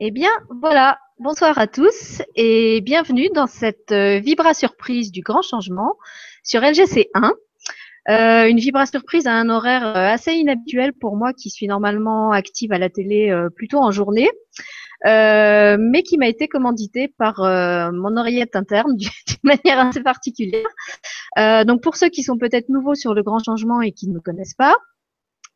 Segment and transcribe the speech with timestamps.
[0.00, 0.30] Eh bien,
[0.62, 1.00] voilà.
[1.18, 5.96] Bonsoir à tous et bienvenue dans cette euh, Vibra Surprise du grand changement
[6.44, 7.32] sur LGC 1.
[8.08, 12.30] Euh, une Vibra Surprise à un horaire euh, assez inhabituel pour moi qui suis normalement
[12.30, 14.30] active à la télé plutôt en journée,
[15.04, 17.40] mais qui m'a été commanditée par
[17.92, 19.10] mon oreillette interne d'une
[19.42, 20.68] manière assez particulière.
[21.66, 24.20] donc pour ceux qui sont peut-être nouveaux sur le grand changement et qui ne me
[24.20, 24.76] connaissent pas,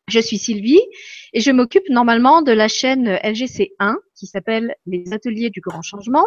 [0.09, 0.81] je suis Sylvie
[1.33, 6.27] et je m'occupe normalement de la chaîne LGC1 qui s'appelle Les Ateliers du Grand Changement,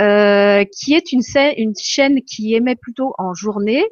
[0.00, 3.84] euh, qui est une, chaîne qui émet plutôt en journée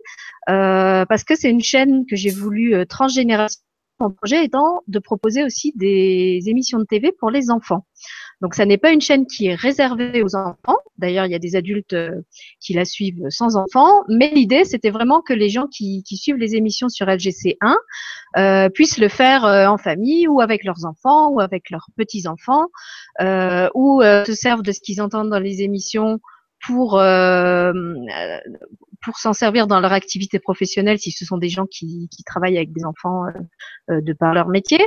[0.48, 3.60] euh, parce que c'est une chaîne que j'ai voulu euh, transgénération.
[3.98, 7.86] Mon projet étant de proposer aussi des émissions de TV pour les enfants.
[8.42, 10.76] Donc, ça n'est pas une chaîne qui est réservée aux enfants.
[10.98, 12.20] D'ailleurs, il y a des adultes euh,
[12.60, 14.04] qui la suivent sans enfants.
[14.08, 17.76] Mais l'idée, c'était vraiment que les gens qui, suivent les émissions sur LGC1
[18.36, 22.66] euh, puissent le faire euh, en famille ou avec leurs enfants ou avec leurs petits-enfants
[23.74, 26.20] ou se servent de ce qu'ils entendent dans les émissions
[26.66, 27.00] pour
[29.02, 32.72] pour s'en servir dans leur activité professionnelle si ce sont des gens qui, travaillent avec
[32.72, 33.24] des enfants
[33.88, 34.80] de par leur métier.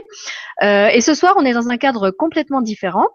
[0.62, 3.08] et ce soir, on est dans un cadre complètement différent.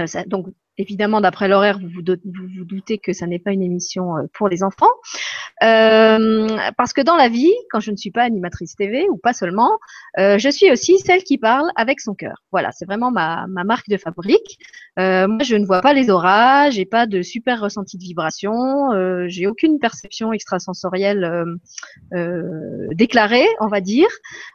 [0.00, 0.46] Euh, donc,
[0.78, 4.62] évidemment, d'après l'horaire, vous vous, doutez que ça n'est pas une émission euh, pour les
[4.62, 4.90] enfants.
[5.62, 9.32] Euh, parce que dans la vie, quand je ne suis pas animatrice TV, ou pas
[9.32, 9.78] seulement,
[10.16, 12.42] je suis aussi celle qui parle avec son cœur.
[12.52, 14.58] Voilà, c'est vraiment ma, marque de fabrique.
[14.96, 18.90] Moi, je ne vois pas les orages, j'ai pas de super ressenti de vibration,
[19.28, 21.58] j'ai aucune perception extrasensorielle
[22.92, 24.08] déclarée, on va dire.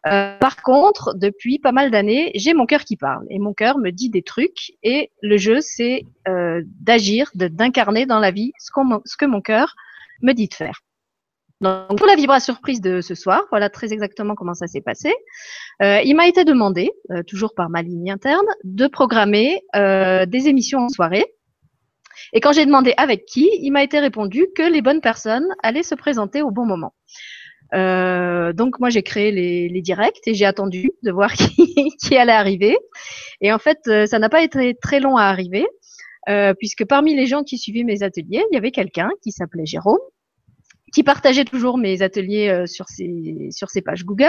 [0.04, 3.26] par contre, depuis pas mal d'années, j'ai mon cœur qui parle.
[3.30, 4.74] Et mon cœur me dit des trucs.
[4.84, 8.72] Et le jeu, c'est euh, d'agir, d'incarner dans la vie ce
[9.18, 9.76] que mon cœur
[10.22, 10.82] me dit de faire.
[11.62, 15.14] Donc, pour la vibra surprise de ce soir, voilà très exactement comment ça s'est passé.
[15.82, 20.80] Euh, il m'a été demandé, euh, toujours par ma ligne interne, de programmer des émissions
[20.80, 21.26] en soirée.
[22.34, 25.84] Et quand j'ai demandé avec qui, il m'a été répondu que les bonnes personnes allaient
[25.84, 26.94] se présenter au bon moment.
[27.74, 31.32] Euh, donc moi j'ai créé les, les, directs et j'ai attendu de voir
[32.02, 32.78] qui, allait arriver.
[33.40, 35.66] Et en fait, ça n'a pas été très long à arriver.
[36.30, 39.66] Euh, puisque parmi les gens qui suivaient mes ateliers, il y avait quelqu'un qui s'appelait
[39.66, 40.00] Jérôme,
[40.94, 44.28] qui partageait toujours mes ateliers euh, sur ses sur ses pages Google.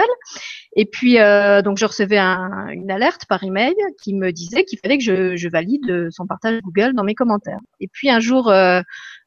[0.75, 4.79] Et puis euh, donc je recevais un, une alerte par email qui me disait qu'il
[4.79, 7.59] fallait que je, je, valide son partage Google dans mes commentaires.
[7.79, 8.51] Et puis un jour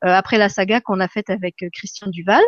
[0.02, 2.42] après la saga qu'on a faite avec Christian Duval,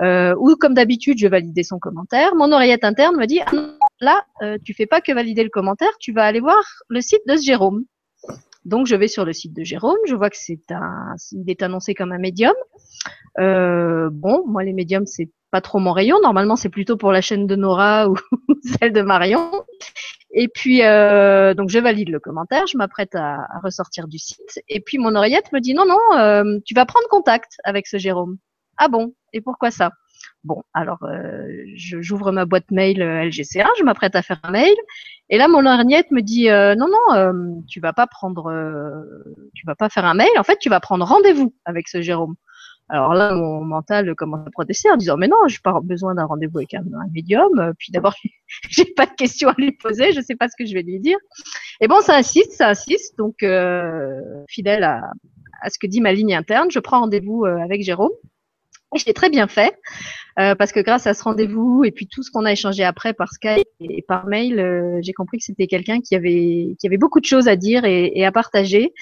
[0.00, 4.24] où comme d'habitude je validais son commentaire, mon oreillette interne me dit ah là
[4.64, 7.44] tu fais pas que valider le commentaire, tu vas aller voir le site de ce
[7.44, 7.84] Jérôme.
[8.64, 11.62] Donc je vais sur le site de Jérôme, je vois que c'est un, il est
[11.62, 12.54] annoncé comme un médium.
[13.38, 16.18] Euh, bon, moi les médiums c'est pas trop mon rayon.
[16.22, 18.16] Normalement c'est plutôt pour la chaîne de Nora ou
[18.80, 19.50] celle de Marion.
[20.32, 24.60] Et puis euh, donc je valide le commentaire, je m'apprête à, ressortir du site.
[24.68, 27.98] Et puis mon oreillette me dit non non, euh, tu vas prendre contact avec ce
[27.98, 28.38] Jérôme.
[28.78, 29.14] Ah bon?
[29.32, 29.90] Et pourquoi ça?
[30.44, 34.74] Bon, alors euh, j'ouvre ma boîte mail euh, LGC1, je m'apprête à faire un mail,
[35.30, 38.52] et là mon lorgnette me dit euh, non non, tu vas pas prendre,
[39.54, 42.34] tu vas pas faire un mail, en fait tu vas prendre rendez-vous avec ce Jérôme.
[42.88, 46.24] Alors là mon mental commence à protester en disant mais non, j'ai pas besoin d'un
[46.24, 48.14] rendez-vous avec un, médium, puis d'abord
[48.68, 50.98] j'ai pas de questions à lui poser, je sais pas ce que je vais lui
[50.98, 51.18] dire.
[51.80, 53.44] Et bon ça insiste, ça insiste, donc
[54.48, 55.12] fidèle à,
[55.60, 58.10] à ce que dit ma ligne interne, je prends rendez-vous avec Jérôme.
[58.94, 59.74] Et je l'ai très bien fait.
[60.38, 63.12] Euh, parce que grâce à ce rendez-vous et puis tout ce qu'on a échangé après
[63.12, 66.96] par Skype et par mail, euh, j'ai compris que c'était quelqu'un qui avait qui avait
[66.96, 68.94] beaucoup de choses à dire et, et à partager.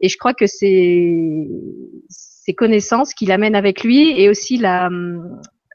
[0.00, 1.48] Et je crois que c'est
[2.08, 4.88] ces connaissances qu'il amène avec lui et aussi la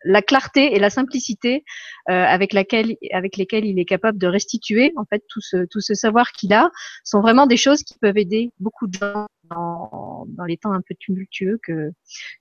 [0.03, 1.63] la clarté et la simplicité
[2.09, 5.81] euh, avec laquelle avec lesquelles il est capable de restituer en fait tout ce tout
[5.81, 6.71] ce savoir qu'il a
[7.03, 10.95] sont vraiment des choses qui peuvent aider beaucoup de gens dans, les temps un peu
[10.99, 11.93] tumultueux que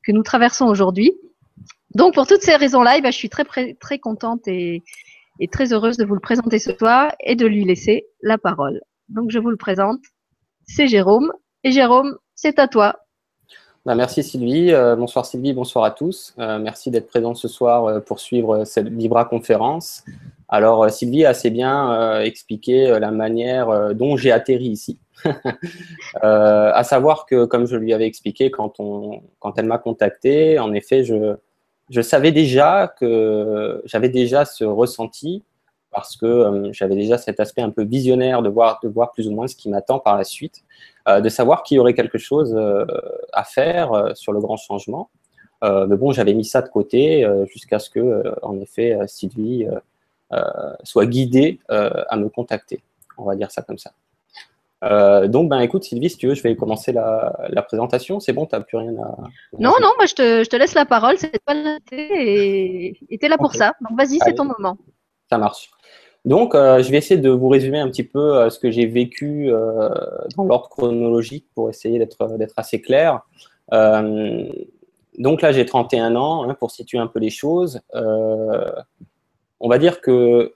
[0.09, 1.13] nous traversons aujourd'hui.
[1.95, 4.83] Donc pour toutes ces raisons-là, eh ben, je suis très très contente et,
[5.51, 8.81] très heureuse de vous le présenter ce soir et de lui laisser la parole.
[9.09, 10.01] Donc je vous le présente,
[10.65, 11.33] c'est Jérôme.
[11.65, 12.97] Et Jérôme, c'est à toi.
[13.87, 14.73] Ben, merci Sylvie.
[14.73, 16.35] Euh, bonsoir Sylvie, bonsoir à tous.
[16.39, 20.05] Euh, merci d'être présent ce soir euh, pour suivre cette Libra conférence.
[20.51, 24.99] Alors Sylvie a assez bien expliqué la manière dont j'ai atterri ici.
[26.23, 30.73] à savoir que, comme je lui avais expliqué quand, on, quand elle m'a contacté, en
[30.75, 31.37] effet, je,
[31.89, 35.45] je savais déjà que j'avais déjà ce ressenti
[35.93, 39.33] parce que j'avais déjà cet aspect un peu visionnaire de voir, de voir plus ou
[39.33, 40.65] moins ce qui m'attend par la suite,
[41.21, 42.85] de savoir qu'il y aurait quelque chose euh,
[43.33, 45.11] à faire sur le grand changement.
[45.63, 49.67] mais bon, j'avais mis ça de côté jusqu'à ce que, en effet, Sylvie
[50.85, 52.81] soit guidée à me contacter.
[53.19, 53.93] On va dire ça comme ça.
[54.83, 58.21] Euh, donc, ben, écoute, Sylvie, si tu veux, je vais commencer la, présentation.
[58.21, 59.17] C'est bon, tu n'as plus rien à.
[59.59, 61.17] Non, non, moi, je te, je te laisse la parole.
[61.19, 61.55] C'est pas
[61.93, 63.75] et tu es là pour ça.
[63.81, 64.77] Donc, vas-y, c'est ton moment.
[65.29, 65.71] Ça marche.
[66.25, 68.87] Donc, euh, je vais essayer de vous résumer un petit peu euh, ce que j'ai
[68.87, 69.51] vécu
[70.37, 72.19] dans l'ordre chronologique pour essayer d'être
[72.57, 73.21] assez clair.
[73.71, 77.81] donc là, j'ai 31 ans, hein, pour situer un peu les choses.
[77.95, 80.55] on va dire que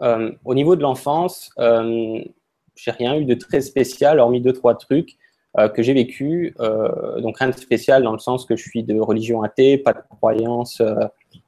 [0.00, 1.50] au niveau de l'enfance,
[2.76, 5.16] j'ai rien eu de très spécial, hormis deux, trois trucs
[5.56, 6.52] euh, que j'ai vécu.
[6.58, 9.92] Euh, donc rien de spécial dans le sens que je suis de religion athée, pas
[9.92, 10.96] de croyance, euh,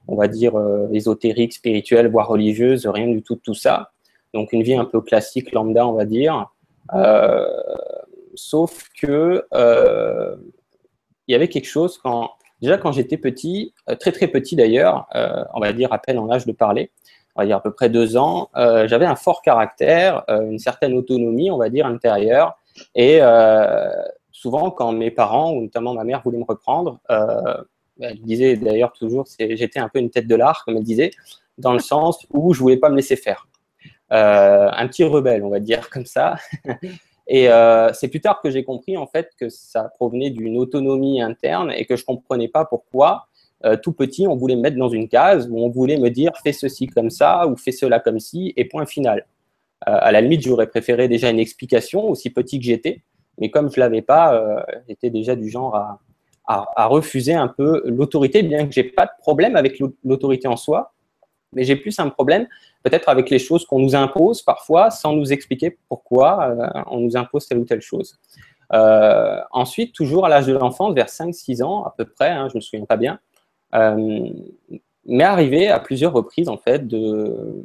[0.08, 0.55] on va dire,
[0.93, 3.93] ésotérique, spirituelle, voire religieuse, rien du tout de tout ça.
[4.35, 6.47] Donc une vie un peu classique, lambda, on va dire.
[8.35, 9.44] sauf que
[11.29, 12.31] il y avait quelque chose quand,
[12.61, 15.08] déjà quand j'étais petit, très très petit d'ailleurs,
[15.55, 16.91] on va dire à peine en âge de parler,
[17.43, 20.59] il y a à peu près deux ans, euh, j'avais un fort caractère, euh, une
[20.59, 22.56] certaine autonomie, on va dire, intérieure.
[22.94, 23.91] Et euh,
[24.32, 27.00] souvent, quand mes parents, ou notamment ma mère, voulaient me reprendre,
[28.01, 31.11] elle disait d'ailleurs toujours, j'étais un peu une tête de l'art, comme elle disait,
[31.59, 33.49] dans le sens où je voulais pas me laisser faire.
[34.11, 36.37] un petit rebelle, on va dire comme ça.
[37.29, 37.49] Et
[37.95, 41.85] c'est plus tard que j'ai compris en fait que ça provenait d'une autonomie interne et
[41.87, 43.29] que je comprenais pas pourquoi
[43.65, 46.33] euh, tout petit, on voulait me mettre dans une case où on voulait me dire
[46.43, 49.27] fais ceci comme ça ou fais cela comme ci et point final.
[49.89, 53.03] Euh, à la limite, j'aurais préféré déjà une explication, aussi petit que j'étais,
[53.39, 56.01] mais comme je l'avais pas, euh, j'étais déjà du genre à,
[56.47, 60.93] refuser un peu l'autorité, bien que j'ai pas de problème avec l'autorité en soi,
[61.53, 62.47] mais j'ai plus un problème
[62.83, 66.55] peut-être avec les choses qu'on nous impose parfois sans nous expliquer pourquoi
[66.87, 68.19] on nous impose telle ou telle chose.
[68.71, 72.59] ensuite, toujours à l'âge de l'enfance, vers 5-6 ans à peu près, hein, je ne
[72.59, 73.19] me souviens pas bien,
[73.75, 74.29] euh,
[75.05, 77.65] m'est arrivé à plusieurs reprises en fait de,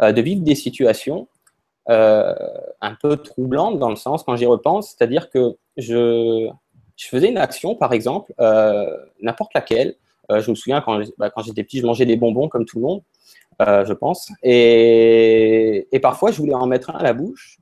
[0.00, 1.28] euh, vivre des situations
[1.88, 2.34] euh,
[2.80, 6.48] un peu troublantes dans le sens quand j'y repense, c'est-à-dire que je,
[6.96, 8.32] je, faisais une action par exemple,
[9.20, 9.96] n'importe laquelle.
[10.30, 12.84] je me souviens quand, bah, quand j'étais petit, je mangeais des bonbons comme tout le
[12.84, 13.02] monde,
[13.60, 17.58] je pense, et, parfois je voulais en mettre un à la bouche,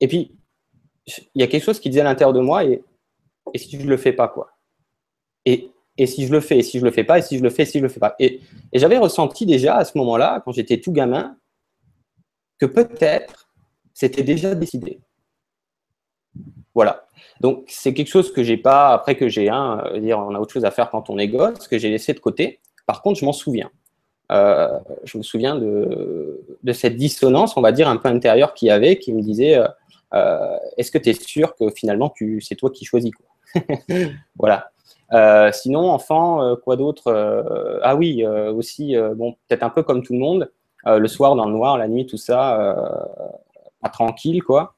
[0.00, 0.32] et puis
[1.06, 2.82] il y a quelque chose qui disait à l'intérieur de moi et,
[3.56, 4.50] si je le fais pas quoi.
[5.44, 7.50] Et si je le fais, et si je le fais pas, et si je le
[7.50, 8.16] fais, et si je le fais pas.
[8.18, 8.40] Et,
[8.72, 11.36] j'avais ressenti déjà à ce moment-là, quand j'étais tout gamin,
[12.58, 13.48] que peut-être
[13.92, 15.00] c'était déjà décidé.
[16.74, 17.06] Voilà.
[17.40, 20.38] Donc c'est quelque chose que j'ai pas, après que j'ai un, euh, dire on a
[20.38, 22.60] autre chose à faire quand on est gosse, que j'ai laissé de côté.
[22.86, 23.70] Par contre, je m'en souviens.
[24.32, 28.70] Euh, je me souviens de, cette dissonance, on va dire, un peu intérieure qu'il y
[28.70, 29.62] avait, qui me disait
[30.14, 33.62] euh, est-ce que tu es sûr que finalement c'est toi qui choisis quoi?
[34.38, 34.70] Voilà.
[35.12, 40.02] Euh, sinon, enfant, euh, quoi d'autre euh, Ah oui, aussi, bon, peut-être un peu comme
[40.02, 40.50] tout le monde,
[40.86, 42.76] le soir dans le noir, la nuit, tout ça,
[43.80, 44.73] pas tranquille, quoi.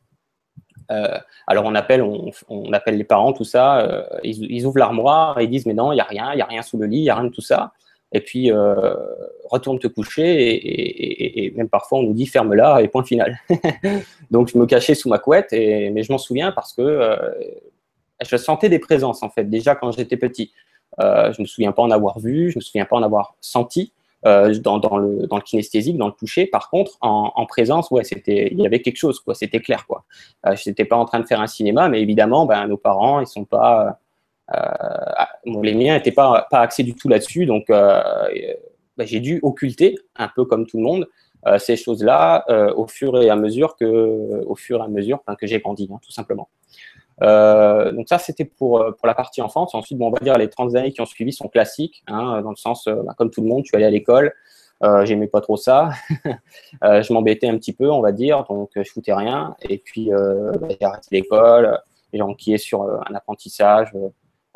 [0.89, 4.09] Alors on appelle, on, appelle les parents, tout ça.
[4.23, 6.47] Ils, ouvrent l'armoire et ils disent mais non, il y a rien, il y a
[6.47, 7.73] rien sous le lit, il y a rien de tout ça.
[8.13, 8.53] Et puis
[9.51, 13.39] retourne te coucher et, même parfois on nous dit ferme-la et point final.
[14.31, 17.19] Donc je me cachais sous ma couette et mais je m'en souviens parce que
[18.25, 20.53] je sentais des présences, en fait, déjà quand j'étais petit.
[21.01, 23.03] Euh, je ne me souviens pas en avoir vu, je ne me souviens pas en
[23.03, 23.93] avoir senti
[24.25, 26.47] euh, dans, le, kinesthésique, dans le toucher.
[26.47, 29.23] Par contre, en, présence, ouais, il y avait quelque chose.
[29.35, 30.05] C'était clair, quoi.
[30.47, 33.21] Euh, je n'étais pas en train de faire un cinéma, mais évidemment, ben, nos parents,
[33.21, 33.99] ils sont pas,
[35.45, 40.45] les miens n'étaient pas, axés du tout là-dessus, donc ben, j'ai dû occulter, un peu
[40.45, 41.09] comme tout le monde,
[41.59, 42.45] ces choses-là
[42.75, 44.45] au fur et à mesure que,
[45.39, 46.49] que j'ai grandi, hein, tout simplement.
[47.23, 49.75] Euh, donc ça, c'était pour, euh, pour la partie enfance.
[49.75, 52.51] Ensuite, bon, on va dire les 30 années qui ont suivi sont classiques, hein, dans
[52.51, 54.35] le sens, euh, bah, comme tout le monde, suis allé à l'école,
[54.83, 55.91] euh, j'aimais pas trop ça,
[56.85, 59.57] euh, je m'embêtais un petit peu, on va dire, donc je foutais rien.
[59.63, 61.81] Et puis, bah, j'ai arrêté l'école,
[62.13, 63.93] j'ai enquillé sur un apprentissage.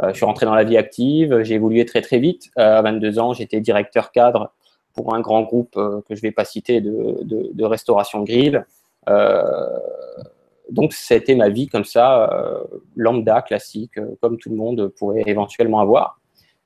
[0.03, 2.51] je suis rentré dans la vie active, j'ai évolué très très vite.
[2.57, 4.53] à 22 ans, j'étais directeur cadre
[4.93, 8.67] pour un grand groupe que je vais pas citer de, de, de restauration grill.
[9.09, 9.79] Euh,
[10.71, 12.63] donc, c'était ma vie comme ça, euh,
[12.95, 16.21] lambda, classique, euh, comme tout le monde pourrait éventuellement avoir.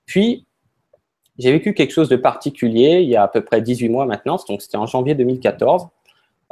[0.05, 0.47] Puis,
[1.39, 4.39] j'ai vécu quelque chose de particulier il y a à peu près 18 mois maintenant,
[4.49, 5.89] donc c'était en janvier 2014,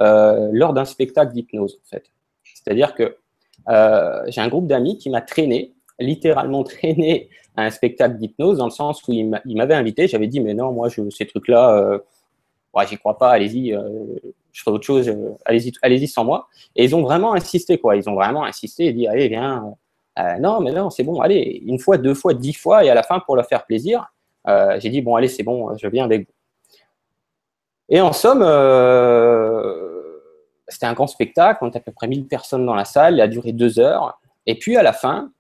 [0.00, 2.04] euh, lors d'un spectacle d'hypnose, en fait.
[2.54, 3.16] C'est-à-dire que
[4.28, 8.71] j'ai un groupe d'amis qui m'a traîné, littéralement traîné à un spectacle d'hypnose, dans le
[8.71, 12.00] sens où il m'avait invité, j'avais dit, mais non, moi, je, ces trucs-là,
[12.75, 13.76] ouais, j'y crois pas, allez-y,
[14.52, 16.49] je ferai autre chose, euh, allez-y, sans moi.
[16.76, 17.97] Et ils ont vraiment insisté, quoi.
[17.97, 19.75] Ils ont vraiment insisté et dit, allez, viens.
[20.18, 22.94] Euh, non, mais non, c'est bon, allez, une fois, deux fois, dix fois, et à
[22.94, 24.12] la fin, pour leur faire plaisir,
[24.47, 26.35] euh, j'ai dit, bon, allez, c'est bon, je viens avec vous.
[27.88, 28.42] Et en somme,
[30.68, 33.21] c'était un grand spectacle, on était à peu près 1000 personnes dans la salle, il
[33.21, 34.18] a duré deux heures.
[34.47, 35.30] Et puis à la fin,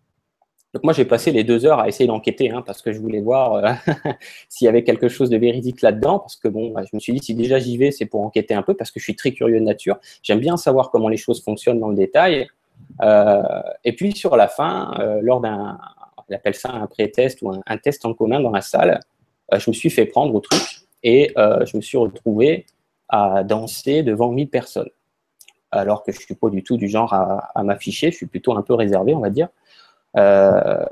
[0.72, 3.20] donc moi j'ai passé les deux heures à essayer d'enquêter, hein, parce que je voulais
[3.20, 3.72] voir euh,
[4.48, 7.12] s'il y avait quelque chose de véridique là-dedans, parce que bon, bah, je me suis
[7.12, 9.32] dit, si déjà j'y vais, c'est pour enquêter un peu, parce que je suis très
[9.32, 9.98] curieux de nature.
[10.22, 12.48] J'aime bien savoir comment les choses fonctionnent dans le détail.
[13.02, 13.42] Euh,
[13.84, 15.78] et puis sur la fin, euh, lors d'un,
[16.16, 19.00] on appelle ça un pré-test ou un, test en commun dans la salle,
[19.54, 20.62] je me suis fait prendre au truc
[21.02, 22.64] et je me suis retrouvé
[23.10, 24.88] à danser devant 1000 personnes
[25.72, 28.62] alors que je suis pas du tout du genre à, m'afficher, je suis plutôt un
[28.62, 29.48] peu réservé, on va dire.
[30.16, 30.84] Euh,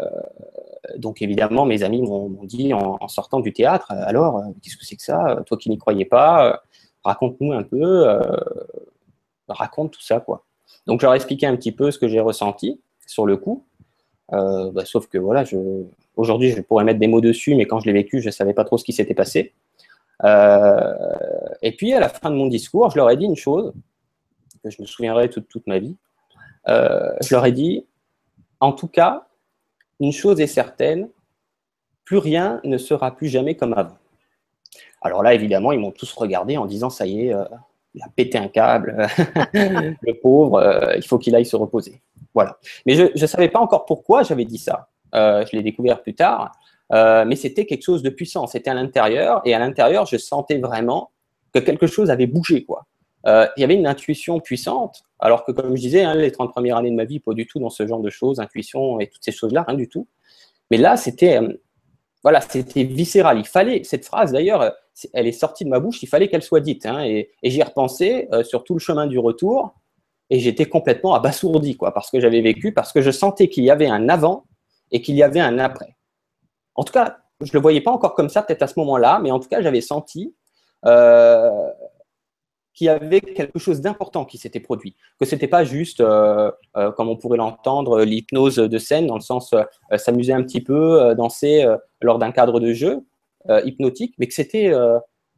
[0.96, 4.96] donc évidemment, mes amis m'ont dit en, sortant du théâtre, alors, euh, qu'est-ce que c'est
[4.96, 6.56] que ça Toi qui n'y croyais pas, euh,
[7.04, 8.06] raconte-nous un peu,
[9.48, 10.44] raconte tout ça, quoi.
[10.86, 13.64] Donc je leur ai expliqué un petit peu ce que j'ai ressenti sur le coup,
[14.30, 15.44] bah, sauf que voilà,
[16.16, 18.54] aujourd'hui je pourrais mettre des mots dessus, mais quand je l'ai vécu, je ne savais
[18.54, 19.52] pas trop ce qui s'était passé.
[20.24, 23.72] et puis à la fin de mon discours, je leur ai dit une chose
[24.62, 25.96] que je me souviendrai toute, ma vie.
[26.68, 27.86] Euh, je leur ai dit,
[28.60, 29.26] en tout cas,
[29.98, 31.08] une chose est certaine,
[32.04, 33.96] plus rien ne sera plus jamais comme avant.
[35.02, 37.44] Alors là, évidemment, ils m'ont tous regardé en disant, ça y est, euh,
[37.94, 39.06] il a pété un câble,
[39.54, 42.00] le pauvre, euh, il faut qu'il aille se reposer.
[42.34, 42.58] Voilà.
[42.86, 44.88] Mais je ne savais pas encore pourquoi j'avais dit ça.
[45.12, 46.52] je l'ai découvert plus tard.
[46.90, 48.46] mais c'était quelque chose de puissant.
[48.46, 49.40] C'était à l'intérieur.
[49.44, 51.10] Et à l'intérieur, je sentais vraiment
[51.52, 52.64] que quelque chose avait bougé.
[52.64, 52.86] Quoi.
[53.26, 56.50] Euh, il y avait une intuition puissante, alors que comme je disais, hein, les 30
[56.50, 59.08] premières années de ma vie, pas du tout dans ce genre de choses, intuition et
[59.08, 60.08] toutes ces choses-là, rien du tout.
[60.70, 61.52] Mais là, c'était euh,
[62.22, 63.38] voilà, c'était viscéral.
[63.38, 64.74] Il fallait, cette phrase d'ailleurs,
[65.12, 66.86] elle est sortie de ma bouche, il fallait qu'elle soit dite.
[66.86, 69.74] Hein, et, j'y ai repensé euh, sur tout le chemin du retour,
[70.30, 73.70] et j'étais complètement abasourdi, quoi, parce que j'avais vécu, parce que je sentais qu'il y
[73.70, 74.44] avait un avant
[74.92, 75.96] et qu'il y avait un après.
[76.74, 79.20] En tout cas, je ne le voyais pas encore comme ça, peut-être à ce moment-là,
[79.22, 80.34] mais en tout cas, j'avais senti
[82.80, 86.50] qu'il y avait quelque chose d'important qui s'était produit, que ce n'était pas juste, euh,
[86.78, 90.62] euh, comme on pourrait l'entendre, l'hypnose de scène, dans le sens euh, s'amuser un petit
[90.62, 91.66] peu, danser
[92.00, 93.04] lors d'un cadre de jeu
[93.64, 94.72] hypnotique, mais que c'était,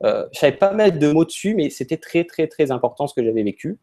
[0.03, 3.25] je savais pas mettre de mots dessus, mais c'était très, très, très important ce que
[3.25, 3.81] j'avais vécu.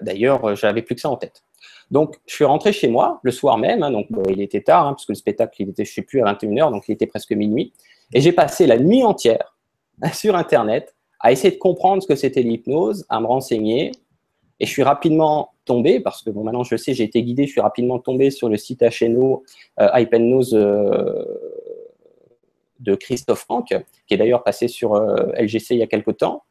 [0.00, 1.44] D'ailleurs, j'avais plus que ça en tête.
[1.92, 4.94] Donc, je suis rentré chez moi le soir même, hein, donc il était tard, hein,
[4.94, 7.06] parce que le spectacle, il était, je ne sais plus, à 21h, donc il était
[7.06, 7.72] presque minuit,
[8.12, 9.56] et j'ai passé la nuit entière
[10.12, 13.92] sur Internet à essayer de comprendre ce que c'était l'hypnose, à me renseigner.
[14.60, 17.52] Et je suis rapidement tombé, parce que bon, maintenant je sais, j'ai été guidé, je
[17.52, 19.44] suis rapidement tombé sur le site HNO
[19.80, 21.24] euh, Hypnose euh,
[22.80, 23.74] de Christophe Franck,
[24.06, 26.42] qui est d'ailleurs passé sur euh, LGC il y a quelque temps.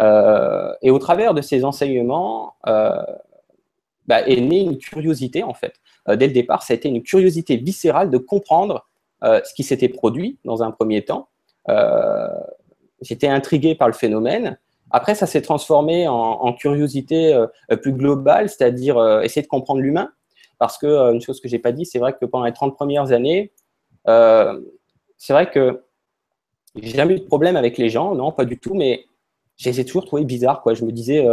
[0.00, 5.74] Euh, et au travers de ces enseignements, bah, est née une curiosité en fait.
[6.06, 8.86] dès le départ, ça a été une curiosité viscérale de comprendre
[9.22, 11.28] ce qui s'était produit dans un premier temps.
[11.68, 12.28] Euh,
[13.00, 14.58] j'étais intrigué par le phénomène.
[14.90, 20.10] Après, ça s'est transformé en, curiosité euh, plus globale, c'est-à-dire euh, essayer de comprendre l'humain.
[20.58, 22.74] Parce que, euh, une chose que j'ai pas dit, c'est vrai que pendant les 30
[22.74, 23.52] premières années,
[24.06, 25.82] c'est vrai que
[26.76, 29.04] j'ai jamais eu de problème avec les gens, non, pas du tout, mais
[29.56, 30.62] je les ai toujours trouvés bizarres.
[30.62, 30.72] Quoi.
[30.74, 31.26] Je me disais,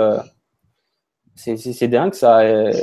[1.35, 2.37] c'est dingue ça.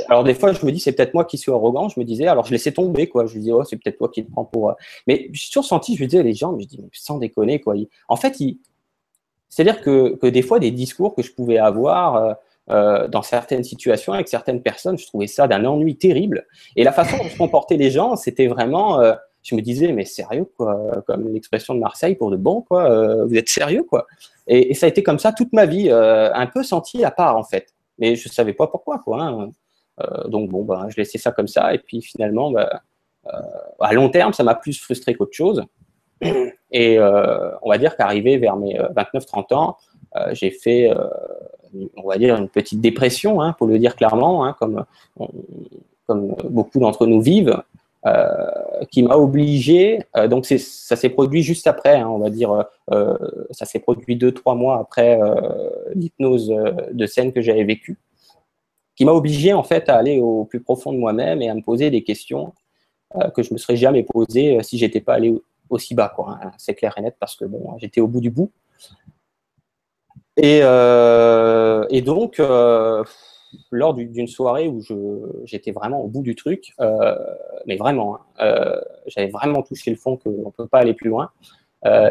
[0.09, 1.89] Alors des fois, je me dis, c'est peut-être moi qui suis arrogant.
[1.89, 3.27] Je me disais, alors je laissais tomber, quoi.
[3.27, 4.73] Je me disais, oh, c'est peut-être toi qui te prends pour.
[5.05, 7.75] Mais j'ai toujours senti, je me disais, les gens, je me dis, sans déconner, quoi.
[8.07, 8.57] En fait, ils,
[9.53, 12.33] c'est-à-dire que, des fois, des discours que je pouvais avoir euh,
[12.71, 16.47] euh, dans certaines situations avec certaines personnes, je trouvais ça d'un ennui terrible.
[16.75, 20.05] Et la façon dont se comportaient les gens, c'était vraiment, euh, je me disais, mais
[20.05, 24.07] sérieux, quoi, comme l'expression de Marseille pour de bon, quoi, vous êtes sérieux, quoi.
[24.47, 27.43] Et, ça a été comme ça toute ma vie, un peu senti à part, en
[27.43, 27.75] fait.
[27.99, 29.21] Mais je ne savais pas pourquoi, quoi.
[29.21, 29.51] Hein.
[30.29, 31.75] donc, bon, ben, je laissais ça comme ça.
[31.75, 32.67] Et puis, finalement, ben,
[33.79, 35.63] à long terme, ça m'a plus frustré qu'autre chose.
[36.73, 39.77] Et euh, on va dire qu'arrivé vers mes 29-30 euh, ans,
[40.15, 40.91] euh, j'ai fait,
[41.95, 44.83] on va dire, une petite dépression, hein, pour le dire clairement, hein, comme,
[46.49, 47.61] beaucoup d'entre nous vivent,
[48.91, 52.65] qui m'a obligé, donc ça s'est produit juste après, hein, on va dire,
[53.51, 55.17] ça s'est produit deux, trois mois après
[55.95, 56.53] l'hypnose
[56.91, 57.97] de scène que j'avais vécue,
[58.95, 61.61] qui m'a obligé en fait à aller au plus profond de moi-même et à me
[61.61, 62.53] poser des questions
[63.33, 65.33] que je ne me serais jamais posées si j'étais pas allé
[65.73, 66.39] aussi bas, quoi.
[66.41, 68.51] Hein, c'est clair et net parce que bon, j'étais au bout du bout.
[70.37, 73.03] Et, euh, et donc, euh,
[73.71, 74.81] lors d'une soirée où
[75.45, 77.15] j'étais vraiment au bout du truc, euh,
[77.67, 78.75] mais vraiment, hein,
[79.07, 81.29] j'avais vraiment touché le fond qu'on ne peut pas aller plus loin.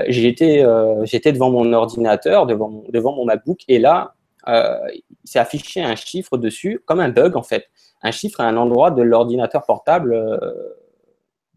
[0.08, 4.14] j'étais devant mon ordinateur, devant mon, devant mon MacBook, et là,
[4.46, 7.66] il s'est affiché un chiffre dessus, comme un bug en fait,
[8.02, 10.16] un chiffre à un endroit de l'ordinateur portable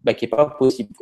[0.03, 0.93] bah, qui n'est pas possible.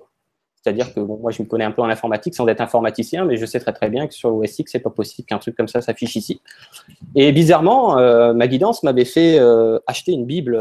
[0.63, 3.46] C'est-à-dire que moi, je me connais un peu en informatique sans être informaticien, mais je
[3.46, 5.82] sais très très bien que sur OS X, c'est pas possible qu'un truc comme ça
[5.82, 6.41] s'affiche ici.
[7.15, 10.58] Et bizarrement, euh, ma guidance m'avait fait euh, acheter une Bible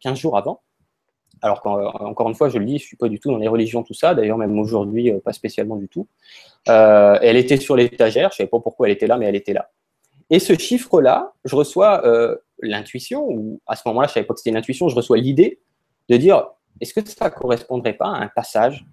[0.00, 0.60] 15 jours avant.
[1.40, 3.82] Alors encore une fois, je le dis, je suis pas du tout dans les religions,
[3.82, 4.14] tout ça.
[4.14, 6.06] D'ailleurs, même aujourd'hui, pas spécialement du tout.
[6.66, 8.30] elle était sur l'étagère.
[8.30, 9.70] Je savais pas pourquoi elle était là, mais elle était là.
[10.30, 12.00] Et ce chiffre-là, je reçois
[12.62, 15.60] l'intuition, ou à ce moment-là, je savais pas que c'était une intuition, je reçois l'idée
[16.08, 16.46] de dire
[16.80, 18.86] est-ce que ça correspondrait pas à un passage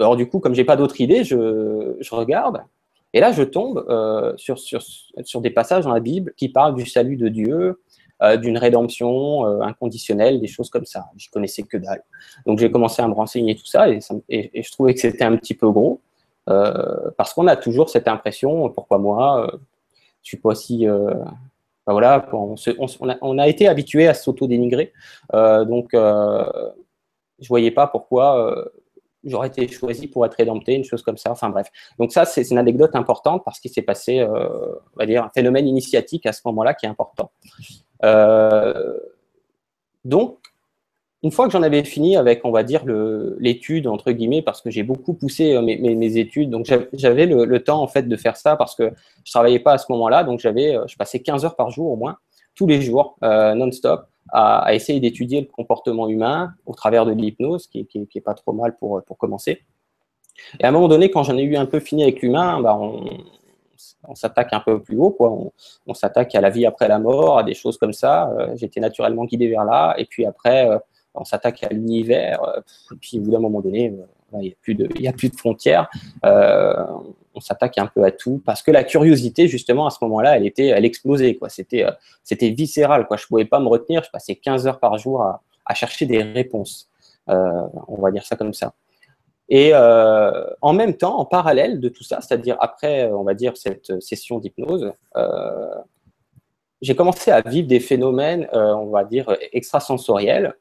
[0.00, 2.62] Alors du coup, comme j'ai pas d'autre idée, je, regarde
[3.12, 4.82] et là je tombe euh, sur, sur,
[5.24, 7.82] sur, des passages dans la Bible qui parlent du salut de Dieu,
[8.22, 11.06] euh, d'une rédemption euh, inconditionnelle, des choses comme ça.
[11.16, 12.02] Je connaissais que dalle.
[12.46, 15.36] Donc j'ai commencé à me renseigner tout ça et, et, je trouvais que c'était un
[15.36, 16.00] petit peu gros
[17.16, 19.48] parce qu'on a toujours cette impression, pourquoi moi,
[20.22, 20.84] je suis pas aussi
[21.86, 22.56] voilà, on,
[23.20, 24.92] on, a, été habitué à s'auto-dénigrer.
[25.32, 28.68] Donc, je ne voyais pas pourquoi
[29.24, 31.30] j'aurais été choisi pour être rédempté, une chose comme ça.
[31.30, 31.68] Enfin bref.
[31.98, 35.66] Donc ça, c'est une anecdote importante parce qu'il s'est passé, on va dire, un phénomène
[35.66, 37.30] initiatique à ce moment-là qui est important.
[40.04, 40.40] donc,
[41.22, 42.82] une fois que j'en avais fini avec, on va dire,
[43.38, 47.82] l'étude, entre guillemets, parce que j'ai beaucoup poussé euh, mes, études, donc j'avais le, temps,
[47.82, 48.90] en fait, de faire ça parce que
[49.24, 51.90] je travaillais pas à ce moment-là, donc j'avais, euh, je passais 15 heures par jour
[51.90, 52.16] au moins,
[52.54, 57.66] tous les jours, euh, non-stop, à, essayer d'étudier le comportement humain au travers de l'hypnose,
[57.66, 59.62] qui, qui, est pas trop mal pour, pour commencer.
[60.58, 62.76] Et à un moment donné, quand j'en ai eu un peu fini avec l'humain, bah
[62.76, 65.30] on, s'attaque un peu plus haut, quoi.
[65.86, 68.30] On, s'attaque à la vie après la mort, à des choses comme ça.
[68.54, 69.94] J'étais naturellement guidé vers là.
[69.98, 70.68] Et puis après,
[71.14, 72.60] on s'attaque à l'univers, euh,
[73.00, 75.36] puis au bout d'un moment donné, euh, il n'y a, plus de, a plus de
[75.36, 75.88] frontières.
[76.24, 76.84] Euh,
[77.34, 80.46] on s'attaque un peu à tout parce que la curiosité, justement, à ce moment-là, elle
[80.46, 81.36] était, elle explosait.
[81.36, 81.48] Quoi.
[81.48, 81.86] C'était,
[82.22, 83.06] c'était viscéral.
[83.06, 83.16] Quoi.
[83.16, 84.02] Je ne pouvais pas me retenir.
[84.02, 85.40] Je passais 15 heures par jour à,
[85.74, 86.90] chercher des réponses.
[87.28, 88.74] on va dire ça comme ça.
[89.48, 94.00] Et en même temps, en parallèle de tout ça, c'est-à-dire après, on va dire, cette
[94.00, 94.92] session d'hypnose,
[96.82, 100.52] j'ai commencé à vivre des phénomènes, on va dire, extrasensoriels, euh,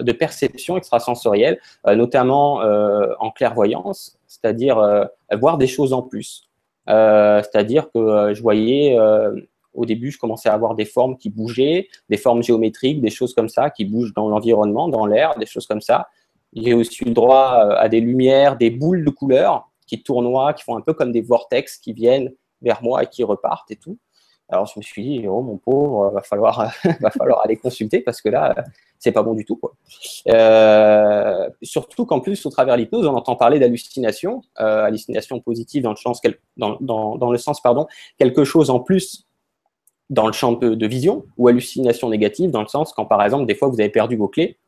[0.00, 6.48] de perception extrasensorielle, euh, notamment euh, en clairvoyance, c'est-à-dire voir des choses en plus.
[6.86, 8.98] c'est-à-dire que je voyais
[9.74, 13.34] au début, je commençais à avoir des formes qui bougeaient, des formes géométriques, des choses
[13.34, 16.08] comme ça qui bougent dans l'environnement, dans l'air, des choses comme ça.
[16.54, 20.76] J'ai aussi eu droit à des lumières, des boules de couleurs qui tournoient, qui font
[20.76, 23.98] un peu comme des vortex qui viennent vers moi et qui repartent et tout.
[24.48, 28.20] Alors je me suis dit, oh mon pauvre, va falloir, va falloir aller consulter parce
[28.20, 28.54] que là,
[29.02, 29.60] c'est pas bon du tout.
[30.28, 35.90] Euh, surtout qu'en plus, au travers l'hypnose, on entend parler d'hallucination, euh, hallucination positive dans
[35.90, 36.20] le sens,
[38.16, 39.26] quelque chose en plus
[40.08, 43.56] dans le champ de, vision, ou hallucination négative dans le sens quand par exemple, des
[43.56, 44.58] fois, vous avez perdu vos clés,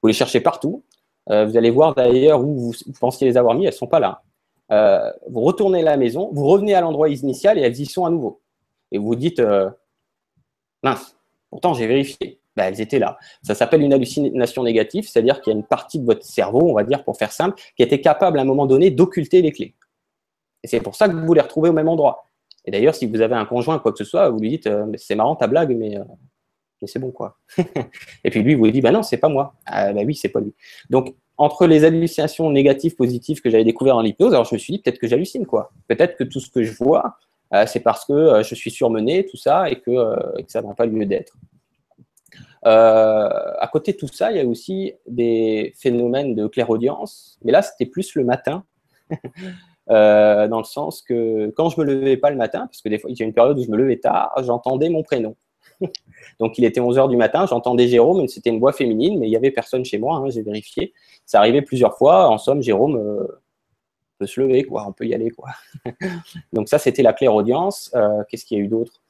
[0.00, 0.84] vous les cherchez partout,
[1.30, 4.22] euh, vous allez voir d'ailleurs où vous, pensiez les avoir mis, elles sont pas là.
[4.70, 8.06] Euh, vous retournez à la maison, vous revenez à l'endroit initial et elles y sont
[8.06, 8.40] à nouveau.
[8.90, 9.42] Et vous vous dites,
[10.82, 11.14] mince,
[11.50, 12.41] pourtant j'ai vérifié.
[12.56, 13.18] Ben, elles étaient là.
[13.42, 16.74] Ça s'appelle une hallucination négative, c'est-à-dire qu'il y a une partie de votre cerveau, on
[16.74, 19.74] va dire pour faire simple, qui était capable à un moment donné d'occulter les clés.
[20.62, 22.26] Et c'est pour ça que vous les retrouvez au même endroit.
[22.64, 24.86] Et d'ailleurs, si vous avez un conjoint, quoi que ce soit, vous lui dites euh,
[24.96, 26.04] c'est marrant ta blague, mais, euh,
[26.84, 27.38] c'est bon quoi.
[28.24, 29.54] et puis lui, vous lui dit bah non, c'est pas moi.
[29.66, 30.52] Ah bah oui, c'est pas lui.
[30.90, 34.74] Donc entre les hallucinations négatives, positives que j'avais découvert en hypnose, alors je me suis
[34.74, 35.72] dit peut-être que j'hallucine quoi.
[35.88, 37.18] Peut-être que tout ce que je vois,
[37.54, 39.90] euh, c'est parce que je suis surmené, tout ça, et que,
[40.38, 41.36] et que ça n'a pas lieu d'être.
[42.64, 47.52] Euh, à côté de tout ça, il y a aussi des phénomènes de clairaudience, mais
[47.52, 48.64] là, c'était plus le matin.
[49.90, 53.00] Euh, dans le sens que quand je me levais pas le matin, parce que des
[53.00, 55.34] fois, il y a une période où je me levais tard, j'entendais mon prénom.
[56.38, 59.32] Donc, il était 11 heures du matin, j'entendais Jérôme, c'était une voix féminine, mais il
[59.32, 60.92] y avait personne chez moi, hein, j'ai vérifié.
[61.26, 62.28] Ça arrivait plusieurs fois.
[62.28, 63.26] En somme, Jérôme euh,
[64.18, 65.48] peut se lever, quoi, on peut y aller, quoi.
[66.52, 67.90] Donc, ça, c'était la clairaudience.
[67.96, 69.02] Euh, Qu'est-ce qu'il y a eu d'autre?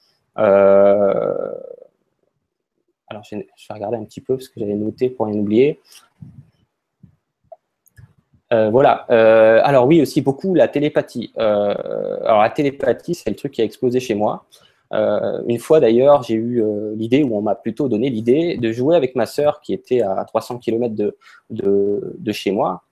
[3.12, 5.78] Alors, je vais regarder un petit peu parce que j'avais noté pour rien oublier.
[8.52, 9.06] Euh, voilà.
[9.10, 11.30] Euh, alors oui, aussi beaucoup la télépathie.
[11.38, 11.74] Euh,
[12.24, 14.46] alors la télépathie, c'est le truc qui a explosé chez moi.
[14.92, 16.62] une fois d'ailleurs, j'ai eu
[16.96, 20.24] l'idée, ou on m'a plutôt donné l'idée, de jouer avec ma sœur qui était à
[20.24, 20.94] 300 km
[21.50, 22.82] de, chez moi.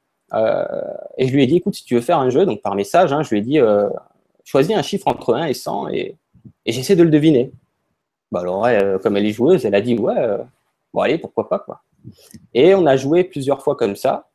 [1.19, 3.13] et je lui ai dit, écoute, si tu veux faire un jeu, donc par message,
[3.13, 3.59] hein, je lui ai dit,
[4.45, 6.17] choisis un chiffre entre 1 et 100 et
[6.67, 7.53] j'essaie de le deviner.
[8.31, 10.39] Bah, alors, euh, comme elle est joueuse, elle a dit ouais, euh,
[10.95, 11.83] bon allez, pourquoi pas quoi.
[12.55, 14.29] Et on a joué plusieurs fois comme ça.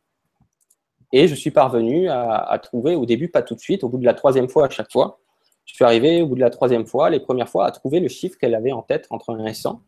[1.12, 4.06] Et je suis parvenu à, trouver, au début pas tout de suite, au bout de
[4.06, 5.20] la troisième fois à chaque fois,
[5.64, 8.10] je suis arrivé au bout de la troisième fois, les premières fois, à trouver le
[8.10, 9.82] chiffre qu'elle avait en tête entre 1 et 100.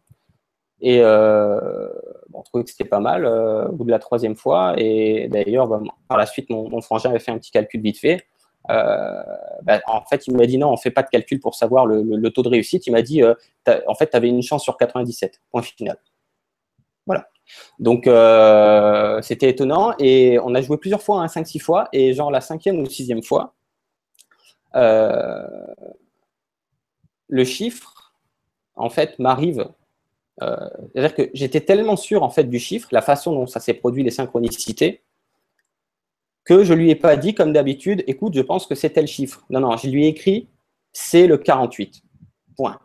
[0.80, 1.90] Et euh,
[2.34, 4.76] on trouvait que c'était pas mal au bout de la troisième fois.
[4.78, 8.00] Et d'ailleurs, bah, par la suite, mon, mon, frangin avait fait un petit calcul vite
[8.00, 8.26] fait.
[8.68, 12.30] Bah, en fait, il m'a dit non, on fait pas de calcul pour savoir le,
[12.30, 12.88] taux de réussite.
[12.88, 15.98] Il m'a dit, en fait, tu avais une chance sur 97, point final.
[17.08, 17.30] Voilà.
[17.80, 19.94] Donc, euh, c'était étonnant.
[19.98, 21.88] Et on a joué plusieurs fois, hein, 5-6 fois.
[21.94, 23.56] Et genre la cinquième ou sixième fois,
[24.76, 25.48] euh,
[27.28, 28.14] le chiffre,
[28.76, 29.68] en fait, m'arrive.
[30.44, 33.74] Euh, c'est-à-dire que j'étais tellement sûr, en fait, du chiffre, la façon dont ça s'est
[33.74, 35.02] produit, les synchronicités,
[36.48, 39.44] que je lui ai pas dit, comme d'habitude, écoute, je pense que c'est tel chiffre.
[39.50, 40.48] Non, non, je lui ai écrit,
[40.94, 42.02] c'est le 48.
[42.56, 42.80] Point.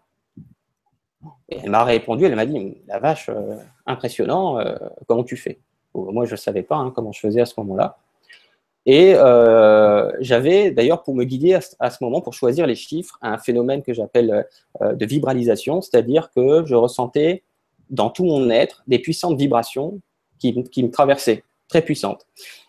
[1.49, 4.75] Et elle m'a répondu, elle m'a dit, la vache, euh, impressionnant, euh,
[5.07, 5.61] comment tu fais?
[5.95, 7.99] Moi, je ne savais pas hein, comment je faisais à ce moment-là.
[8.85, 13.39] Et euh, j'avais d'ailleurs pour me guider à, ce moment, pour choisir les chiffres, un
[13.39, 14.45] phénomène que j'appelle
[14.81, 17.45] de vibralisation, c'est-à-dire que je ressentais
[17.91, 20.01] dans tout mon être des puissantes vibrations
[20.41, 22.27] qui, qui me traversaient, très puissantes.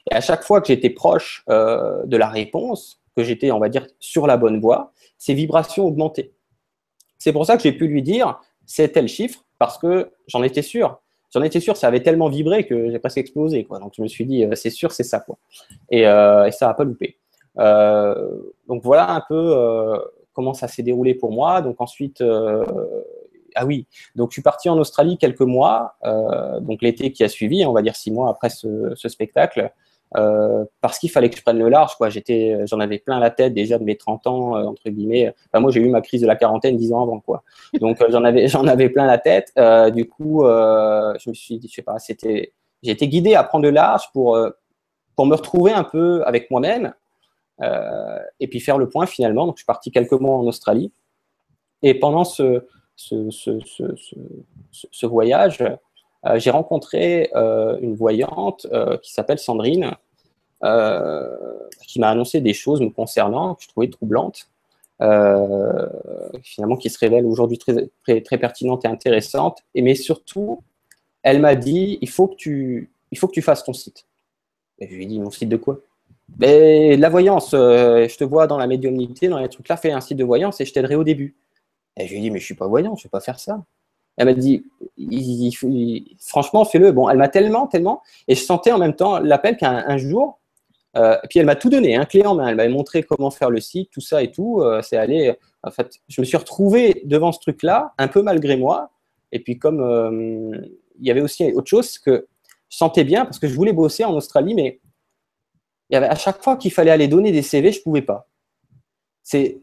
[0.10, 3.86] Et à chaque fois que j'étais proche de la réponse, que j'étais, on va dire,
[4.00, 6.32] sur la bonne voie, ces vibrations augmentaient.
[7.18, 10.62] C'est pour ça que j'ai pu lui dire, c'est tel chiffre, parce que j'en étais
[10.62, 11.00] sûr.
[11.34, 13.64] J'en étais sûr, ça avait tellement vibré que j'ai presque explosé.
[13.64, 13.80] Quoi.
[13.80, 15.20] Donc je me suis dit, euh, c'est sûr, c'est ça.
[15.20, 15.38] Quoi.
[15.90, 17.18] Et, euh, ça n'a pas loupé.
[17.58, 18.30] Euh,
[18.68, 19.56] donc voilà un peu
[20.34, 21.62] comment ça s'est déroulé pour moi.
[21.62, 22.24] Donc ensuite,
[23.56, 25.96] ah oui, donc je suis parti en Australie quelques mois,
[26.62, 29.72] donc l'été qui a suivi, on va dire six mois après ce spectacle.
[30.16, 31.96] Euh, parce qu'il fallait que je prenne le large.
[31.96, 32.10] Quoi.
[32.10, 35.34] J'étais, j'en avais plein la tête déjà de mes 30 ans, euh, entre guillemets.
[35.48, 37.20] Enfin, moi, j'ai eu ma crise de la quarantaine 10 ans avant.
[37.20, 37.44] Quoi.
[37.80, 39.54] Donc, euh, j'en, avais, j'en avais plein la tête.
[39.94, 43.64] du coup, je me suis dit, je sais pas, c'était, j'ai été guidé à prendre
[43.64, 44.38] le large pour,
[45.16, 46.94] pour me retrouver un peu avec moi-même
[48.40, 49.48] et puis faire le point finalement.
[49.48, 50.92] Donc, je suis parti quelques mois en Australie.
[51.82, 53.46] Et pendant ce, ce,
[55.06, 55.64] voyage,
[56.36, 58.68] j'ai rencontré une voyante
[59.02, 59.96] qui s'appelle Sandrine,
[60.64, 61.28] euh,
[61.86, 64.48] qui m'a annoncé des choses me concernant que je trouvais troublantes,
[65.02, 65.90] euh,
[66.42, 69.60] finalement qui se révèlent aujourd'hui très, très, pertinentes et intéressantes.
[69.76, 70.64] Et, mais surtout,
[71.22, 74.06] elle m'a dit il faut, que tu, il faut que tu fasses ton site.
[74.80, 75.82] Je lui ai dit mon site de quoi?
[76.40, 79.92] Mais la voyance, euh, je te vois dans la médiumnité, dans les trucs là, fais
[79.92, 81.36] un site de voyance et je t'aiderai au début.
[81.98, 83.40] Et je lui ai dit, mais je suis pas voyant, je ne vais pas faire
[83.40, 83.64] ça.
[84.18, 84.64] Elle m'a dit,
[86.20, 86.92] franchement, fais-le.
[86.92, 90.40] Bon, elle m'a tellement, tellement, et je sentais en même temps l'appel qu'un jour,
[90.96, 92.48] euh, puis elle m'a tout donné, un clé en main.
[92.48, 94.62] Elle m'avait montré comment faire le site, tout ça et tout.
[94.62, 95.36] Euh, c'est allé.
[95.64, 98.92] En fait, je me suis retrouvé devant ce truc-là, un peu malgré moi.
[99.32, 100.62] Et puis comme euh,
[101.00, 102.28] il y avait aussi autre chose que
[102.70, 104.80] je sentais bien parce que je voulais bosser en Australie, mais
[105.90, 108.28] il y avait à chaque fois qu'il fallait aller donner des CV, je pouvais pas.
[109.24, 109.63] C'est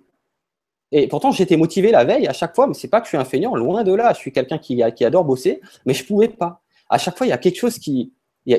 [0.93, 3.19] et pourtant, j'étais motivé la veille à chaque fois, mais c'est pas que je suis
[3.19, 4.13] un feignant, loin de là.
[4.13, 6.63] Je suis quelqu'un qui, adore bosser, mais je pouvais pas.
[6.89, 8.13] À chaque fois, il y a quelque chose qui,
[8.51, 8.57] a,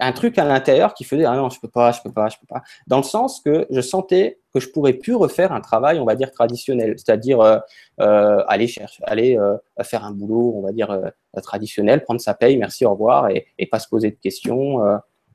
[0.00, 2.36] un truc à l'intérieur qui faisait ah non, je peux pas, je peux pas, je
[2.38, 2.62] peux pas.
[2.86, 6.14] Dans le sens que je sentais que je pourrais plus refaire un travail, on va
[6.14, 7.58] dire traditionnel, c'est-à-dire euh,
[8.00, 10.98] euh aller chercher, aller euh, faire un boulot, on va dire
[11.42, 14.80] traditionnel, prendre sa paye, merci, au revoir, et, et pas se poser de questions.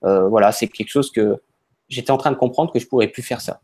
[0.01, 1.38] voilà, c'est quelque chose que
[1.88, 3.62] j'étais en train de comprendre que je pourrais plus faire ça.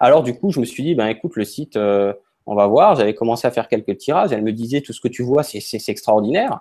[0.00, 2.12] Alors du coup, je me suis dit, ben écoute, le site, euh,
[2.46, 2.96] on va voir.
[2.96, 4.32] J'avais commencé à faire quelques tirages.
[4.32, 6.60] Elle me disait, tout ce que tu vois, c'est extraordinaire.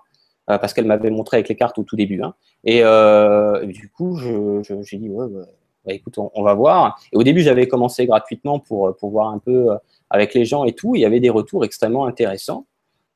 [0.50, 2.22] Euh, parce qu'elle m'avait montré avec les cartes au tout début.
[2.22, 2.36] Hein.
[2.68, 7.00] Euh, et, du coup, j'ai dit, bah, écoute, on, va voir.
[7.12, 9.70] Et au début, j'avais commencé gratuitement pour, pour voir un peu
[10.10, 10.96] avec les gens et tout.
[10.96, 12.66] Il y avait des retours extrêmement intéressants.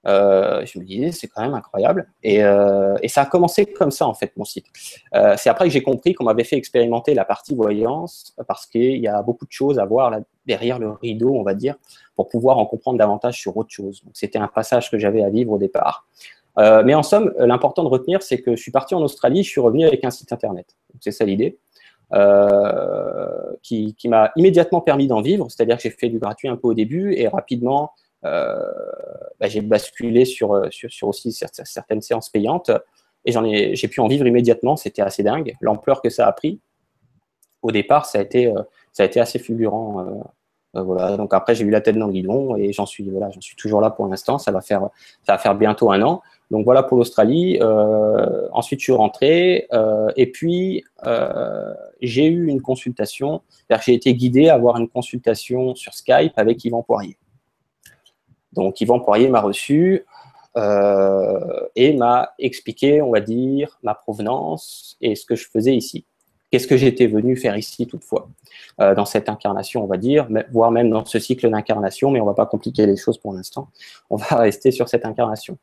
[0.07, 2.07] Euh, je me disais, c'est quand même incroyable.
[2.23, 4.65] Et, euh, et, ça a commencé comme ça, en fait, mon site.
[5.13, 8.97] Euh, c'est après que j'ai compris qu'on m'avait fait expérimenter la partie voyance, parce qu'il
[8.97, 11.75] y a beaucoup de choses à voir derrière le rideau, on va dire,
[12.15, 14.01] pour pouvoir en comprendre davantage sur autre chose.
[14.13, 16.07] C'était un passage que j'avais à vivre au départ.
[16.57, 19.61] Mais en somme, l'important de retenir, c'est que je suis parti en Australie, je suis
[19.61, 20.75] revenu avec un site internet.
[20.99, 21.57] C'est ça l'idée.
[23.61, 26.73] Qui, m'a immédiatement permis d'en vivre, c'est-à-dire que j'ai fait du gratuit un peu au
[26.73, 27.91] début et rapidement
[28.23, 32.71] bah, j'ai basculé sur, euh, sur, sur, aussi certaines séances payantes
[33.25, 34.75] et j'en ai, j'ai pu en vivre immédiatement.
[34.75, 36.59] C'était assez dingue, l'ampleur que ça a pris.
[37.61, 40.23] Au départ, ça a été, euh, ça a été assez fulgurant.
[40.73, 41.17] voilà.
[41.17, 43.55] Donc après, j'ai eu la tête dans le guidon et j'en suis, voilà, j'en suis
[43.55, 44.37] toujours là pour l'instant.
[44.37, 44.89] Ça va faire,
[45.25, 46.21] ça va faire bientôt un an.
[46.51, 47.57] Donc voilà pour l'Australie.
[47.61, 53.41] Euh, ensuite, je suis rentré euh, et puis euh, j'ai eu une consultation.
[53.85, 57.17] J'ai été guidé à avoir une consultation sur Skype avec Yvan Poirier.
[58.53, 60.05] Donc Yvan Poirier m'a reçu
[60.57, 66.05] euh, et m'a expliqué, on va dire, ma provenance et ce que je faisais ici.
[66.51, 68.27] Qu'est-ce que j'étais venu faire ici toutefois,
[68.81, 72.25] euh, dans cette incarnation, on va dire, voire même dans ce cycle d'incarnation, mais on
[72.25, 73.69] va pas compliquer les choses pour l'instant.
[74.09, 75.59] On va rester sur cette incarnation.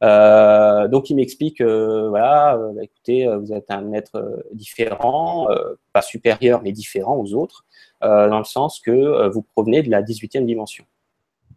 [0.00, 5.48] donc il m'explique, voilà, bah, écoutez, vous êtes un être différent,
[5.92, 7.66] pas supérieur, mais différent aux autres,
[8.00, 10.86] dans le sens que vous provenez de la 18e dimension.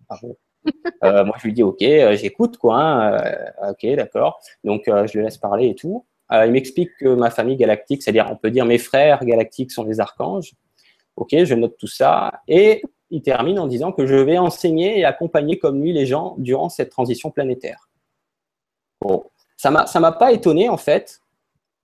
[0.10, 0.20] Ah
[1.02, 3.18] moi, je lui dis, ok, j'écoute, quoi, hein,
[3.70, 4.40] ok, d'accord.
[4.64, 6.06] Donc, je le laisse parler et tout.
[6.32, 10.00] il m'explique que ma famille galactique, c'est-à-dire, on peut dire mes frères galactiques sont des
[10.00, 10.54] archanges.
[11.16, 12.42] Ok, je note tout ça.
[12.48, 16.36] Et il termine en disant que je vais enseigner et accompagner comme lui les gens
[16.40, 17.88] durant cette transition planétaire.
[19.02, 19.24] Bon,
[19.56, 21.22] ça ne m'a pas étonné en fait,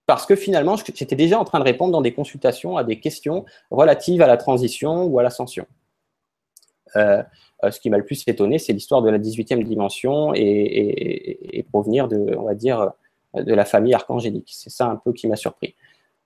[0.08, 3.46] parce que finalement, j'étais déjà en train de répondre dans des consultations à des questions
[3.70, 5.68] relatives à la transition ou à l'ascension.
[6.96, 7.22] Euh,
[7.64, 12.08] euh, ce qui m'a le plus étonné, c'est l'histoire de la 18e dimension et, provenir
[12.08, 12.92] de, on va dire,
[13.36, 14.52] de la famille archangélique.
[14.54, 15.76] C'est ça un peu qui m'a surpris.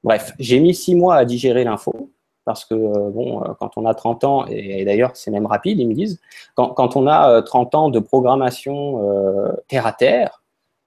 [0.04, 2.10] Bref, j'ai mis six mois à digérer l'info
[2.46, 5.80] parce que euh, bon, euh, quand on a 30 ans, et, d'ailleurs c'est même rapide,
[5.80, 6.20] ils me disent,
[6.56, 9.00] quand, on a 30 euh, ans de programmation
[9.68, 10.42] terre à terre,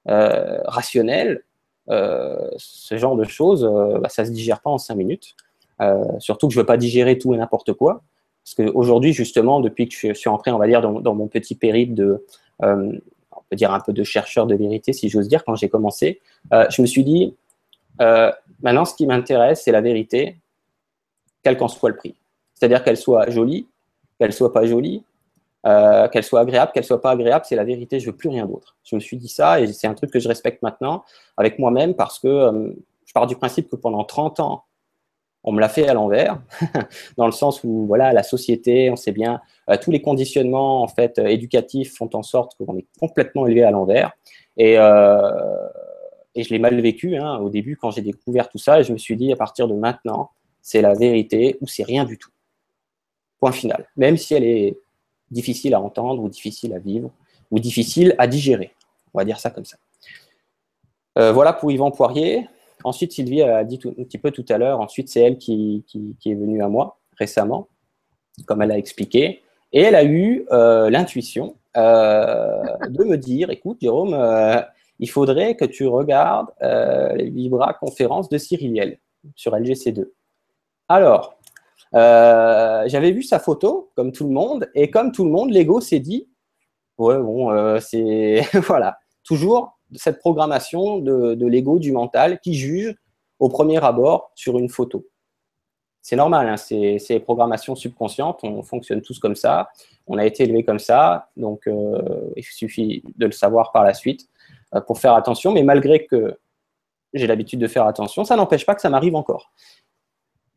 [0.06, 1.42] rationnelle,
[1.88, 3.68] ce genre de choses,
[4.00, 5.34] bah, ça ne se digère pas en 5 minutes.
[6.18, 8.02] surtout que je ne veux pas digérer tout et n'importe quoi.
[8.46, 11.94] Parce qu'aujourd'hui, justement, depuis que je suis entré, on va dire, dans, mon petit périple
[11.94, 12.24] de,
[12.60, 16.20] peut dire un peu de chercheur de vérité, si j'ose dire, quand j'ai commencé,
[16.52, 17.34] je me suis dit,
[17.98, 20.36] maintenant, ce qui m'intéresse, c'est la vérité,
[21.42, 22.14] quel qu'en soit le prix.
[22.54, 23.66] C'est-à-dire qu'elle soit jolie,
[24.18, 25.02] qu'elle soit pas jolie,
[25.66, 28.46] euh, qu'elle soit agréable, qu'elle soit pas agréable, c'est la vérité, je veux plus rien
[28.46, 28.76] d'autre.
[28.84, 31.04] Je me suis dit ça et c'est un truc que je respecte maintenant
[31.36, 32.72] avec moi-même parce que euh,
[33.04, 34.64] je pars du principe que pendant 30 ans,
[35.46, 36.40] on me l'a fait à l'envers,
[37.16, 40.88] dans le sens où voilà, la société, on sait bien, euh, tous les conditionnements en
[40.88, 44.12] fait éducatifs font en sorte qu'on est complètement élevé à l'envers.
[44.58, 44.74] Et,
[46.34, 48.92] et je l'ai mal vécu hein, au début quand j'ai découvert tout ça et je
[48.92, 50.30] me suis dit à partir de maintenant,
[50.60, 52.30] c'est la vérité ou c'est rien du tout.
[53.38, 53.86] Point final.
[53.96, 54.78] Même si elle est
[55.30, 57.10] difficile à entendre ou difficile à vivre
[57.50, 58.74] ou difficile à digérer.
[59.14, 59.76] On va dire ça comme ça.
[61.18, 62.48] Euh, voilà pour Yvan Poirier.
[62.86, 65.84] Ensuite, Sylvie a dit un petit peu tout à l'heure, ensuite c'est elle qui,
[66.24, 67.68] est venue à moi récemment,
[68.46, 73.78] comme elle a expliqué, et elle a eu euh, l'intuition euh, de me dire, écoute
[73.80, 74.16] Jérôme,
[74.98, 78.98] il faudrait que tu regardes les Vibra conférences de Cyriliel
[79.34, 80.06] sur LGC2.
[80.88, 81.36] Alors,
[81.94, 85.80] euh, j'avais vu sa photo, comme tout le monde, et comme tout le monde, l'ego
[85.80, 86.28] s'est dit,
[86.98, 92.94] ouais, bon, euh, c'est, voilà, toujours cette programmation de, l'ego, du mental, qui juge
[93.38, 95.06] au premier abord sur une photo.
[96.02, 99.70] C'est normal, hein, c'est, programmation subconsciente, on fonctionne tous comme ça,
[100.06, 103.92] on a été élevé comme ça, donc euh, il suffit de le savoir par la
[103.92, 104.28] suite
[104.86, 106.38] pour faire attention, mais malgré que
[107.12, 109.52] j'ai l'habitude de faire attention, ça n'empêche pas que ça m'arrive encore.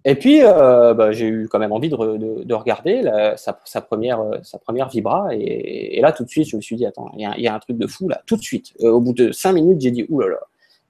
[0.05, 3.03] Et puis, euh, bah, j'ai eu quand même envie de, regarder
[3.35, 5.27] sa, première, sa première vibra.
[5.33, 7.77] Et, là, tout de suite, je me suis dit, attends, il y, a un truc
[7.77, 8.73] de fou là, tout de suite.
[8.81, 10.39] Euh, au bout de cinq minutes, j'ai dit, oulala.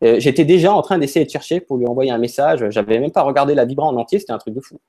[0.04, 2.70] Euh, J'étais déjà en train d'essayer de chercher pour lui envoyer un message.
[2.70, 4.80] J'avais même pas regardé la vibra en entier, c'était un truc de fou.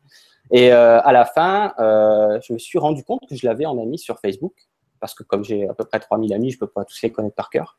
[0.52, 4.18] Et à la fin, je me suis rendu compte que je l'avais en ami sur
[4.18, 4.54] Facebook.
[4.98, 7.36] Parce que comme j'ai à peu près 3000 amis, je peux pas tous les connaître
[7.36, 7.78] par cœur.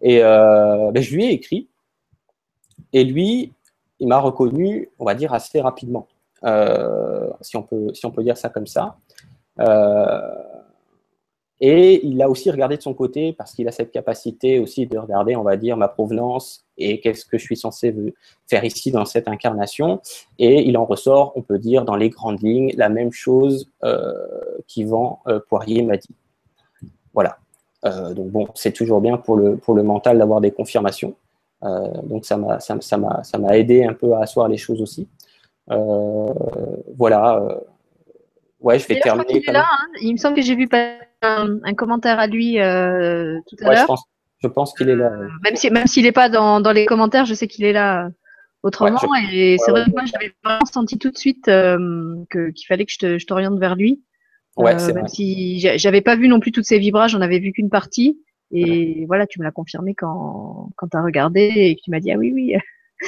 [0.00, 1.68] Et ben, je lui ai écrit.
[2.92, 3.52] Et lui,
[4.00, 6.06] il m'a reconnu, on va dire, assez rapidement,
[6.44, 8.96] euh, si, on peut, si on peut dire ça comme ça.
[9.60, 10.20] Euh,
[11.60, 14.98] et il a aussi regardé de son côté, parce qu'il a cette capacité aussi de
[14.98, 17.94] regarder, on va dire, ma provenance et qu'est-ce que je suis censé
[18.48, 20.02] faire ici dans cette incarnation.
[20.38, 24.12] Et il en ressort, on peut dire, dans les grandes lignes, la même chose euh,
[24.66, 26.14] qu'Yvan Poirier m'a dit.
[27.14, 27.38] Voilà.
[27.84, 31.14] donc bon, c'est toujours bien pour le, pour le mental d'avoir des confirmations.
[31.64, 35.08] Euh, donc ça m'a ça, ça m'a aidé un peu à asseoir les choses aussi.
[35.70, 36.34] Euh,
[36.96, 37.36] voilà.
[37.36, 37.54] Euh,
[38.60, 39.42] ouais, je vais terminer.
[39.46, 39.86] Il, là, hein.
[40.02, 40.68] il me semble que j'ai vu
[41.22, 43.96] un, un, commentaire à lui tout à l'heure.
[44.40, 45.10] Je pense, qu'il est là.
[45.42, 48.10] même s'il même s'il n'est pas dans, dans, les commentaires, je sais qu'il est là
[48.62, 49.00] autrement.
[49.32, 53.26] et c'est vrai que moi, j'avais vraiment senti tout de suite qu'il fallait que je
[53.26, 54.02] t'oriente vers lui.
[54.56, 55.08] Ouais, même vrai.
[55.08, 58.18] si j'avais pas vu non plus toutes ces vibrages, j'en avais vu qu'une partie.
[58.56, 62.12] Et voilà, tu me l'as confirmé quand, quand tu as regardé et tu m'as dit
[62.12, 62.54] Ah oui, oui.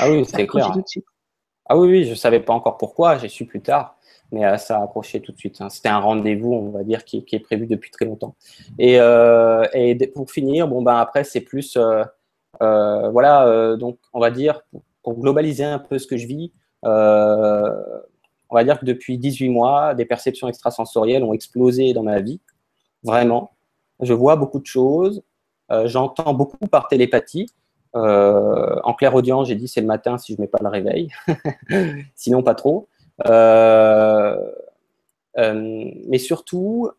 [0.00, 0.72] Ah oui, c'est clair.
[0.72, 1.06] Tout de suite.
[1.68, 3.96] Ah oui, oui, je ne savais pas encore pourquoi, j'ai su plus tard,
[4.30, 5.60] mais euh, ça a accroché tout de suite.
[5.60, 5.68] Hein.
[5.68, 8.36] C'était un rendez-vous, on va dire, qui, qui, est prévu depuis très longtemps.
[8.78, 11.76] Et, euh, et pour finir, bon, ben, après, c'est plus.
[11.76, 16.52] Euh, voilà, donc, on va dire, pour, pour, globaliser un peu ce que je vis,
[16.82, 22.40] on va dire que depuis 18 mois, des perceptions extrasensorielles ont explosé dans ma vie,
[23.02, 23.50] vraiment.
[24.00, 25.22] Je vois beaucoup de choses,
[25.84, 27.46] j'entends beaucoup par télépathie.
[27.94, 30.68] Euh, en clair audience, j'ai dit c'est le matin si je ne mets pas le
[30.68, 31.08] réveil.
[32.14, 32.88] Sinon, pas trop.
[33.26, 34.36] Euh,
[35.36, 36.90] mais surtout,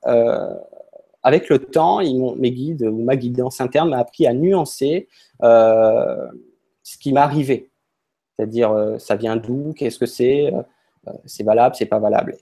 [1.23, 5.07] avec le temps, mes guides ou ma guidance interne m'a appris à nuancer
[5.41, 7.69] ce qui m'arrivait.
[8.35, 10.51] C'est-à-dire, ça vient d'où, qu'est-ce que c'est,
[11.25, 12.37] c'est valable, c'est pas valable?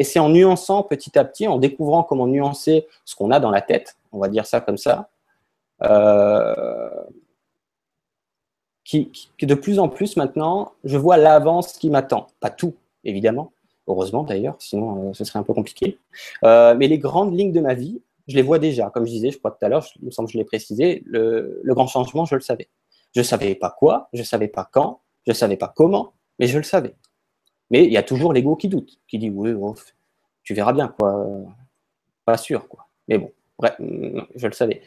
[0.00, 3.60] C'est en nuançant petit à petit, en découvrant comment nuancer ce qu'on a dans la
[3.60, 5.10] tête, on va dire ça comme ça,
[5.82, 6.90] euh,
[8.84, 12.28] qui, de plus en plus maintenant, je vois l'avance qui m'attend.
[12.40, 12.74] Pas tout,
[13.04, 13.52] évidemment,
[13.86, 15.98] heureusement d'ailleurs, sinon euh, ce serait un peu compliqué.
[16.44, 18.90] Euh, mais les grandes lignes de ma vie, je les vois déjà.
[18.90, 21.02] Comme je disais, je crois tout à l'heure, il me semble que je l'ai précisé,
[21.06, 22.68] le, le, grand changement, je le savais.
[23.14, 26.12] Je ne savais pas quoi, je ne savais pas quand, je ne savais pas comment,
[26.38, 26.94] mais je le savais.
[27.72, 29.52] Mais il y a toujours l'ego qui doute, qui dit oui,
[30.44, 31.26] tu verras bien, quoi.
[32.24, 32.86] Pas sûr, quoi.
[33.08, 34.82] Mais bon, bref, je le savais.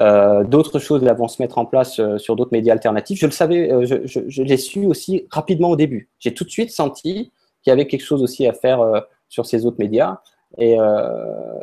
[0.00, 3.20] Euh, d'autres choses vont se mettre en place euh, sur d'autres médias alternatifs.
[3.20, 6.10] Je le savais, euh, je, l'ai su aussi rapidement au début.
[6.18, 8.80] J'ai tout de suite senti qu'il y avait quelque chose aussi à faire
[9.28, 10.18] sur ces autres médias
[10.58, 10.76] et,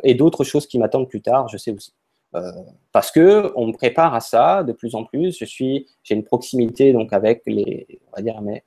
[0.02, 1.92] et d'autres choses qui m'attendent plus tard, je sais aussi.
[2.92, 5.36] Parce que on me prépare à ça de plus en plus.
[5.38, 8.62] Je suis, j'ai une proximité donc avec les, on va dire mes,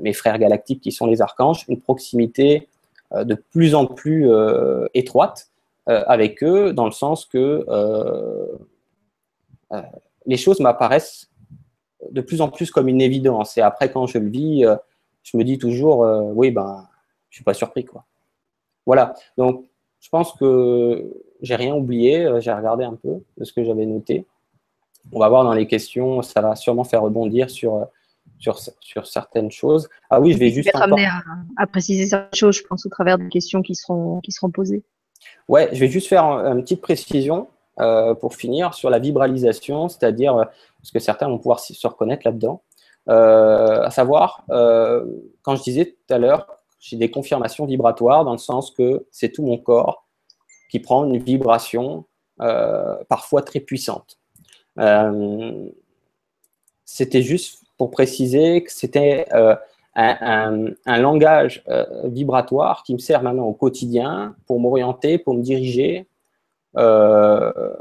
[0.00, 2.68] mes frères galactiques qui sont les archanges, une proximité
[3.14, 4.30] de plus en plus
[4.94, 5.48] étroite
[5.86, 7.66] avec eux, dans le sens que
[9.72, 9.82] euh,
[10.26, 11.30] les choses m'apparaissent
[12.10, 13.56] de plus en plus comme une évidence.
[13.58, 14.76] Et après, quand je le vis, euh,
[15.22, 16.88] je me dis toujours, euh, oui, ben,
[17.28, 18.04] je suis pas surpris, quoi.
[18.86, 19.14] Voilà.
[19.36, 19.66] Donc,
[20.00, 22.28] je pense que j'ai rien oublié.
[22.40, 24.26] J'ai regardé un peu de ce que j'avais noté.
[25.12, 27.86] On va voir dans les questions, ça va sûrement faire rebondir sur,
[28.38, 29.88] sur, sur certaines choses.
[30.10, 30.68] Ah oui, je vais juste.
[30.68, 31.06] Être amené
[31.56, 34.82] à, préciser certaines choses, je pense, au travers des questions qui seront, qui seront posées.
[35.48, 37.48] Ouais, je vais juste faire une petite précision.
[37.80, 42.22] Euh, pour finir, sur la vibralisation, c'est-à-dire, euh, parce que certains vont pouvoir se reconnaître
[42.26, 42.62] là-dedans,
[43.08, 46.46] euh, à savoir, quand je disais tout à l'heure,
[46.80, 50.06] j'ai des confirmations vibratoires dans le sens que c'est tout mon corps
[50.70, 52.06] qui prend une vibration
[53.08, 54.18] parfois très puissante.
[56.84, 59.26] c'était juste pour préciser que c'était
[59.94, 61.62] un, un, langage
[62.04, 66.06] vibratoire qui me sert maintenant au quotidien pour m'orienter, pour me diriger,
[66.76, 67.74] euh,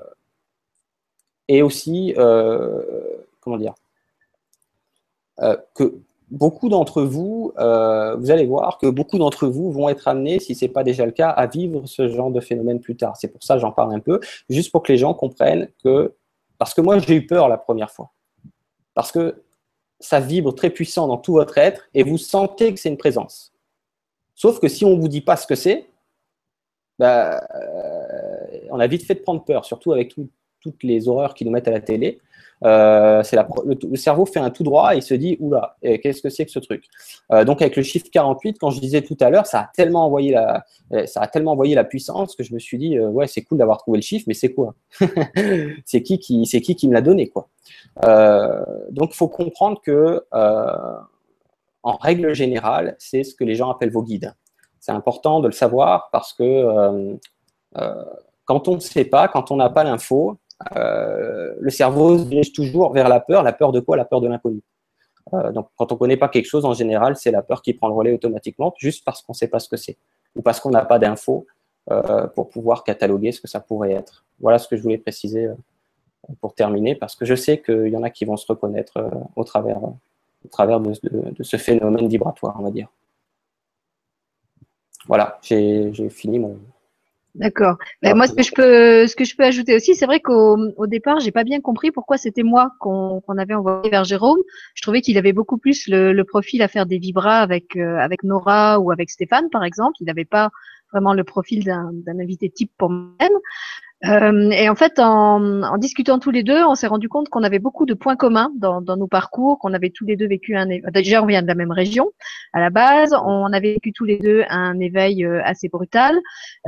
[1.47, 2.81] et aussi, euh,
[3.41, 3.75] comment dire,
[5.41, 5.99] euh, que
[6.31, 10.65] beaucoup d'entre vous, vous allez voir que beaucoup d'entre vous vont être amenés, si ce
[10.65, 13.17] n'est pas déjà le cas, à vivre ce genre de phénomène plus tard.
[13.17, 16.13] C'est pour ça que j'en parle un peu, juste pour que les gens comprennent que,
[16.57, 18.11] parce que moi j'ai eu peur la première fois,
[18.93, 19.43] parce que
[19.99, 23.51] ça vibre très puissant dans tout votre être et vous sentez que c'est une présence.
[24.35, 25.89] Sauf que si on ne vous dit pas ce que c'est,
[26.97, 27.41] bah,
[28.69, 30.15] on a vite fait de prendre peur, surtout avec
[30.61, 32.19] toutes les horreurs qu'ils nous mettent à la télé.
[32.65, 33.23] Euh,
[33.65, 36.51] le, cerveau fait un tout droit et il se dit oula, qu'est-ce que c'est que
[36.51, 36.85] ce truc?
[37.31, 40.05] Euh, Donc avec le chiffre 48, quand je disais tout à l'heure, ça a tellement
[40.05, 40.65] envoyé la,
[41.07, 43.59] ça a tellement envoyé la puissance que je me suis dit euh, ouais c'est cool
[43.59, 44.75] d'avoir trouvé le chiffre, mais c'est quoi?
[45.85, 47.47] C'est qui qui, qui qui me l'a donné quoi?
[48.91, 50.23] Donc il faut comprendre que
[51.81, 54.33] en règle générale, c'est ce que les gens appellent vos guides.
[54.81, 57.17] C'est important de le savoir parce que
[58.45, 60.37] quand on ne sait pas, quand on n'a pas l'info,
[60.75, 63.43] le cerveau se dirige toujours vers la peur.
[63.43, 63.97] La peur de quoi?
[63.97, 64.61] La peur de l'inconnu.
[65.33, 67.73] Euh, donc, quand on ne connaît pas quelque chose, en général, c'est la peur qui
[67.73, 69.97] prend le relais automatiquement, juste parce qu'on ne sait pas ce que c'est,
[70.35, 71.45] ou parce qu'on n'a pas d'infos
[71.91, 74.25] euh, pour pouvoir cataloguer ce que ça pourrait être.
[74.39, 75.49] Voilà ce que je voulais préciser
[76.41, 79.43] pour terminer, parce que je sais qu'il y en a qui vont se reconnaître au
[79.43, 80.93] travers, au travers de,
[81.41, 82.87] ce phénomène vibratoire, on va dire.
[85.07, 86.57] Voilà, j'ai fini mon,
[87.39, 87.77] D'accord.
[88.01, 90.57] Ben, moi, ce que je peux, ce que je peux ajouter aussi, c'est vrai qu'au
[90.75, 94.39] au départ, j'ai pas bien compris pourquoi c'était moi qu'on avait envoyé vers Jérôme.
[94.75, 97.97] Je trouvais qu'il avait beaucoup plus le, le, profil à faire des vibras avec euh,
[97.97, 99.95] avec Nora ou avec Stéphane, par exemple.
[100.01, 100.49] Il n'avait pas
[100.91, 103.15] vraiment le profil d'un invité type pour moi.
[104.05, 107.43] Euh, et en fait, en, en, discutant tous les deux, on s'est rendu compte qu'on
[107.43, 110.55] avait beaucoup de points communs dans, dans nos parcours, qu'on avait tous les deux vécu
[110.55, 112.09] un déjà on vient de la même région
[112.53, 116.17] à la base, on avait vécu tous les deux un éveil euh, assez brutal.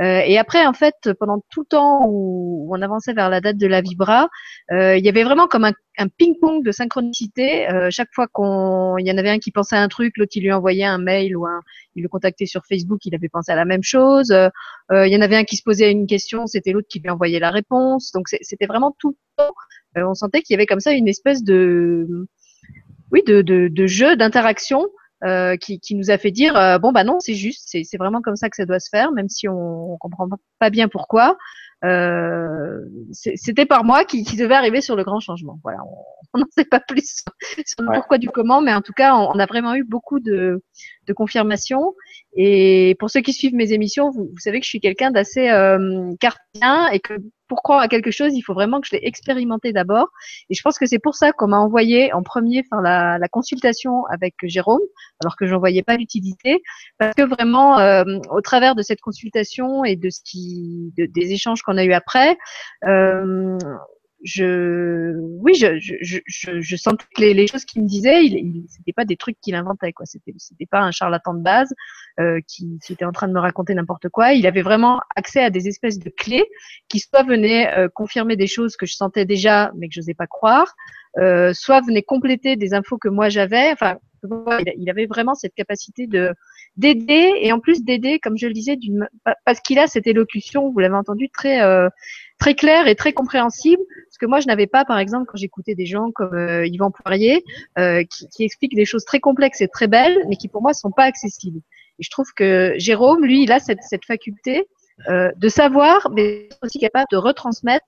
[0.00, 3.56] Euh, et après, en fait, pendant tout le temps où, on avançait vers la date
[3.56, 4.28] de la Vibra,
[4.70, 7.68] euh, il y avait vraiment comme un, un ping-pong de synchronicité.
[7.70, 10.32] Euh, chaque fois qu'on, il y en avait un qui pensait à un truc, l'autre
[10.36, 11.60] il lui envoyait un mail ou un,
[11.96, 14.32] il le contactait sur Facebook, il avait pensé à la même chose.
[14.90, 17.21] Il y en avait un qui se posait une question, c'était l'autre qui lui envoyait
[17.30, 18.12] la réponse.
[18.12, 19.52] Donc c'était vraiment tout le temps.
[19.96, 22.26] Euh, on sentait qu'il y avait comme ça une espèce de,
[23.10, 24.86] oui, de, de, de jeu d'interaction.
[25.24, 28.34] Euh, qui, qui, nous a fait dire bon bah non c'est juste c'est vraiment comme
[28.34, 30.26] ça que ça doit se faire même si on, on comprend
[30.58, 31.36] pas bien pourquoi
[31.84, 35.58] euh, c'était par moi qui, qui, devait arriver sur le grand changement.
[35.64, 35.78] Voilà,
[36.32, 37.24] on n'en sait pas plus
[37.66, 40.62] sur le pourquoi du comment, mais en tout cas, on, a vraiment eu beaucoup de,
[41.06, 41.94] de confirmations.
[42.34, 45.50] Et pour ceux qui suivent mes émissions, vous, vous savez que je suis quelqu'un d'assez
[45.50, 47.14] euh, cartien et que
[47.48, 50.08] pour croire à quelque chose, il faut vraiment que je l'ai expérimenté d'abord.
[50.48, 53.28] Et je pense que c'est pour ça qu'on m'a envoyé en premier faire la, la,
[53.28, 54.80] consultation avec Jérôme,
[55.20, 56.62] alors que j'en voyais pas l'utilité,
[56.96, 61.32] parce que vraiment, euh, au travers de cette consultation et de ce qui, de, des
[61.32, 62.38] échanges qu'on a eu après,
[62.86, 63.58] euh,
[64.24, 68.34] je, oui, je, je, je, je sentais que les, les, choses qu'il me disait, il,
[68.34, 70.06] il c'était pas des trucs qu'il inventait, quoi.
[70.06, 71.74] C'était, c'était pas un charlatan de base
[72.20, 74.32] euh, qui, qui, était en train de me raconter n'importe quoi.
[74.32, 76.44] Il avait vraiment accès à des espèces de clés
[76.88, 80.14] qui soit venaient euh, confirmer des choses que je sentais déjà, mais que je n'osais
[80.14, 80.74] pas croire,
[81.18, 83.72] euh, soit venaient compléter des infos que moi j'avais.
[83.72, 83.96] Enfin,
[84.76, 86.34] il avait vraiment cette capacité de
[86.76, 89.08] d'aider et en plus d'aider, comme je le disais, d'une
[89.44, 91.88] parce qu'il a cette élocution, vous l'avez entendu, très euh,
[92.38, 93.82] très claire et très compréhensible.
[94.10, 96.90] Ce que moi je n'avais pas, par exemple, quand j'écoutais des gens comme euh, Yvan
[96.90, 97.44] Poirier,
[97.78, 100.72] euh, qui, qui, expliquent des choses très complexes et très belles, mais qui pour moi
[100.72, 101.60] sont pas accessibles.
[101.98, 104.66] Et je trouve que Jérôme, lui, il a cette, cette faculté
[105.08, 107.84] euh, de savoir, mais aussi capable de retransmettre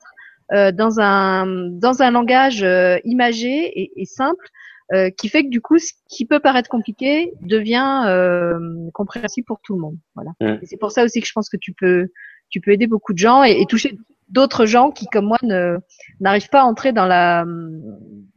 [0.53, 4.47] euh, dans un dans un langage euh, imagé et, et simple
[4.93, 8.59] euh, qui fait que du coup, ce qui peut paraître compliqué devient euh,
[8.93, 9.97] compréhensible pour tout le monde.
[10.15, 10.33] Voilà.
[10.65, 12.09] C'est pour ça aussi que je pense que tu peux,
[12.51, 15.79] tu peux aider beaucoup de gens et, et toucher d'autres gens qui, comme moi, ne
[16.21, 17.45] n'arrivent pas à entrer dans la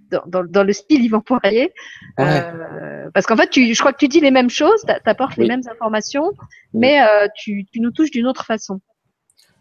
[0.09, 1.73] dans, dans, dans le style Yvan Poirier.
[2.19, 5.37] Euh, parce qu'en fait, tu, je crois que tu dis les mêmes choses, tu apportes
[5.37, 5.43] oui.
[5.43, 6.31] les mêmes informations,
[6.73, 8.79] mais euh, tu, tu nous touches d'une autre façon.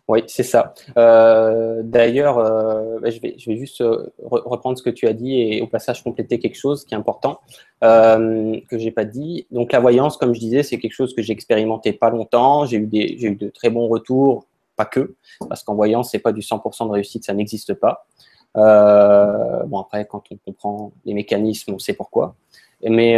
[0.09, 0.73] Oui, c'est ça.
[0.97, 5.41] Euh, D'ailleurs, euh, je, vais, je vais juste euh, reprendre ce que tu as dit
[5.41, 7.41] et au passage compléter quelque chose qui est important
[7.81, 9.47] que j'ai pas dit.
[9.51, 12.67] Donc la voyance, comme je disais, c'est quelque chose que j'ai expérimenté pas longtemps.
[12.67, 14.47] J'ai eu eu de très bons retours,
[14.77, 15.15] pas que,
[15.49, 18.07] parce qu'en voyance, c'est pas du 100% de réussite, ça n'existe pas.
[18.55, 22.35] Bon après, quand on comprend les mécanismes, on sait pourquoi.
[22.83, 23.17] Mais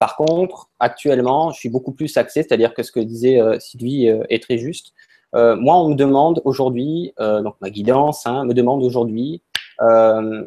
[0.00, 4.42] par contre, actuellement, je suis beaucoup plus axé, c'est-à-dire que ce que disait Sylvie est
[4.42, 4.92] très juste.
[5.34, 9.42] Euh, moi, on me demande aujourd'hui, euh, donc ma guidance hein, me demande aujourd'hui
[9.80, 10.44] euh,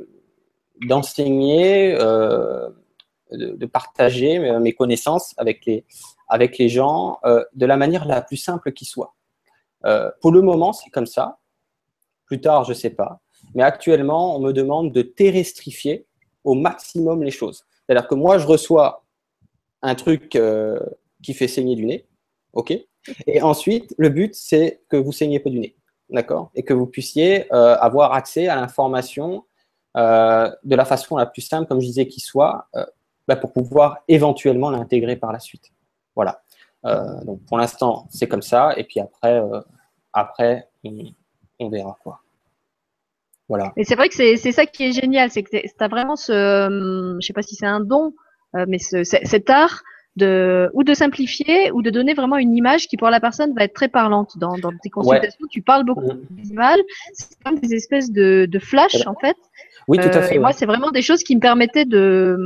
[0.82, 8.86] d'enseigner, de, partager mes connaissances avec les, gens de la manière la plus simple qui
[8.86, 9.16] soit.
[10.22, 11.40] pour le moment, c'est comme ça.
[12.26, 13.22] Plus tard, je ne sais pas.
[13.54, 16.06] Mais actuellement, on me demande de terrestrifier
[16.44, 17.66] au maximum les choses.
[17.86, 19.06] C'est-à-dire que moi, je reçois
[19.82, 20.38] un truc
[21.24, 22.06] qui fait saigner du nez,
[22.54, 22.74] ok?
[23.28, 25.76] Et ensuite, le but, c'est que vous saignez pas du nez,
[26.10, 26.52] d'accord?
[26.56, 29.46] Et que vous puissiez euh, avoir accès à l'information
[29.98, 32.86] euh, de la façon la plus simple, comme je disais, qui soit, euh,
[33.28, 35.72] bah, pour pouvoir éventuellement l'intégrer par la suite.
[36.16, 36.42] Voilà.
[37.26, 38.78] Donc, pour l'instant, c'est comme ça.
[38.78, 39.42] Et puis après,
[40.14, 40.70] après
[41.60, 42.20] on, verra quoi.
[43.50, 43.74] Voilà.
[43.76, 46.68] Et c'est vrai que c'est ça qui est génial, c'est que tu as vraiment ce,
[46.68, 48.14] hum, je sais pas si c'est un don,
[48.54, 49.82] mais ce, cet art
[50.16, 53.64] de ou de simplifier ou de donner vraiment une image qui pour la personne va
[53.64, 54.38] être très parlante.
[54.38, 55.50] Dans, dans tes consultations ouais.
[55.50, 56.42] tu parles beaucoup mmh.
[56.42, 56.80] d'images
[57.14, 59.38] c'est comme des espèces de, de flash en fait.
[59.88, 62.38] Oui tout à fait euh, et moi c'est vraiment des choses qui me permettaient de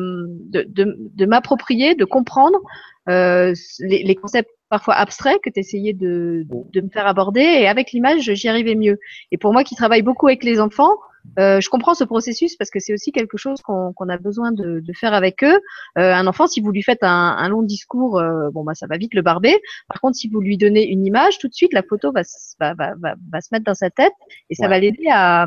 [0.50, 2.60] de, de, de m'approprier de comprendre
[3.08, 7.42] euh, les, les, concepts parfois abstraits que tu essayais de, de me faire aborder.
[7.42, 9.00] Et avec l'image j'y arrivais mieux.
[9.32, 10.96] Et pour moi qui travaille beaucoup avec les enfants
[11.38, 14.52] euh, je comprends ce processus parce que c'est aussi quelque chose qu'on qu a besoin
[14.52, 15.60] de, de, faire avec eux.
[15.98, 18.88] Euh, un enfant, si vous lui faites un, un long discours, euh, bon bah ça
[18.88, 19.60] va vite le barber.
[19.88, 22.22] Par contre, si vous lui donnez une image, tout de suite la photo va,
[22.60, 24.14] va, va, va, va se mettre dans sa tête
[24.50, 24.70] et ça ouais.
[24.70, 25.44] va l'aider à,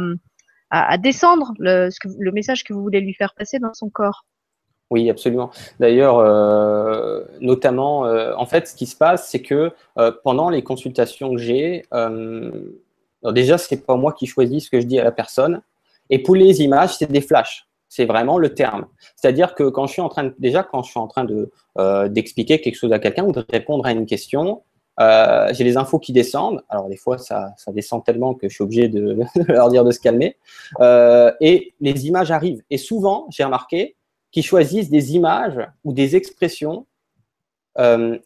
[0.71, 3.75] à, à, descendre le, ce que, le message que vous voulez lui faire passer dans
[3.75, 4.25] son corps.
[4.93, 5.51] Oui, absolument.
[5.81, 10.63] D'ailleurs, euh, notamment, euh, en fait, ce qui se passe, c'est que euh, pendant les
[10.63, 11.87] consultations que j'ai,
[13.23, 15.63] alors déjà, c'est pas moi qui choisis ce que je dis à la personne.
[16.11, 17.69] Et pour les images, c'est des flashs.
[17.89, 18.87] C'est vraiment le terme.
[19.17, 22.09] C'est-à-dire que quand je suis en train déjà quand je suis en train de euh,
[22.09, 24.63] d'expliquer quelque chose à quelqu'un ou de répondre à une question,
[24.99, 26.63] euh, j'ai les infos qui descendent.
[26.69, 29.19] Alors des fois, ça, ça descend tellement que je suis obligé de
[29.49, 30.37] leur dire de se calmer.
[30.81, 32.63] Euh, et les images arrivent.
[32.71, 33.95] Et souvent, j'ai remarqué
[34.31, 36.87] qu'ils choisissent des images ou des expressions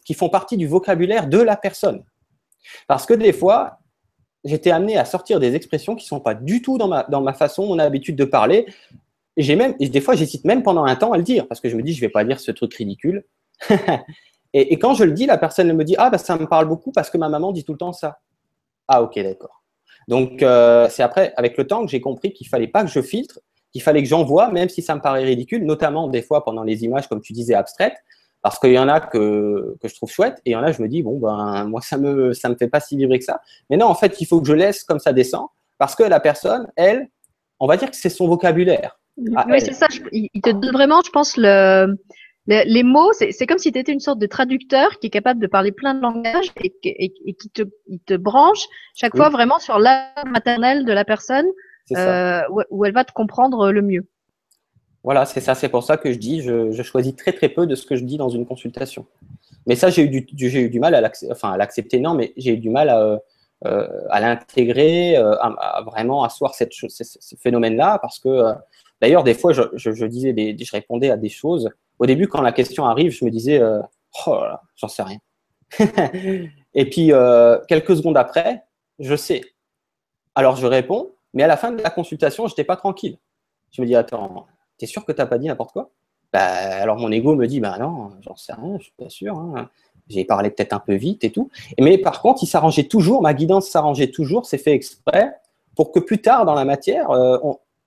[0.03, 2.03] qui font partie du vocabulaire de la personne.
[2.85, 3.79] Parce que des fois,
[4.47, 7.21] j'étais amené à sortir des expressions qui ne sont pas du tout dans ma, dans
[7.21, 8.65] ma façon, mon habitude de parler.
[9.35, 11.75] J'ai même, des fois, j'hésite même pendant un temps à le dire parce que je
[11.75, 13.25] me dis, je ne vais pas dire ce truc ridicule.
[14.53, 16.91] et, quand je le dis, la personne me dit, ah, bah, ça me parle beaucoup
[16.91, 18.19] parce que ma maman dit tout le temps ça.
[18.87, 19.63] Ah, ok, d'accord.
[20.07, 23.01] Donc, euh, c'est après, avec le temps, que j'ai compris qu'il fallait pas que je
[23.01, 23.41] filtre,
[23.71, 26.85] qu'il fallait que j'envoie, même si ça me paraît ridicule, notamment des fois pendant les
[26.85, 27.97] images, comme tu disais, abstraites,
[28.47, 30.71] Parce qu'il y en a que, que je trouve chouette et il y en a,
[30.71, 33.25] je me dis, bon, ben, moi, ça me, ça me fait pas si vibrer que
[33.25, 33.41] ça.
[33.69, 36.21] Mais non, en fait, il faut que je laisse comme ça descend parce que la
[36.21, 37.09] personne, elle,
[37.59, 38.97] on va dire que c'est son vocabulaire.
[39.17, 39.87] oui, c'est ça.
[40.13, 41.93] il te donne vraiment, je pense, le,
[42.47, 45.47] les mots, c'est comme si tu étais une sorte de traducteur qui est capable de
[45.47, 46.71] parler plein de langages et,
[47.33, 51.47] qui te, il te branche chaque fois vraiment sur la maternelle de la personne
[51.95, 54.07] euh, où, elle va te comprendre le mieux.
[55.07, 55.55] Voilà, c'est ça.
[55.55, 58.03] C'est pour ça que je dis, je, choisis très très peu de ce que je
[58.03, 59.05] dis dans une consultation.
[59.65, 62.69] Mais ça, j'ai eu, du, eu du mal à l'accepter, non, mais j'ai eu du
[62.69, 63.21] mal à,
[63.65, 63.87] euh,
[64.19, 68.53] l'intégrer, euh, à, vraiment asseoir ce, phénomène-là, parce que
[69.01, 72.85] d'ailleurs, des fois, je, disais, je répondais à des choses au début, quand la question
[72.85, 73.79] arrive, je me disais, euh,
[74.25, 74.41] oh
[74.75, 75.19] j'en sais rien.
[76.73, 78.65] et puis, euh, quelques secondes après,
[78.99, 79.41] je sais.
[80.35, 83.17] Alors, je réponds, mais à la fin de la consultation, je n'étais pas tranquille.
[83.71, 84.47] Je me dis, attends,
[84.77, 85.91] t'es sûr que tu n'as pas dit n'importe quoi?
[86.33, 89.37] Bah, Alors, mon ego me dit, bah non, j'en sais rien, je suis pas sûr.
[89.37, 89.69] Hein.
[90.09, 91.49] J'ai parlé peut-être un peu vite et tout.
[91.79, 95.33] Mais par contre, il s'arrangeait toujours, ma guidance s'arrangeait toujours, c'est fait exprès,
[95.75, 97.37] pour que plus tard dans la matière, euh,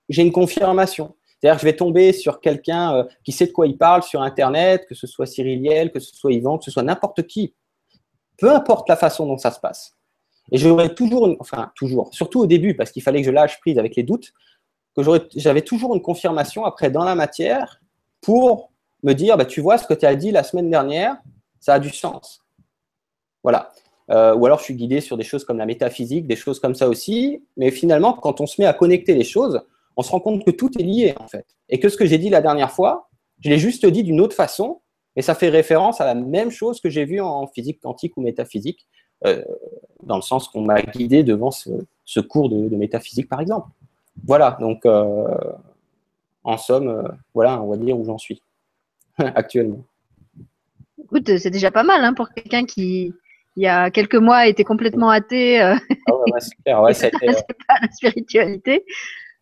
[0.08, 1.14] j'ai une confirmation.
[1.40, 4.20] C'est-à-dire que je vais tomber sur quelqu'un euh, qui sait de quoi il parle sur
[4.20, 7.54] Internet, que ce soit Cyriliel, que ce soit Yvan, que ce soit n'importe qui.
[8.36, 9.96] Peu importe la façon dont ça se passe.
[10.52, 13.78] Et j'aurais toujours, enfin toujours, surtout au début, parce qu'il fallait que je lâche prise
[13.78, 14.32] avec les doutes,
[14.96, 15.02] que
[15.36, 17.80] j'avais toujours une confirmation après dans la matière
[18.20, 18.70] pour
[19.02, 21.16] me dire, bah, tu vois, ce que tu as dit la semaine dernière,
[21.58, 22.44] ça a du sens.
[23.42, 23.72] Voilà.
[24.10, 26.74] Euh, ou alors je suis guidé sur des choses comme la métaphysique, des choses comme
[26.74, 27.42] ça aussi.
[27.56, 29.62] Mais finalement, quand on se met à connecter les choses,
[29.96, 31.46] on se rend compte que tout est lié en fait.
[31.68, 33.08] Et que ce que j'ai dit la dernière fois,
[33.40, 34.80] je l'ai juste dit d'une autre façon,
[35.16, 38.20] et ça fait référence à la même chose que j'ai vu en physique quantique ou
[38.20, 38.86] métaphysique,
[39.26, 39.44] euh,
[40.02, 43.68] dans le sens qu'on m'a guidé devant ce, cours de, métaphysique par exemple.
[44.26, 45.26] Voilà, donc euh,
[46.44, 48.42] en somme, euh, voilà, on va dire où j'en suis
[49.18, 49.84] actuellement.
[51.02, 53.12] Écoute, c'est déjà pas mal hein, pour quelqu'un qui,
[53.56, 55.60] il y a quelques mois, était complètement athée.
[55.60, 56.92] Ah ouais, c'est clair, ouais,
[57.68, 58.84] pas la spiritualité.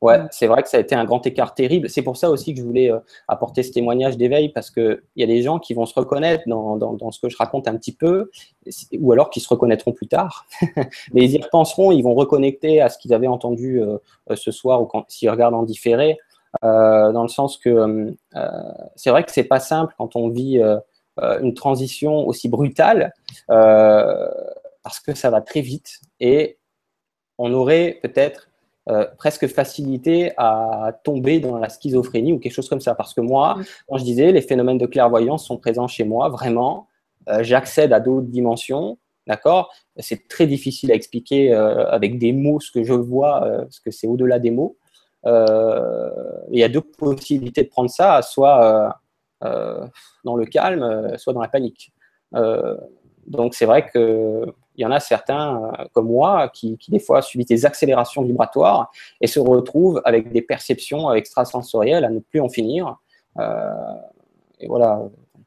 [0.01, 1.89] Ouais, c'est vrai que ça a été un grand écart terrible.
[1.91, 5.25] C'est pour ça aussi que je voulais euh, apporter ce témoignage d'éveil, parce qu'il y
[5.25, 7.93] a des gens qui vont se reconnaître dans, dans, ce que je raconte un petit
[7.93, 8.31] peu,
[9.01, 10.47] ou alors qui se reconnaîtront plus tard.
[11.13, 13.99] Mais ils y repenseront, ils vont reconnecter à ce qu'ils avaient entendu euh,
[14.31, 16.17] euh, ce soir ou s'ils regardent en différé,
[16.63, 18.15] dans le sens que
[18.97, 20.61] c'est vrai que c'est pas simple quand on vit
[21.41, 23.13] une transition aussi brutale,
[23.47, 26.59] parce que ça va très vite et
[27.37, 28.48] on aurait peut-être
[28.89, 32.95] euh, presque facilité à tomber dans la schizophrénie ou quelque chose comme ça.
[32.95, 36.89] Parce que moi, quand je disais, les phénomènes de clairvoyance sont présents chez moi, vraiment,
[37.29, 39.71] euh, j'accède à d'autres dimensions, d'accord?
[39.99, 43.91] C'est très difficile à expliquer euh, avec des mots ce que je vois, parce que
[43.91, 44.79] c'est au-delà des mots.
[45.27, 48.99] Il y a deux possibilités de prendre ça, soit
[49.43, 51.93] dans le calme, soit dans la panique.
[53.27, 54.47] donc c'est vrai que
[54.79, 58.93] il y en a certains, euh, comme moi, qui, des fois subissent des accélérations vibratoires
[59.21, 62.97] et se retrouvent avec des perceptions extrasensorielles à ne plus en finir.
[63.39, 63.73] Euh,
[64.61, 65.03] et voilà.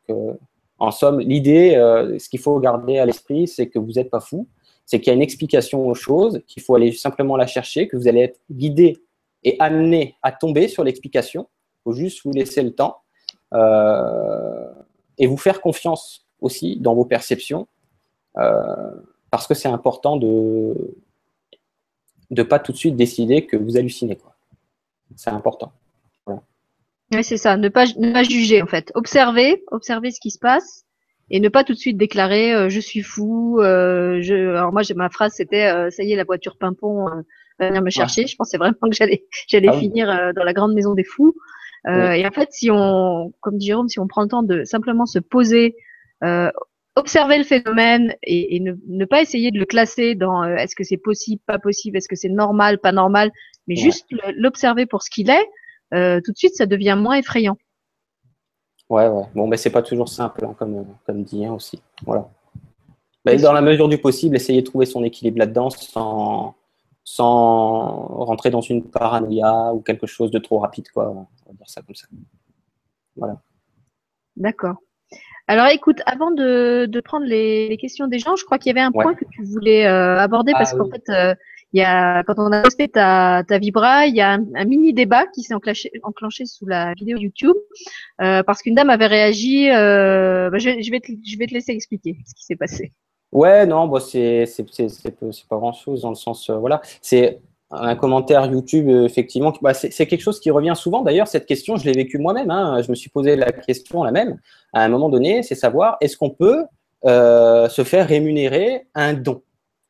[0.10, 0.34] Euh,
[0.80, 1.74] en somme, l'idée,
[2.18, 4.48] ce qu'il faut garder à l'esprit, c'est que vous n'êtes pas fou,
[4.88, 7.96] c'est qu'il y a une explication aux choses, qu'il faut aller simplement la chercher, que
[7.96, 8.98] vous allez être guidé
[9.44, 11.48] et amené à tomber sur l'explication.
[11.52, 12.98] Il faut juste vous laisser le temps
[15.20, 17.68] et vous faire confiance aussi dans vos perceptions
[19.32, 20.76] parce que c'est important de
[22.30, 24.18] ne pas tout de suite décider que vous hallucinez.
[25.16, 25.74] C'est important.
[27.14, 27.58] Oui, c'est ça.
[27.58, 28.92] Ne pas, ne pas juger, en fait.
[28.96, 30.86] Observer, observer ce qui se passe
[31.30, 33.60] et ne pas tout de suite déclarer euh, je suis fou.
[33.60, 34.56] Euh, je...
[34.56, 37.06] Alors moi, ma phrase c'était euh, ça y est, la voiture pimpon
[37.60, 38.28] va venir me chercher.
[38.28, 41.36] Je pensais vraiment que j'allais j'allais ah finir dans la grande maison des fous.
[41.88, 45.06] Et en fait, si on, comme dit Jérôme, si on prend le temps de simplement
[45.06, 45.76] se poser,
[46.96, 50.98] observer le phénomène et, ne, pas essayer de le classer dans euh, est-ce que c'est
[50.98, 53.32] possible, pas possible, est-ce que c'est normal, pas normal,
[53.68, 55.46] mais juste l'observer pour ce qu'il est,
[55.94, 57.58] euh, tout de suite, ça devient moins effrayant.
[58.90, 59.24] Ouais, ouais.
[59.36, 61.82] Bon, mais c'est pas toujours simple, hein, comme, comme dit hein, aussi.
[62.06, 62.30] Voilà.
[63.26, 66.56] dans la mesure du possible, essayer de trouver son équilibre là-dedans sans,
[67.06, 71.10] sans rentrer dans une paranoïa ou quelque chose de trop rapide, quoi.
[71.10, 72.08] On va dire ça comme ça.
[73.16, 73.42] Voilà.
[74.36, 74.76] D'accord.
[75.48, 78.92] Alors écoute, avant de, prendre les, questions des gens, je crois qu'il y avait un
[78.92, 81.36] point que tu voulais euh, aborder parce ah qu'en fait, euh,
[81.74, 84.94] il y a, quand on a posté ta, ta Vibra, il y a un, mini
[84.94, 87.56] débat qui s'est enclenché, enclenché sous la vidéo YouTube
[88.22, 89.70] euh, parce qu'une dame avait réagi.
[89.70, 92.92] Bah, je, vais te, je vais te laisser expliquer ce qui s'est passé.
[93.32, 97.40] Ouais, non, bah, c'est c'est pas grand chose dans le sens voilà, c'est
[97.72, 101.02] un commentaire YouTube, effectivement, bah, c'est quelque chose qui revient souvent.
[101.02, 102.52] D'ailleurs, cette question, je l'ai vécue moi-même.
[102.52, 102.82] Hein.
[102.82, 104.40] Je me suis posé la question la même
[104.74, 106.66] à un moment donné, c'est savoir est-ce qu'on peut
[107.06, 109.42] euh, se faire rémunérer un don,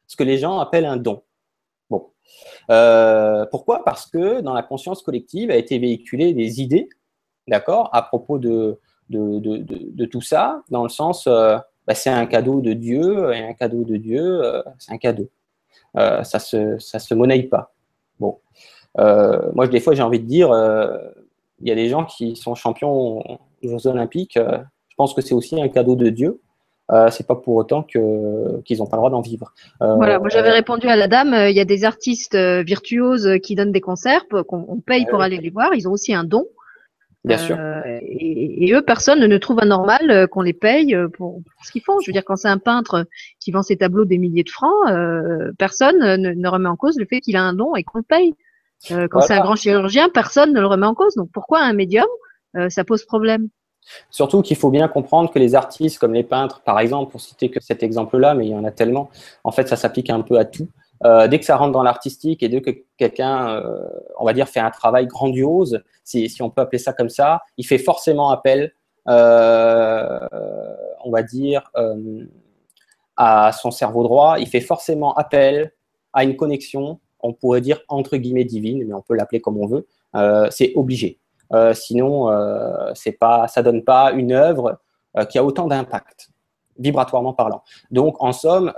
[0.08, 1.24] ce que les gens appellent un don.
[2.70, 3.84] Euh, pourquoi?
[3.84, 6.88] Parce que dans la conscience collective a été véhiculée des idées,
[7.48, 8.80] d'accord, à propos de,
[10.10, 13.84] tout ça, dans le sens, euh, bah, c'est un cadeau de Dieu, et un cadeau
[13.84, 14.42] de Dieu,
[14.80, 15.30] c'est un cadeau.
[15.96, 17.74] Ça se ça se monnaie pas.
[18.20, 18.40] Bon,
[18.98, 20.50] moi des fois j'ai envie de dire,
[21.60, 24.38] il y a des gens qui sont champions aux Jeux Olympiques.
[24.38, 26.40] je pense que c'est aussi un cadeau de Dieu
[26.92, 29.54] euh, c'est pas pour autant que qu'ils n'ont pas le droit d'en vivre.
[29.82, 33.40] Euh, voilà, moi j'avais répondu à la dame, euh, il y a des artistes virtuoses
[33.42, 36.46] qui donnent des concerts, qu'on paye pour aller les voir, ils ont aussi un don.
[37.24, 37.58] Bien sûr.
[38.02, 42.00] Et, eux, personne ne trouve anormal qu'on les paye pour, ce qu'ils font.
[42.00, 43.06] Je veux dire, quand c'est un peintre
[43.40, 44.90] qui vend ses tableaux des milliers de francs,
[45.60, 48.34] personne ne, remet en cause le fait qu'il a un don et qu'on le paye.
[49.12, 51.14] quand c'est un grand chirurgien, personne ne le remet en cause.
[51.14, 52.08] Donc pourquoi un médium
[52.70, 53.50] Ça pose problème?
[54.10, 57.50] Surtout qu'il faut bien comprendre que les artistes, comme les peintres, par exemple, pour citer
[57.50, 59.10] que cet exemple-là, mais il y en a tellement,
[59.44, 60.68] en fait, ça s'applique un peu à tout.
[61.04, 63.88] Euh, dès que ça rentre dans l'artistique et dès que quelqu'un, euh,
[64.20, 67.66] on va dire, fait un travail grandiose, si, on peut appeler ça comme ça, il
[67.66, 68.74] fait forcément appel,
[69.08, 70.20] euh,
[73.18, 75.74] à son cerveau droit, il fait forcément appel
[76.14, 79.68] à une connexion, on pourrait dire entre guillemets divine, mais on peut l'appeler comme on
[79.68, 79.88] veut,
[80.52, 81.20] c'est obligé.
[81.74, 82.30] Sinon,
[82.96, 84.80] c'est pas, ça donne pas une œuvre
[85.30, 86.31] qui a autant d'impact
[86.82, 87.64] vibratoirement parlant.
[87.92, 88.74] Donc, en somme,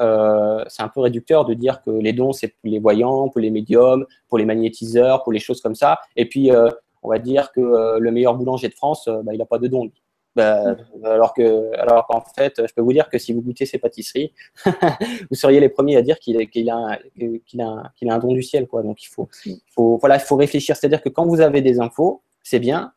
[0.67, 3.49] c'est un peu réducteur de dire que les dons, c'est pour les voyants, pour les
[3.49, 5.99] médiums, pour les magnétiseurs, pour les choses comme ça.
[6.15, 6.51] Et puis,
[7.01, 9.89] on va dire que le meilleur boulanger de France, bah, il n'a pas de dons.
[10.35, 13.77] Bah, alors que, alors qu'en fait, je peux vous dire que si vous goûtez ces
[13.77, 14.33] pâtisseries,
[14.65, 16.99] vous seriez les premiers à dire qu'il a, qu'il a,
[17.45, 18.81] qu'il a, un don du ciel, quoi.
[18.81, 19.27] Donc il faut,
[19.67, 20.75] faut, voilà, il faut réfléchir.
[20.75, 22.93] C'est-à-dire que quand vous avez des infos, c'est bien,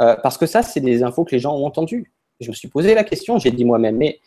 [0.00, 2.12] euh, parce que ça, c'est des infos que les gens ont entendues.
[2.42, 4.20] Je me suis posé la question, j'ai dit moi-même, mais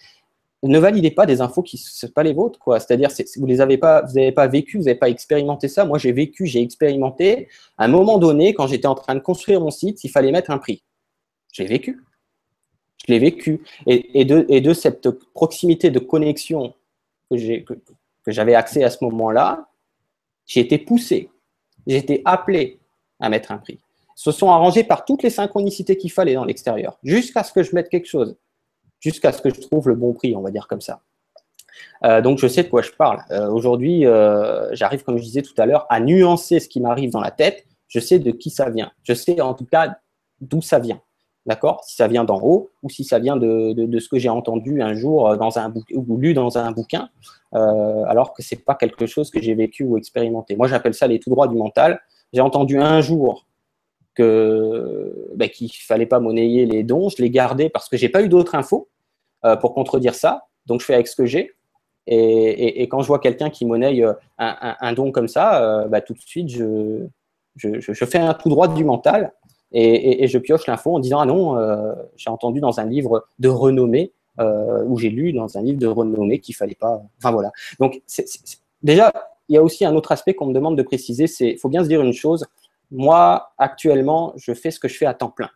[0.64, 2.80] ne validez pas des infos qui ne sont pas les vôtres, quoi.
[2.80, 5.86] C'est-à-dire, vous les avez pas, vous n'avez pas vécu, vous n'avez pas expérimenté ça.
[5.86, 7.50] Moi, j'ai vécu, j'ai expérimenté.
[7.78, 10.52] À un moment donné, quand j'étais en train de construire mon site, il fallait mettre
[10.52, 10.84] un prix.
[11.52, 12.04] J'ai vécu.
[13.08, 13.62] Je l'ai vécu.
[13.86, 16.74] Et, de, et, de, cette proximité de connexion
[17.30, 19.68] que j'avais accès à ce moment-là,
[20.46, 21.30] j'ai été poussé,
[21.86, 22.80] j'ai été appelé
[23.20, 23.80] à mettre un prix
[24.16, 27.76] se sont arrangés par toutes les synchronicités qu'il fallait dans l'extérieur, jusqu'à ce que je
[27.76, 28.38] mette quelque chose,
[29.00, 31.02] jusqu'à ce que je trouve le bon prix, on va dire comme ça.
[32.04, 33.20] Euh, donc je sais de quoi je parle.
[33.32, 37.12] Euh, aujourd'hui, euh, j'arrive, comme je disais tout à l'heure, à nuancer ce qui m'arrive
[37.12, 37.66] dans la tête.
[37.88, 38.92] Je sais de qui ça vient.
[39.04, 39.98] Je sais en tout cas
[40.42, 41.02] d'où ça vient.
[41.46, 41.84] D'accord?
[41.84, 44.96] Si ça vient d'en haut ou si ça vient de, ce que j'ai entendu un
[44.96, 47.10] jour dans un ou lu dans un bouquin,
[47.52, 50.56] alors que c'est pas quelque chose que j'ai vécu ou expérimenté.
[50.56, 52.02] Moi, j'appelle ça les tout droits du mental.
[52.34, 53.46] J'ai entendu un jour
[54.16, 57.10] que ben, qu'il fallait pas monnayer les dons.
[57.10, 58.88] Je l'ai gardé parce que j'ai pas eu d'autres infos
[59.46, 60.48] euh, pour contredire ça.
[60.66, 61.52] Donc je fais avec ce que j'ai.
[62.08, 66.14] Et, quand je vois quelqu'un qui monnaie euh, un, don comme ça, euh, bah, tout
[66.14, 67.08] de suite je,
[67.56, 69.34] je, fais un tout droit du mental
[69.72, 71.58] et, et je pioche l'info en disant ah non,
[72.16, 76.40] j'ai entendu dans un livre de renommée ou j'ai lu dans un livre de renommée
[76.40, 77.02] qu'il fallait pas.
[77.18, 77.52] Enfin voilà.
[77.80, 78.04] Donc
[78.84, 79.12] déjà
[79.50, 81.84] il y a aussi un autre aspect qu'on me demande de préciser, c'est faut bien
[81.84, 82.46] se dire une chose
[82.92, 85.50] moi, actuellement, je fais ce que je fais à temps plein.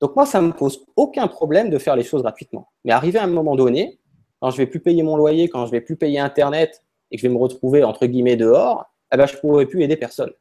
[0.00, 2.68] Donc moi, ça ne me pose aucun problème de faire les choses gratuitement.
[2.84, 3.98] Mais arrivé à un moment donné,
[4.40, 7.22] quand je vais plus payer mon loyer, quand je vais plus payer Internet et que
[7.22, 10.32] je vais me retrouver entre guillemets dehors, eh ben, je ne pourrai plus aider personne.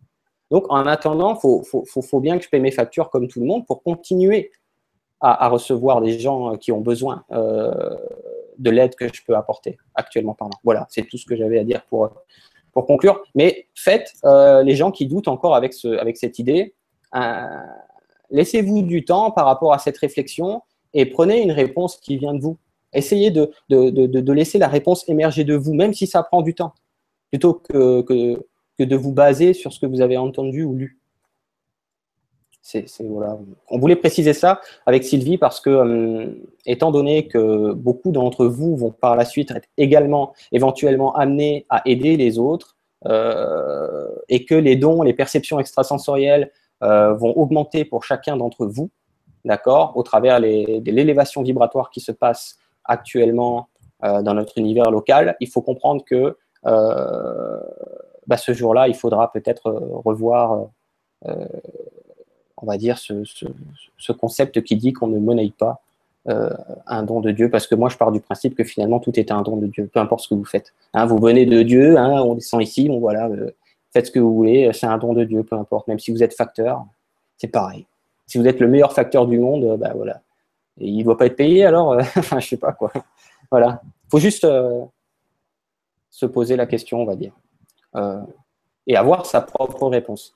[0.52, 3.66] Donc en attendant, il faut, bien que je paye mes factures comme tout le monde
[3.66, 4.52] pour continuer
[5.22, 7.96] à, recevoir des gens qui ont besoin euh,
[8.60, 10.60] de l'aide que je peux apporter actuellement parlant.
[10.64, 12.12] Voilà, c'est tout ce que j'avais à dire pour,
[12.76, 16.76] pour conclure, mais faites euh, les gens qui doutent encore avec, ce, avec cette idée,
[17.16, 17.48] euh,
[18.30, 20.62] laissez-vous du temps par rapport à cette réflexion
[20.94, 22.58] et prenez une réponse qui vient de vous.
[22.94, 23.52] Essayez de,
[24.32, 26.74] laisser la réponse émerger de vous, même si ça prend du temps,
[27.32, 28.06] plutôt que
[28.80, 31.00] de vous baser sur ce que vous avez entendu ou lu
[33.70, 36.28] On voulait préciser ça avec Sylvie parce que, euh,
[36.66, 41.82] étant donné que beaucoup d'entre vous vont par la suite être également éventuellement amenés à
[41.86, 46.52] aider les autres euh, et que les dons, les perceptions extrasensorielles
[46.84, 48.90] euh, vont augmenter pour chacun d'entre vous,
[49.44, 53.70] d'accord, au travers de l'élévation vibratoire qui se passe actuellement
[54.02, 59.72] dans notre univers local, il faut comprendre que bah, ce jour-là, il faudra peut-être
[60.04, 60.68] revoir
[62.58, 65.82] on va dire, ce, concept qui dit qu'on ne monnaie pas
[66.28, 66.50] euh,
[66.88, 69.32] un don de Dieu, parce que moi je pars du principe que finalement tout est
[69.32, 70.74] un don de Dieu, peu importe ce que vous faites.
[70.94, 73.52] Hein, vous venez de Dieu, hein, on descend ici, voilà, euh,
[73.92, 75.88] faites ce que vous voulez, c'est un don de Dieu, peu importe.
[75.88, 76.86] Même si vous êtes facteur,
[77.38, 77.86] c'est pareil.
[78.28, 80.22] Si vous êtes le meilleur facteur du monde, ben voilà.
[80.80, 82.92] Et il ne doit pas être payé alors, enfin, je sais pas quoi.
[83.52, 83.82] Voilà.
[83.84, 84.48] Il faut juste
[86.10, 87.34] se poser la question, on va dire,
[88.88, 90.36] et avoir sa propre réponse.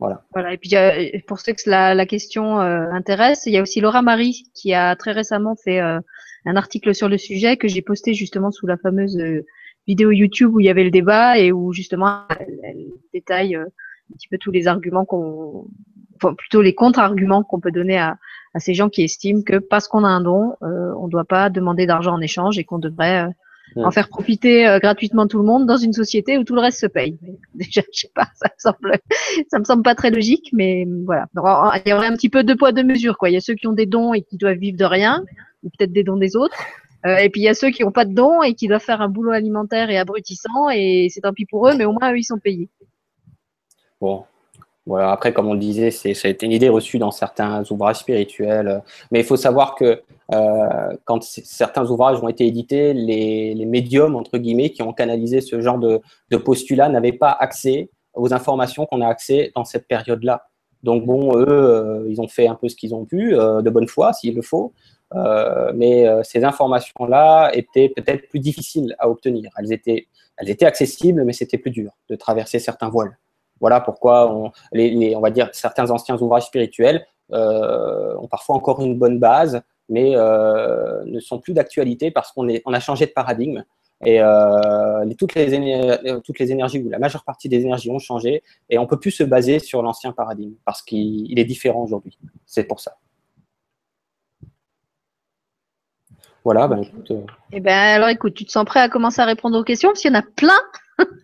[0.00, 0.22] Voilà.
[0.52, 0.74] Et puis
[1.26, 5.12] pour ceux que la, question intéresse, il y a aussi Laura Marie qui a très
[5.12, 5.80] récemment fait
[6.48, 9.44] un article sur le sujet que j'ai posté justement sous la fameuse euh,
[9.86, 14.16] vidéo YouTube où il y avait le débat et où justement elle, détaille euh, un
[14.16, 15.66] petit peu tous les arguments qu'on,
[16.16, 18.18] enfin plutôt les contre-arguments qu'on peut donner à,
[18.56, 21.48] ces gens qui estiment que parce qu'on a un don, euh, on ne doit pas
[21.48, 23.28] demander d'argent en échange et qu'on devrait
[23.76, 26.86] en faire profiter gratuitement tout le monde dans une société où tout le reste se
[26.86, 27.18] paye.
[27.54, 28.98] Déjà, je sais pas, ça me semble,
[29.50, 31.26] ça me semble pas très logique, mais voilà.
[31.84, 33.30] il y aurait un petit peu deux poids deux mesures, quoi.
[33.30, 35.24] Il y a ceux qui ont des dons et qui doivent vivre de rien,
[35.62, 36.56] ou peut-être des dons des autres.
[37.06, 38.82] Euh, et puis il y a ceux qui n'ont pas de dons et qui doivent
[38.82, 42.12] faire un boulot alimentaire et abrutissant, et c'est tant pis pour eux, mais au moins
[42.12, 42.68] eux ils sont payés.
[44.00, 44.24] Bon,
[44.88, 45.12] voilà.
[45.12, 47.98] Après, comme on le disait, c'est, ça a été une idée reçue dans certains ouvrages
[47.98, 48.82] spirituels.
[49.12, 50.02] Mais il faut savoir que
[50.34, 55.60] euh, quand certains ouvrages ont été édités, les, médiums, entre guillemets, qui ont canalisé ce
[55.60, 60.46] genre de, de postulat n'avaient pas accès aux informations qu'on a accès dans cette période-là.
[60.82, 63.88] Donc bon, eux, euh, ils ont fait un peu ce qu'ils ont pu, de bonne
[63.88, 64.72] foi, s'il le faut.
[65.14, 69.50] Euh, mais euh, ces informations-là étaient peut-être plus difficiles à obtenir.
[69.58, 73.16] Elles étaient, elles étaient accessibles, mais c'était plus dur de traverser certains voiles.
[73.60, 79.62] Voilà pourquoi va dire certains anciens ouvrages spirituels euh, ont parfois encore une bonne base,
[79.88, 83.64] mais euh, ne sont plus d'actualité parce qu'on on a changé de paradigme.
[84.04, 88.86] Et euh, toutes, les énergies, ou la majeure partie des énergies ont changé, et on
[88.86, 92.16] peut plus se baser sur l'ancien paradigme parce qu'il est différent aujourd'hui.
[92.46, 92.96] C'est pour ça.
[96.44, 96.82] Voilà, ben.
[97.52, 99.90] Eh ben alors écoute, tu te sens prêt à commencer à répondre aux questions?
[99.90, 100.58] Parce qu'il y en a plein.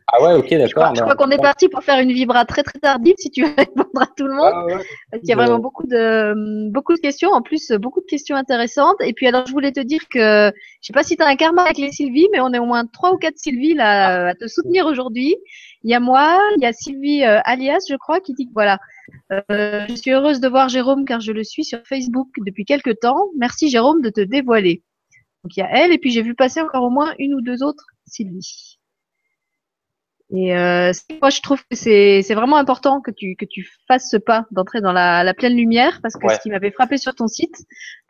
[0.06, 0.94] Ah ouais, ok, d'accord.
[0.94, 3.54] Je crois, qu'on est parti pour faire une vibra très très tardive si tu veux
[3.56, 4.52] répondre à tout le monde.
[4.54, 4.66] Ah
[5.10, 8.36] parce qu'il y a vraiment beaucoup de beaucoup de questions, en plus beaucoup de questions
[8.36, 8.96] intéressantes.
[9.00, 11.36] Et puis alors je voulais te dire que je sais pas si tu as un
[11.36, 14.34] karma avec les Sylvie, mais on est au moins trois ou quatre Sylvie là à
[14.34, 15.34] te soutenir aujourd'hui.
[15.82, 18.52] Il y a moi, il y a Sylvie euh, alias, je crois, qui dit que
[18.54, 18.78] voilà,
[19.32, 23.00] euh, je suis heureuse de voir Jérôme car je le suis sur Facebook depuis quelques
[23.00, 23.26] temps.
[23.36, 24.82] Merci Jérôme de te dévoiler.
[25.42, 27.40] Donc il y a elle, et puis j'ai vu passer encore au moins une ou
[27.40, 28.78] deux autres Sylvie.
[30.37, 34.16] Et euh, moi, je trouve que c'est vraiment important que tu, que tu fasses ce
[34.16, 37.28] pas d'entrer dans la, la, pleine lumière, parce que ce qui m'avait frappé sur ton
[37.28, 37.55] site,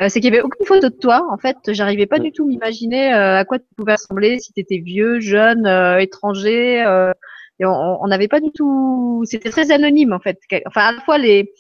[0.01, 1.27] euh, c'est qu'il n'y avait aucune photo de toi.
[1.31, 4.61] En fait, j'arrivais pas du tout m'imaginer euh, à quoi tu pouvais ressembler, si tu
[4.61, 5.67] étais vieux, jeune,
[6.01, 6.79] étranger.
[7.61, 9.23] et on n'avait pas du tout.
[9.27, 10.39] C'était très anonyme, en fait.
[10.67, 11.53] Enfin, à la fois les,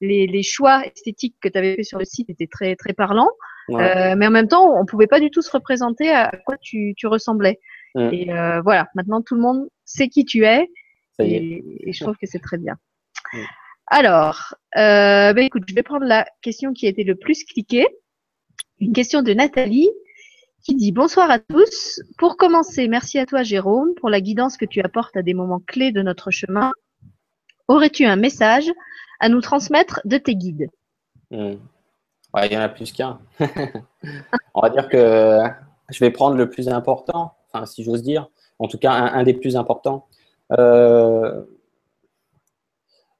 [0.00, 3.30] les, les choix esthétiques que tu avais fait sur le site étaient très, très parlants.
[3.68, 7.08] Mais en même temps, on pouvait pas du tout se représenter à quoi tu, tu
[7.08, 7.58] ressemblais.
[7.94, 10.68] Et euh, voilà, maintenant tout le monde sait qui tu es.
[11.18, 12.76] Et, je trouve que c'est très bien.
[13.86, 17.86] Alors, euh, bah, écoute, je vais prendre la question qui a été le plus cliquée.
[18.80, 19.90] Une question de Nathalie
[20.62, 22.00] qui dit Bonsoir à tous.
[22.18, 25.60] Pour commencer, merci à toi Jérôme pour la guidance que tu apportes à des moments
[25.60, 26.72] clés de notre chemin.
[27.68, 28.70] Aurais-tu un message
[29.20, 30.68] à nous transmettre de tes guides?
[31.30, 31.54] Hmm
[32.40, 33.20] il y en a plus qu'un.
[34.54, 35.42] On va dire que
[35.90, 38.28] je vais prendre le plus important, enfin, si j'ose dire,
[38.62, 40.06] en tout cas un, des plus importants.
[40.52, 41.42] Euh,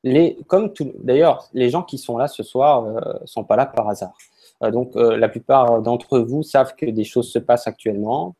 [0.04, 0.72] les, comme
[1.02, 4.16] d'ailleurs, les gens qui sont là ce soir ne euh, sont pas là par hasard.
[4.62, 8.36] Euh, donc, la plupart d'entre vous savent que des choses se passent actuellement.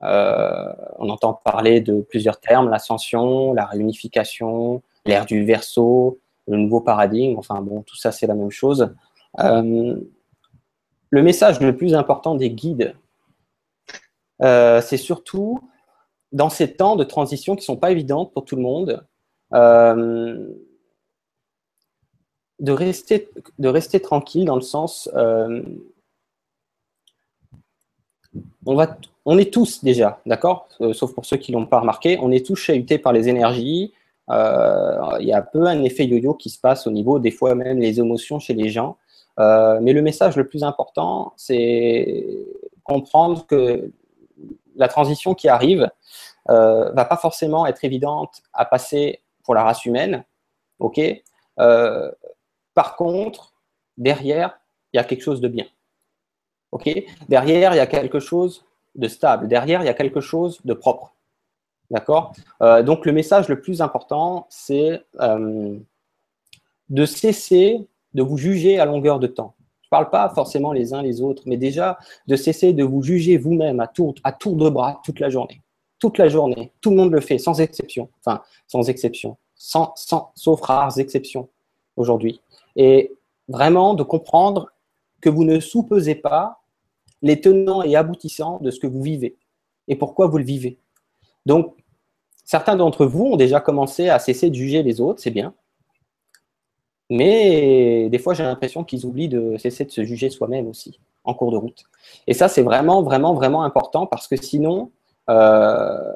[0.00, 7.38] on entend parler de plusieurs termes l'ascension, la réunification, l'ère du verso, le nouveau paradigme.
[7.38, 8.94] Enfin, bon, tout ça, c'est la même chose
[11.10, 12.94] le message le plus important des guides,
[14.40, 15.60] c'est surtout
[16.36, 19.02] dans ces temps de transition qui ne sont pas évidentes pour tout le monde,
[19.54, 20.48] euh,
[22.60, 25.62] de, rester, tranquille dans le sens, euh,
[28.66, 30.68] on, est tous déjà, d'accord?
[30.92, 33.92] Sauf pour ceux qui ne l'ont pas remarqué, on est tous chahutés par les énergies.
[34.28, 37.54] Il y a un peu un effet yo-yo qui se passe au niveau des fois
[37.54, 38.98] même les émotions chez les gens.
[39.38, 42.46] Euh, mais le message le plus important, c'est
[42.84, 43.90] comprendre que
[44.76, 45.90] la transition qui arrive
[46.48, 50.24] euh, va pas forcément être évidente à passer pour la race humaine.
[50.78, 51.00] Ok?
[51.58, 52.10] Euh,
[52.74, 53.54] par contre,
[53.96, 54.58] derrière,
[54.92, 55.66] il y a quelque chose de bien.
[56.72, 56.88] Ok?
[57.28, 58.64] Derrière, il y a quelque chose
[58.94, 59.48] de stable.
[59.48, 61.12] Derrière, il y a quelque chose de propre.
[61.90, 62.32] D'accord?
[62.62, 65.04] Euh, donc le message le plus important, c'est
[66.88, 69.55] de cesser de vous juger à longueur de temps.
[69.96, 73.80] Parle pas forcément les uns les autres, mais déjà de cesser de vous juger vous-même
[73.80, 75.62] à tour, à tour de bras toute la journée.
[75.98, 76.70] toute la journée.
[76.82, 78.10] Tout le monde le fait, sans exception.
[78.20, 79.38] Enfin, sans exception.
[79.54, 81.48] Sans, sans, sauf rares exceptions
[81.96, 82.42] aujourd'hui.
[82.76, 83.14] Et
[83.48, 84.70] vraiment de comprendre
[85.22, 86.60] que vous ne sous-pesez pas
[87.22, 89.38] les tenants et aboutissants de ce que vous vivez
[89.88, 90.76] et pourquoi vous le vivez.
[91.46, 91.74] Donc,
[92.44, 95.54] certains d'entre vous ont déjà commencé à cesser de juger les autres, c'est bien.
[97.10, 101.34] Mais des fois, j'ai l'impression qu'ils oublient de cesser de se juger soi-même aussi, en
[101.34, 101.84] cours de route.
[102.26, 104.90] Et ça, c'est vraiment, vraiment, vraiment important parce que sinon,
[105.30, 106.12] euh,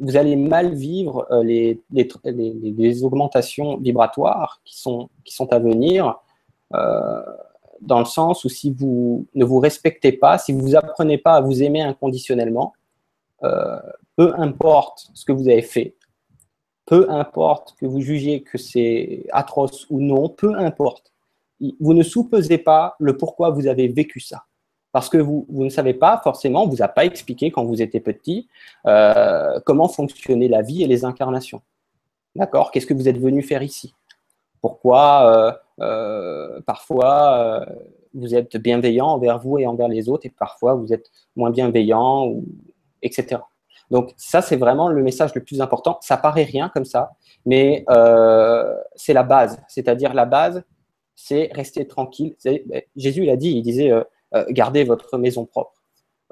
[0.00, 6.18] vous allez mal vivre euh, les, les, augmentations vibratoires qui sont, qui sont à venir,
[6.74, 7.22] euh,
[7.80, 11.40] dans le sens où si vous ne vous respectez pas, si vous apprenez pas à
[11.40, 12.72] vous aimer inconditionnellement,
[14.16, 15.96] peu importe ce que vous avez fait,
[16.86, 21.12] peu importe que vous jugiez que c'est atroce ou non, peu importe,
[21.80, 24.44] vous ne sous-pesez pas le pourquoi vous avez vécu ça
[24.92, 28.00] parce que vous, ne savez pas forcément, on vous a pas expliqué quand vous étiez
[28.00, 28.46] petit
[28.86, 31.62] euh, comment fonctionnait la vie et les incarnations.
[32.36, 32.70] D'accord?
[32.70, 33.94] Qu'est-ce que vous êtes venu faire ici?
[34.60, 37.66] Pourquoi euh, euh, parfois
[38.14, 42.34] vous êtes bienveillant envers vous et envers les autres et parfois vous êtes moins bienveillant,
[43.00, 43.40] etc.
[43.92, 45.98] Donc ça, c'est vraiment le message le plus important.
[46.00, 47.12] Ça paraît rien comme ça,
[47.46, 47.84] mais
[48.96, 49.62] c'est la base.
[49.68, 50.64] C'est-à-dire la base,
[51.14, 52.34] c'est rester tranquille.
[52.96, 53.92] Jésus, il a dit, il disait,
[54.34, 55.82] euh, gardez votre maison propre.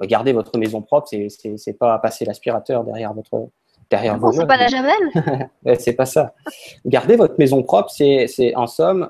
[0.01, 3.49] Euh, gardez votre maison propre, c'est pas passer l'aspirateur derrière votre
[3.89, 5.49] derrière vos C'est pas la javel?
[5.79, 6.33] C'est pas ça.
[6.85, 9.09] Gardez votre maison propre, c'est en somme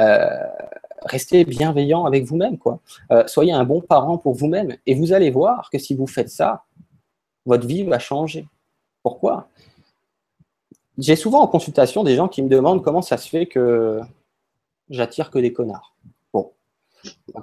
[0.00, 0.46] euh,
[1.02, 2.80] restez bienveillant avec vous-même, quoi.
[3.26, 6.64] soyez un bon parent pour vous-même, et vous allez voir que si vous faites ça,
[7.46, 8.46] votre vie va changer.
[9.02, 9.48] Pourquoi?
[10.98, 14.00] J'ai souvent en consultation des gens qui me demandent comment ça se fait que
[14.90, 15.94] j'attire que des connards.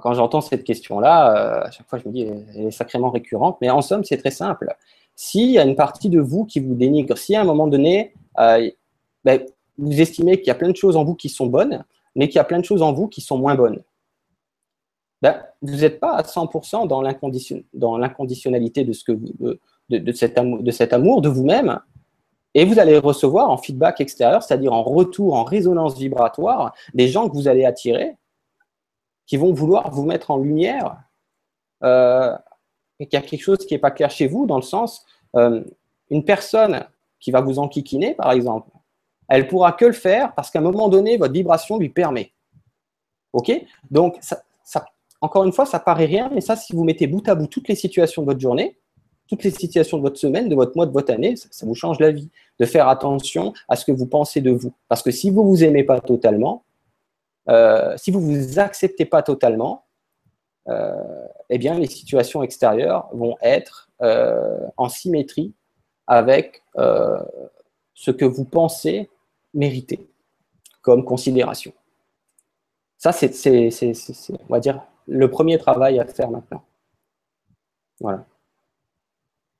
[0.00, 3.58] Quand j'entends cette question-là, euh, à chaque fois, je me dis, elle est sacrément récurrente.
[3.60, 4.74] Mais en somme, c'est très simple.
[5.14, 8.12] S'il y a une partie de vous qui vous dénigre, si à un moment donné,
[8.38, 8.70] euh,
[9.24, 9.40] ben,
[9.78, 11.84] vous estimez qu'il y a plein de choses en vous qui sont bonnes,
[12.16, 13.82] mais qu'il y a plein de choses en vous qui sont moins bonnes,
[15.22, 20.62] ben, vous n'êtes pas à 100% dans l'inconditionnalité de, ce que de, de, cet amour,
[20.62, 21.80] de cet amour de vous-même.
[22.54, 27.28] Et vous allez recevoir en feedback extérieur, c'est-à-dire en retour, en résonance vibratoire, des gens
[27.28, 28.16] que vous allez attirer
[29.26, 30.96] qui vont vouloir vous mettre en lumière
[31.82, 32.34] euh,
[32.98, 35.04] et qu'il y a quelque chose qui n'est pas clair chez vous, dans le sens,
[35.34, 35.62] euh,
[36.10, 36.86] une personne
[37.20, 38.70] qui va vous enquiquiner, par exemple,
[39.28, 42.32] elle pourra que le faire parce qu'à un moment donné, votre vibration lui permet.
[43.32, 43.52] OK?
[43.90, 44.18] Donc,
[45.20, 47.68] encore une fois, ça paraît rien, mais ça, si vous mettez bout à bout toutes
[47.68, 48.78] les situations de votre journée,
[49.28, 51.74] toutes les situations de votre semaine, de votre mois, de votre année, ça, ça vous
[51.74, 52.30] change la vie.
[52.58, 54.72] De faire attention à ce que vous pensez de vous.
[54.88, 56.64] Parce que si vous ne vous aimez pas totalement,
[57.48, 59.84] euh, si vous ne vous acceptez pas totalement,
[60.68, 65.54] euh, eh bien, les situations extérieures vont être euh, en symétrie
[66.06, 66.62] avec
[67.94, 69.10] ce que vous pensez
[69.56, 70.06] mériter
[70.82, 71.72] comme considération.
[72.98, 73.30] Ça, c'est,
[74.30, 76.64] on va dire, le premier travail à faire maintenant.
[78.00, 78.24] Voilà.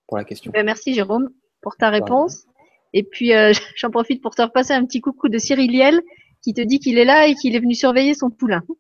[0.07, 0.53] Pour la question.
[0.53, 1.31] Ben, merci Jérôme
[1.61, 2.47] pour ta réponse.
[2.93, 3.33] Et puis,
[3.77, 6.01] j'en profite pour te repasser un petit coucou de Cyril Liel
[6.43, 8.63] qui te dit qu'il est là et qu'il est venu surveiller son poulain.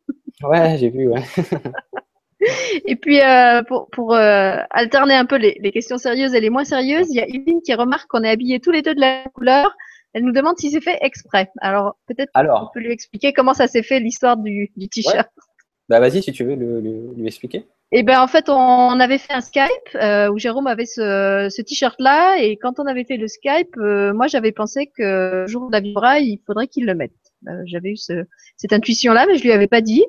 [0.42, 1.22] Ouais, j'ai vu, ouais.
[2.86, 6.50] et puis, euh, pour, pour euh, alterner un peu les, les, questions sérieuses et les
[6.50, 9.00] moins sérieuses, il y a Yvine qui remarque qu'on est habillés tous les deux de
[9.00, 9.74] la couleur.
[10.16, 11.50] Elle nous demande si c'est fait exprès.
[11.60, 15.28] Alors, peut-être qu'on peut lui expliquer comment ça s'est fait l'histoire du, du t-shirt.
[15.90, 16.80] Bah, vas-y, si tu veux le,
[17.14, 17.66] lui expliquer.
[17.92, 21.60] Eh ben en fait, on avait fait un Skype euh, où Jérôme avait ce, ce
[21.60, 25.66] t-shirt-là et quand on avait fait le Skype, euh, moi j'avais pensé que le jour
[25.66, 27.12] de la vibra, il faudrait qu'il le mette.
[27.46, 28.24] Euh, j'avais eu ce,
[28.56, 30.04] cette intuition-là, mais je lui avais pas dit.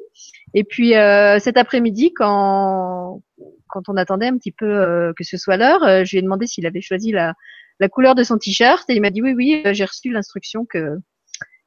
[0.54, 0.94] Et puis
[1.40, 3.22] cet après-midi, quand
[3.68, 6.66] quand on attendait un petit peu que ce soit l'heure, je lui ai demandé s'il
[6.66, 7.34] avait choisi la,
[7.80, 10.98] la couleur de son t-shirt et il m'a dit oui oui, j'ai reçu l'instruction que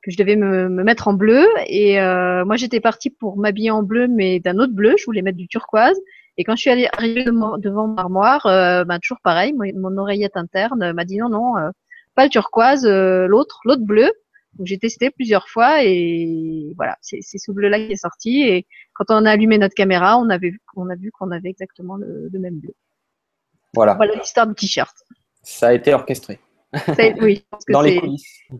[0.03, 3.83] que je devais me, me mettre en bleu et moi j'étais partie pour m'habiller en
[3.83, 5.99] bleu mais d'un autre bleu, je voulais mettre du turquoise.
[6.39, 10.39] Et quand je suis allée arrivée devant mon armoire, ben, toujours pareil, mon, mon oreillette
[10.39, 11.55] interne m'a dit non non,
[12.15, 14.11] pas le turquoise, l'autre, l'autre bleu.
[14.59, 18.43] Donc j'ai testé plusieurs fois et voilà, c'est ce bleu-là qui est sorti.
[18.43, 21.97] Et quand on a allumé notre caméra, on avait on a vu qu'on avait exactement
[21.97, 22.75] le, même bleu.
[23.75, 23.95] Voilà.
[23.95, 24.95] Voilà l'histoire du t-shirt.
[25.43, 26.38] Ça a été orchestré.
[27.20, 27.72] oui, parce que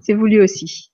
[0.00, 0.90] c'est voulu aussi.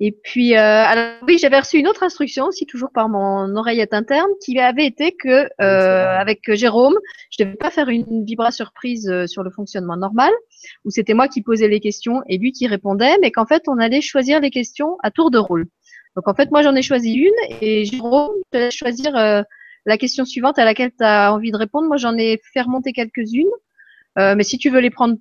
[0.00, 3.94] Et puis, euh, alors oui, j'avais reçu une autre instruction aussi, toujours par mon oreillette
[3.94, 6.96] interne, qui avait été que euh, avec Jérôme,
[7.30, 10.32] je devais pas faire une vibra surprise euh, sur le fonctionnement normal,
[10.84, 13.78] où c'était moi qui posais les questions et lui qui répondait, mais qu'en fait, on
[13.78, 15.66] allait choisir les questions à tour de rôle.
[16.16, 19.42] Donc en fait, moi j'en ai choisi une et Jérôme, je vais choisir euh,
[19.86, 21.88] la question suivante à laquelle tu as envie de répondre.
[21.88, 23.50] Moi j'en ai fait remonter quelques-unes.
[24.18, 25.16] Euh, mais si tu veux les prendre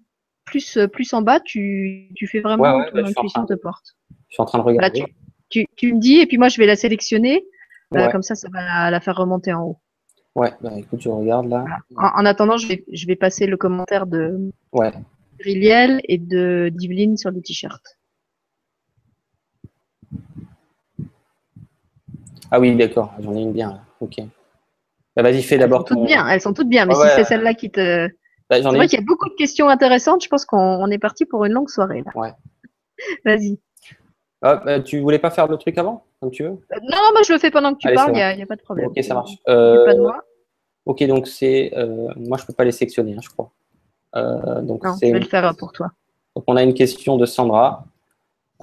[0.46, 3.96] plus, plus en bas, tu, tu fais vraiment Ouais, ouais, ton bah, intuition te porte.
[4.30, 5.14] Je suis en train de Voilà, regarder.
[5.50, 7.44] tu, tu, tu me dis et puis moi je vais la sélectionner.
[7.96, 8.12] Euh, Ouais.
[8.12, 9.78] comme ça, ça va la, la faire remonter en haut.
[10.36, 11.64] Ouais, bah, écoute, je regarde là.
[11.96, 14.92] En, en attendant, je vais, je vais passer le commentaire de Ouais.
[15.46, 17.84] Et de d'Yveline sur le t-shirt.
[22.50, 23.82] Ah oui, d'accord, j'en ai une bien là.
[24.00, 24.16] Ok.
[25.16, 26.86] Bah, vas-y, fais Elles sont d'abord toutes ton- bien, elles sont toutes bien.
[26.86, 28.10] Mais si c'est celle-là qui te,
[28.58, 28.90] Bah, j'en c'est ai vrai une.
[28.90, 30.24] qu'il y a beaucoup de questions intéressantes.
[30.24, 32.12] Je pense qu'on on est parti pour une longue soirée là.
[32.16, 32.34] Ouais.
[33.26, 33.60] Vas-y.
[34.42, 36.50] Ah, bah, tu voulais pas faire le truc avant, comme tu veux?
[36.50, 38.12] Euh, Non, moi je le fais pendant que tu Allez, parles.
[38.12, 38.88] Il n'y a, il pas de problème.
[38.88, 39.32] Ok, ça marche.
[39.46, 39.58] Pas de
[40.00, 40.22] Euh, moi.
[40.86, 41.72] ok, donc c'est.
[41.78, 43.52] euh, moi, je peux pas les sectionner, hein, je crois.
[44.16, 45.92] Euh, donc, Non, je vais le faire euh, pour toi.
[46.36, 47.86] Donc, on a une question de Sandra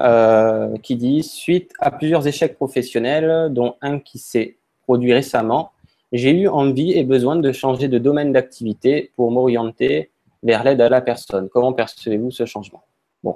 [0.01, 5.73] euh, qui dit Suite à plusieurs échecs professionnels, dont un qui s'est produit récemment,
[6.13, 10.11] j'ai eu envie et besoin de changer de domaine d'activité pour m'orienter
[10.43, 11.49] vers l'aide à la personne.
[11.49, 12.83] Comment percevez-vous ce changement?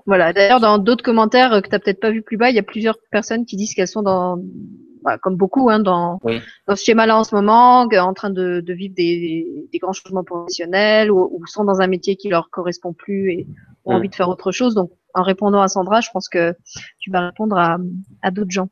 [0.06, 0.32] Voilà.
[0.32, 2.62] D'ailleurs, dans d'autres commentaires que tu n'as peut-être pas vu plus bas, il y a
[2.62, 4.38] plusieurs personnes qui disent qu'elles sont dans,
[5.02, 6.40] voilà, comme beaucoup, hein, dans, Oui.
[6.66, 10.24] dans ce schéma-là en ce moment, en train de, de vivre des, des grands changements
[10.24, 13.46] professionnels ou, ou sont dans un métier qui leur correspond plus et
[13.84, 13.96] ont Mm.
[13.96, 14.74] envie de faire autre chose.
[14.74, 16.54] Donc, en répondant à Sandra, je pense que
[16.98, 17.76] tu vas répondre à,
[18.22, 18.68] à d'autres gens.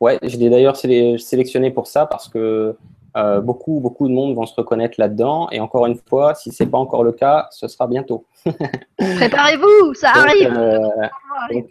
[0.00, 2.74] Ouais, je l'ai d'ailleurs sélectionné pour ça parce que
[3.16, 5.48] euh, beaucoup, beaucoup de monde vont se reconnaître là-dedans.
[5.50, 8.26] Et encore une fois, si ce n'est pas encore le cas, ce sera bientôt.
[8.98, 10.52] Préparez-vous, ça arrive.
[10.52, 11.62] euh,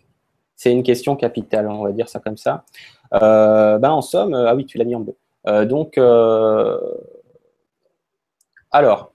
[0.55, 2.63] c'est une question capitale, on va dire ça comme ça.
[3.13, 5.15] Euh, ben, en somme, ah oui, tu l'as mis en bleu.
[5.65, 5.99] Donc,
[8.71, 9.11] alors,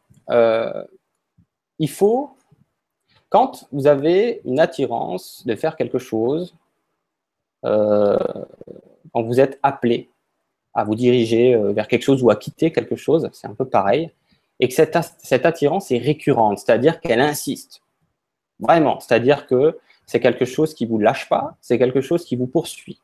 [1.78, 2.36] il faut,
[3.28, 6.54] quand vous avez une attirance de faire quelque chose,
[7.62, 8.18] quand
[9.14, 10.09] vous êtes appelé
[10.80, 13.66] à vous diriger euh, vers quelque chose ou à quitter quelque chose, c'est un peu
[13.66, 14.10] pareil,
[14.60, 17.82] et que cette, attirance est récurrente, c'est-à-dire qu'elle insiste.
[18.58, 22.46] Vraiment, c'est-à-dire que c'est quelque chose qui vous lâche pas, c'est quelque chose qui vous
[22.46, 22.98] poursuit.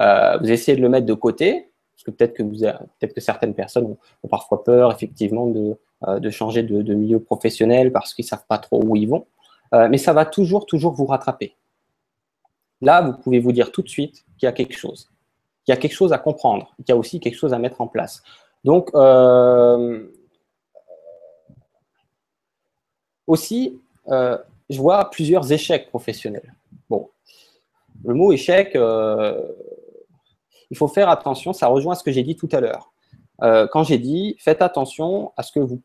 [0.00, 3.96] Euh, vous essayez de le mettre de côté, parce que peut-être que, que certaines personnes
[4.22, 5.76] ont, parfois peur, effectivement, de,
[6.08, 9.26] euh, changer de, milieu professionnel parce qu'ils savent pas trop où ils vont.
[9.90, 11.56] Mais ça va toujours, toujours vous rattraper.
[12.80, 15.10] Là, vous pouvez vous dire tout de suite qu'il y a quelque chose,
[15.64, 17.80] qu'il y a quelque chose à comprendre, qu'il y a aussi quelque chose à mettre
[17.80, 18.22] en place.
[18.64, 20.06] Donc, euh,
[23.26, 24.38] aussi, euh,
[24.68, 26.54] je vois plusieurs échecs professionnels.
[26.88, 27.10] Bon,
[28.04, 29.40] le mot échec, euh,
[30.70, 32.90] il faut faire attention, ça rejoint ce que j'ai dit tout à l'heure.
[33.72, 35.82] Quand j'ai dit, faites attention à ce que vous...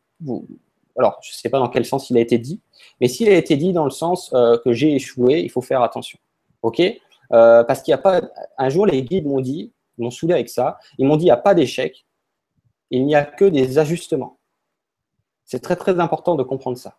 [0.96, 2.60] alors, je ne sais pas dans quel sens il a été dit,
[3.00, 6.18] mais s'il a été dit dans le sens que j'ai échoué, il faut faire attention.
[6.62, 6.80] OK?
[7.32, 8.20] Euh, Parce qu'il n'y a pas...
[8.58, 11.26] Un jour, les guides m'ont dit, ils m'ont saoulé avec ça, ils m'ont dit, il
[11.26, 12.06] n'y a pas d'échec,
[12.90, 14.38] il n'y a que des ajustements.
[15.44, 16.96] C'est très, très important de comprendre ça.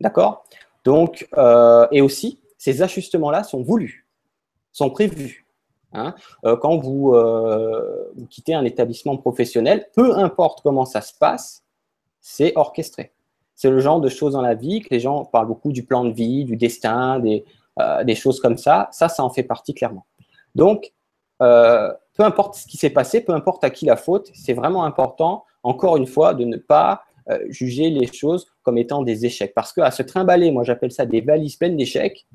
[0.00, 0.44] D'accord?
[0.84, 4.06] Donc, euh, et aussi, ces ajustements-là sont voulus,
[4.72, 5.46] sont prévus.
[5.92, 7.12] Hein Euh, quand vous,
[8.16, 11.64] vous quittez un établissement professionnel, peu importe comment ça se passe,
[12.20, 13.12] c'est orchestré.
[13.54, 16.04] C'est le genre de choses dans la vie que les gens parlent beaucoup du plan
[16.04, 17.44] de vie, du destin, des,
[17.80, 18.88] euh, des choses comme ça.
[18.92, 20.04] Ça, ça en fait partie clairement.
[20.54, 20.92] Donc,
[21.40, 24.84] euh, peu importe ce qui s'est passé, peu importe à qui la faute, c'est vraiment
[24.84, 29.54] important, encore une fois, de ne pas euh, juger les choses comme étant des échecs.
[29.54, 32.26] Parce qu'à se trimballer, moi j'appelle ça des valises pleines d'échecs,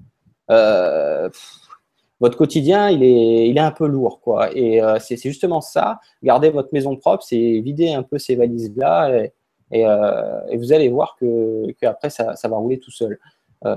[2.20, 4.22] votre quotidien, il est, il est un peu lourd.
[4.22, 4.50] Quoi.
[4.56, 9.28] Et c'est justement ça, garder votre maison propre, c'est vider un peu ces valises-là
[9.72, 13.20] et vous allez voir que, que après ça, ça va rouler tout seul.
[13.66, 13.76] Euh,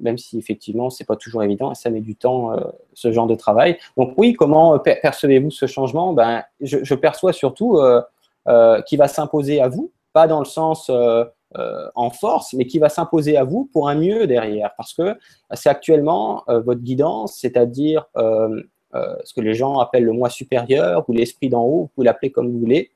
[0.00, 2.60] même si effectivement c'est pas toujours évident et ça met du temps euh,
[2.92, 3.78] ce genre de travail.
[3.96, 6.12] Donc oui, comment per- percevez-vous ce changement?
[6.12, 8.02] Ben je, perçois surtout euh,
[8.48, 11.24] euh, qui va s'imposer à vous, pas dans le sens euh,
[11.56, 15.16] euh, en force, mais qui va s'imposer à vous pour un mieux derrière, parce que
[15.54, 18.62] c'est actuellement euh, votre guidance, c'est-à-dire euh,
[18.94, 22.04] euh, ce que les gens appellent le moi supérieur ou l'esprit d'en haut, vous pouvez
[22.04, 22.90] l'appeler comme vous voulez,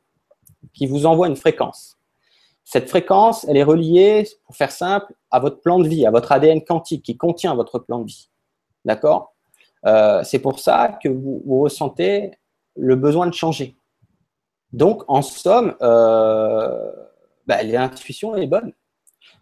[0.74, 1.97] qui vous envoie une fréquence.
[2.70, 6.32] Cette fréquence, elle est reliée, pour faire simple, à votre plan de vie, à votre
[6.32, 8.28] ADN quantique qui contient votre plan de vie.
[8.84, 9.34] D'accord?
[9.86, 12.32] Euh, C'est pour ça que vous, ressentez
[12.76, 13.74] le besoin de changer.
[14.74, 16.92] Donc, en somme, euh,
[17.46, 18.74] bah, l'intuition est bonne.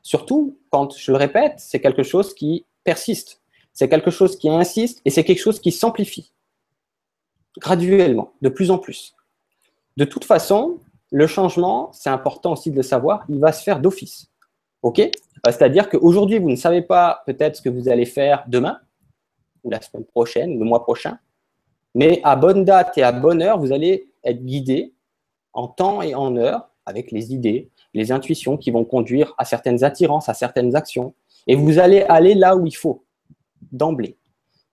[0.03, 5.01] Surtout quand, je le répète, c'est quelque chose qui persiste, c'est quelque chose qui insiste
[5.05, 6.33] et c'est quelque chose qui s'amplifie
[7.59, 9.16] graduellement, de plus en plus.
[9.97, 10.79] De toute façon,
[11.12, 14.28] le changement, c'est important aussi de le savoir, il va se faire d'office.
[14.82, 15.00] OK?
[15.44, 18.78] C'est-à-dire qu'aujourd'hui, vous ne savez pas peut-être ce que vous allez faire demain,
[19.64, 21.18] ou la semaine prochaine, ou le mois prochain,
[21.94, 24.92] mais à bonne date et à bonne heure, vous allez être guidé
[25.54, 29.82] en temps et en heure avec les idées, les intuitions qui vont conduire à certaines
[29.82, 31.14] attirances, à certaines actions.
[31.46, 33.04] Et vous allez aller là où il faut,
[33.72, 34.18] d'emblée.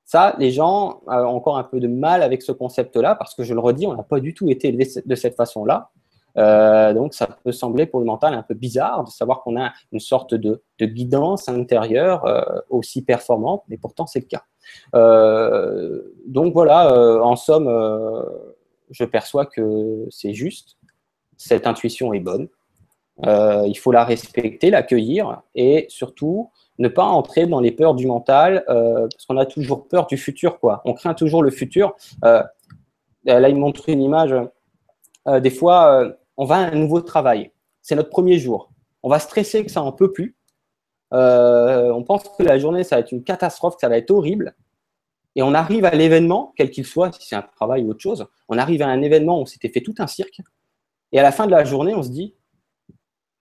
[0.03, 3.53] Ça, les gens ont encore un peu de mal avec ce concept-là, parce que je
[3.53, 5.91] le redis, on n'a pas du tout été de cette façon-là.
[6.38, 9.71] Euh, donc, ça peut sembler pour le mental un peu bizarre de savoir qu'on a
[9.91, 14.43] une sorte de, guidance intérieure euh, aussi performante, mais pourtant c'est le cas.
[14.95, 17.69] Euh, donc voilà, en somme,
[18.89, 20.77] je perçois que c'est juste,
[21.38, 22.49] cette intuition est bonne,
[23.25, 28.63] il faut la respecter, l'accueillir et surtout ne pas entrer dans les peurs du mental,
[28.67, 30.81] parce qu'on a toujours peur du futur, quoi.
[30.86, 31.95] On craint toujours le futur.
[32.21, 32.49] là,
[33.25, 34.36] il montre une image.
[35.27, 37.51] des fois, on va à un nouveau travail.
[37.81, 38.71] C'est notre premier jour.
[39.01, 40.36] On va stresser que ça en peut plus.
[41.13, 44.11] Euh, on pense que la journée, ça va être une catastrophe, que ça va être
[44.11, 44.55] horrible.
[45.36, 48.27] Et on arrive à l'événement, quel qu'il soit, si c'est un travail ou autre chose,
[48.49, 50.41] on arrive à un événement où on s'était fait tout un cirque.
[51.11, 52.36] Et à la fin de la journée, on se dit,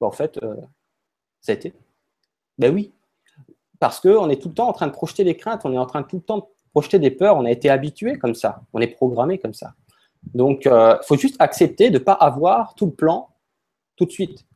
[0.01, 0.57] en fait, euh,
[1.40, 1.72] ça a été.
[2.59, 2.93] Ben oui.
[3.78, 5.86] Parce qu'on est tout le temps en train de projeter des craintes, on est en
[5.86, 8.80] train tout le temps de projeter des peurs, on a été habitué comme ça, on
[8.80, 9.74] est programmé comme ça.
[10.35, 13.29] Donc, il euh, faut juste accepter de ne pas avoir tout le plan
[13.97, 14.47] tout de suite.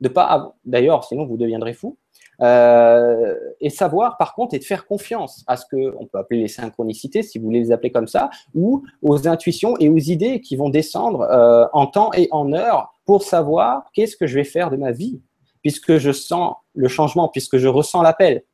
[0.00, 1.96] De pas D'ailleurs, sinon vous deviendrez fou.
[2.42, 6.40] Euh, et savoir, par contre, et de faire confiance à ce que on peut appeler
[6.40, 10.40] les synchronicités, si vous voulez les appeler comme ça, ou aux intuitions et aux idées
[10.40, 14.44] qui vont descendre euh, en temps et en heure pour savoir qu'est-ce que je vais
[14.44, 15.20] faire de ma vie,
[15.62, 18.44] puisque je sens le changement, puisque je ressens l'appel.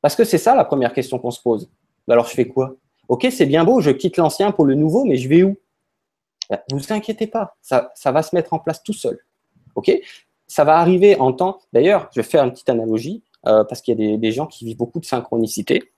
[0.00, 1.70] Parce que c'est ça la première question qu'on se pose.
[2.08, 2.74] Alors, je fais quoi?
[3.08, 5.56] Ok, c'est bien beau, je quitte l'ancien pour le nouveau, mais je vais où?
[6.50, 9.18] Bah, vous vous inquiétez pas, ça, va se mettre en place tout seul.
[9.74, 9.92] OK?
[10.46, 11.60] Ça va arriver en temps.
[11.72, 14.64] D'ailleurs, je vais faire une petite analogie euh, parce qu'il y a des, gens qui
[14.64, 15.92] vivent beaucoup de synchronicité,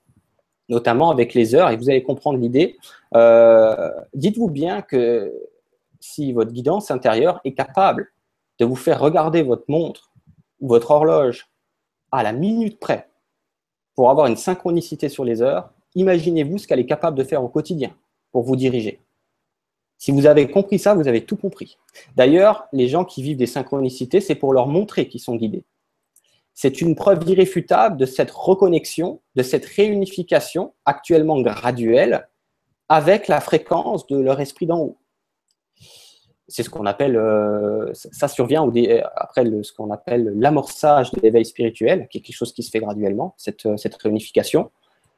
[0.69, 2.77] notamment avec les heures, et vous allez comprendre l'idée.
[3.15, 5.33] Euh, dites-vous bien que
[5.99, 8.11] si votre guidance intérieure est capable
[8.59, 10.11] de vous faire regarder votre montre
[10.61, 11.49] ou votre horloge
[12.11, 13.09] à la minute près
[13.95, 17.49] pour avoir une synchronicité sur les heures, imaginez-vous ce qu'elle est capable de faire au
[17.49, 17.93] quotidien
[18.31, 19.04] pour vous diriger.
[19.97, 21.77] Si vous avez compris ça, vous avez tout compris.
[22.15, 25.63] D'ailleurs, les gens qui vivent des synchronicités, c'est pour leur montrer qu'ils sont guidés.
[26.53, 32.29] C'est une preuve irréfutable de cette reconnexion, de cette réunification actuellement graduelle
[32.87, 34.97] avec la fréquence de leur esprit d'en haut.
[36.47, 38.71] C'est ce qu'on appelle, euh, ça survient
[39.15, 42.79] après ce qu'on appelle l'amorçage de l'éveil spirituel, qui est quelque chose qui se fait
[42.79, 43.65] graduellement, cette,
[44.01, 44.71] réunification.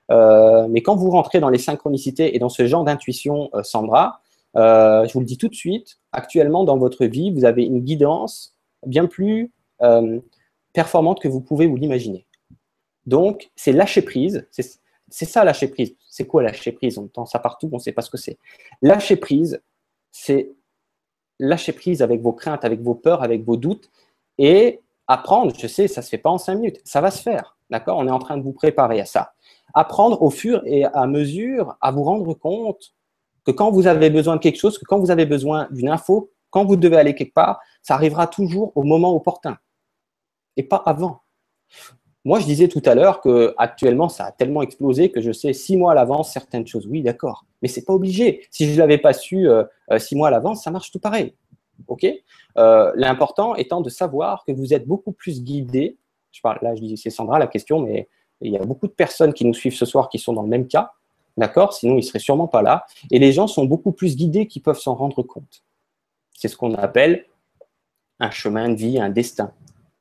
[0.09, 4.21] Euh, mais quand vous rentrez dans les synchronicités et dans ce genre d'intuition, euh, Sandra,
[4.55, 7.81] euh, je vous le dis tout de suite, actuellement dans votre vie, vous avez une
[7.81, 10.19] guidance bien plus euh,
[10.73, 12.25] performante que vous pouvez vous l'imaginer.
[13.05, 14.47] Donc, c'est lâcher prise.
[14.51, 15.95] C'est ça lâcher prise.
[16.09, 16.97] C'est quoi lâcher prise?
[16.97, 18.37] On entend ça partout, on ne sait pas ce que c'est.
[18.81, 19.61] Lâcher prise,
[20.11, 20.51] c'est
[21.39, 23.89] lâcher prise avec vos craintes, avec vos peurs, avec vos doutes
[24.37, 25.53] et apprendre.
[25.57, 26.81] Je sais, ça ne se fait pas en cinq minutes.
[26.83, 27.57] Ça va se faire.
[27.69, 27.97] D'accord?
[27.97, 29.33] On est en train de vous préparer à ça.
[29.73, 32.93] Apprendre au fur et à mesure à vous rendre compte
[33.47, 36.31] que quand vous avez besoin de quelque chose, que quand vous avez besoin d'une info,
[36.49, 39.57] quand vous devez aller quelque part, ça arrivera toujours au moment opportun
[40.57, 41.21] et pas avant.
[42.25, 45.53] Moi, je disais tout à l'heure que actuellement, ça a tellement explosé que je sais
[45.53, 46.85] six mois à l'avance certaines choses.
[46.87, 48.45] Oui, d'accord, mais c'est pas obligé.
[48.51, 51.33] Si je l'avais pas su euh, euh, six mois à l'avance, ça marche tout pareil.
[51.87, 52.05] Ok?
[52.57, 55.97] Euh, L'important étant de savoir que vous êtes beaucoup plus guidé.
[56.33, 58.09] Je parle là, je dis c'est Sandra la question, mais
[58.41, 60.49] il y a beaucoup de personnes qui nous suivent ce soir qui sont dans le
[60.49, 60.91] même cas.
[61.37, 61.73] D'accord?
[61.73, 62.85] Sinon, il ne serait sûrement pas là.
[63.11, 65.63] Et les gens sont beaucoup plus guidés qu'ils peuvent s'en rendre compte.
[66.33, 67.25] C'est ce qu'on appelle
[68.19, 69.51] un chemin de vie, un destin.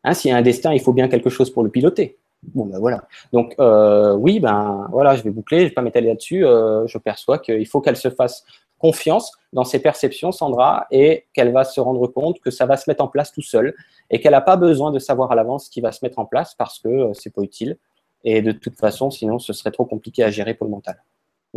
[0.04, 2.18] Hein, S'il y a un destin, il faut bien quelque chose pour le piloter.
[2.54, 3.06] Bon, ben voilà.
[3.32, 6.44] Donc, euh, oui, ben voilà, je vais boucler, je ne vais pas m'étaler là-dessus.
[6.44, 8.44] Euh, je perçois qu'il faut qu'elle se fasse
[8.78, 12.88] confiance dans ses perceptions, Sandra, et qu'elle va se rendre compte que ça va se
[12.88, 13.74] mettre en place tout seul
[14.10, 16.26] et qu'elle n'a pas besoin de savoir à l'avance ce qui va se mettre en
[16.26, 17.78] place parce que euh, c'est pas utile.
[18.22, 21.02] Et de toute façon, sinon, ce serait trop compliqué à gérer pour le mental.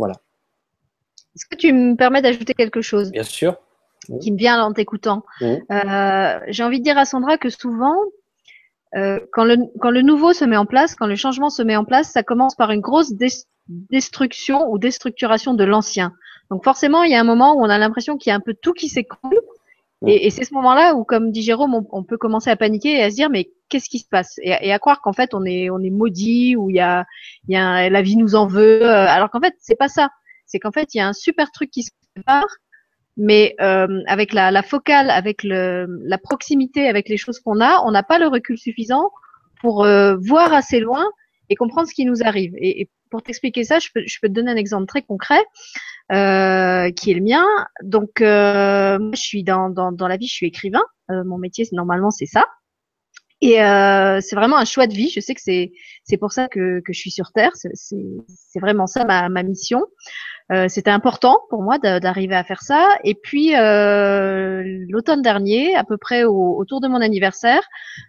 [0.00, 0.14] Voilà.
[1.36, 3.56] Est-ce que tu me permets d'ajouter quelque chose Bien sûr.
[4.22, 5.24] Qui me vient en t'écoutant?
[5.42, 7.94] Euh, j'ai envie de dire à Sandra que souvent,
[8.96, 11.76] euh, quand, le, quand le nouveau se met en place, quand le changement se met
[11.76, 13.12] en place, ça commence par une grosse
[13.68, 16.14] destruction ou déstructuration de l'ancien.
[16.50, 18.40] Donc forcément, il y a un moment où on a l'impression qu'il y a un
[18.40, 19.38] peu tout qui s'écroule.
[20.06, 23.10] Et, c'est ce moment-là où, comme dit Jérôme, on, peut commencer à paniquer et à
[23.10, 24.36] se dire mais qu'est-ce qui se passe?
[24.42, 27.04] Et, à croire qu'en fait on est on est maudit ou il y a
[27.48, 28.82] y a la vie nous en veut.
[28.82, 30.08] Euh, alors qu'en fait c'est pas ça.
[30.46, 32.48] C'est qu'en fait il y a un super truc qui se prépare,
[33.18, 37.82] mais euh, avec la, la, focale, avec le, la proximité, avec les choses qu'on a,
[37.84, 39.10] on n'a pas le recul suffisant
[39.60, 41.04] pour euh, voir assez loin
[41.50, 42.54] et comprendre ce qui nous arrive.
[42.56, 45.40] Et, pour t'expliquer ça, je peux, je peux, te donner un exemple très concret
[46.12, 47.44] euh, qui est le mien.
[47.82, 50.84] Donc, euh, moi, je suis dans, dans, dans, la vie, je suis écrivain.
[51.10, 52.44] Euh, mon métier, normalement, c'est ça.
[53.42, 55.08] Et euh, c'est vraiment un choix de vie.
[55.08, 55.72] Je sais que c'est
[56.04, 57.52] c'est pour ça que, que je suis sur Terre.
[57.54, 59.82] C'est vraiment ça ma, ma mission.
[60.52, 62.86] Euh, C'était important pour moi d'arriver à faire ça.
[63.04, 67.62] Et puis euh, l'automne dernier, à peu près au, autour de mon anniversaire,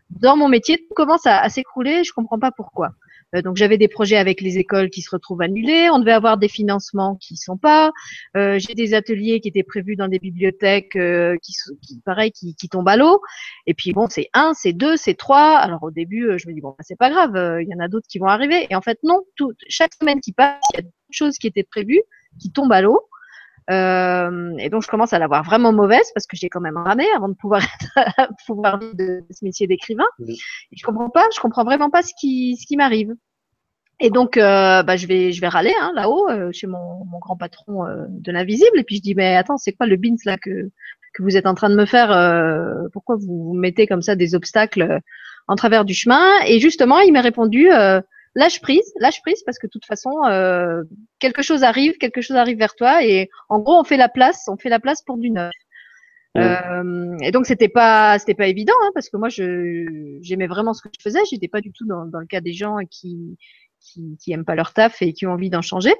[0.10, 2.04] dans mon métier, tout commence à, à s'écrouler.
[2.04, 2.90] Je comprends pas pourquoi.
[3.36, 5.90] Euh, donc j'avais des projets avec les écoles qui se retrouvent annulés.
[5.92, 7.92] On devait avoir des financements qui sont pas.
[8.36, 12.56] Euh, j'ai des ateliers qui étaient prévus dans des bibliothèques euh, qui, qui, pareil, qui,
[12.70, 13.22] tombent à l'eau.
[13.68, 15.58] Et puis bon, c'est un, c'est deux, c'est trois.
[15.58, 17.88] Alors au début, je me dis bon, bah, c'est pas grave, il y en a
[17.88, 18.68] d'autres qui vont arriver.
[18.70, 21.48] Et en fait non, tout, chaque semaine qui passe, il y a des choses qui
[21.48, 22.02] étaient prévues
[22.40, 23.02] qui tombent à l'eau.
[23.72, 27.06] Euh, et donc je commence à l'avoir vraiment mauvaise parce que j'ai quand même ramé
[27.16, 27.62] avant de pouvoir
[28.46, 30.08] pouvoir vivre de, ce métier d'écrivain.
[30.20, 33.14] Je comprends pas, je comprends vraiment pas ce qui ce qui m'arrive.
[34.02, 37.20] Et donc euh, bah, je vais je vais râler hein, là-haut euh, chez mon, mon,
[37.20, 40.16] grand patron euh, de l'invisible et puis je dis mais attends c'est quoi le bins
[40.26, 40.72] là que
[41.14, 42.08] que vous êtes en train de me faire
[42.94, 45.02] Pourquoi vous, vous mettez comme ça des obstacles
[45.50, 46.26] en travers du chemin?
[46.48, 47.70] Et justement il m'a répondu
[48.36, 50.84] lâche prise, lâche prise parce que de toute façon, euh,
[51.20, 54.48] quelque chose arrive, quelque chose arrive vers toi et en gros, on fait la place,
[54.48, 55.52] on fait la place pour du neuf.
[56.38, 60.74] Euh, et donc c'était pas c'était pas évident hein, parce que moi je j'aimais vraiment
[60.74, 63.38] ce que je faisais, j'étais pas du tout dans, dans le cas des gens qui,
[63.82, 65.94] qui qui aiment pas leur taf et qui ont envie d'en changer.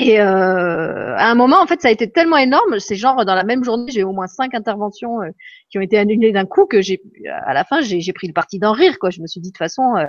[0.00, 2.78] Et euh, à un moment, en fait, ça a été tellement énorme.
[2.80, 5.28] C'est genre dans la même journée, j'ai au moins cinq interventions euh,
[5.68, 8.58] qui ont été annulées d'un coup que j'ai, à la fin, j'ai pris le parti
[8.58, 8.98] d'en rire.
[8.98, 9.10] Quoi.
[9.10, 10.06] Je me suis dit de toute façon, euh,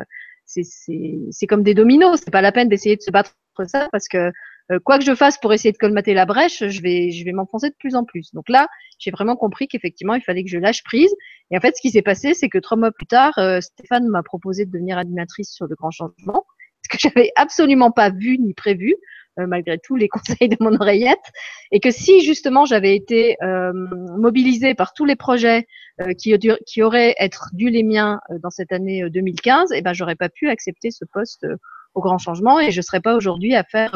[0.54, 2.20] c'est comme des dominos.
[2.24, 4.32] C'est pas la peine d'essayer de se battre contre ça parce que
[4.72, 7.32] euh, quoi que je fasse pour essayer de colmater la brèche, je vais, je vais
[7.32, 8.34] m'enfoncer de plus en plus.
[8.34, 8.68] Donc là,
[9.00, 11.14] j'ai vraiment compris qu'effectivement, il fallait que je lâche prise.
[11.50, 14.08] Et en fait, ce qui s'est passé, c'est que trois mois plus tard, euh, Stéphane
[14.08, 16.46] m'a proposé de devenir animatrice sur le grand changement,
[16.92, 18.96] que j'avais absolument pas vu ni prévu.
[19.40, 21.24] Euh, malgré tous les conseils de mon oreillette,
[21.72, 23.72] et que si justement j'avais été euh,
[24.18, 25.68] mobilisée par tous les projets
[26.02, 30.18] euh, qui, qui auraient être dû les miens dans cette année 2015, eh ben j'aurais
[30.18, 31.48] pas pu accepter ce poste
[31.94, 33.92] au grand changement et je serais pas aujourd'hui à faire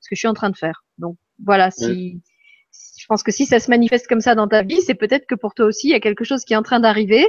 [0.00, 0.84] ce que je suis en train de faire.
[0.98, 2.20] Donc voilà, si
[2.98, 5.36] je pense que si ça se manifeste comme ça dans ta vie, c'est peut-être que
[5.36, 7.24] pour toi aussi il y a quelque chose qui est en train d'arriver,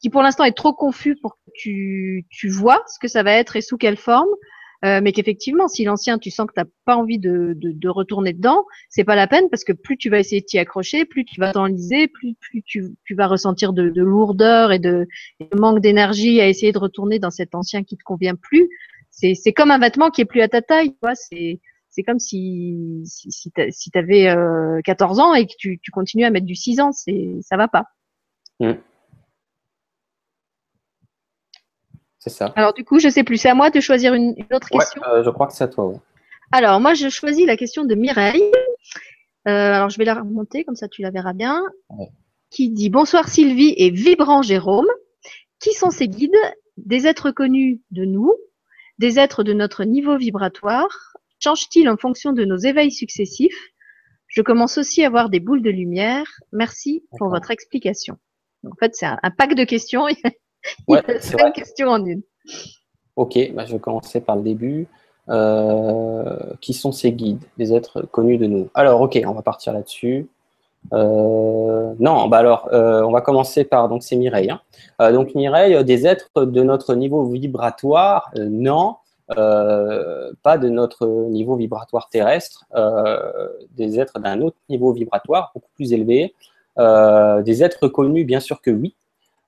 [0.00, 3.32] qui pour l'instant est trop confus pour que tu, tu vois ce que ça va
[3.32, 4.28] être et sous quelle forme.
[4.84, 7.88] Euh, mais qu'effectivement, si l'ancien, tu sens que tu n'as pas envie de, de, de,
[7.88, 11.06] retourner dedans, c'est pas la peine parce que plus tu vas essayer de t'y accrocher,
[11.06, 15.08] plus tu vas t'enliser, plus, plus tu, tu, vas ressentir de, de lourdeur et de,
[15.58, 18.68] manque d'énergie à essayer de retourner dans cet ancien qui te convient plus.
[19.10, 20.94] C'est comme un vêtement qui est plus à ta taille.
[21.14, 21.58] C'est
[21.88, 26.26] c'est comme si si, si tu avais euh, 14 ans et que tu, tu continues
[26.26, 27.86] à mettre du 6 ans, c'est ça va pas.
[28.60, 28.72] Mmh.
[32.56, 33.36] Alors du coup, je sais plus.
[33.36, 35.02] C'est à moi de choisir une, autre question.
[35.08, 35.92] Euh, je crois que c'est à toi.
[36.52, 38.50] Alors moi, je choisis la question de Mireille.
[39.48, 41.62] Euh, alors je vais la remonter comme ça, tu la verras bien.
[42.50, 44.86] Qui dit bonsoir Sylvie et vibrant Jérôme.
[45.60, 46.34] Qui sont ces guides?
[46.76, 48.34] Des êtres connus de nous,
[48.98, 51.14] des êtres de notre niveau vibratoire.
[51.38, 53.72] Changent-ils en fonction de nos éveils successifs?
[54.28, 56.26] Je commence aussi à avoir des boules de lumière.
[56.52, 58.18] Merci pour votre explication.
[58.66, 60.06] en fait, c'est un, pack de questions.
[60.88, 62.22] Ouais, c'est une question en une.
[63.16, 64.88] Ok, bah, je vais commencer par le début.
[65.28, 68.68] Euh, qui sont ces guides, des êtres connus de nous?
[68.74, 70.28] Alors, ok, on va partir là-dessus.
[70.92, 74.50] Euh, non, bah alors, euh, on va commencer par, donc c'est Mireille.
[74.50, 75.12] Hein.
[75.12, 82.64] donc Mireille, des êtres de notre niveau vibratoire, non, pas de notre niveau vibratoire terrestre,
[83.76, 86.36] des êtres d'un autre niveau vibratoire, beaucoup plus élevé.
[86.78, 88.94] des êtres connus, bien sûr que oui,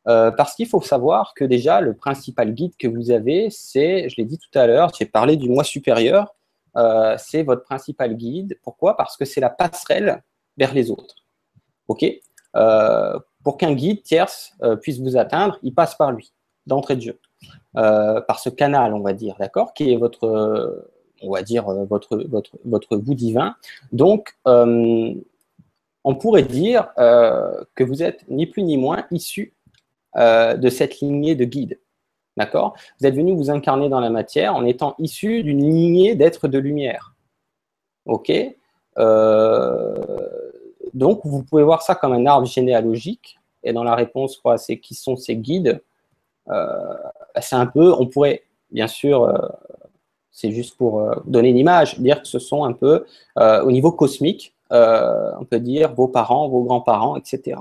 [0.09, 4.17] euh, parce qu'il faut savoir que déjà, le principal guide que vous avez, c'est, je
[4.17, 6.35] l'ai dit tout à l'heure, j'ai parlé du moi supérieur,
[6.77, 8.59] euh, c'est votre principal guide.
[8.63, 8.97] Pourquoi?
[8.97, 10.23] Parce que c'est la passerelle
[10.57, 11.27] vers les autres.
[11.89, 12.07] OK?
[12.57, 16.33] Euh, Pour qu'un guide tierce puisse vous atteindre, il passe par lui,
[16.67, 17.19] d'entrée de jeu.
[17.75, 19.75] par ce canal, on va dire, d'accord?
[19.75, 20.89] Qui est votre,
[21.23, 23.57] on va dire, votre, votre, votre bout divin.
[23.93, 29.55] Donc, on pourrait dire que vous êtes ni plus ni moins issu
[30.17, 31.79] euh, de cette lignée de guides.
[32.37, 32.75] D'accord?
[32.99, 36.59] Vous êtes venu vous incarner dans la matière en étant issu d'une lignée d'êtres de
[36.59, 37.15] lumière.
[38.07, 38.33] OK?
[38.99, 39.95] Euh,
[40.95, 43.39] Donc, vous pouvez voir ça comme un arbre généalogique.
[43.63, 45.83] Et dans la réponse, quoi, c'est qui sont ces guides?
[46.49, 46.97] Euh,
[47.41, 49.31] C'est un peu, on pourrait, bien sûr,
[50.31, 53.05] c'est juste pour donner une image, dire que ce sont un peu,
[53.37, 57.61] au niveau cosmique, on peut dire vos parents, vos grands-parents, etc.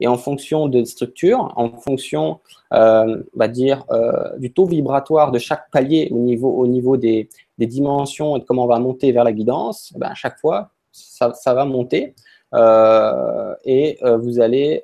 [0.00, 2.40] et en fonction de structure, en fonction,
[2.72, 8.36] euh, dire, euh, du taux vibratoire de chaque palier au niveau, au niveau des, dimensions
[8.36, 11.64] et de comment on va monter vers la guidance, ben à chaque fois, ça, va
[11.64, 12.14] monter
[12.54, 14.82] euh, et vous allez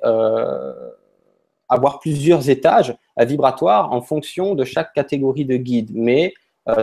[1.67, 5.91] avoir plusieurs étages vibratoires en fonction de chaque catégorie de guide.
[5.93, 6.33] Mais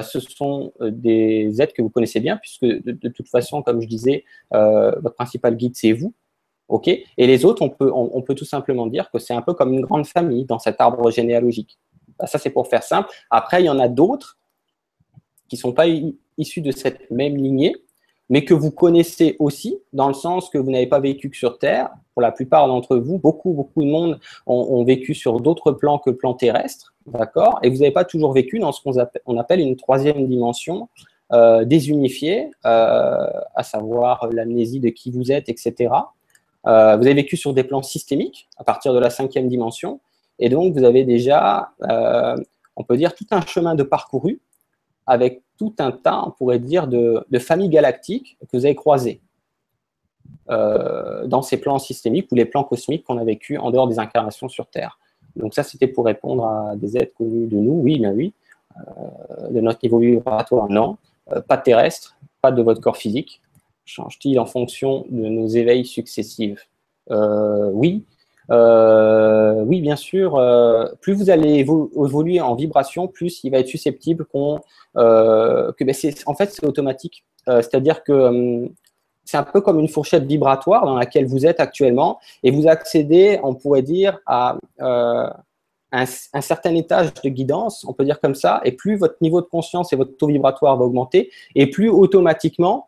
[0.03, 4.25] ce sont des êtres que vous connaissez bien, puisque de toute façon, comme je disais,
[4.51, 6.13] votre principal guide, c'est vous.
[6.69, 6.89] Ok?
[6.89, 9.73] Et les autres, on peut, on, peut tout simplement dire que c'est un peu comme
[9.73, 11.79] une grande famille dans cet arbre généalogique.
[12.25, 13.09] Ça, c'est pour faire simple.
[13.31, 14.39] Après, il y en a d'autres
[15.49, 15.87] qui ne sont pas
[16.37, 17.75] issus de cette même lignée,
[18.29, 21.59] mais que vous connaissez aussi, dans le sens que vous n'avez pas vécu que sur
[21.59, 21.91] Terre.
[22.13, 26.11] Pour la plupart d'entre vous, beaucoup, beaucoup de monde ont, vécu sur d'autres plans que
[26.11, 27.61] le plan terrestre, d'accord?
[27.63, 30.89] Et vous n'avez pas toujours vécu dans ce qu'on appelle, appelle, une troisième dimension
[31.33, 35.91] euh, désunifiée, euh, à savoir l'amnésie de qui vous êtes, etc.
[36.67, 40.01] Euh, vous avez vécu sur des plans systémiques, à partir de la cinquième dimension,
[40.39, 42.37] et donc vous avez déjà, euh,
[42.77, 44.41] on peut dire, tout un chemin de parcouru
[45.07, 49.21] avec tout un tas, on pourrait dire, de, familles galactiques que vous avez croisées
[50.51, 53.99] euh, dans ces plans systémiques ou les plans cosmiques qu'on a vécu en dehors des
[53.99, 54.99] incarnations sur Terre.
[55.37, 58.35] Donc ça, c'était pour répondre à des êtres connus de nous, oui, bien oui.
[59.51, 60.99] De notre niveau vibratoire, non.
[61.49, 63.41] Pas terrestre, pas de votre corps physique.
[63.89, 66.69] Change-t-il en fonction de nos éveils successifs
[67.11, 68.05] Oui.
[68.51, 73.69] Euh, oui, bien sûr, euh, plus vous allez évoluer en vibration, plus il va être
[73.69, 74.61] susceptible qu'on,
[74.97, 75.95] euh, ben
[76.27, 77.25] en fait c'est automatique.
[77.47, 78.69] C'est-à-dire que hum,
[79.25, 83.41] c'est un peu comme une fourchette vibratoire dans laquelle vous êtes actuellement et vous accédez,
[83.43, 84.59] on pourrait dire, à
[85.93, 86.07] un,
[86.41, 89.93] certain étage de guidance, on peut dire comme ça, et plus votre niveau de conscience
[89.93, 92.88] et votre taux vibratoire va augmenter, et plus automatiquement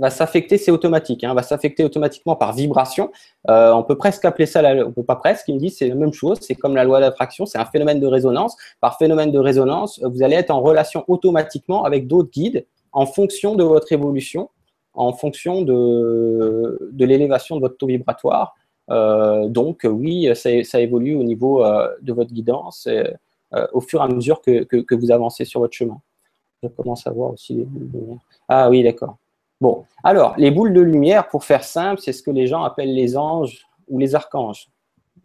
[0.00, 3.10] va s'affecter, c'est automatique, hein, va s'affecter automatiquement par vibration.
[3.48, 5.88] Euh, on peut presque appeler ça, la, on peut pas presque, il me dit c'est
[5.88, 8.56] la même chose, c'est comme la loi d'attraction, c'est un phénomène de résonance.
[8.80, 13.54] Par phénomène de résonance, vous allez être en relation automatiquement avec d'autres guides en fonction
[13.54, 14.50] de votre évolution,
[14.94, 18.54] en fonction de, de l'élévation de votre taux vibratoire.
[18.90, 24.00] Euh, donc oui, ça, ça, évolue au niveau euh, de votre guidance euh, au fur
[24.00, 26.00] et à mesure que, que, que, vous avancez sur votre chemin.
[26.62, 27.66] Je commence à voir aussi les
[28.48, 29.16] Ah oui, d'accord.
[29.60, 32.94] Bon, alors, les boules de lumière, pour faire simple, c'est ce que les gens appellent
[32.94, 34.68] les anges ou les archanges.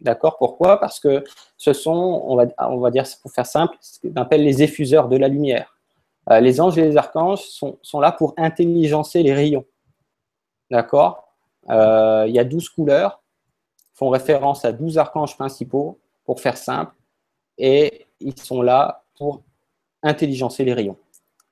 [0.00, 0.36] D'accord?
[0.36, 0.78] Pourquoi?
[0.78, 1.24] Parce que
[1.56, 5.28] ce sont, on va, dire, pour faire simple, ce qu'on appelle les effuseurs de la
[5.28, 5.74] lumière.
[6.30, 9.64] Euh, les anges et les archanges sont, sont, là pour intelligencer les rayons.
[10.70, 11.28] D'accord?
[11.70, 13.22] Euh, Il y a 12 couleurs,
[13.94, 16.92] font référence à 12 archanges principaux, pour faire simple,
[17.56, 19.42] et ils sont là pour
[20.02, 20.96] intelligencer les rayons,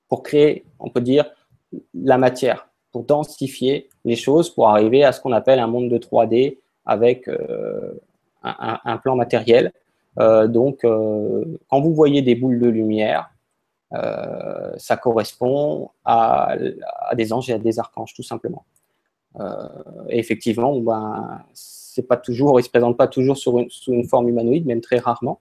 [0.09, 1.31] pour créer, on peut dire,
[1.94, 2.69] la matière
[3.02, 7.94] densifier les choses, pour arriver à ce qu'on appelle un monde de 3D avec euh,
[8.42, 9.72] un, plan matériel.
[10.18, 13.30] Euh, donc, euh, quand vous voyez des boules de lumière,
[14.76, 16.56] ça correspond à,
[17.14, 18.64] des anges et à des archanges, tout simplement.
[20.08, 21.44] effectivement, ben,
[21.94, 25.40] c'est pas toujours, ils se présentent pas toujours sous une forme humanoïde, même très rarement.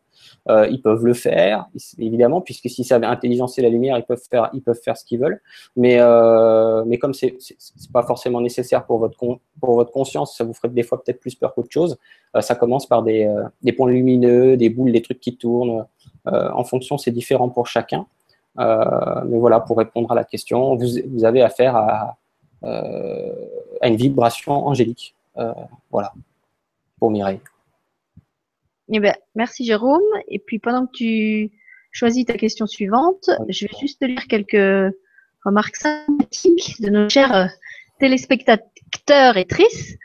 [0.50, 1.66] Euh, ils peuvent le faire,
[1.98, 5.20] évidemment, puisque s'ils savent intelligencer la lumière, ils peuvent faire, ils peuvent faire ce qu'ils
[5.20, 5.42] veulent.
[5.76, 7.38] Mais, euh, mais comme c'est
[7.92, 9.18] pas forcément nécessaire pour votre,
[9.60, 11.98] pour votre conscience, ça vous ferait des fois peut-être plus peur qu'autre chose.
[12.36, 15.86] Euh, ça commence par des, des, points lumineux, des boules, des trucs qui tournent.
[16.26, 18.06] en fonction, c'est différent pour chacun.
[18.58, 22.18] mais voilà, pour répondre à la question, vous, vous avez affaire à,
[22.64, 25.16] à une vibration angélique.
[25.92, 26.14] voilà,
[27.04, 27.42] pour Mireille.
[28.94, 30.00] Eh ben, merci Jérôme.
[30.30, 31.52] Et puis pendant que tu
[31.92, 34.96] choisis ta question suivante, je vais juste te lire quelques
[35.44, 37.46] remarques sympathiques de nos chers euh,
[38.00, 40.00] téléspectateurs et tristes.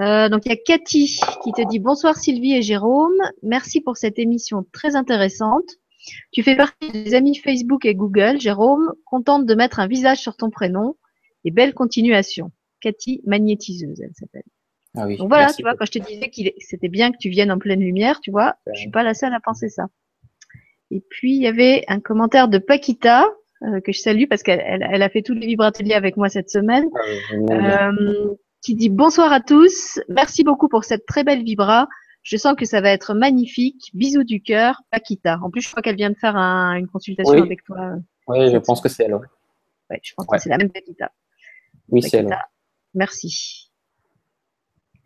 [0.00, 3.96] Euh, donc il y a Cathy qui te dit bonsoir Sylvie et Jérôme, merci pour
[3.96, 5.68] cette émission très intéressante.
[6.30, 8.40] Tu fais partie des amis Facebook et Google.
[8.40, 10.94] Jérôme, contente de mettre un visage sur ton prénom
[11.44, 12.52] et belle continuation.
[12.80, 14.44] Cathy magnétiseuse, elle s'appelle.
[14.96, 17.52] Ah Donc voilà, tu vois, quand je te disais qu'il c'était bien que tu viennes
[17.52, 19.86] en pleine lumière, tu vois, je suis pas la seule à penser ça.
[20.90, 23.26] Et puis il y avait un commentaire de Paquita
[23.62, 26.50] euh, que je salue parce qu'elle elle, a fait tous les vibrateliers avec moi cette
[26.50, 26.88] semaine,
[27.48, 31.88] ah euh, qui dit bonsoir à tous, merci beaucoup pour cette très belle vibra.
[32.22, 33.90] Je sens que ça va être magnifique.
[33.94, 35.38] Bisous du cœur, Paquita.
[35.42, 37.92] En plus, je crois qu'elle vient de faire une consultation avec toi.
[38.26, 39.14] Oui, je pense que c'est elle.
[39.14, 41.12] Ouais, je pense que c'est la même Paquita.
[41.88, 42.36] Oui, c'est elle.
[42.94, 43.65] Merci.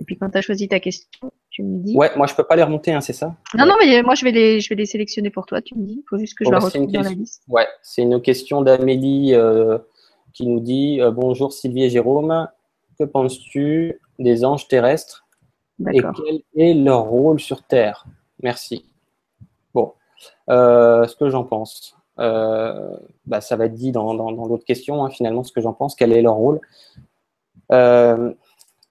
[0.01, 1.97] Et puis quand tu as choisi ta question, tu me dis.
[1.97, 3.37] Ouais, moi je peux pas les remonter, hein, c'est ça?
[3.55, 5.61] Non, non, mais moi je vais les, je vais les sélectionner pour toi.
[5.61, 6.03] Tu me dis.
[6.03, 7.43] Il faut juste que je la bah, retrouve dans la liste.
[7.49, 9.79] Ouais, c'est une question d'Amélie euh,
[10.33, 12.49] qui nous dit euh, bonjour Sylvie et Jérôme.
[12.99, 15.27] Que penses-tu des anges terrestres
[15.93, 18.07] Et quel est leur rôle sur Terre?
[18.43, 18.87] Merci.
[19.75, 19.93] Bon,
[20.49, 21.97] euh, ce que j'en pense.
[22.17, 25.95] Bah, ça va être dit dans, dans, l'autre question, hein, finalement, ce que j'en pense,
[25.95, 26.61] quel est leur rôle.
[27.73, 28.33] Euh,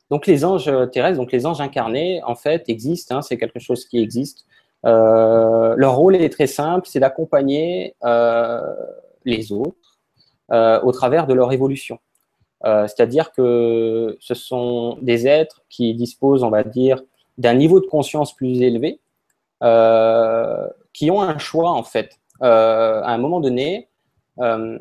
[0.10, 3.86] donc les anges terrestres, donc les anges incarnés, en fait, existent, hein, c'est quelque chose
[3.86, 4.46] qui existe.
[4.84, 7.96] leur rôle est très simple, c'est d'accompagner
[9.26, 10.00] les autres
[10.52, 12.00] au travers de leur évolution.
[12.64, 17.02] C'est-à-dire que ce sont des êtres qui disposent, on va dire,
[17.38, 19.00] d'un niveau de conscience plus élevé,
[20.94, 23.90] qui ont un choix en fait euh, à un moment donné,
[24.40, 24.78] euh,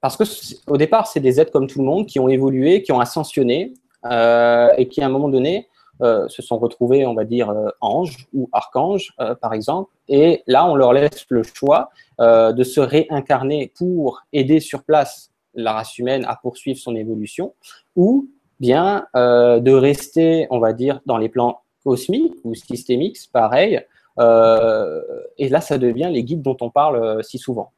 [0.00, 0.22] parce que
[0.70, 3.72] au départ, c'est des êtres comme tout le monde qui ont évolué, qui ont ascensionné
[3.72, 5.68] euh, et qui, à un moment donné,
[6.00, 9.90] se sont retrouvés, on va dire, anges ou archanges, par exemple.
[10.08, 15.72] Et là, on leur laisse le choix de se réincarner pour aider sur place la
[15.72, 17.54] race humaine à poursuivre son évolution,
[17.96, 18.28] ou
[18.60, 23.82] bien de rester, on va dire, dans les plans cosmiques ou systémiques, pareil,
[24.18, 25.00] euh,
[25.36, 27.72] et là, ça devient les guides dont on parle euh, si souvent.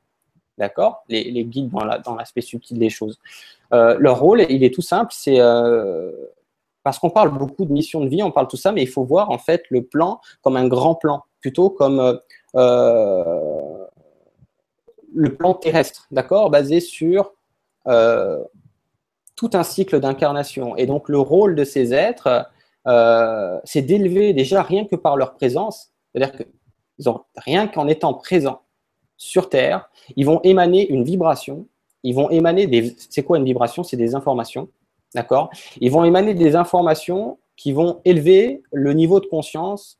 [0.60, 1.02] D'accord?
[1.08, 1.70] Les, guides
[2.04, 3.18] dans l'aspect subtil des choses.
[3.72, 5.40] Euh, leur rôle, il est tout simple, c'est
[6.82, 9.04] parce qu'on parle beaucoup de mission de vie, on parle tout ça, mais il faut
[9.04, 12.20] voir en fait le plan comme un grand plan, plutôt comme
[12.54, 13.88] le
[15.36, 17.32] plan terrestre, d'accord, basé sur
[17.84, 20.76] tout un cycle d'incarnation.
[20.76, 22.46] Et donc le rôle de ces êtres,
[23.64, 26.44] c'est d'élever déjà rien que par leur présence c'est-à-dire que
[27.36, 28.62] rien qu'en étant présents
[29.20, 31.66] sur Terre, ils vont émaner une vibration.
[32.02, 32.96] Ils vont émaner des.
[33.10, 33.84] C'est quoi une vibration?
[33.84, 34.70] C'est des informations.
[35.14, 35.50] D'accord?
[35.78, 39.98] Ils vont émaner des informations qui vont élever le niveau de conscience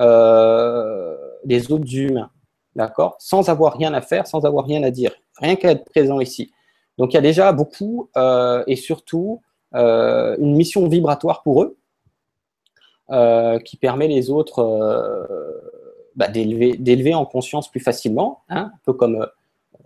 [0.00, 1.16] euh,
[1.46, 2.30] des autres humains.
[2.76, 3.16] D'accord?
[3.18, 5.12] Sans avoir rien à faire, sans avoir rien à dire.
[5.38, 6.52] Rien qu'à être présent ici.
[6.98, 9.40] Donc il y a déjà beaucoup euh, et surtout
[9.74, 11.78] euh, une mission vibratoire pour eux
[13.64, 14.62] qui permet les autres
[16.16, 19.26] bah, d'élever en conscience plus facilement, hein, un peu comme euh,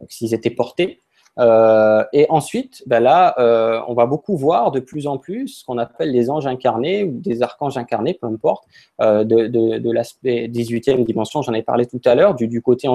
[0.08, 1.00] s'ils étaient portés.
[1.38, 3.34] et ensuite, bah, là,
[3.88, 7.20] on va beaucoup voir de plus en plus ce qu'on appelle les anges incarnés ou
[7.20, 8.64] des archanges incarnés, peu importe,
[9.00, 12.88] de, l'aspect 18e dimension, j'en ai parlé tout à l'heure, du, côté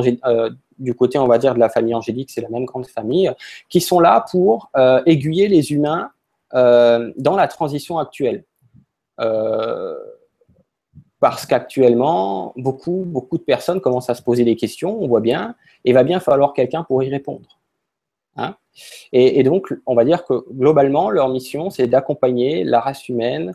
[0.80, 3.32] du côté, on va dire, de la famille angélique, c'est la même grande famille,
[3.70, 4.72] qui sont là pour
[5.06, 6.10] aiguiller les humains
[6.53, 8.44] dans la transition actuelle.
[11.22, 15.22] Euh, parce qu'actuellement, beaucoup, beaucoup de personnes commencent à se poser des questions, on voit
[15.22, 17.60] bien, et il va bien falloir quelqu'un pour y répondre.
[18.38, 18.56] Hein.
[19.11, 23.53] et, donc, on va dire que globalement, leur mission, c'est d'accompagner la race humaine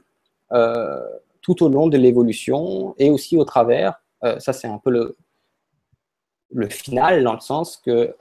[0.52, 1.00] euh,
[1.40, 5.16] tout au long de l'évolution et aussi au travers, euh, ça c'est un peu le,
[6.50, 8.14] le final, dans le sens que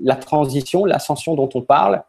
[0.00, 2.02] la transition, l'ascension dont on parle,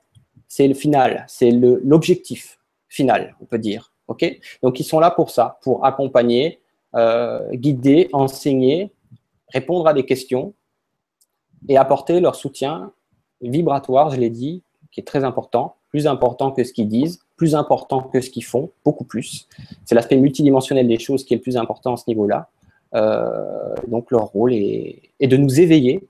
[0.47, 3.94] c'est le final, c'est l'objectif final, on peut dire.
[4.07, 6.59] Donc, ils sont là pour ça, pour accompagner,
[6.95, 8.91] euh, guider, enseigner,
[9.49, 10.53] répondre à des questions
[11.67, 12.91] et apporter leur soutien
[13.41, 17.55] vibratoire, je l'ai dit, qui est très important, plus important que ce qu'ils disent, plus
[17.55, 19.47] important que ce qu'ils font, beaucoup plus.
[19.83, 22.49] C'est l'aspect multidimensionnel des choses qui est le plus important à ce niveau-là.
[22.93, 26.07] Euh, donc leur rôle est, de nous éveiller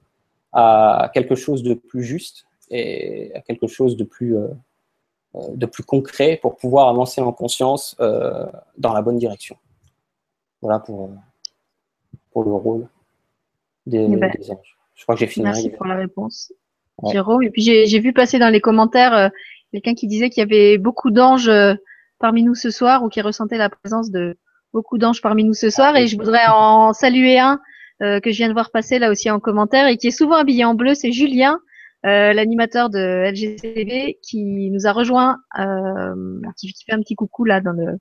[0.54, 4.48] à quelque chose de plus juste et à quelque chose de plus, euh,
[5.54, 8.46] de plus concret pour pouvoir avancer en conscience euh,
[8.78, 9.58] dans la bonne direction.
[10.62, 11.12] Voilà pour,
[12.32, 12.88] pour le rôle
[13.86, 14.78] des, eh ben, anges.
[14.96, 15.46] Je crois que j'ai fini.
[15.46, 16.54] Merci pour la réponse,
[17.12, 17.44] Jérôme.
[17.44, 19.30] Et puis j'ai vu passer dans les commentaires euh,
[19.72, 21.52] quelqu'un qui disait qu'il y avait beaucoup d'anges
[22.20, 24.38] parmi nous ce soir ou qui ressentait la présence de
[24.74, 25.98] beaucoup d'anges parmi nous ce soir.
[25.98, 27.60] Et je voudrais en saluer un
[28.00, 30.64] que je viens de voir passer là aussi en commentaire et qui est souvent habillé
[30.64, 31.60] en bleu, c'est Julien.
[32.06, 36.14] Euh, l'animateur de LGTV qui nous a rejoint, euh,
[36.58, 37.98] qui, fait un petit coucou là dans, le,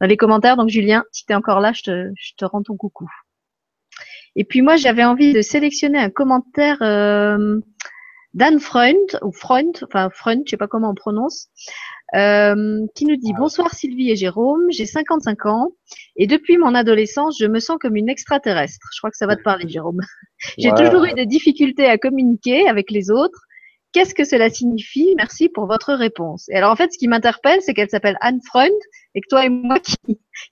[0.00, 0.56] dans les commentaires.
[0.56, 3.08] Donc Julien, si tu es encore là, je te, je te rends ton coucou.
[4.36, 7.58] Et puis moi, j'avais envie de sélectionner un commentaire euh,
[8.34, 11.48] d'Anne Freund, ou Freund, enfin Freund, je sais pas comment on prononce,
[12.14, 15.72] euh, qui nous dit Bonsoir Sylvie et Jérôme, j'ai 55 ans
[16.14, 18.86] et depuis mon adolescence, je me sens comme une extraterrestre.
[18.94, 20.00] Je crois que ça va te parler, Jérôme.
[20.58, 23.47] j'ai toujours eu des difficultés à communiquer avec les autres
[23.92, 25.14] Qu'est-ce que cela signifie?
[25.16, 26.48] Merci pour votre réponse.
[26.50, 28.72] Et alors en fait, ce qui m'interpelle, c'est qu'elle s'appelle Anne Freund
[29.14, 29.96] et que toi et moi qui,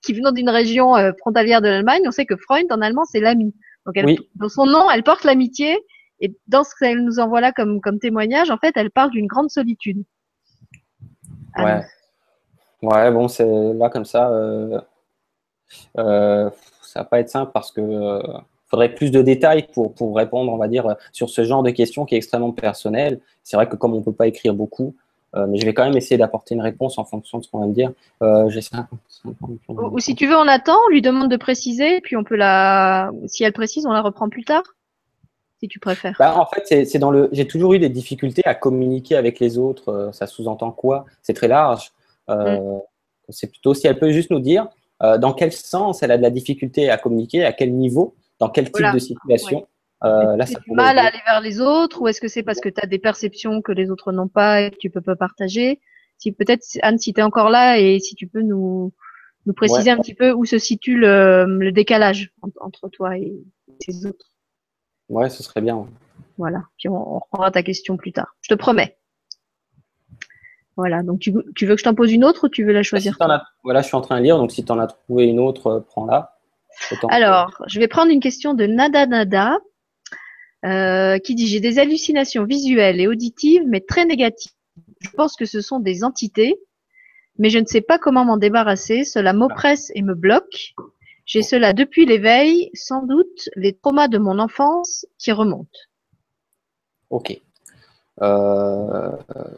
[0.03, 3.21] qui venons d'une région euh, frontalière de l'Allemagne, on sait que Freund en allemand c'est
[3.21, 3.55] l'ami.
[3.85, 5.79] Donc elle, dans son nom, elle porte l'amitié
[6.21, 9.27] et dans ce qu'elle nous envoie là comme, comme témoignage, en fait, elle parle d'une
[9.27, 10.03] grande solitude.
[11.59, 11.83] Ouais.
[12.83, 14.29] Ouais, bon, c'est là comme ça.
[14.31, 14.81] Euh,
[15.99, 16.51] euh,
[16.83, 18.23] ça va pas être simple parce que euh,
[18.77, 22.05] faudrait plus de détails pour, pour répondre, on va dire, sur ce genre de questions
[22.05, 23.21] qui est extrêmement personnel.
[23.43, 24.95] C'est vrai que comme on ne peut pas écrire beaucoup,
[25.35, 27.67] mais je vais quand même essayer d'apporter une réponse en fonction de ce qu'on va
[27.67, 27.93] me dire.
[29.69, 33.11] ou, si tu veux, on attend, on lui demande de préciser, puis on peut la.
[33.27, 34.63] Si elle précise, on la reprend plus tard
[35.61, 37.29] si tu préfères bah, En fait, c'est dans le.
[37.33, 39.91] J'ai toujours eu des difficultés à communiquer avec les autres.
[39.91, 41.07] Euh, ça sous-entend quoi?
[41.23, 41.93] C'est très large.
[42.29, 42.81] Euh, mm.
[43.31, 44.69] C'est plutôt si elle peut juste nous dire
[45.03, 48.49] euh, dans quel sens elle a de la difficulté à communiquer, à quel niveau, dans
[48.49, 49.67] quel type de situation.
[50.05, 52.61] Euh, là, ça du mal à aller vers les autres ou est-ce que c'est parce
[52.61, 55.17] que tu as des perceptions que les autres n'ont pas et que tu peux pas
[55.17, 55.81] partager?
[56.19, 58.93] Si peut-être Anne, si tu es encore là et si tu peux nous,
[59.47, 63.33] nous préciser un petit peu où se situe le, le décalage entre toi et
[63.81, 64.27] ces autres.
[65.09, 65.87] Ouais, ce serait bien.
[66.39, 68.37] Voilà, puis on, reprendra ta question plus tard.
[68.43, 68.99] Je te promets.
[70.77, 73.17] Voilà, donc tu, veux que je t'en pose une autre ou tu veux la choisir
[73.65, 75.67] Voilà, je suis en train de lire, donc si tu en as trouvé une autre,
[75.69, 75.81] euh,
[77.09, 79.59] Alors, je vais prendre une question de Nada Nada
[80.65, 84.53] euh, qui dit J'ai des hallucinations visuelles et auditives, mais très négatives.
[85.01, 86.59] Je pense que ce sont des entités,
[87.39, 89.05] mais je ne sais pas comment m'en débarrasser.
[89.05, 90.75] Cela m'oppresse et me bloque.
[91.25, 95.79] J'ai cela depuis l'éveil, sans doute les traumas de mon enfance qui remontent.
[97.11, 97.41] Ok.
[98.23, 99.11] Euh,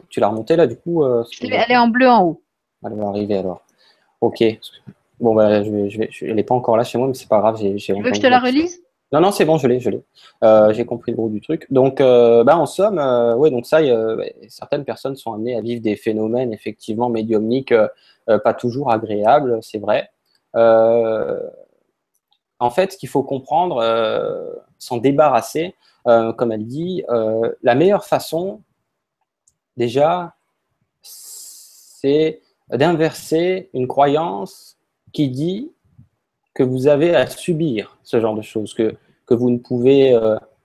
[0.09, 2.43] tu l'as remonté là du coup euh, Elle est en bleu en haut.
[2.83, 3.63] Elle va arriver alors.
[4.19, 4.43] Ok.
[5.19, 7.57] Bon, bah, je vais, elle n'est pas encore là chez moi, mais c'est pas grave.
[7.57, 8.81] tu veux que je te la relise?
[9.11, 10.03] Non, non, c'est bon, je l'ai, je l'ai.
[10.43, 11.65] Euh, j'ai compris le gros du truc.
[11.71, 12.99] Donc, bah, en somme,
[13.37, 13.79] ouais, donc ça,
[14.47, 17.73] certaines personnes sont amenées à vivre des phénomènes effectivement médiumniques,
[18.27, 20.09] pas toujours agréables, c'est vrai.
[20.55, 21.39] Euh,
[22.59, 25.75] en fait, ce qu'il faut comprendre, euh, s'en débarrasser,
[26.07, 27.03] euh, comme elle dit,
[27.61, 28.61] la meilleure façon,
[29.77, 30.35] déjà,
[31.01, 34.77] c'est d'inverser une croyance
[35.13, 35.71] qui dit
[36.53, 38.95] que vous avez à subir ce genre de choses, que,
[39.25, 40.17] que vous ne pouvez,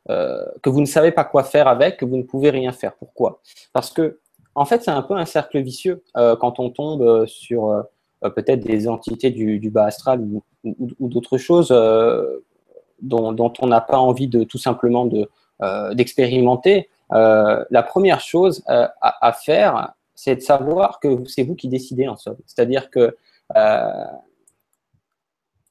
[0.09, 2.95] que vous ne savez pas quoi faire avec, que vous ne pouvez rien faire.
[2.95, 3.41] Pourquoi?
[3.73, 4.19] Parce que,
[4.55, 7.85] en fait, c'est un peu un cercle vicieux quand on tombe sur
[8.25, 12.45] euh, peut-être des entités du, bas astral ou, d'autres choses euh,
[13.03, 15.09] dont, on n'a pas envie de tout simplement
[15.63, 22.09] euh, d'expérimenter, la première chose à, faire, c'est de savoir que c'est vous qui décidez
[22.09, 22.39] en somme.
[22.47, 23.17] C'est-à-dire que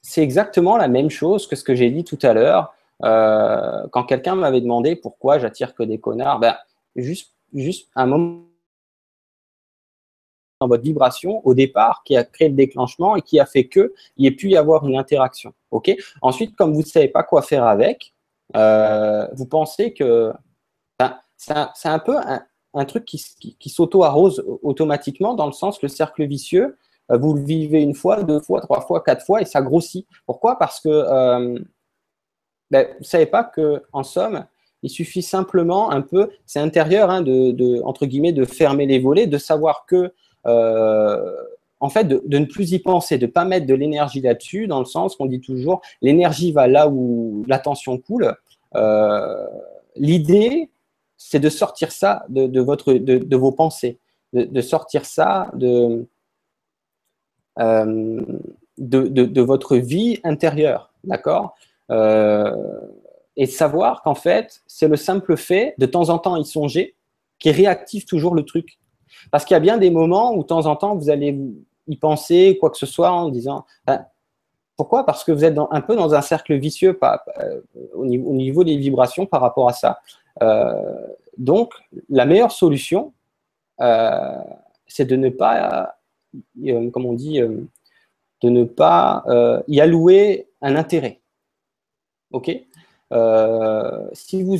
[0.03, 2.75] c'est exactement la même chose que ce que j'ai dit tout à l'heure.
[3.01, 6.55] quand quelqu'un m'avait demandé pourquoi j'attire que des connards, ben,
[6.95, 8.43] juste, juste un moment
[10.63, 13.89] dans votre vibration au départ qui a créé le déclenchement et qui a fait qu'il
[14.17, 15.53] y ait pu y avoir une interaction.
[15.71, 15.91] ok?
[16.21, 18.13] Ensuite, comme vous ne savez pas quoi faire avec,
[18.55, 20.31] euh, vous pensez que
[21.35, 22.15] c'est un, peu
[22.73, 23.21] un, truc qui,
[23.59, 26.77] qui, s'auto-arrose automatiquement dans le sens le cercle vicieux.
[27.11, 30.07] Euh, vous le vivez une fois, deux fois, trois fois, quatre fois et ça grossit.
[30.25, 30.57] Pourquoi?
[30.57, 31.59] Parce que euh,
[32.71, 34.45] ben, vous ne savez pas que en somme,
[34.81, 39.27] il suffit simplement un peu, c'est intérieur, hein, de, entre guillemets, de fermer les volets,
[39.27, 40.13] de savoir que
[40.45, 41.35] euh,
[41.79, 44.79] en fait, de, ne plus y penser, de ne pas mettre de l'énergie là-dessus, dans
[44.79, 48.35] le sens qu'on dit toujours, l'énergie va là où l'attention coule.
[49.95, 50.69] L'idée,
[51.17, 53.99] c'est de sortir ça de, votre, de, vos pensées,
[54.33, 56.05] de, sortir ça de,
[57.59, 58.21] euh,
[58.77, 61.55] de, votre vie intérieure, d'accord
[63.35, 66.95] Et savoir qu'en fait, c'est le simple fait de temps en temps y songer
[67.39, 68.79] qui réactive toujours le truc.
[69.29, 71.37] Parce qu'il y a bien des moments où, de temps en temps, vous allez
[71.87, 74.05] y penser, quoi que ce soit, en disant ben,
[74.77, 75.05] Pourquoi?
[75.05, 77.61] Parce que vous êtes un peu dans un cercle vicieux euh,
[77.93, 79.99] au, niveau, des vibrations par rapport à ça.
[80.41, 80.73] Euh,
[81.37, 81.73] donc,
[82.09, 83.13] la meilleure solution,
[83.81, 84.37] euh,
[84.87, 85.95] c'est de ne pas,
[86.91, 89.23] comme on dit, de ne pas
[89.67, 91.21] y allouer un intérêt.
[92.31, 92.49] OK?
[94.13, 94.57] Si vous,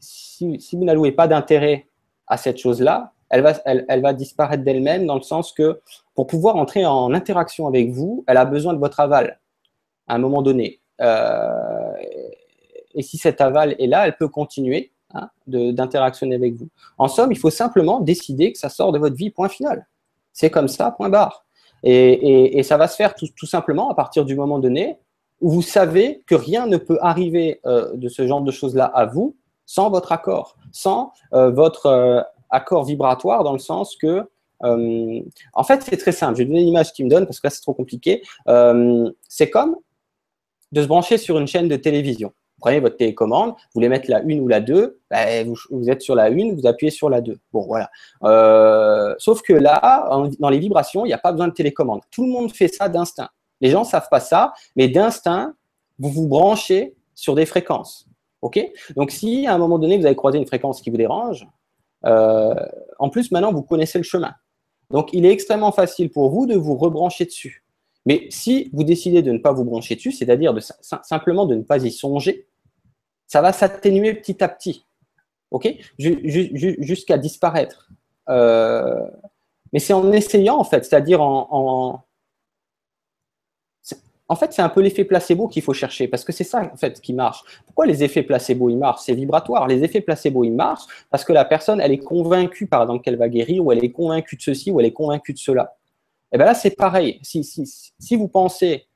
[0.00, 1.86] si vous n'allouez pas d'intérêt
[2.26, 5.80] à cette chose-là, elle va, elle, va disparaître d'elle-même dans le sens que
[6.14, 9.40] pour pouvoir entrer en interaction avec vous, elle a besoin de votre aval
[10.06, 10.80] à un moment donné.
[11.00, 11.92] Euh,
[12.94, 16.68] et si cet aval est là, elle peut continuer hein, d'interactionner avec vous.
[16.98, 19.86] En somme, il faut simplement décider que ça sort de votre vie, point final.
[20.36, 21.46] C'est comme ça, point barre.
[21.82, 24.98] Et, ça va se faire tout, simplement à partir du moment donné
[25.40, 29.06] où vous savez que rien ne peut arriver euh, de ce genre de choses-là à
[29.06, 29.36] vous
[29.66, 34.28] sans votre accord, sans euh, votre accord vibratoire dans le sens que,
[34.64, 35.20] euh,
[35.52, 36.34] en fait, c'est très simple.
[36.34, 38.22] Je vais donner une image qui me donne parce que là, c'est trop compliqué.
[38.48, 39.76] Euh, c'est comme
[40.72, 42.32] de se brancher sur une chaîne de télévision.
[42.66, 46.16] Prenez votre télécommande, vous voulez mettre la une ou la 2, ben, vous, êtes sur
[46.16, 47.38] la une, vous appuyez sur la 2.
[47.52, 47.88] Bon, voilà.
[48.24, 50.10] Euh, sauf que là,
[50.40, 52.00] dans les vibrations, il n'y a pas besoin de télécommande.
[52.10, 53.28] Tout le monde fait ça d'instinct.
[53.60, 55.54] Les gens ne savent pas ça, mais d'instinct,
[56.00, 58.08] vous vous branchez sur des fréquences.
[58.42, 58.58] OK?
[58.96, 61.46] Donc, si à un moment donné, vous avez croisé une fréquence qui vous dérange,
[62.02, 64.34] en plus, maintenant, vous connaissez le chemin.
[64.90, 67.62] Donc, il est extrêmement facile pour vous de vous rebrancher dessus.
[68.06, 71.84] Mais si vous décidez de ne pas vous brancher dessus, c'est-à-dire simplement de ne pas
[71.84, 72.48] y songer,
[73.26, 74.86] ça va s'atténuer petit à petit,
[75.50, 77.88] ok, jusqu'à disparaître.
[78.28, 79.08] Euh,
[79.72, 82.06] mais c'est en essayant, en fait, c'est-à-dire en,
[84.28, 86.76] en fait, c'est un peu l'effet placebo qu'il faut chercher, parce que c'est ça, en
[86.76, 87.42] fait, qui marche.
[87.64, 89.02] Pourquoi les effets placebo, ils marchent?
[89.02, 89.68] C'est vibratoire.
[89.68, 93.16] Les effets placebo, ils marchent parce que la personne, elle est convaincue, par exemple, qu'elle
[93.16, 95.76] va guérir, ou elle est convaincue de ceci, ou elle est convaincue de cela.
[96.32, 97.20] Et eh bien là, c'est pareil.
[97.22, 98.88] Si, si, si, vous pensez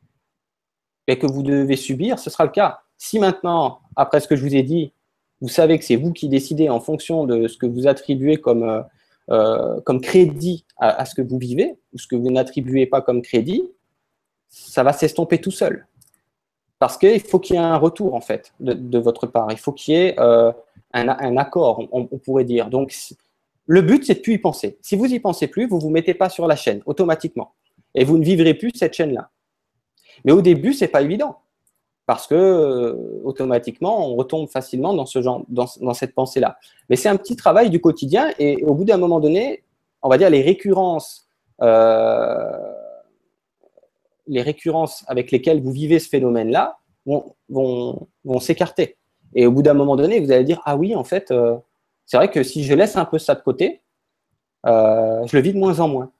[1.07, 2.83] que vous devez subir, ce sera le cas.
[3.03, 4.93] Si maintenant, après ce que je vous ai dit,
[5.41, 8.63] vous savez que c'est vous qui décidez en fonction de ce que vous attribuez comme,
[8.63, 8.83] euh,
[9.31, 13.63] euh, crédit à, ce que vous vivez, ou ce que vous n'attribuez pas comme crédit,
[14.51, 15.87] ça va s'estomper tout seul.
[16.79, 19.51] Parce qu'il faut qu'il y ait un retour, en fait, de, votre part.
[19.51, 20.53] Il faut qu'il y ait euh,
[20.93, 22.69] un, accord, on, on, pourrait dire.
[22.69, 22.95] Donc,
[23.65, 24.77] le but, c'est de plus y penser.
[24.83, 27.55] Si vous y pensez plus, vous ne vous mettez pas sur la chaîne automatiquement.
[27.95, 29.31] Et vous ne vivrez plus cette chaîne-là.
[30.27, 31.39] Mais au début, ce n'est pas évident.
[32.11, 36.59] Parce que euh, automatiquement, on retombe facilement dans, ce genre, dans, cette pensée-là.
[36.89, 38.33] Mais c'est un petit travail du quotidien.
[38.41, 39.63] Et au bout d'un moment donné,
[40.03, 41.29] on va dire les récurrences,
[41.63, 42.51] euh,
[44.27, 48.09] les récurrences avec lesquelles vous vivez ce phénomène-là vont,
[48.41, 48.97] s'écarter.
[49.37, 51.59] Et au bout d'un moment donné, vous allez dire Ah oui, en fait, euh,
[52.07, 53.83] c'est vrai que si je laisse un peu ça de côté,
[54.65, 56.11] je le vis de moins en moins.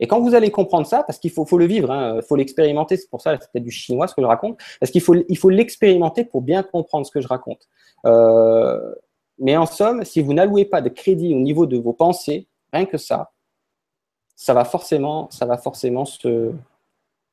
[0.00, 2.96] Et quand vous allez comprendre ça, parce qu'il faut, le vivre, il hein, faut l'expérimenter,
[2.96, 5.38] c'est pour ça c'est peut-être du chinois ce que je raconte, parce qu'il faut, il
[5.50, 7.68] l'expérimenter pour bien comprendre ce que je raconte.
[8.04, 8.94] Euh,
[9.38, 12.86] mais en somme, si vous n'allouez pas de crédit au niveau de vos pensées, rien
[12.86, 13.32] que ça,
[14.34, 16.52] ça va forcément, ça va forcément se,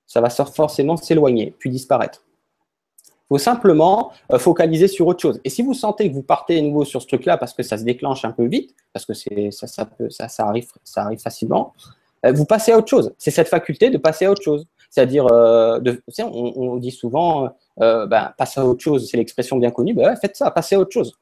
[0.06, 2.24] ça va forcément s'éloigner, puis disparaître
[3.34, 5.42] faut simplement euh, focaliser sur autre chose.
[5.44, 7.78] Et si vous sentez que vous partez à nouveau sur ce truc-là parce que ça
[7.78, 9.14] se déclenche un peu vite, parce que
[9.52, 11.74] ça, ça, arrive, ça arrive facilement,
[12.32, 13.14] vous passez à autre chose.
[13.18, 14.66] C'est cette faculté de passer à autre chose.
[14.90, 15.80] C'est-à-dire, euh,
[16.20, 17.50] on, dit souvent,
[17.82, 20.80] euh, ben, passer à autre chose, c'est l'expression bien connue, ben faites ça, passez à
[20.80, 21.14] autre chose.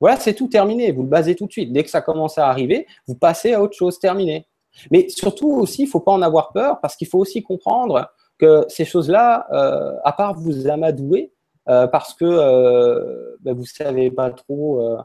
[0.00, 1.72] Voilà, c'est tout terminé, vous le basez tout de suite.
[1.72, 4.46] Dès que ça commence à arriver, vous passez à autre chose, terminé.
[4.90, 8.10] Mais surtout aussi, il ne faut pas en avoir peur parce qu'il faut aussi comprendre
[8.38, 11.32] que ces choses-là, euh, à part vous amadouer,
[11.68, 14.96] euh, parce que euh, ben, vous ne savez pas trop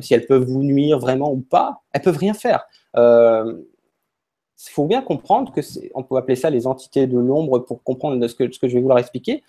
[0.00, 2.64] si elles peuvent vous nuire vraiment ou pas, elles peuvent rien faire.
[4.58, 5.60] Il faut bien comprendre que
[5.94, 8.98] on peut appeler ça les entités de l'ombre pour comprendre ce que, je vais vouloir
[8.98, 9.42] expliquer.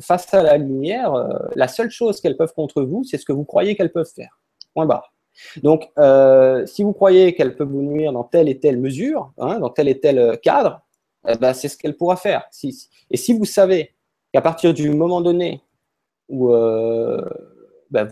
[0.00, 1.12] face à la lumière,
[1.54, 4.40] la seule chose qu'elles peuvent contre vous, c'est ce que vous croyez qu'elles peuvent faire.
[4.74, 5.12] Point barre.
[5.62, 5.88] Donc,
[6.66, 9.88] si vous croyez qu'elles peuvent vous nuire dans telle et telle mesure, hein, dans tel
[9.88, 10.80] et tel cadre,
[11.28, 12.48] eh ben, c'est ce qu'elle pourra faire.
[13.10, 13.94] et si vous savez
[14.32, 15.60] qu'à partir du moment donné
[16.28, 17.22] où, euh,
[17.90, 18.10] ben,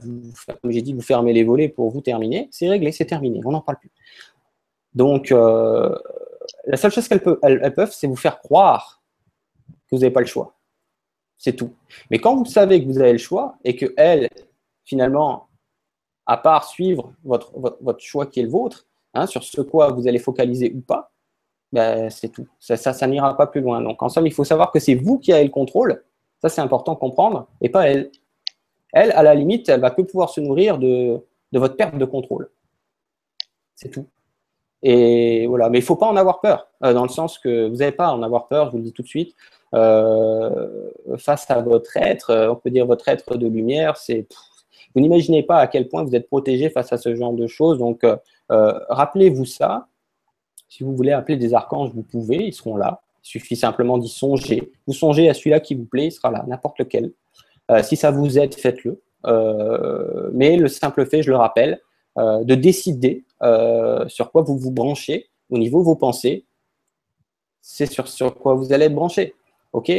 [0.63, 3.53] comme j'ai dit, vous fermez les volets pour vous terminer, c'est réglé, c'est terminé, on
[3.53, 3.91] n'en parle plus.
[4.95, 5.95] Donc, euh,
[6.67, 9.03] la seule chose qu'elles peuvent, elles, c'est vous faire croire
[9.67, 10.55] que vous n'avez pas le choix.
[11.37, 11.75] C'est tout.
[12.11, 14.29] Mais quand vous savez que vous avez le choix et que elle,
[14.85, 15.49] finalement,
[16.27, 17.53] à part suivre votre,
[17.99, 21.13] choix qui est le vôtre, hein, sur ce quoi vous allez focaliser ou pas,
[21.73, 22.47] ben, c'est tout.
[22.61, 23.83] Ça, ça, n'ira pas plus loin.
[23.83, 26.05] Donc, en somme, il faut savoir que c'est vous qui avez le contrôle.
[26.41, 28.11] Ça, c'est important de comprendre, et pas elle.
[28.93, 31.21] Elle, à la limite, elle va que pouvoir se nourrir de,
[31.53, 32.49] votre perte de contrôle.
[33.75, 34.07] C'est tout.
[34.85, 35.71] Et voilà.
[35.71, 37.93] Mais il ne faut pas en avoir peur, euh, dans le sens que vous n'avez
[37.93, 39.35] pas à en avoir peur, je vous le dis tout de suite.
[39.75, 44.29] Euh, face à votre être, euh, on peut dire votre être de lumière, c'est.
[44.95, 47.79] Vous n'imaginez pas à quel point vous êtes protégé face à ce genre de choses.
[47.79, 48.07] Donc,
[48.49, 49.89] rappelez-vous ça.
[50.69, 53.03] Si vous voulez appeler des archanges, vous pouvez, ils seront là.
[53.25, 54.71] Il suffit simplement d'y songer.
[54.87, 57.11] Vous songez à celui-là qui vous plaît, il sera là, n'importe lequel.
[57.83, 59.03] Si ça vous aide, faites-le.
[60.33, 61.81] Mais le simple fait, je le rappelle,
[62.17, 63.24] de décider
[64.09, 66.47] sur quoi vous vous branchez au niveau vos pensées,
[67.61, 69.35] c'est sur, sur quoi vous allez être branché.
[69.73, 69.91] OK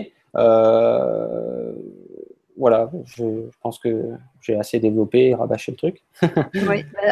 [2.58, 4.12] voilà, je, pense que
[4.42, 6.04] j'ai assez développé et rabâché le truc.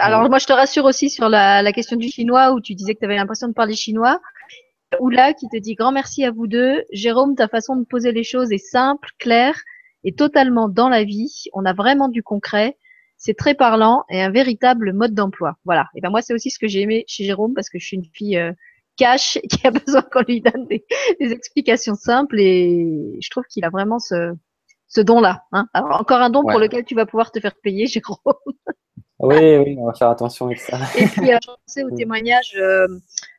[0.02, 3.00] Alors moi, je te rassure aussi sur la, question du chinois où tu disais que
[3.00, 4.20] tu avais l'impression de parler chinois.
[5.00, 6.84] Oula qui te dit grand merci à vous deux.
[6.92, 9.56] Jérôme, ta façon de poser les choses est simple, claire
[10.04, 11.46] et totalement dans la vie.
[11.54, 12.78] On a vraiment du concret.
[13.26, 15.56] C'est très parlant et un véritable mode d'emploi.
[15.64, 15.88] Voilà.
[15.96, 17.96] Et ben moi, c'est aussi ce que j'ai aimé chez Jérôme parce que je suis
[17.96, 18.52] une fille euh,
[18.98, 20.86] cash qui a besoin qu'on lui donne des,
[21.22, 24.34] des explications simples et je trouve qu'il a vraiment ce,
[24.90, 25.46] ce don-là.
[25.54, 25.68] Hein.
[25.74, 28.18] encore un don pour lequel tu vas pouvoir te faire payer, Jérôme.
[29.20, 30.78] oui, oui, on va faire attention avec ça.
[30.98, 32.90] Et puis, euh, je pensais au témoignage euh,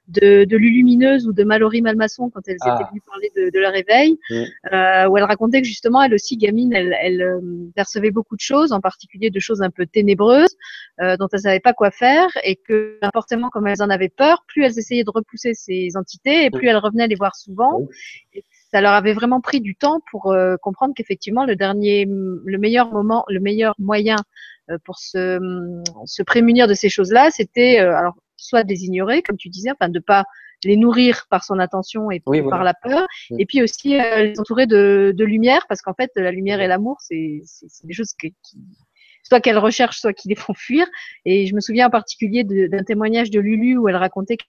[0.09, 2.75] de, de Lulumineuse ou de Mallory Malmaçon quand elles Ah.
[2.75, 4.35] étaient venues parler de, de leur éveil, Mm.
[4.75, 7.41] euh, où elle racontait que justement, elle aussi, gamine, elle, elle euh,
[7.75, 10.55] percevait beaucoup de choses, en particulier de choses un peu ténébreuses,
[11.01, 14.45] euh, dont elle savait pas quoi faire, et que forcément, comme elles en avaient peur,
[14.47, 17.79] plus elles essayaient de repousser ces entités, et plus elles revenaient les voir souvent.
[17.81, 17.87] Oui.
[18.35, 22.59] Et ça leur avait vraiment pris du temps pour euh, comprendre qu'effectivement, le dernier, le
[22.59, 24.17] meilleur moment, le meilleur moyen
[24.71, 25.39] euh, pour se,
[26.07, 29.71] se prémunir de ces choses-là, c'était euh, alors soit de les ignorer, comme tu disais,
[29.71, 30.25] enfin de pas
[30.65, 32.65] les nourrir par son attention et Oui, par voilà.
[32.65, 33.41] la peur, Mm.
[33.41, 36.67] et puis aussi euh, les entourer de, de lumière, parce qu'en fait, la lumière et
[36.67, 37.43] l'amour, c'est
[37.85, 38.59] des choses que- qui,
[39.25, 40.87] soit qu'elles recherchent, soit qui les font fuir.
[41.25, 44.45] Et je me souviens en particulier d'un témoignage de Lulu où elle racontait que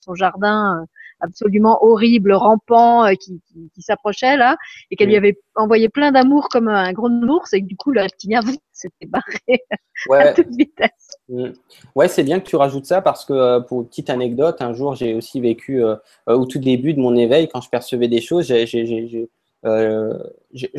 [0.00, 0.86] son jardin euh,
[1.20, 4.56] absolument horrible, rampant, euh, qui, qui, qui s'approchait là,
[4.90, 5.12] et qu'elle Oui.
[5.12, 8.40] lui avait envoyé plein d'amour comme un gros ours, et que du coup, le reptilien
[8.72, 9.76] s'était barré à
[10.08, 11.01] Ouais, toute vitesse.
[11.28, 11.50] Mm.
[11.94, 14.72] Ouais, c'est bien que tu rajoutes ça parce que, euh, pour une petite anecdote, un
[14.74, 15.96] jour, j'ai aussi vécu, euh,
[16.28, 19.26] euh, au tout début de mon éveil, quand je percevais des choses, je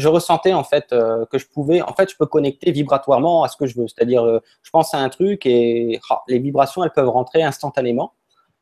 [0.08, 0.94] ressentais en fait
[1.32, 3.88] que je pouvais, en fait, je peux connecter vibratoirement à ce que je veux.
[3.88, 8.14] C'est-à-dire, je pense à un truc et ah, les vibrations, elles peuvent rentrer instantanément.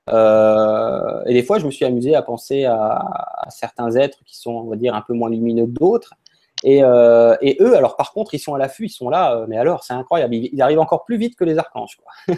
[0.07, 4.51] Et des fois, je me suis amusé à penser à, à certains êtres qui sont,
[4.51, 6.13] on va dire, un peu moins lumineux que d'autres.
[6.63, 9.45] Et, euh, et eux, alors par contre, ils sont à l'affût, ils sont là, euh,
[9.47, 11.97] mais alors c'est incroyable, ils, arrivent encore plus vite que les archanges.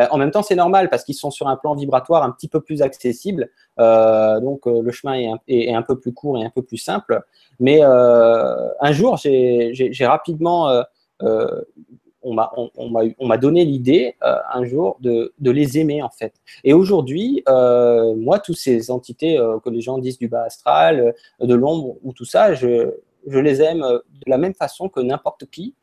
[0.00, 2.48] Euh, en même temps, c'est normal parce qu'ils sont sur un plan vibratoire un petit
[2.48, 3.48] peu plus accessible,
[3.78, 7.22] donc le chemin est un, peu plus court et un peu plus simple.
[7.60, 10.82] Mais un jour, j'ai rapidement,
[11.20, 16.34] on m'a donné l'idée un jour de, les aimer en fait.
[16.64, 21.96] Et aujourd'hui, moi, toutes ces entités que les gens disent du bas astral, de l'ombre
[22.02, 22.90] ou tout ça, je,
[23.26, 25.74] je les aime euh, de la même façon que n'importe qui.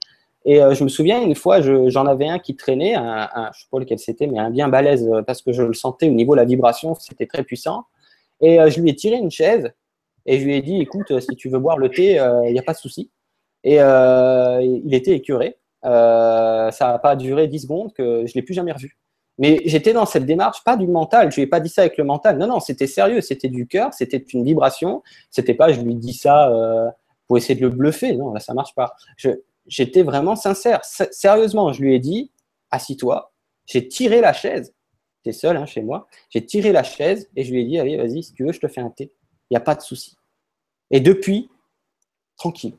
[0.45, 3.53] Et euh, je me souviens, une fois, je- j'en avais un qui traînait, je ne
[3.53, 6.13] sais pas lequel c'était, mais un bien balèze, euh, parce que je le sentais au
[6.13, 7.85] niveau de la vibration, c'était très puissant.
[8.41, 9.71] Et je lui ai tiré une chaise
[10.25, 12.13] et je lui ai dit, écoute, si tu veux boire le thé,
[12.47, 13.11] il n'y a pas de souci.
[13.63, 15.57] Et il était écœuré.
[15.83, 18.97] Ça n'a pas duré 10 secondes que je ne l'ai plus jamais revu.
[19.37, 21.31] Mais j'étais dans cette démarche, pas du mental.
[21.31, 22.37] Je lui ai pas dit ça avec le mental.
[22.39, 23.21] Non, non, c'était sérieux.
[23.21, 23.93] C'était du cœur.
[23.93, 25.03] C'était une vibration.
[25.29, 26.49] C'était pas, je lui dis ça
[27.37, 28.15] essayer de le bluffer.
[28.15, 28.95] Non, là, ça marche pas.
[29.65, 30.81] J'étais vraiment sincère.
[30.83, 32.31] Sérieusement, je lui ai dit,
[32.71, 33.33] assis-toi.
[33.65, 34.73] J'ai tiré la chaise.
[35.23, 36.07] J'étais seul hein, chez moi.
[36.29, 38.59] J'ai tiré la chaise et je lui ai dit, allez, vas-y, si tu veux, je
[38.59, 39.13] te fais un thé.
[39.49, 40.17] Il n'y a pas de souci.
[40.89, 41.49] Et depuis,
[42.37, 42.77] tranquille.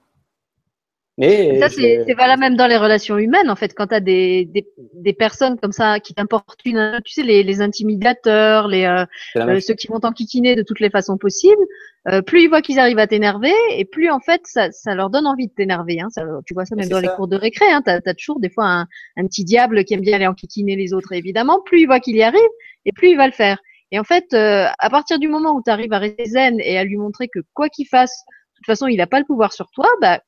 [1.18, 3.94] Mais Ça, je- c'est c'est valable même dans les relations humaines, en fait, quand tu
[3.94, 8.84] as des, des, des personnes comme ça qui t'importunent, tu sais, les, les intimidateurs, les,
[8.84, 9.04] euh,
[9.36, 11.62] euh, ceux qui vont t'enquiquiner de toutes les façons possibles,
[12.08, 15.10] euh, plus ils voient qu'ils arrivent à t'énerver, et plus, en fait, ça, ça leur
[15.10, 16.00] donne envie de t'énerver.
[16.00, 18.40] Hein, ça, tu vois ça même dans les cours de récré, hein, tu as, toujours
[18.40, 18.86] des fois un,
[19.18, 21.60] un petit diable qui aime bien aller enquiquiner les autres, évidemment.
[21.64, 22.40] Plus il voit qu'il y arrive,
[22.86, 23.58] et plus il va le faire.
[23.90, 26.78] Et en fait, euh, à partir du moment où tu arrives à rester zen et
[26.78, 29.52] à lui montrer que quoi qu'il fasse, de toute façon, il n'a pas le pouvoir
[29.52, 30.20] sur toi, bah,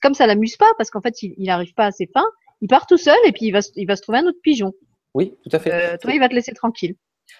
[0.00, 2.28] comme ça l'amuse pas, parce qu'en fait, il il arrive pas à ses fins,
[2.60, 4.38] il part tout seul et puis il va, se- il va se trouver un autre
[4.42, 4.72] pigeon.
[5.14, 5.72] Oui, tout à fait.
[5.72, 6.94] Euh, toi, il va te laisser tranquille.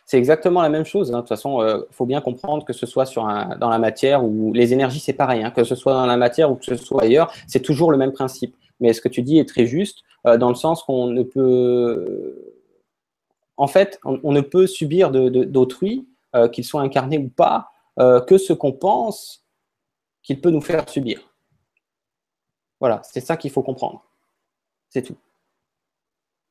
[0.06, 1.10] C'est exactement la même chose.
[1.12, 1.16] hein.
[1.16, 4.24] De toute façon, il faut bien comprendre que ce soit sur un- dans la matière
[4.24, 5.42] ou les énergies, c'est pareil.
[5.42, 5.50] hein.
[5.50, 8.12] Que ce soit dans la matière ou que ce soit ailleurs, c'est toujours le même
[8.12, 8.56] principe.
[8.80, 12.54] Mais ce que tu dis est très juste euh, dans le sens qu'on ne peut,
[13.56, 17.28] en fait, on, on ne peut subir de- de- d'autrui, euh, qu'il soit incarné ou
[17.28, 19.44] pas, euh, que ce qu'on pense
[20.22, 21.31] qu'il peut nous faire subir.
[22.82, 24.04] Voilà, c'est ça qu'il faut comprendre.
[24.88, 25.16] C'est tout.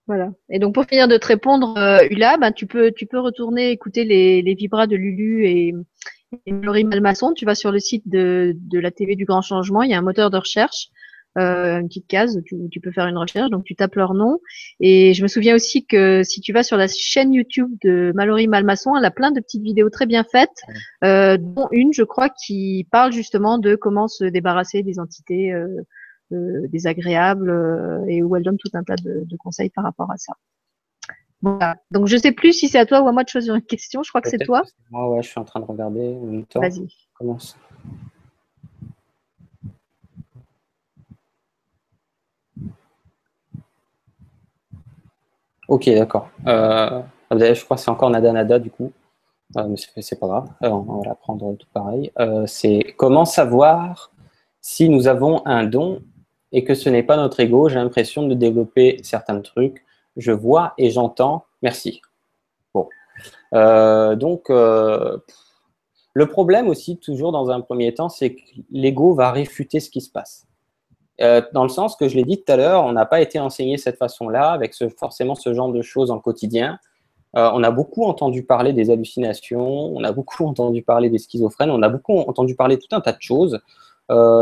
[0.08, 0.32] Voilà.
[0.50, 2.08] Et donc, pour finir de te répondre, euh,
[2.40, 5.76] ben, tu peux, retourner écouter les, les vibras de Lulu et,
[6.46, 6.86] et Laurie.
[7.36, 9.84] Tu vas sur le site de, la TV du Grand Changement.
[9.84, 10.88] Il y a un moteur de recherche,
[11.38, 13.50] euh, une petite case où tu, peux faire une recherche.
[13.50, 14.40] Donc, tu tapes leur nom.
[14.80, 18.48] Et je me souviens aussi que si tu vas sur la chaîne YouTube de Mallory
[18.48, 20.62] Malmasson, elle a plein de petites vidéos très bien faites,
[21.04, 25.68] euh, dont une, je crois, qui parle justement de comment se débarrasser des entités euh,
[26.68, 30.18] désagréables euh, et où elle donne tout un tas de, de conseils par rapport à
[30.18, 30.34] ça.
[31.42, 31.76] Voilà.
[31.90, 34.04] Donc je sais plus si c'est à toi ou à moi de choisir une question.
[34.04, 34.62] Je crois que c'est toi.
[34.62, 36.62] que Moi, ouais, je suis en train de regarder en même temps.
[36.62, 36.88] Vas-y.
[37.18, 37.58] Commence.
[45.68, 46.30] Ok, d'accord.
[46.48, 47.02] Euh,
[47.32, 48.92] je crois que c'est encore Nada Nada du coup.
[49.58, 50.50] Euh, mais c'est pas grave.
[50.64, 52.12] Euh, on va la prendre tout pareil.
[52.46, 54.12] C'est comment savoir
[54.60, 56.04] si nous avons un don
[56.52, 57.70] et que ce n'est pas notre ego.
[57.70, 59.84] J'ai l'impression de développer certains trucs.
[60.18, 61.46] Je vois et j'entends.
[61.62, 62.02] Merci.
[62.74, 62.88] Bon.
[63.54, 65.18] Euh, donc, euh,
[66.14, 68.42] le problème aussi, toujours dans un premier temps, c'est que
[68.72, 70.48] l'ego va réfuter ce qui se passe.
[71.22, 73.40] Euh, dans le sens que je l'ai dit tout à l'heure, on n'a pas été
[73.40, 76.80] enseigné de cette façon-là, avec forcément ce genre de choses en quotidien.
[77.34, 81.82] on a beaucoup entendu parler des hallucinations, on a beaucoup entendu parler des schizophrènes, on
[81.82, 83.62] a beaucoup entendu parler tout un tas de choses.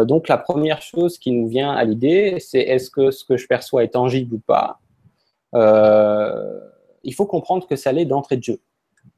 [0.06, 3.48] Donc la première chose qui nous vient à l'idée, c'est est-ce que ce que je
[3.48, 4.80] perçois est tangible ou pas?
[7.04, 8.60] Il faut comprendre que ça l'est d'entrée de jeu.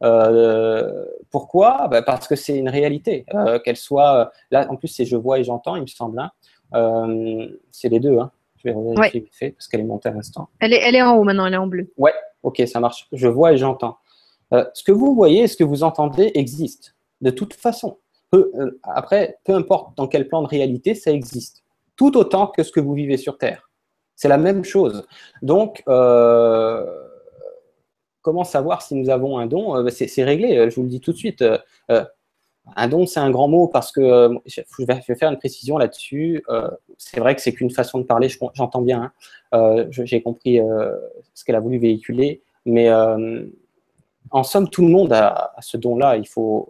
[0.04, 1.88] Euh, pourquoi?
[1.90, 3.26] Bah, Parce que c'est une réalité.
[3.34, 6.20] Euh, qu'elle soit là, en plus c'est je vois et j'entends, il me semble.
[6.20, 6.32] Hein.
[6.74, 8.18] Euh, c'est les deux.
[8.18, 8.32] Hein.
[8.58, 10.50] Je vais vérifier fait parce qu'elle est montée à l'instant.
[10.60, 11.92] Elle est, elle est en haut maintenant, elle est en bleu.
[11.98, 12.14] Ouais,
[12.44, 13.08] ok, ça marche.
[13.12, 13.98] Je vois et j'entends.
[14.52, 17.98] ce que vous voyez et ce que vous entendez existe de toute façon.
[18.84, 21.64] Après, peu importe dans quel plan de réalité, ça existe.
[21.96, 23.70] Tout autant que ce que vous vivez sur Terre.
[24.16, 25.06] C'est la même chose.
[25.42, 26.86] Donc, euh,
[28.22, 29.76] comment savoir si nous avons un don?
[29.76, 31.42] Euh, C'est réglé, euh, je vous le dis tout de suite.
[31.42, 32.06] Euh,
[32.76, 36.44] un don, c'est un grand mot parce que je vais faire une précision là-dessus.
[36.98, 39.12] c'est vrai que c'est qu'une façon de parler, j'entends bien.
[39.52, 39.88] Hein.
[39.90, 40.60] J'ai compris
[41.34, 46.18] ce qu'elle a voulu véhiculer, mais en somme, tout le monde a, ce don-là.
[46.18, 46.70] Il faut,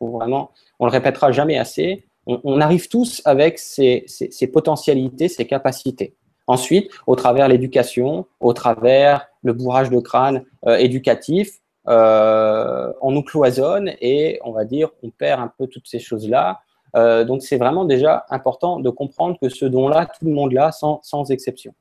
[0.00, 2.04] vraiment, on le répétera jamais assez.
[2.26, 4.06] On, arrive tous avec ses
[4.52, 6.14] potentialités, ses capacités.
[6.46, 13.22] Ensuite, au travers l'éducation, au travers le bourrage de crâne euh, éducatif, euh, on nous
[13.22, 16.60] cloisonne et on va dire on perd un peu toutes ces choses-là.
[16.96, 20.72] Euh, donc c'est vraiment déjà important de comprendre que ce don-là, tout le monde l'a
[20.72, 21.72] sans, sans exception.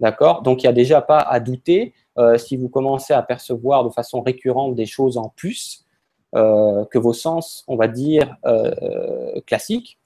[0.00, 0.42] D'accord?
[0.42, 1.92] Donc il n'y a déjà pas à douter
[2.36, 5.83] si vous commencez à percevoir de façon récurrente des choses en plus
[6.34, 8.36] que vos sens, on va dire,
[9.46, 9.98] classiques.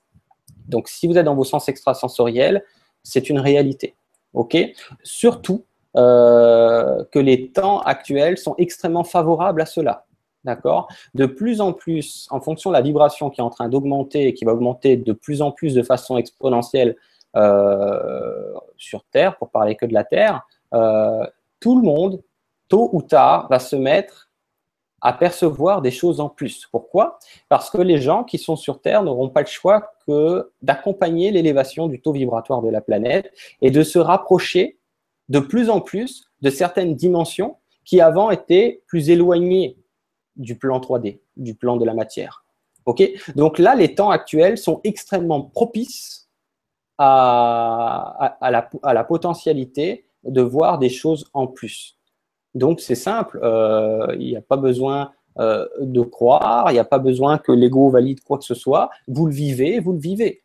[0.68, 2.64] Donc si vous êtes dans vos sens extrasensoriels,
[3.02, 3.94] c'est une réalité.
[4.34, 4.56] Ok?
[5.02, 5.64] Surtout
[5.96, 10.04] euh, que les temps actuels sont extrêmement favorables à cela.
[10.44, 10.88] D'accord?
[11.14, 14.34] De plus en plus, en fonction de la vibration qui est en train d'augmenter et
[14.34, 16.96] qui va augmenter de plus en plus de façon exponentielle
[17.36, 20.42] euh, sur Terre, pour parler que de la Terre,
[20.74, 21.26] euh,
[21.60, 22.22] tout le monde,
[22.68, 24.27] tôt ou tard, va se mettre
[25.00, 26.66] à percevoir des choses en plus.
[26.72, 27.18] Pourquoi?
[27.48, 31.86] Parce que les gens qui sont sur Terre n'auront pas le choix que d'accompagner l'élévation
[31.86, 34.78] du taux vibratoire de la planète et de se rapprocher
[35.28, 39.76] de plus en plus de certaines dimensions qui avant étaient plus éloignées
[40.36, 42.44] du plan 3D, du plan de la matière.
[42.86, 43.02] Ok?
[43.36, 46.28] Donc là, les temps actuels sont extrêmement propices
[46.96, 51.97] à la potentialité de voir des choses en plus.
[52.54, 56.84] Donc c'est simple, euh, il n'y a pas besoin euh, de croire, il n'y a
[56.84, 58.90] pas besoin que l'ego valide quoi que ce soit.
[59.06, 60.42] Vous le vivez, vous le vivez.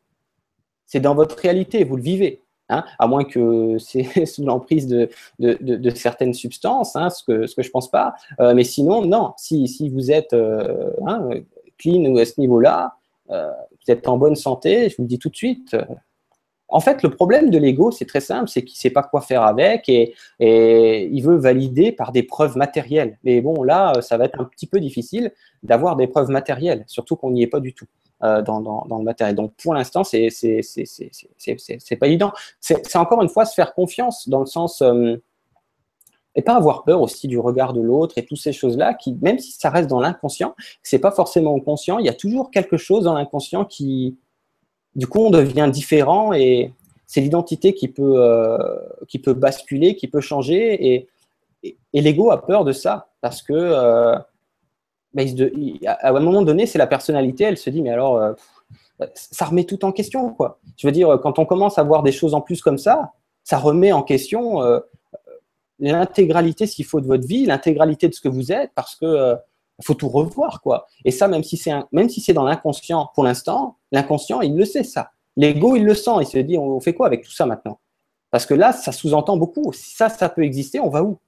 [0.85, 2.41] C'est dans votre réalité, vous le vivez.
[2.69, 7.61] Hein, à moins que c'est sous l'emprise de, certaines substances, hein, ce que, ce que
[7.61, 8.13] je pense pas.
[8.39, 11.29] Euh, mais sinon, non, si, vous êtes hein,
[11.77, 12.95] clean ou à ce niveau-là,
[13.29, 15.75] vous êtes en bonne santé, je vous le dis tout de suite,
[16.69, 19.21] en fait, le problème de l'ego, c'est très simple, c'est qu'il ne sait pas quoi
[19.21, 23.17] faire avec et, il veut valider par des preuves matérielles.
[23.23, 25.31] Mais bon, là, ça va être un petit peu difficile
[25.61, 27.85] d'avoir des preuves matérielles, surtout qu'on n'y est pas du tout.
[28.23, 29.35] Euh, dans, le matériel.
[29.35, 30.29] Donc pour l'instant, c'est
[31.99, 32.31] pas évident.
[32.61, 35.17] C'est encore une fois se faire confiance dans le sens euh,
[36.35, 39.39] et pas avoir peur aussi du regard de l'autre et toutes ces choses-là qui, même
[39.39, 41.99] si ça reste dans l'inconscient, c'est pas forcément conscient.
[41.99, 44.17] Il y a toujours quelque chose dans l'inconscient qui
[44.95, 46.71] du coup, on devient différent et
[47.07, 48.57] c'est l'identité qui peut, euh,
[49.07, 50.93] qui peut basculer, qui peut changer.
[50.93, 51.09] Et,
[51.93, 54.17] l'ego a peur de ça parce que euh,
[55.13, 55.23] bah,
[55.87, 57.45] à un moment donné, c'est la personnalité.
[57.45, 58.33] Elle se dit, mais alors, euh,
[59.13, 60.33] ça remet tout en question.
[60.33, 60.59] Quoi.
[60.77, 63.13] Je veux dire, quand on commence à voir des choses en plus comme ça,
[63.43, 64.61] ça remet en question
[65.79, 69.35] l'intégralité, s'il faut, de votre vie, l'intégralité de ce que vous êtes, parce que
[69.81, 70.87] faut tout revoir, quoi.
[71.05, 74.65] Et ça, même si c'est même si c'est dans l'inconscient pour l'instant, l'inconscient, il le
[74.65, 75.11] sait ça.
[75.35, 76.11] L'ego, il le sent.
[76.21, 77.79] Il se dit, on fait quoi avec tout ça maintenant?
[78.31, 79.73] Parce que là, ça sous-entend beaucoup.
[79.73, 81.19] Si ça, ça peut exister, on va où?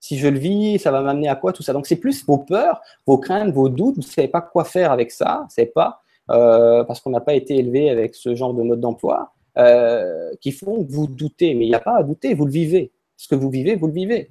[0.00, 1.72] Si je le vis, ça va m'amener à quoi tout ça?
[1.72, 3.96] Donc c'est plus vos peurs, vos craintes, vos doutes.
[3.96, 5.46] Vous ne savez pas quoi faire avec ça.
[5.48, 9.32] C'est pas euh, parce qu'on n'a pas été élevé avec ce genre de mode d'emploi
[9.56, 11.54] euh, qui font que vous doutez.
[11.54, 12.34] Mais il n'y a pas à douter.
[12.34, 12.92] Vous le vivez.
[13.16, 14.28] Ce que vous vivez, vous le vivez.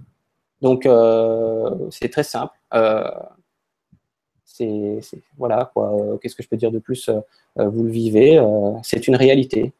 [0.62, 2.54] Donc euh, c'est très simple
[4.54, 5.00] c'est
[5.38, 5.94] voilà quoi.
[5.94, 7.20] Euh, qu'est-ce que je peux dire de plus euh,
[7.60, 8.40] euh, Vous le vivez,
[8.84, 9.74] c'est une réalité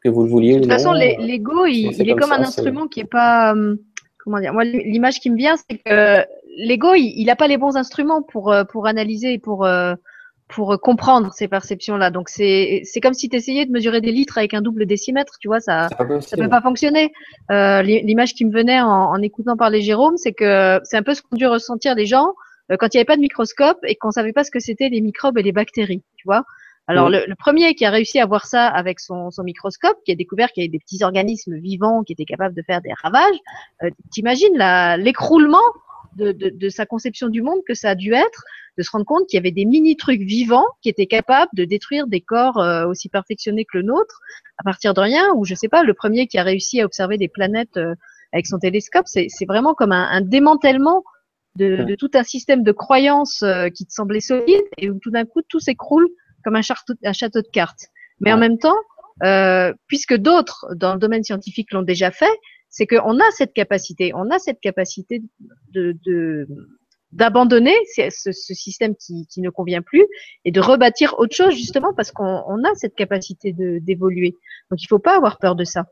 [0.00, 0.54] que vous le vouliez.
[0.54, 3.54] De toute façon, l'ego, il, est, comme, un instrument qui est pas
[4.18, 4.52] comment dire.
[4.52, 6.24] Moi, l'image qui me vient, c'est que
[6.56, 9.66] l'ego, il n'a pas les bons instruments pour pour analyser et pour
[10.46, 12.10] pour comprendre ces perceptions-là.
[12.10, 15.48] Donc c'est comme si tu essayais de mesurer des litres avec un double décimètre, tu
[15.48, 15.88] vois, ça
[16.20, 17.12] ça peut pas fonctionner.
[17.50, 21.14] Euh, L'image qui me venait en, en, écoutant parler Jérôme, c'est que c'est un peu
[21.14, 22.34] ce qu'ont dû ressentir les gens
[22.68, 25.00] quand il n'y avait pas de microscope et qu'on savait pas ce que c'était les
[25.00, 26.44] microbes et les bactéries, tu vois.
[26.88, 30.14] Alors le, premier qui a réussi à voir ça avec son, son microscope, qui a
[30.16, 33.36] découvert qu'il y avait des petits organismes vivants qui étaient capables de faire des ravages,
[33.82, 34.56] euh, t'imagines
[34.98, 35.62] l'écroulement
[36.16, 38.44] de, sa conception du monde que ça a dû être
[38.78, 41.64] de se rendre compte qu'il y avait des mini trucs vivants qui étaient capables de
[41.64, 44.20] détruire des corps euh, aussi perfectionnés que le nôtre
[44.58, 45.32] à partir de rien.
[45.34, 47.94] Ou je sais pas, le premier qui a réussi à observer des planètes euh,
[48.32, 51.04] avec son télescope, c'est vraiment comme un, démantèlement
[51.56, 55.24] de, tout un système de croyances euh, qui te semblait solide et où tout d'un
[55.24, 56.08] coup tout s'écroule
[56.44, 57.86] comme un château, un château de cartes.
[58.20, 58.76] Mais en même temps,
[59.88, 62.32] puisque d'autres dans le domaine scientifique l'ont déjà fait,
[62.72, 65.22] c'est qu'on a cette capacité, on a cette capacité
[65.72, 66.48] de,
[67.12, 70.06] d'abandonner ce, système qui, ne convient plus
[70.44, 74.38] et de rebâtir autre chose justement parce qu'on a cette capacité d'évoluer.
[74.70, 75.84] Donc il faut pas avoir peur de ça.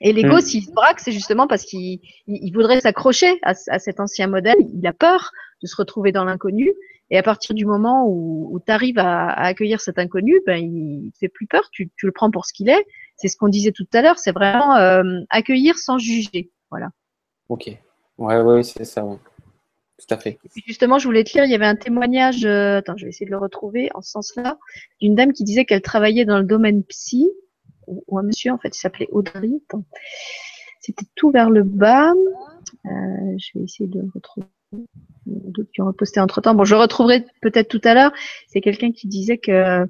[0.00, 0.40] Et l'ego, mm.
[0.40, 2.00] s'il se braque, c'est justement parce qu'il
[2.52, 4.56] voudrait s'accrocher à, cet ancien modèle.
[4.74, 5.30] Il a peur
[5.62, 6.72] de se retrouver dans l'inconnu.
[7.10, 11.18] Et à partir du moment où, tu arrives à, accueillir cet inconnu, ben, il te
[11.18, 11.68] fait plus peur.
[11.70, 12.86] Tu, le prends pour ce qu'il est.
[13.16, 14.18] C'est ce qu'on disait tout à l'heure.
[14.18, 16.50] C'est vraiment euh, accueillir sans juger.
[16.70, 16.90] Voilà.
[17.48, 17.70] Ok.
[18.18, 19.04] Ouais, ouais, c'est ça.
[19.98, 20.38] Tout à fait.
[20.66, 23.26] justement, je voulais te lire, il y avait un témoignage, euh, attends, je vais essayer
[23.26, 24.58] de le retrouver en ce sens-là,
[25.00, 27.30] d'une dame qui disait qu'elle travaillait dans le domaine psy,
[27.86, 29.50] ou, un monsieur, en fait, il s'appelait Audrey.
[30.80, 32.12] C'était tout vers le bas.
[32.12, 32.90] Euh,
[33.38, 34.46] je vais essayer de retrouver.
[35.26, 36.54] D'autres qui ont reposté entre temps.
[36.54, 38.12] Bon, je retrouverai peut-être tout à l'heure.
[38.48, 39.86] C'est quelqu'un qui disait que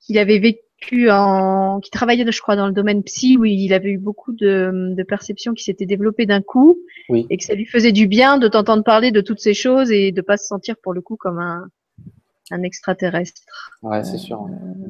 [0.00, 3.90] qu'il avait vécu en, qui travaillait, je crois, dans le domaine psy, où il avait
[3.90, 6.78] eu beaucoup de, de perceptions qui s'étaient développées d'un coup,
[7.10, 10.12] et que ça lui faisait du bien de t'entendre parler de toutes ces choses et
[10.12, 11.68] de pas se sentir pour le coup comme un,
[12.50, 13.42] un extraterrestre.
[13.82, 14.42] Ouais, c'est sûr.
[14.42, 14.88] Euh,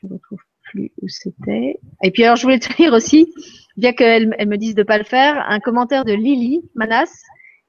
[0.00, 1.78] je retrouve plus où c'était.
[2.02, 3.32] Et puis alors, je voulais te lire aussi,
[3.76, 7.12] bien qu'elle elle me dise de pas le faire, un commentaire de Lily Manas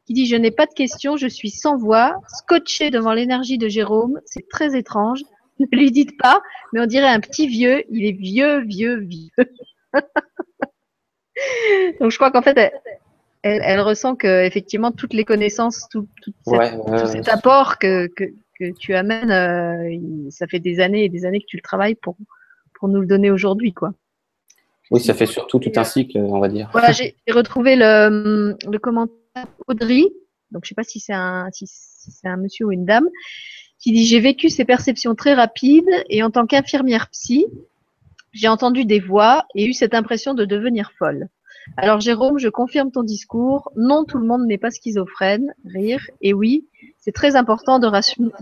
[0.06, 3.68] qui dit Je n'ai pas de questions, je suis sans voix, scotché devant l'énergie de
[3.68, 5.22] Jérôme, c'est très étrange
[5.60, 6.42] ne lui dites pas,
[6.74, 7.84] mais on dirait un petit vieux.
[7.90, 9.30] Il est vieux, vieux, vieux.
[12.00, 12.72] Donc je crois qu'en fait,
[13.44, 16.08] elle, ressent que effectivement toutes les connaissances, tout,
[16.46, 18.10] cet apport que,
[18.78, 22.18] tu amènes, euh, ça fait des années et des années que tu le travailles pour,
[22.74, 23.94] pour nous le donner aujourd'hui, quoi.
[24.90, 26.70] Oui, ça fait surtout tout un cycle, on va dire.
[26.72, 30.06] Voilà, j'ai retrouvé le, commentaire Audrey.
[30.52, 33.08] Donc je sais pas si c'est un si c'est un monsieur ou une dame
[33.80, 37.46] qui dit J'ai vécu ces perceptions très rapides et en tant qu'infirmière psy,
[38.32, 41.28] j'ai entendu des voix et eu cette impression de devenir folle.
[41.76, 43.72] Alors Jérôme, je confirme ton discours.
[43.76, 45.54] Non, tout le monde n'est pas schizophrène.
[45.66, 46.10] Rire.
[46.22, 46.68] Et oui,
[46.98, 47.88] c'est très important de,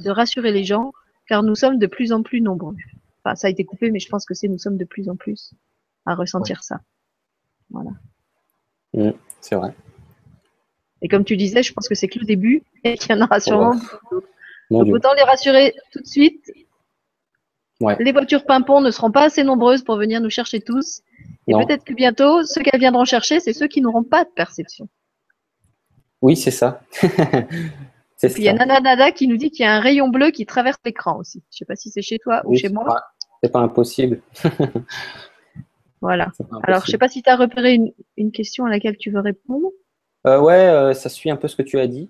[0.10, 0.92] rassurer, les gens
[1.28, 2.76] car nous sommes de plus en plus nombreux.
[3.24, 5.16] Enfin, ça a été coupé, mais je pense que c'est nous sommes de plus en
[5.16, 5.54] plus
[6.06, 6.82] à ressentir ça.
[7.72, 7.90] Voilà.
[8.94, 9.12] Mmh,
[9.42, 9.74] c'est vrai.
[11.02, 13.24] Et comme tu disais, je pense que c'est que le début et qu'il y en
[13.24, 13.76] aura sûrement
[14.72, 16.52] donc, autant les rassurer tout de suite.
[18.00, 21.02] Les voitures pimpons ne seront pas assez nombreuses pour venir nous chercher tous.
[21.48, 24.88] Et peut-être que bientôt, ceux qu'elles viendront chercher, c'est ceux qui n'auront pas de perception.
[26.22, 26.82] Oui, c'est ça.
[28.22, 30.32] Puis il y a Nana Nada qui nous dit qu'il y a un rayon bleu
[30.32, 31.44] qui traverse l'écran aussi.
[31.52, 32.86] Je ne sais pas si c'est chez toi ou chez moi.
[33.44, 34.22] C'est pas impossible.
[36.02, 36.32] voilà.
[36.64, 37.78] Alors, je ne sais pas si tu as repéré
[38.18, 39.68] une, question à laquelle tu veux répondre.
[40.26, 42.10] Euh, ouais, euh, ça suit un peu ce que tu as dit.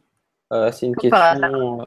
[0.54, 1.84] Euh, c'est une question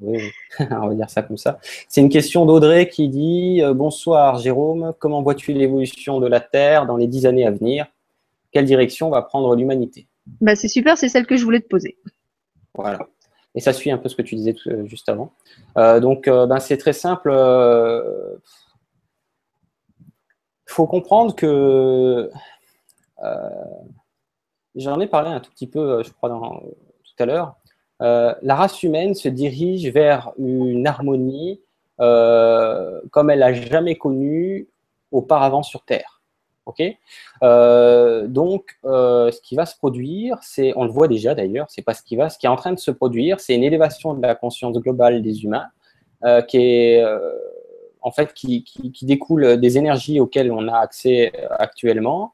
[0.00, 0.30] oui,
[0.70, 1.58] on va dire ça comme ça.
[1.88, 6.86] C'est une question d'Audrey qui dit euh, Bonsoir Jérôme, comment vois-tu l'évolution de la Terre
[6.86, 7.86] dans les dix années à venir?
[8.50, 10.06] Quelle direction va prendre l'humanité?
[10.40, 11.96] Bah, C'est super, c'est celle que je voulais te poser.
[12.74, 13.08] Voilà.
[13.54, 15.32] Et ça suit un peu ce que tu disais euh, juste avant.
[15.76, 17.30] Euh, donc, ben, c'est très simple.
[20.68, 22.30] Il faut comprendre que.
[24.74, 27.56] J'en ai parlé un tout petit peu, je crois, tout à l'heure.
[28.02, 31.60] Euh, la race humaine se dirige vers une harmonie
[32.00, 34.66] euh, comme elle n'a jamais connue
[35.12, 36.20] auparavant sur Terre.
[36.66, 36.82] Ok?
[37.42, 41.94] Euh, donc, ce qui va se produire, c'est, on le voit déjà d'ailleurs, c'est pas
[41.94, 44.22] ce qui va, ce qui est en train de se produire, c'est une élévation de
[44.22, 45.66] la conscience globale des humains,
[46.48, 47.04] qui est
[48.00, 52.32] en fait qui, qui, découle des énergies auxquelles on a accès actuellement,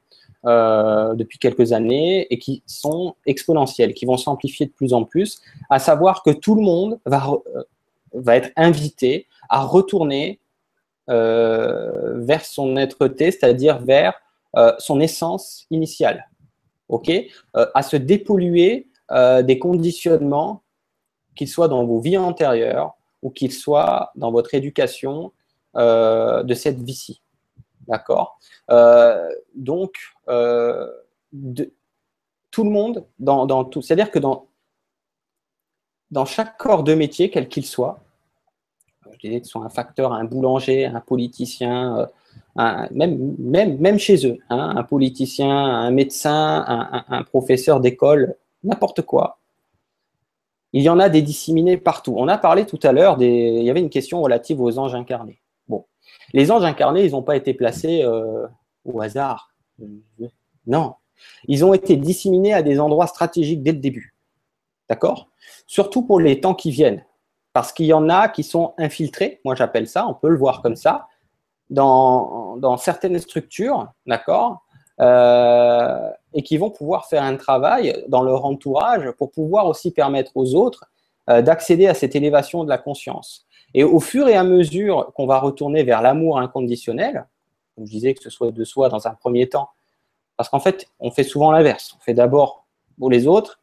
[0.48, 5.42] euh, depuis quelques années et qui sont exponentielles, qui vont s'amplifier de plus en plus,
[5.68, 7.64] à savoir que tout le monde va, euh,
[8.14, 10.40] va être invité à retourner
[11.10, 14.14] euh, vers son être-té, c'est-à-dire vers
[14.78, 16.26] son essence initiale,
[17.74, 18.88] à se dépolluer
[19.42, 20.62] des conditionnements,
[21.36, 25.32] qu'ils soient dans vos vies antérieures ou qu'ils soient dans votre éducation
[25.76, 27.20] de cette vie-ci.
[27.88, 28.38] D'accord
[28.70, 29.96] euh, Donc,
[30.28, 30.86] euh,
[32.50, 34.46] tout le monde, dans, tout, c'est-à-dire que dans,
[36.10, 38.00] dans chaque corps de métier, quel qu'il soit,
[39.12, 42.08] je disais que ce soit un facteur, un boulanger, un politicien,
[42.58, 46.64] euh, même, même, même chez eux, hein, un politicien, un médecin,
[47.08, 49.38] un, professeur d'école, n'importe quoi.
[50.74, 52.14] Il y en a des disséminés partout.
[52.18, 55.40] On a parlé tout à l'heure, il y avait une question relative aux anges incarnés.
[56.32, 58.46] Les anges incarnés, ils n'ont pas été placés euh,
[58.84, 59.54] au hasard.
[60.66, 60.94] Non,
[61.46, 64.14] ils ont été disséminés à des endroits stratégiques dès le début.
[64.88, 65.28] D'accord?
[65.66, 67.04] Surtout pour les temps qui viennent.
[67.52, 70.62] Parce qu'il y en a qui sont infiltrés, moi j'appelle ça, on peut le voir
[70.62, 71.08] comme ça,
[71.70, 74.64] dans, dans certaines structures, d'accord?
[75.00, 80.32] Euh, Et qui vont pouvoir faire un travail dans leur entourage pour pouvoir aussi permettre
[80.34, 80.90] aux autres
[81.30, 83.46] euh, d'accéder à cette élévation de la conscience.
[83.78, 87.28] Et au fur et à mesure qu'on va retourner vers l'amour inconditionnel,
[87.76, 89.68] comme je disais, que ce soit de soi dans un premier temps,
[90.36, 91.94] parce qu'en fait, on fait souvent l'inverse.
[91.96, 92.66] On fait d'abord
[92.98, 93.60] pour les autres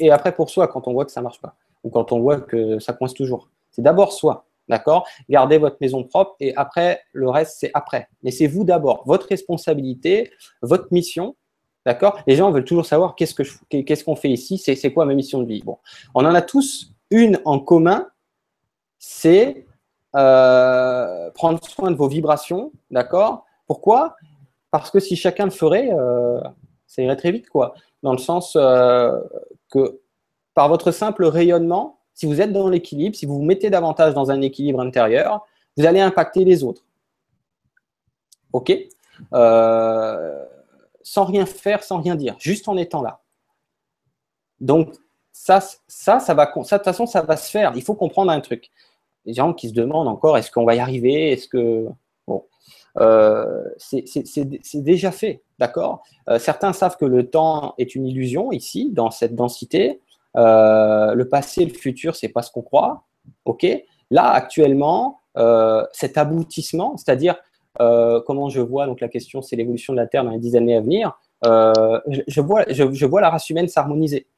[0.00, 2.20] et après pour soi quand on voit que ça ne marche pas ou quand on
[2.20, 3.50] voit que ça coince toujours.
[3.70, 5.06] C'est d'abord soi, d'accord?
[5.28, 8.08] Gardez votre maison propre et après, le reste, c'est après.
[8.22, 10.30] Mais c'est vous d'abord, votre responsabilité,
[10.62, 11.36] votre mission,
[11.84, 12.18] d'accord?
[12.26, 15.62] Les gens veulent toujours savoir qu'est-ce qu'on fait ici, c'est quoi ma mission de vie?
[15.62, 15.76] Bon,
[16.14, 18.08] on en a tous une en commun,
[19.06, 19.66] c'est
[20.16, 23.44] euh, prendre soin de vos vibrations, d'accord?
[23.66, 24.16] Pourquoi?
[24.70, 26.40] Parce que si chacun le ferait, euh,
[26.86, 27.74] ça irait très vite, quoi.
[28.02, 29.20] Dans le sens euh,
[29.70, 30.00] que
[30.54, 34.30] par votre simple rayonnement, si vous êtes dans l'équilibre, si vous vous mettez davantage dans
[34.30, 36.84] un équilibre intérieur, vous allez impacter les autres.
[38.52, 38.72] OK?
[41.02, 43.20] Sans rien faire, sans rien dire, juste en étant là.
[44.60, 44.94] Donc,
[45.30, 47.72] ça, ça, va, de toute façon, ça va se faire.
[47.74, 48.70] Il faut comprendre un truc.
[49.26, 51.32] Les gens qui se demandent encore, est-ce qu'on va y arriver?
[51.32, 51.88] Est-ce que
[53.00, 56.02] euh, c'est déjà fait, d'accord?
[56.28, 60.00] Euh, Certains savent que le temps est une illusion ici, dans cette densité.
[60.36, 63.04] Euh, le passé, le futur, c'est pas ce qu'on croit,
[63.44, 63.66] ok?
[64.10, 65.20] Là, actuellement,
[65.92, 67.34] cet aboutissement, c'est-à-dire
[67.78, 70.76] comment je vois, donc la question, c'est l'évolution de la Terre dans les dix années
[70.76, 71.18] à venir.
[71.42, 74.28] Je, vois, je, vois la race humaine s'harmoniser.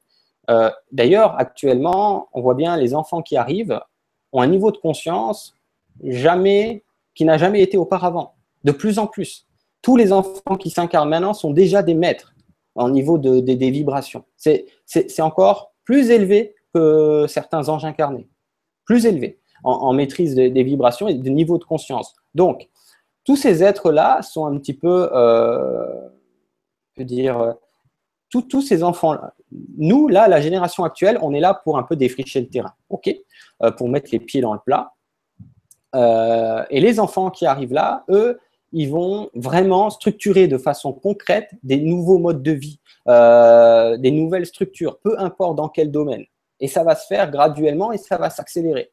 [0.92, 3.78] D'ailleurs, actuellement, on voit bien les enfants qui arrivent
[4.40, 5.54] un niveau de conscience
[6.04, 6.84] jamais
[7.14, 8.34] qui n'a jamais été auparavant
[8.64, 9.46] de plus en plus.
[9.82, 12.34] Tous les enfants qui s'incarnent maintenant sont déjà des maîtres
[12.74, 14.24] au niveau de, des vibrations.
[14.36, 18.28] C'est encore plus élevé que certains anges incarnés.
[18.84, 22.14] Plus élevé en, maîtrise des, vibrations et des niveaux de conscience.
[22.34, 22.68] Donc,
[23.24, 26.08] tous ces êtres-là sont un petit peu, euh,
[26.94, 27.52] je veux dire, euh,
[28.30, 29.34] tous ces enfants-là.
[29.78, 33.14] Nous, là, la génération actuelle, on est là pour un peu défricher le terrain, ok?
[33.62, 34.92] Euh, Pour mettre les pieds dans le plat.
[36.70, 38.38] et les enfants qui arrivent là, eux,
[38.72, 44.46] ils vont vraiment structurer de façon concrète des nouveaux modes de vie, euh, des nouvelles
[44.46, 46.24] structures, peu importe dans quel domaine.
[46.60, 48.92] Et ça va se faire graduellement et ça va s'accélérer.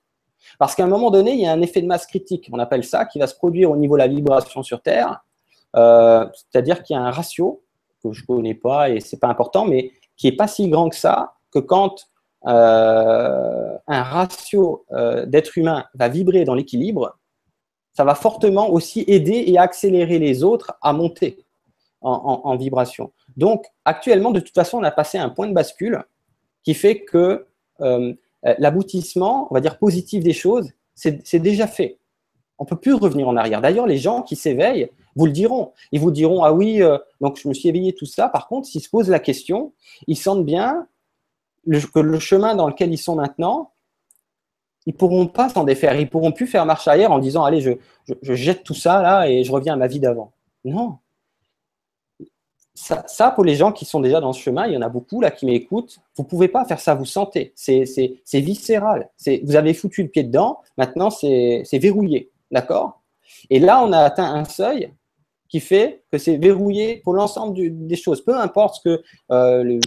[0.60, 2.84] Parce qu'à un moment donné, il y a un effet de masse critique, on appelle
[2.84, 5.24] ça, qui va se produire au niveau de la vibration sur Terre.
[5.76, 7.63] Euh, c'est-à-dire qu'il y a un ratio
[8.04, 10.90] que je connais pas et ce n'est pas important, mais qui n'est pas si grand
[10.90, 12.08] que ça, que quand
[12.46, 14.86] euh, un ratio
[15.26, 17.18] d'êtres humains va vibrer dans l'équilibre,
[17.94, 21.46] ça va fortement aussi aider et accélérer les autres à monter
[22.02, 23.14] en, vibration.
[23.38, 26.04] Donc, actuellement, de toute façon, on a passé un point de bascule
[26.64, 27.46] qui fait que
[27.80, 28.14] euh,
[28.58, 31.98] l'aboutissement, on va dire positif des choses, c'est déjà fait.
[32.60, 33.62] On ne peut plus revenir en arrière.
[33.62, 35.74] D'ailleurs, les gens qui s'éveillent vous le diront.
[35.92, 38.30] Ils vous diront, ah oui, euh, donc je me suis éveillé, tout ça.
[38.30, 39.74] Par contre, s'ils se posent la question,
[40.08, 40.88] ils sentent bien
[41.94, 43.74] que le chemin dans lequel ils sont maintenant,
[44.86, 46.00] ils pourront pas s'en défaire.
[46.00, 49.44] Ils pourront plus faire marche arrière en disant allez, je, jette tout ça là et
[49.44, 50.34] je reviens à ma vie d'avant.
[50.66, 50.98] Non.
[52.76, 55.22] Ça, pour les gens qui sont déjà dans ce chemin, il y en a beaucoup
[55.22, 56.00] là qui m'écoutent.
[56.18, 57.54] Vous pouvez pas faire ça, vous sentez.
[57.56, 57.86] C'est
[58.34, 59.10] viscéral.
[59.44, 60.60] Vous avez foutu le pied dedans.
[60.78, 63.02] Maintenant, c'est verrouillé, d'accord?
[63.50, 64.94] Et là, on a atteint un seuil
[65.50, 67.56] qui fait que c'est verrouillé pour l'ensemble
[67.86, 68.24] des choses.
[68.24, 69.80] Peu importe ce que euh,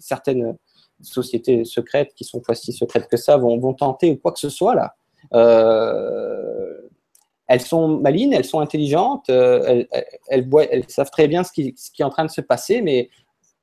[0.00, 0.56] certaines
[1.00, 4.48] sociétés secrètes qui sont pas si secrètes que ça vont, tenter ou quoi que ce
[4.48, 4.94] soit là.
[5.34, 6.80] Euh,
[7.48, 9.84] elles sont malines, elles sont intelligentes, euh,
[10.28, 12.80] elles, elles, savent très bien ce qui, ce qui, est en train de se passer,
[12.82, 13.10] mais,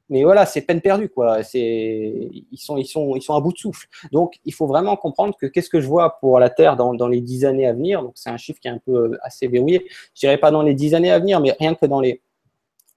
[0.09, 1.39] mais voilà, c'est peine perdue quoi.
[1.53, 3.87] Ils sont, à bout de souffle.
[4.11, 7.21] Donc il faut vraiment comprendre que qu'est-ce que je vois pour la Terre dans, les
[7.21, 8.01] dix années à venir?
[8.01, 9.85] Donc c'est un chiffre qui est un peu assez verrouillé.
[10.15, 12.21] Je dirais pas dans les dix années à venir, mais rien que dans les,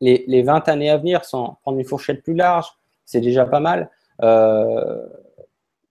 [0.01, 2.67] les, les 20 années à venir, sans prendre une fourchette plus large,
[3.05, 3.91] c'est déjà pas mal.
[4.23, 5.07] Euh,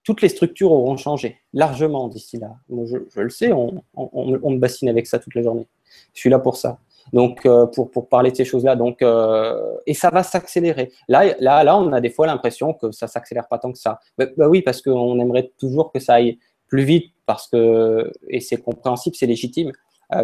[0.04, 2.56] toutes les structures auront changé largement d'ici là.
[2.70, 5.68] je, le sais, on, me bassine avec ça toute la journée.
[6.14, 6.80] Je suis là pour ça.
[7.14, 8.76] Donc, euh, pour, pour, parler de ces choses-là.
[8.76, 10.92] Donc, euh, et ça va s'accélérer.
[11.08, 14.00] Là, là, là, on a des fois l'impression que ça s'accélère pas tant que ça.
[14.18, 16.38] Bah, bah oui, parce qu'on aimerait toujours que ça aille
[16.68, 19.72] plus vite, parce que, et c'est compréhensible, c'est légitime,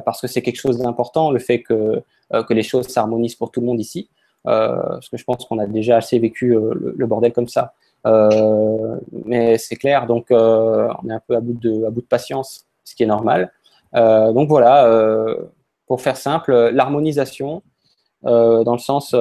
[0.05, 2.01] parce que c'est quelque chose d'important, le fait que,
[2.31, 4.09] que les choses s'harmonisent pour tout le monde ici.
[4.45, 7.73] parce que je pense qu'on a déjà assez vécu le, bordel comme ça.
[9.25, 12.65] mais c'est clair, donc on est un peu à bout de, à bout de patience,
[12.85, 13.51] ce qui est normal.
[13.93, 14.87] donc voilà,
[15.88, 17.64] pour faire simple, l'harmonisation,
[18.23, 19.15] dans le sens,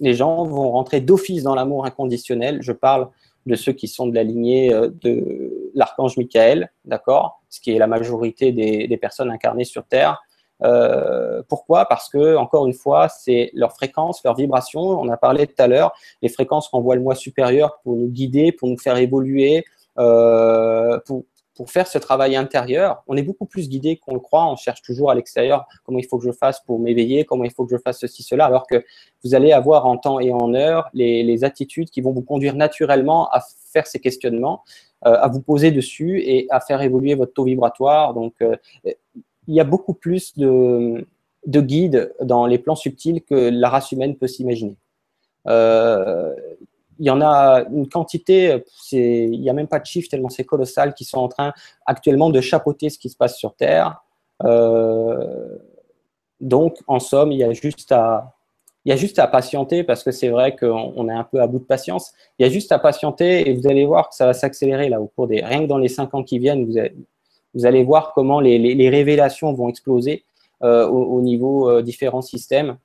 [0.00, 2.58] les gens vont rentrer d'office dans l'amour inconditionnel.
[2.62, 3.08] Je parle
[3.46, 7.78] de ceux qui sont de la lignée euh, de l'archange Michael, d'accord Ce qui est
[7.78, 10.22] la majorité des, personnes incarnées sur Terre.
[10.62, 11.86] Euh, pourquoi?
[11.86, 14.80] Parce que, encore une fois, c'est leur fréquence, leur vibration.
[14.80, 18.52] On a parlé tout à l'heure, les fréquences renvoient le moi supérieur pour nous guider,
[18.52, 19.64] pour nous faire évoluer,
[19.98, 21.24] euh, pour,
[21.54, 24.46] pour faire ce travail intérieur, on est beaucoup plus guidé qu'on le croit.
[24.46, 27.52] On cherche toujours à l'extérieur comment il faut que je fasse pour m'éveiller, comment il
[27.52, 28.84] faut que je fasse ceci, cela, alors que
[29.24, 33.30] vous allez avoir en temps et en heure les, attitudes qui vont vous conduire naturellement
[33.30, 34.62] à faire ces questionnements,
[35.06, 38.14] euh, à vous poser dessus et à faire évoluer votre taux vibratoire.
[38.14, 41.06] Donc, euh, il y a beaucoup plus de,
[41.46, 44.76] de guides dans les plans subtils que la race humaine peut s'imaginer.
[45.46, 46.34] Euh,
[47.00, 48.62] il y en a une quantité,
[48.92, 51.54] il n'y a même pas de chiffres tellement c'est colossal, qui sont en train
[51.86, 54.02] actuellement de chapeauter ce qui se passe sur Terre.
[54.44, 55.56] Euh,
[56.40, 58.34] donc, en somme, il y a juste à,
[58.84, 61.46] il y a juste à patienter parce que c'est vrai qu'on est un peu à
[61.46, 62.12] bout de patience.
[62.38, 65.00] Il y a juste à patienter et vous allez voir que ça va s'accélérer là
[65.00, 65.40] au cours des.
[65.42, 66.94] Rien que dans les cinq ans qui viennent, vous allez,
[67.54, 70.24] vous allez voir comment les, les, révélations vont exploser
[70.62, 72.76] euh, au, niveau euh, différents systèmes.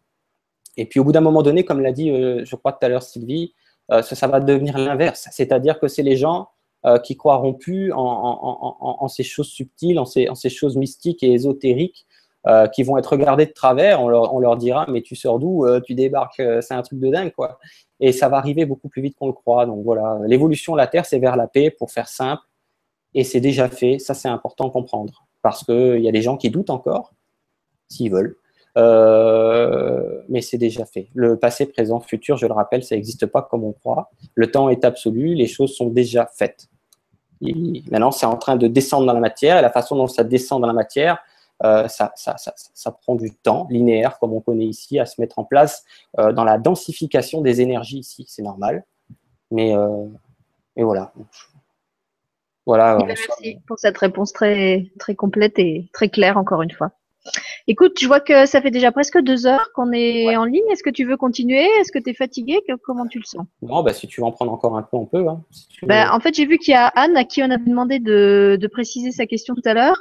[0.78, 3.04] Et puis au bout d'un moment donné, comme l'a dit, je crois tout à l'heure
[3.04, 3.54] Sylvie,
[3.92, 5.28] euh, ça, va devenir l'inverse.
[5.32, 6.50] C'est-à-dire que c'est les gens
[6.86, 12.06] euh, qui croiront plus en, ces choses subtiles, en ces, choses mystiques et ésotériques,
[12.48, 14.02] euh, qui vont être regardés de travers.
[14.02, 17.60] On leur, dira, mais tu sors d'où Tu débarques, c'est un truc de dingue, quoi.
[18.00, 19.66] Et ça va arriver beaucoup plus vite qu'on le croit.
[19.66, 22.44] Donc voilà, l'évolution de la Terre, c'est vers la paix, pour faire simple.
[23.14, 24.00] Et c'est déjà fait.
[24.00, 25.26] Ça, c'est important à comprendre.
[25.42, 27.14] Parce qu'il y a des gens qui doutent encore,
[27.88, 28.36] s'ils veulent.
[28.78, 31.08] Euh, mais c'est déjà fait.
[31.14, 34.12] Le passé, présent, futur, je le rappelle, ça n'existe pas comme on croit.
[34.34, 36.68] Le temps est absolu, les choses sont déjà faites.
[37.42, 40.62] maintenant, c'est en train de descendre dans la matière, et la façon dont ça descend
[40.62, 41.20] dans la matière,
[41.64, 45.40] euh, ça, ça, ça, prend du temps, linéaire, comme on connaît ici, à se mettre
[45.40, 45.86] en place
[46.20, 48.26] euh, dans la densification des énergies ici.
[48.28, 48.84] C'est normal.
[49.52, 49.74] Mais,
[50.76, 51.14] mais voilà.
[52.66, 52.98] Voilà.
[53.06, 56.92] Merci pour cette réponse très, très complète et très claire, encore une fois.
[57.68, 60.64] Écoute, je vois que ça fait déjà presque deux heures qu'on est en ligne.
[60.72, 61.66] Est-ce que tu veux continuer?
[61.80, 63.44] Est-ce que tu es fatigué Comment tu le sens?
[63.64, 65.28] Non, bah, si tu veux en prendre encore un peu, on peut.
[65.28, 65.44] Hein,
[65.82, 68.70] bah, en fait, j'ai vu qu'il y a Anne à qui on avait demandé de,
[68.72, 69.98] préciser sa question tout à l'heure.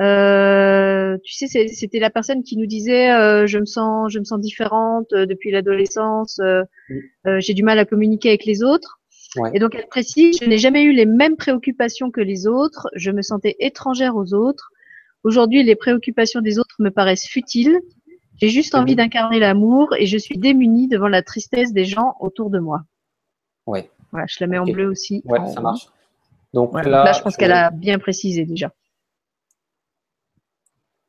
[0.00, 4.24] Euh, tu sais, c'était la personne qui nous disait euh, je me sens, je me
[4.24, 6.40] sens différente euh, depuis l'adolescence.
[7.38, 9.00] j'ai du mal à communiquer avec les autres.
[9.52, 12.88] Et donc elle précise je n'ai jamais eu les mêmes préoccupations que les autres.
[12.94, 14.70] Je me sentais étrangère aux autres.
[15.24, 17.78] Aujourd'hui, les préoccupations des autres me paraissent futiles.
[18.40, 22.50] J'ai juste envie d'incarner l'amour et je suis démunie devant la tristesse des gens autour
[22.50, 22.82] de moi.
[23.66, 23.90] Ouais.
[24.12, 25.22] Voilà, je la mets en bleu aussi.
[25.24, 25.88] Ouais, ça marche.
[26.54, 28.70] Donc là, je pense qu'elle a bien précisé déjà.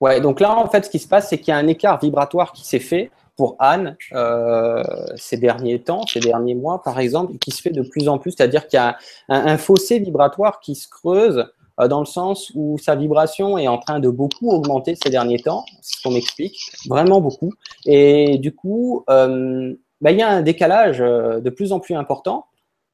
[0.02, 2.00] Ouais, donc là, en fait, ce qui se passe, c'est qu'il y a un écart
[2.00, 4.84] vibratoire qui s'est fait pour Anne euh,
[5.16, 8.32] ces derniers temps, ces derniers mois, par exemple, qui se fait de plus en plus.
[8.32, 8.98] C'est-à-dire qu'il y a
[9.30, 11.46] un, fossé vibratoire qui se creuse euh,
[11.88, 15.64] dans le sens où sa vibration est en train de beaucoup augmenter ces derniers temps,
[15.82, 17.54] ce qu'on m'explique, vraiment beaucoup.
[17.86, 21.96] Et du coup, euh, bah, il y a un décalage euh, de plus en plus
[21.96, 22.46] important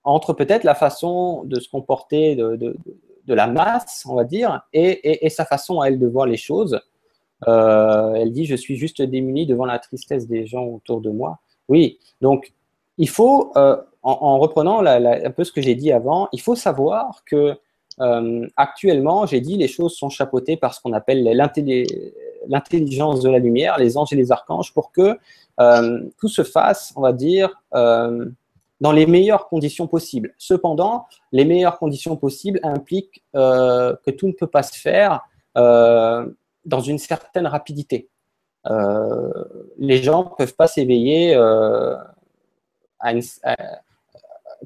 [0.03, 5.25] entre peut-être la façon de se comporter de, de, la masse, on va dire, et,
[5.25, 6.79] et, sa façon à elle de voir les choses.
[7.47, 11.39] elle dit, je suis juste démunie devant la tristesse des gens autour de moi.
[11.69, 12.53] Oui, donc
[12.99, 17.23] il faut, en, en, reprenant un peu ce que j'ai dit avant, il faut savoir
[17.25, 17.57] que
[18.01, 23.39] euh, actuellement, j'ai dit, les choses sont chapeautées par ce qu'on appelle l'intelligence de la
[23.39, 25.17] lumière, les anges et les archanges, pour que
[25.59, 28.25] euh, tout se fasse, on va dire, euh,
[28.81, 30.33] dans les meilleures conditions possibles.
[30.37, 35.21] Cependant, les meilleures conditions possibles impliquent que tout ne peut pas se faire
[35.55, 38.09] dans une certaine rapidité.
[39.77, 41.39] les gens ne peuvent pas s'éveiller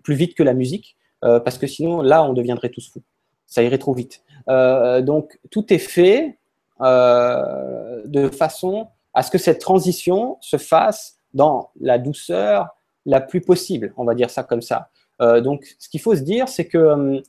[0.02, 3.04] plus vite que la musique, parce que sinon, là, on deviendrait tous fous
[3.50, 4.24] ça irait trop vite.
[4.48, 6.38] Euh, donc, tout est fait
[6.82, 12.70] euh, de façon à ce que cette transition se fasse dans la douceur
[13.06, 14.90] la plus possible, on va dire ça comme ça.
[15.22, 17.22] Euh, donc, ce qu'il faut se dire, c'est que,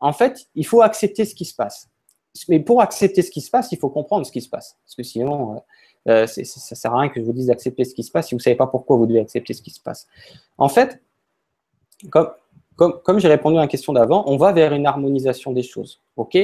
[0.00, 1.88] en fait, il faut accepter ce qui se passe.
[2.48, 4.76] Mais pour accepter ce qui se passe, il faut comprendre ce qui se passe.
[4.84, 5.62] Parce que sinon,
[6.04, 8.34] ça ne sert à rien que je vous dise d'accepter ce qui se passe si
[8.34, 10.08] vous ne savez pas pourquoi vous devez accepter ce qui se passe.
[10.58, 11.00] En fait,
[12.10, 12.28] comme,
[12.76, 16.00] comme, j'ai répondu à la question d'avant, on va vers une harmonisation des choses.
[16.16, 16.36] Ok?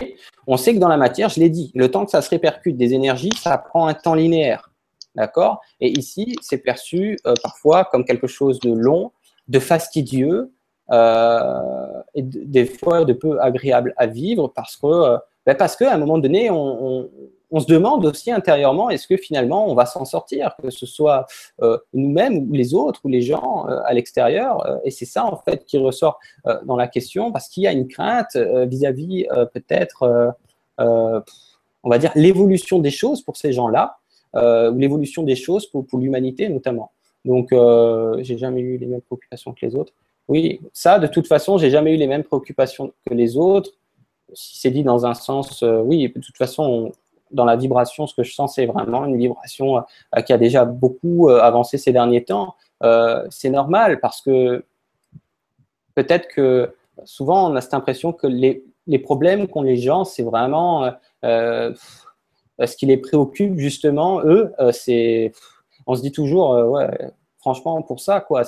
[0.47, 2.77] On sait que dans la matière, je l'ai dit, le temps que ça se répercute
[2.77, 4.71] des énergies, ça prend un temps linéaire.
[5.17, 5.61] D'accord?
[5.81, 9.11] Et ici, c'est perçu euh, parfois comme quelque chose de long,
[9.49, 10.53] de fastidieux,
[10.93, 15.95] euh, et des fois de peu agréable à vivre parce que, euh, ben parce qu'à
[15.95, 17.11] un moment donné, on, on,
[17.59, 21.27] se demande aussi intérieurement est-ce que finalement on va s'en sortir, que ce soit
[21.93, 24.79] nous-mêmes ou les autres ou les gens à l'extérieur.
[24.85, 26.21] et c'est ça en fait qui ressort
[26.65, 30.35] dans la question parce qu'il y a une crainte vis-à-vis peut-être,
[30.79, 33.97] on va dire, l'évolution des choses pour ces gens-là
[34.37, 36.93] euh, ou l'évolution des choses pour, l'humanité notamment.
[37.25, 39.93] Donc, euh, j'ai jamais eu les mêmes préoccupations que les autres.
[40.29, 43.73] Oui, ça, de toute façon, j'ai jamais eu les mêmes préoccupations que les autres.
[44.33, 46.93] Si c'est dit dans un sens, euh, oui, de toute façon,
[47.31, 50.65] dans la vibration, ce que je sens, c'est vraiment une vibration euh, qui a déjà
[50.65, 52.55] beaucoup euh, avancé ces derniers temps.
[53.31, 54.65] c'est normal parce que
[55.95, 56.75] peut-être que
[57.05, 60.91] souvent, on a cette impression que les, les problèmes qu'ont les gens, c'est vraiment
[62.67, 65.29] ce qui les préoccupe justement, eux, euh,
[65.87, 68.43] on se dit toujours, euh, ouais, franchement, pour ça, quoi,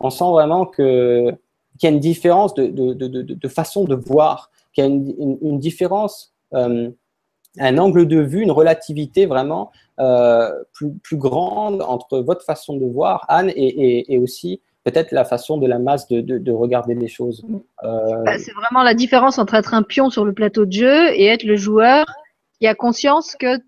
[0.00, 1.36] on sent vraiment qu'il
[1.82, 5.38] y a une différence de, de, de, de façon de voir, qu'il y a une,
[5.40, 6.90] une, différence, euh,
[7.58, 12.86] un angle de vue, une relativité vraiment euh, plus, plus, grande entre votre façon de
[12.86, 17.08] voir, Anne, et, et, et aussi peut-être la façon de la masse de, regarder les
[17.08, 17.44] choses.
[17.84, 18.22] Euh...
[18.24, 21.26] Bah, c'est vraiment la différence entre être un pion sur le plateau de jeu et
[21.26, 22.06] être le joueur
[22.60, 23.58] il a conscience que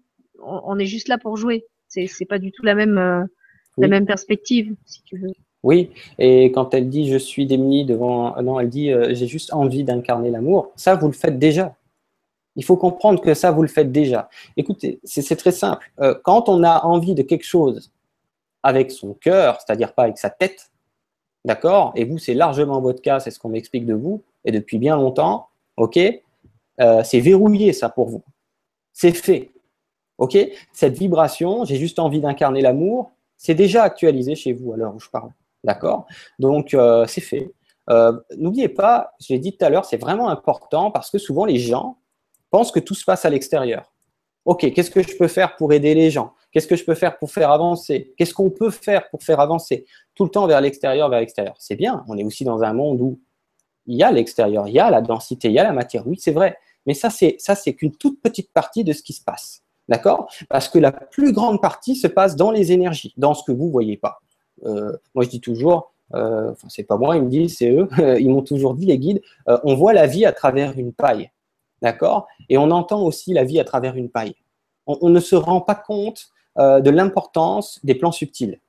[0.42, 1.66] on, est juste là pour jouer.
[1.88, 3.24] C'est pas du tout la même euh,
[3.76, 5.32] la même perspective, si tu veux.
[5.62, 9.52] Oui, et quand elle dit je suis démunie devant, non, elle dit euh, j'ai juste
[9.52, 10.72] envie d'incarner l'amour.
[10.76, 11.74] Ça, vous le faites déjà.
[12.56, 14.28] Il faut comprendre que ça, vous le faites déjà.
[14.56, 15.90] Écoutez, c'est très simple.
[16.00, 17.92] Euh, quand on a envie de quelque chose
[18.62, 20.70] avec son cœur, c'est-à-dire pas avec sa tête,
[21.44, 24.78] d'accord Et vous, c'est largement votre cas, c'est ce qu'on m'explique de vous, et depuis
[24.78, 25.98] bien longtemps, ok
[27.04, 28.22] C'est verrouillé ça pour vous
[29.00, 29.50] c'est fait.
[30.18, 30.36] OK
[30.72, 35.00] Cette vibration, j'ai juste envie d'incarner l'amour, c'est déjà actualisé chez vous à l'heure où
[35.00, 35.30] je parle.
[35.64, 36.06] D'accord
[36.38, 37.50] Donc, euh, c'est fait.
[37.88, 41.46] Euh, n'oubliez pas, je l'ai dit tout à l'heure, c'est vraiment important parce que souvent
[41.46, 41.96] les gens
[42.50, 43.92] pensent que tout se passe à l'extérieur.
[44.44, 46.32] Ok, qu'est-ce que je peux faire pour aider les gens?
[46.50, 48.14] Qu'est-ce que je peux faire pour faire avancer?
[48.16, 49.84] Qu'est-ce qu'on peut faire pour faire avancer?
[50.14, 51.54] Tout le temps vers l'extérieur, vers l'extérieur.
[51.58, 53.20] C'est bien, on est aussi dans un monde où
[53.86, 56.06] il y a l'extérieur, il y a la densité, il y a la matière.
[56.06, 56.56] Oui, c'est vrai.
[56.86, 59.62] Mais ça, c'est ça, c'est qu'une toute petite partie de ce qui se passe.
[59.88, 60.30] D'accord?
[60.48, 63.66] Parce que la plus grande partie se passe dans les énergies, dans ce que vous
[63.66, 64.20] ne voyez pas.
[64.64, 67.88] Euh, moi, je dis toujours, euh, enfin, c'est pas moi, ils me disent, c'est eux,
[68.20, 71.30] ils m'ont toujours dit, les guides, euh, on voit la vie à travers une paille.
[71.82, 72.26] D'accord?
[72.48, 74.34] Et on entend aussi la vie à travers une paille.
[74.86, 76.28] On, ne se rend pas compte
[76.58, 78.60] euh, de l'importance des plans subtils.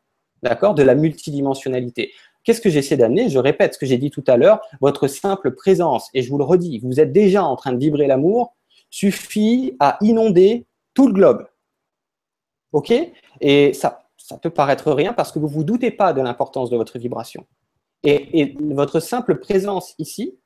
[0.44, 0.76] D'accord?
[0.76, 2.12] De la multidimensionnalité.
[2.44, 3.30] Qu'est-ce que j'essaie d'amener?
[3.30, 6.38] Je répète ce que j'ai dit tout à l'heure, votre simple présence, et je vous
[6.38, 8.56] le redis, vous êtes déjà en train de vibrer l'amour,
[8.90, 11.48] suffit à inonder tout le globe.
[12.72, 12.94] OK?
[13.42, 16.70] Et ça, ça peut paraître rien parce que vous ne vous doutez pas de l'importance
[16.70, 17.46] de votre vibration.
[18.04, 20.38] Et, votre simple présence ici,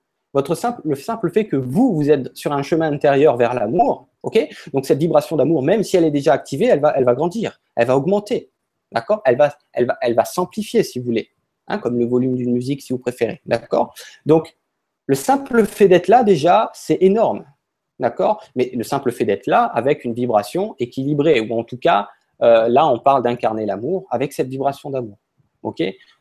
[0.84, 4.48] le simple fait que vous, vous êtes sur un chemin intérieur vers l'amour, ok?
[4.74, 7.96] Donc cette vibration d'amour, même si elle est déjà activée, elle va, grandir, elle va
[7.96, 8.52] augmenter,
[8.92, 9.22] d'accord?
[9.26, 11.30] Elle va, elle va, elle va s'amplifier, si vous voulez.
[11.68, 13.42] Hein, comme le volume d'une musique si vous préférez.
[13.48, 13.96] D'accord?
[14.26, 14.56] Donc,
[15.08, 17.44] le simple fait d'être là, déjà, c'est énorme.
[18.00, 18.44] D'accord?
[18.56, 22.10] Mais le simple fait d'être là avec une vibration équilibrée, ou en tout cas,
[22.42, 25.18] euh, là, on parle d'incarner l'amour avec cette vibration d'amour.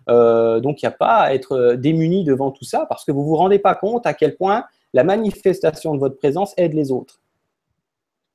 [0.08, 3.20] Euh, Donc, il n'y a pas à être démuni devant tout ça parce que vous
[3.20, 6.92] ne vous rendez pas compte à quel point la manifestation de votre présence aide les
[6.92, 7.20] autres.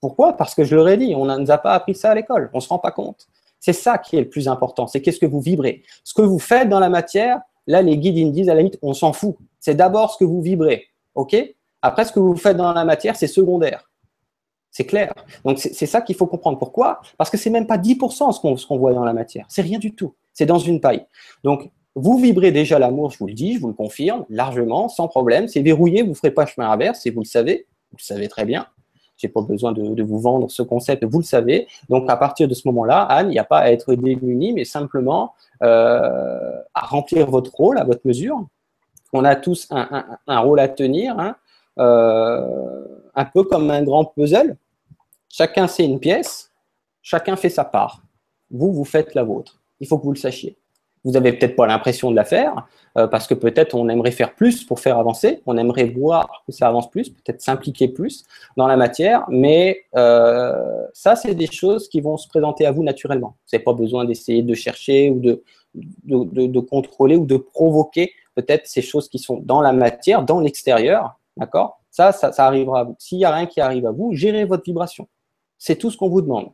[0.01, 0.33] Pourquoi?
[0.33, 2.49] Parce que je leur ai dit, on ne nous a pas appris ça à l'école,
[2.53, 3.27] on ne se rend pas compte.
[3.59, 5.83] C'est ça qui est le plus important, c'est qu'est-ce que vous vibrez.
[6.03, 8.79] Ce que vous faites dans la matière, là, les guides ils disent à la limite,
[8.81, 9.35] on s'en fout.
[9.59, 11.35] C'est d'abord ce que vous vibrez, ok?
[11.81, 13.89] Après, ce que vous faites dans la matière, c'est secondaire.
[14.71, 15.13] C'est clair.
[15.43, 16.59] Donc, c'est ça qu'il faut comprendre.
[16.59, 17.01] Pourquoi?
[17.17, 19.45] Parce que c'est même pas 10% ce qu'on voit dans la matière.
[19.49, 20.13] C'est rien du tout.
[20.33, 21.05] C'est dans une paille.
[21.43, 25.07] Donc, vous vibrez déjà l'amour, je vous le dis, je vous le confirme, largement, sans
[25.07, 25.47] problème.
[25.47, 27.67] C'est verrouillé, vous ne ferez pas chemin inverse, et vous le savez.
[27.91, 28.67] Vous le savez très bien
[29.27, 31.67] n'ai pas besoin de, vous vendre ce concept, vous le savez.
[31.89, 34.65] Donc à partir de ce moment-là, Anne, il n'y a pas à être démuni, mais
[34.65, 38.45] simplement euh, à remplir votre rôle à votre mesure.
[39.11, 41.35] On a tous un, rôle à tenir, hein.
[41.79, 42.85] euh,
[43.15, 44.55] un peu comme un grand puzzle.
[45.29, 46.51] Chacun sait une pièce,
[47.01, 48.03] chacun fait sa part.
[48.51, 49.58] Vous, vous faites la vôtre.
[49.79, 50.57] Il faut que vous le sachiez.
[51.05, 54.35] Vous n'avez peut-être pas l'impression de la faire, euh, parce que peut-être on aimerait faire
[54.35, 58.25] plus pour faire avancer, on aimerait voir que ça avance plus, peut-être s'impliquer plus
[58.57, 62.83] dans la matière, mais euh, ça, c'est des choses qui vont se présenter à vous
[62.83, 63.37] naturellement.
[63.45, 65.41] Vous n'avez pas besoin d'essayer de chercher ou de,
[65.73, 71.17] de, contrôler ou de provoquer peut-être ces choses qui sont dans la matière, dans l'extérieur,
[71.37, 71.79] d'accord?
[71.91, 72.95] Ça, ça, ça arrivera à vous.
[72.99, 75.07] S'il n'y a rien qui arrive à vous, gérez votre vibration.
[75.57, 76.49] C'est tout ce qu'on vous demande.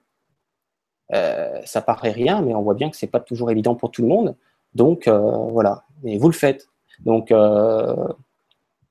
[1.13, 4.01] Euh, ça paraît rien, mais on voit bien que c'est pas toujours évident pour tout
[4.01, 4.35] le monde.
[4.73, 6.67] Donc voilà, et vous le faites.
[6.99, 7.31] Donc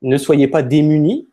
[0.04, 1.28] ne soyez pas démunis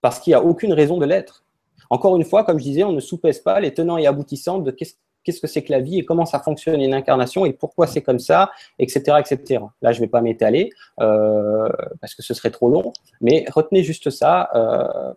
[0.00, 1.44] parce qu'il n'y a aucune raison de l'être.
[1.90, 4.70] Encore une fois, comme je disais, on ne soupèse pas les tenants et aboutissants de
[4.70, 8.02] qu'est-ce que c'est que la vie et comment ça fonctionne une incarnation et pourquoi c'est
[8.02, 9.62] comme ça, etc., etc.
[9.82, 10.70] Là, je ne vais pas m'étaler
[11.00, 11.68] euh,
[12.00, 14.50] parce que ce serait trop long, mais retenez juste ça.
[14.54, 15.12] Euh,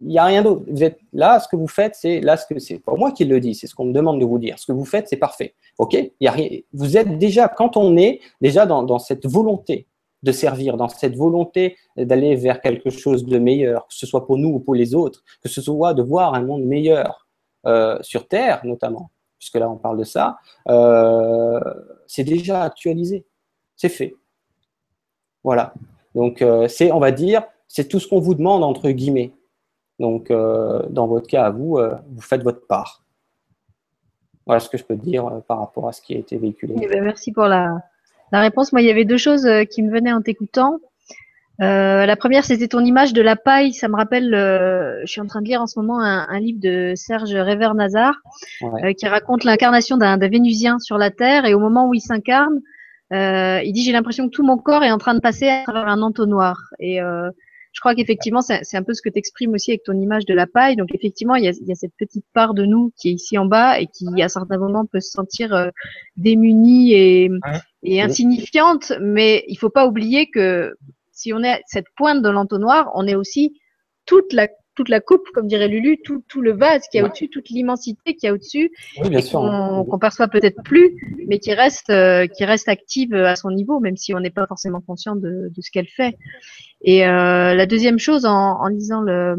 [0.00, 0.62] il n'y a rien d'autre.
[0.68, 2.78] Vous êtes là, ce que vous faites, c'est là ce que c'est.
[2.78, 4.58] Pas moi qui le dis, c'est ce qu'on me demande de vous dire.
[4.58, 5.54] Ce que vous faites, c'est parfait.
[5.78, 5.94] Ok?
[6.20, 6.48] Y a rien.
[6.72, 9.86] Vous êtes déjà, quand on est déjà dans, dans cette volonté
[10.22, 14.38] de servir, dans cette volonté d'aller vers quelque chose de meilleur, que ce soit pour
[14.38, 17.26] nous ou pour les autres, que ce soit de voir un monde meilleur,
[17.66, 19.10] euh, sur Terre notamment,
[19.40, 21.58] puisque là on parle de ça, euh,
[22.06, 23.26] c'est déjà actualisé,
[23.74, 24.14] c'est fait.
[25.42, 25.74] Voilà.
[26.14, 29.32] Donc euh, c'est, on va dire, c'est tout ce qu'on vous demande entre guillemets.
[29.98, 33.02] Donc dans votre cas à vous, vous faites votre part.
[34.46, 36.74] Voilà ce que je peux dire par rapport à ce qui a été véhiculé.
[36.80, 37.82] Eh ben, merci pour la,
[38.30, 38.72] la réponse.
[38.72, 40.78] Moi, il y avait deux choses qui me venaient en t'écoutant.
[41.62, 43.72] Euh, la première, c'était ton image de la paille.
[43.72, 46.60] Ça me rappelle, euh, je suis en train de lire en ce moment un, livre
[46.60, 48.14] de Serge Réver-Nazar
[48.62, 51.46] euh, qui raconte l'incarnation d'un Vénusien sur la Terre.
[51.46, 52.60] Et au moment où il s'incarne,
[53.10, 55.88] il dit j'ai l'impression que tout mon corps est en train de passer à travers
[55.88, 56.70] un entonnoir.
[56.78, 57.00] Et
[57.76, 60.32] je crois qu'effectivement, c'est un peu ce que tu exprimes aussi avec ton image de
[60.32, 60.76] la paille.
[60.76, 63.12] Donc effectivement, il y, a, il y, a, cette petite part de nous qui est
[63.12, 65.70] ici en bas et qui, à certains moments, peut se sentir
[66.16, 67.30] démunie et,
[67.82, 68.94] et insignifiante.
[69.02, 70.74] Mais il faut pas oublier que
[71.12, 73.60] si on est cette pointe de l'entonnoir, on est aussi
[74.06, 77.04] toute la toute la coupe, comme dirait Lulu, tout, tout le vase qui y a
[77.04, 78.70] au-dessus, toute l'immensité qui y a au-dessus,
[79.32, 80.94] qu'on perçoit peut-être plus,
[81.26, 84.46] mais qui reste, euh, qui reste active à son niveau, même si on n'est pas
[84.46, 86.16] forcément conscient de, de ce qu'elle fait.
[86.82, 89.34] Et euh, la deuxième chose, en, en lisant le,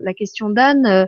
[0.00, 1.06] la question d'Anne, euh,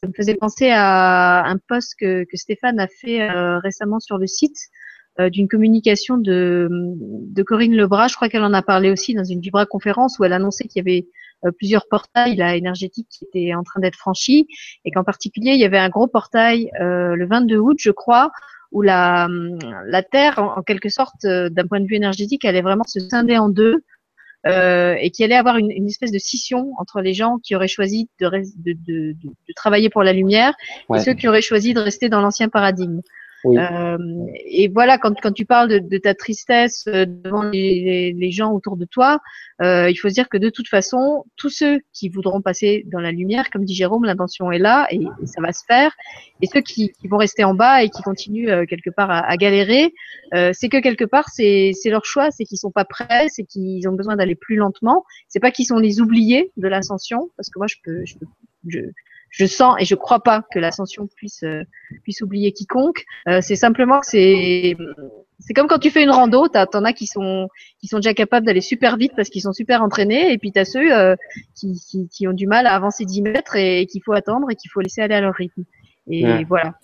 [0.00, 4.18] ça me faisait penser à un post que, que Stéphane a fait euh, récemment sur
[4.18, 4.58] le site,
[5.20, 8.08] euh, d'une communication de, de Corinne Lebras.
[8.08, 10.80] Je crois qu'elle en a parlé aussi dans une Vibra conférence où elle annonçait qu'il
[10.80, 11.10] y avait euh,
[11.50, 14.46] plusieurs portails là, énergétiques qui étaient en train d'être franchis
[14.84, 18.30] et qu'en particulier il y avait un gros portail euh, le 22 août, je crois,
[18.70, 19.28] où la,
[19.86, 23.48] la Terre, en, quelque sorte, d'un point de vue énergétique, allait vraiment se scinder en
[23.48, 23.84] deux.
[24.44, 27.68] Euh, et qu'il allait avoir une, une, espèce de scission entre les gens qui auraient
[27.68, 30.52] choisi de, de, de, de travailler pour la lumière
[30.92, 33.02] et ceux qui auraient choisi de rester dans l'ancien paradigme.
[33.44, 33.98] Euh,
[34.46, 38.52] et voilà, quand, quand tu parles de, de ta tristesse euh, devant les, les, gens
[38.52, 39.20] autour de toi,
[39.60, 43.00] euh, il faut se dire que de toute façon, tous ceux qui voudront passer dans
[43.00, 45.92] la lumière, comme dit Jérôme, l'intention est là et, ça va se faire.
[46.40, 49.20] Et ceux qui, qui, vont rester en bas et qui continuent euh, quelque part à,
[49.20, 49.92] à galérer,
[50.34, 53.88] euh, c'est que quelque part c'est leur choix, c'est qu'ils sont pas prêts, c'est qu'ils
[53.88, 55.04] ont besoin d'aller plus lentement.
[55.28, 58.26] C'est pas qu'ils sont les oubliés de l'ascension, parce que moi je peux, je peux,
[58.66, 58.80] je,
[59.32, 61.64] je sens et je crois pas que l'ascension puisse euh,
[62.04, 63.04] puisse oublier quiconque.
[63.26, 64.76] Euh, c'est simplement que c'est
[65.40, 67.48] c'est comme quand tu fais une rando, t'en as qui sont
[67.80, 70.66] qui sont déjà capables d'aller super vite parce qu'ils sont super entraînés, et puis t'as
[70.66, 71.16] ceux euh,
[71.54, 74.54] qui, qui, qui ont du mal à avancer 10 mètres et, qu'il faut attendre et
[74.54, 75.64] qu'il faut laisser aller à leur rythme.
[76.08, 76.74] Et voilà.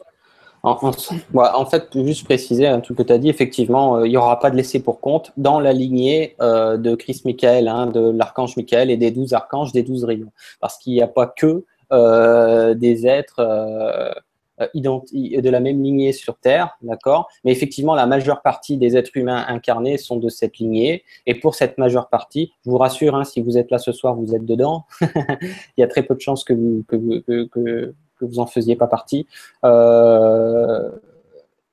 [0.65, 4.41] En, en, fait, juste préciser un truc que tu as dit, effectivement, il n'y aura
[4.41, 8.91] pas de laisser pour compte dans la lignée de Christ Michael, hein, de l'archange Michael
[8.91, 10.33] et des douze archanges, des douze rayons.
[10.61, 14.15] Parce qu'il n'y a pas que euh, des êtres
[14.61, 17.29] euh, de la même lignée sur Terre, d'accord?
[17.45, 21.05] Mais effectivement, la majeure partie des êtres humains incarnés sont de cette lignée.
[21.27, 24.15] Et pour cette majeure partie, je vous rassure, hein, si vous êtes là ce soir,
[24.15, 24.85] vous êtes dedans.
[25.01, 28.89] Il y a très peu de chances que vous, que que, vous en faisiez pas
[28.89, 29.29] partie.
[29.65, 30.91] Euh,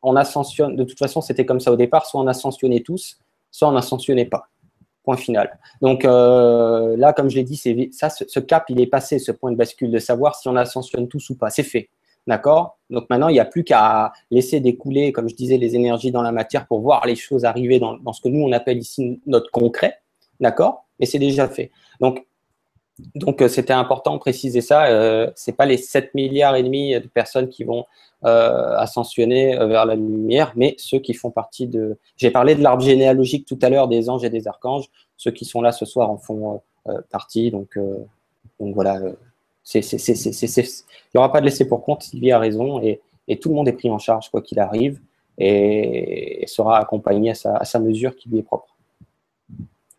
[0.04, 3.18] on ascensionne, de toute façon, c'était comme ça au départ, soit on ascensionnait tous,
[3.50, 4.50] soit on n'ascensionnait pas.
[5.06, 5.60] Point final.
[5.82, 9.56] Donc euh, là, comme je l'ai dit, ce, cap, il est passé, ce point de
[9.56, 11.52] bascule de savoir si on ascensionne tous ou pas.
[11.52, 11.90] C'est fait.
[12.26, 12.80] D'accord?
[12.90, 16.24] Donc maintenant, il n'y a plus qu'à laisser découler, comme je disais, les énergies dans
[16.24, 19.52] la matière pour voir les choses arriver dans, ce que nous, on appelle ici notre
[19.52, 20.00] concret.
[20.40, 20.86] D'accord?
[21.00, 21.70] Mais c'est déjà fait.
[22.02, 22.26] Donc,
[23.16, 24.88] donc euh, c'était important de préciser ça.
[24.88, 27.86] Euh, c'est pas les 7 milliards et demi de personnes qui vont
[28.26, 32.00] euh, ascensionner euh, vers la lumière, mais ceux qui font partie de...
[32.16, 34.90] J'ai parlé de l'arbre généalogique tout à l'heure des anges et des archanges.
[35.16, 37.52] Ceux qui sont là ce soir en font euh, partie.
[37.52, 37.78] Donc,
[38.60, 39.00] donc voilà,
[39.76, 42.02] il n'y aura pas de laisser pour compte.
[42.02, 45.00] Sylvie a raison et, et, tout le monde est pris en charge quoi qu'il arrive
[45.38, 48.75] et, sera accompagné à sa, à sa, mesure qui lui est propre.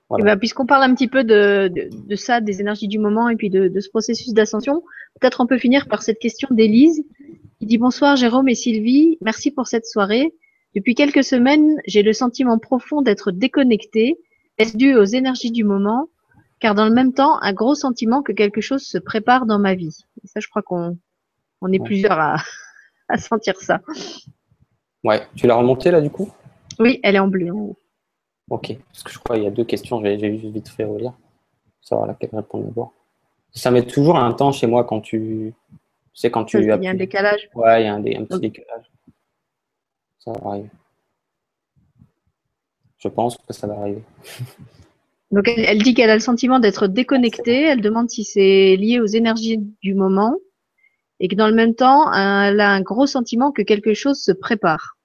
[0.09, 0.24] Voilà.
[0.24, 3.37] Ben, Puisqu'on parle un petit peu de, de, de, ça, des énergies du moment et
[3.37, 4.83] puis de, de ce processus d'ascension,
[5.20, 7.05] peut-être on peut finir par cette question d'Élise
[7.61, 10.35] il dit bonsoir Jérôme et Sylvie, merci pour cette soirée.
[10.74, 14.19] Depuis quelques semaines, j'ai le sentiment profond d'être déconnecté.
[14.59, 16.09] Est-ce dû aux énergies du moment?
[16.61, 19.74] Car dans le même temps, un gros sentiment que quelque chose se prépare dans ma
[19.74, 19.97] vie.
[20.23, 20.99] Et ça, je crois qu'on
[21.62, 22.37] on est plusieurs à,
[23.09, 23.81] à sentir ça.
[25.03, 26.31] Ouais, tu l'as remontée là du coup?
[26.78, 27.53] Oui, elle est en bleu.
[28.48, 31.12] Ok, parce que je crois qu'il y a deux questions, j'ai juste vite fait relire,
[31.81, 32.93] savoir laquelle répondre d'abord.
[33.52, 35.55] Ça met toujours un temps chez moi quand tu.
[36.12, 36.59] Tu sais, quand tu.
[36.59, 37.48] Il y a un décalage.
[37.55, 38.85] Ouais, il y a un, petit décalage.
[40.18, 40.70] Ça va arriver.
[42.98, 44.02] Je pense que ça va arriver.
[45.32, 47.62] Donc, elle, dit qu'elle a le sentiment d'être déconnectée.
[47.62, 50.36] Elle demande si c'est lié aux énergies du moment.
[51.18, 54.32] Et que dans le même temps, elle a un gros sentiment que quelque chose se
[54.32, 54.95] prépare.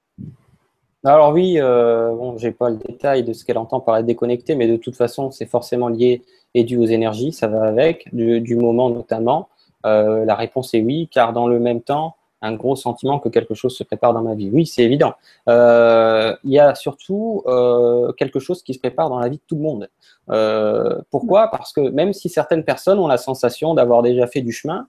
[1.03, 4.56] Alors oui, euh, bon, j'ai pas le détail de ce qu'elle entend par être déconnectée,
[4.56, 6.22] mais de toute façon, c'est forcément lié
[6.53, 9.49] et dû aux énergies, ça va avec, du, moment notamment.
[9.86, 13.53] Euh, la réponse est oui, car dans le même temps, un gros sentiment que quelque
[13.53, 14.49] chose se prépare dans ma vie.
[14.52, 15.14] Oui, c'est évident.
[15.48, 19.44] Euh, il y a surtout euh, quelque chose qui se prépare dans la vie de
[19.48, 19.90] tout le monde.
[21.11, 21.49] Pourquoi?
[21.49, 24.88] Parce que même si certaines personnes ont la sensation d'avoir déjà fait du chemin,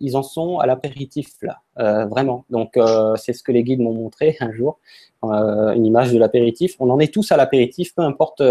[0.00, 2.44] ils en sont à l'apéritif là, vraiment.
[2.50, 2.78] Donc
[3.16, 4.78] c'est ce que les guides m'ont montré un jour,
[5.22, 6.76] une image de l'apéritif.
[6.80, 8.42] On en est tous à l'apéritif, peu importe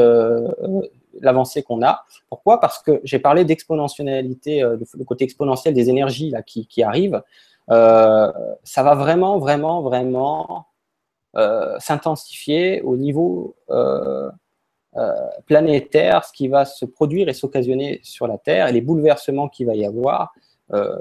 [1.19, 2.03] l'avancée qu'on a.
[2.30, 2.60] Pourquoi?
[2.60, 7.22] Parce que j'ai parlé d'exponentialité, le côté exponentiel des énergies là, qui, qui arrivent.
[7.69, 8.31] Euh,
[8.64, 10.65] ça va vraiment, vraiment, vraiment
[11.35, 14.30] euh, s'intensifier au niveau euh,
[15.45, 19.68] planétaire, ce qui va se produire et s'occasionner sur la Terre, et les bouleversements qu'il
[19.68, 20.34] va y avoir,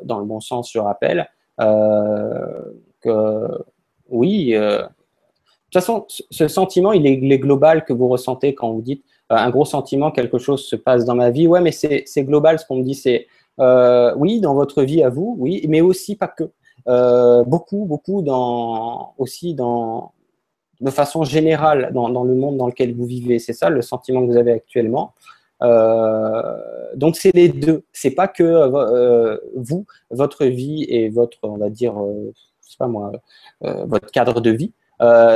[0.02, 1.28] dans le bon sens, je rappelle,
[1.58, 3.48] que
[4.08, 4.82] oui, de
[5.64, 9.64] toute façon, ce sentiment, il est, global que vous ressentez quand vous dites un gros
[9.64, 11.46] sentiment, quelque chose se passe dans ma vie.
[11.46, 13.26] Ouais, mais c'est global, ce qu'on me dit, c'est
[13.60, 16.44] euh, oui, dans votre vie à vous, oui, mais aussi pas que.
[16.88, 20.12] Euh, beaucoup, beaucoup dans, aussi dans,
[20.80, 23.38] de façon générale dans, le monde dans lequel vous vivez.
[23.38, 25.12] C'est ça le sentiment que vous avez actuellement.
[25.62, 26.52] Euh,
[26.94, 27.84] donc c'est les deux.
[27.92, 28.70] C'est pas que
[29.56, 31.94] vous, votre vie et votre, on va dire,
[32.78, 33.12] pas moi,
[33.60, 34.72] votre cadre de vie.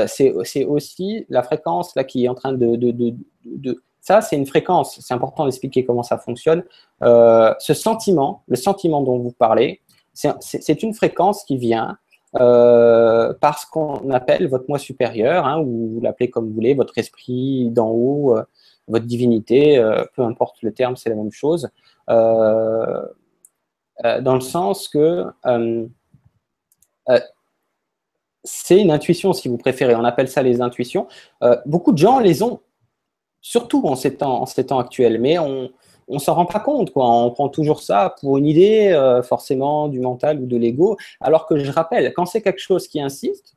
[0.06, 3.14] c'est aussi la fréquence là qui est en train de, de,
[3.44, 5.00] de, ça, c'est une fréquence.
[5.00, 6.62] C'est important d'expliquer comment ça fonctionne.
[7.02, 9.80] Euh, ce sentiment, le sentiment dont vous parlez,
[10.12, 11.96] c'est une fréquence qui vient
[12.38, 16.98] euh, parce qu'on appelle votre moi supérieur, hein, ou vous l'appelez comme vous voulez, votre
[16.98, 18.44] esprit d'en haut, euh,
[18.88, 19.82] votre divinité,
[20.14, 21.68] peu importe le terme, c'est la même chose.
[22.08, 23.04] dans
[24.02, 25.24] le sens que
[28.44, 29.94] c'est une intuition, si vous préférez.
[29.94, 31.08] On appelle ça les intuitions.
[31.66, 32.60] beaucoup de gens les ont
[33.44, 35.20] surtout en ces temps, actuels.
[35.20, 35.70] Mais on
[36.08, 36.90] ne s'en rend pas compte.
[36.96, 40.96] On prend toujours ça pour une idée, euh, forcément, du mental ou de l'ego.
[41.20, 43.54] Alors que je rappelle, quand c'est quelque chose qui insiste,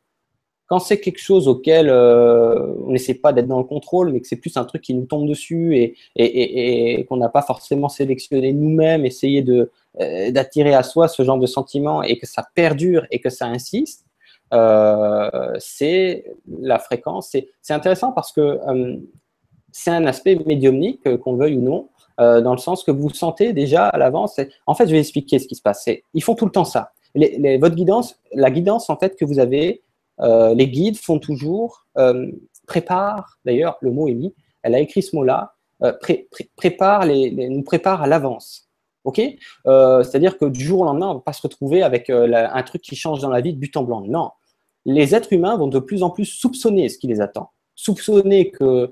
[0.68, 4.28] quand c'est quelque chose auquel euh, on n'essaie pas d'être dans le contrôle, mais que
[4.28, 9.06] c'est plus un truc qui nous tombe dessus et, qu'on n'a pas forcément sélectionné nous-mêmes,
[9.06, 13.20] essayer de, euh, d'attirer à soi ce genre de sentiment et que ça perdure et
[13.20, 14.06] que ça insiste,
[15.60, 16.26] c'est
[16.60, 17.30] la fréquence.
[17.32, 18.60] C'est, intéressant parce que
[19.78, 21.90] c'est un aspect médiumnique, euh, qu'on veuille ou non,
[22.20, 24.40] euh, dans le sens que vous sentez déjà à l'avance.
[24.66, 25.88] En fait, je vais expliquer ce qui se passe.
[26.16, 26.92] Ils font tout le temps ça.
[27.16, 29.82] votre guidance, la guidance en fait que vous avez,
[30.20, 31.86] euh, les guides font toujours,
[32.68, 34.34] prépare, d'ailleurs, le mot est mis,
[34.64, 35.54] elle a écrit ce mot-là,
[36.56, 38.70] prépare les, nous prépare à l'avance.
[39.04, 39.22] Ok?
[39.66, 42.82] C'est-à-dire que du jour au lendemain, on ne va pas se retrouver avec un truc
[42.82, 44.02] qui change dans la vie de but en blanc.
[44.02, 44.32] Non.
[44.88, 47.52] Les êtres humains vont de plus en plus soupçonner ce qui les attend.
[47.76, 48.88] Soupçonner que euh,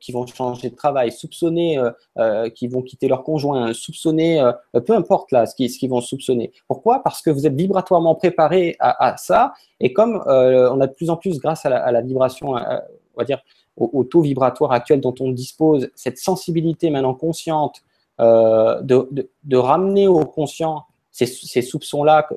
[0.00, 4.42] qui vont changer de travail, soupçonner euh, euh, qui vont quitter leur conjoint, soupçonner,
[4.86, 6.52] peu importe là ce qu'ils vont soupçonner.
[6.68, 7.02] Pourquoi?
[7.02, 11.16] Parce que vous êtes vibratoirement préparé à, ça, et comme on a de plus en
[11.16, 13.40] plus, grâce à la, vibration, on va dire,
[13.76, 17.82] au, taux vibratoire actuel dont on dispose, cette sensibilité maintenant consciente
[18.18, 22.28] de, ramener au conscient ces, ces soupçons-là,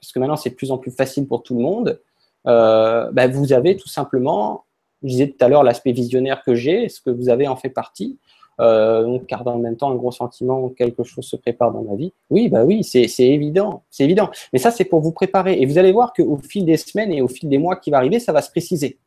[0.00, 2.00] parce que maintenant c'est de plus en plus facile pour tout le monde,
[2.44, 4.64] ben, vous avez tout simplement
[5.02, 7.70] je disais tout à l'heure l'aspect visionnaire que j'ai, est-ce que vous avez en fait
[7.70, 8.18] partie
[8.60, 11.96] euh, car dans le même temps, un gros sentiment, quelque chose se prépare dans ma
[11.96, 12.12] vie.
[12.30, 14.30] Oui, bah oui, c'est évident, c'est évident.
[14.52, 15.60] Mais ça, c'est pour vous préparer.
[15.60, 17.96] Et vous allez voir qu'au fil des semaines et au fil des mois qui va
[17.96, 18.98] arriver, ça va se préciser.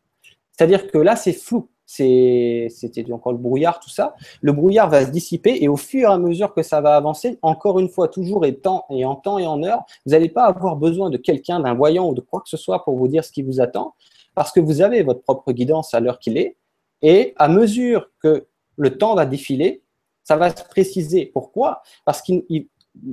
[0.51, 1.67] C'est-à-dire que là, c'est flou.
[1.85, 4.15] C'était encore le brouillard, tout ça.
[4.41, 7.37] Le brouillard va se dissiper et au fur et à mesure que ça va avancer,
[7.43, 10.45] encore une fois, toujours et, temps, et en temps et en heure, vous n'allez pas
[10.45, 13.23] avoir besoin de quelqu'un, d'un voyant ou de quoi que ce soit pour vous dire
[13.23, 13.93] ce qui vous attend
[14.35, 16.57] parce que vous avez votre propre guidance à l'heure qu'il est,
[17.01, 18.45] et à mesure que
[18.77, 19.81] le temps va défiler,
[20.23, 21.25] ça va se préciser.
[21.27, 21.81] Pourquoi?
[22.03, 22.33] Parce que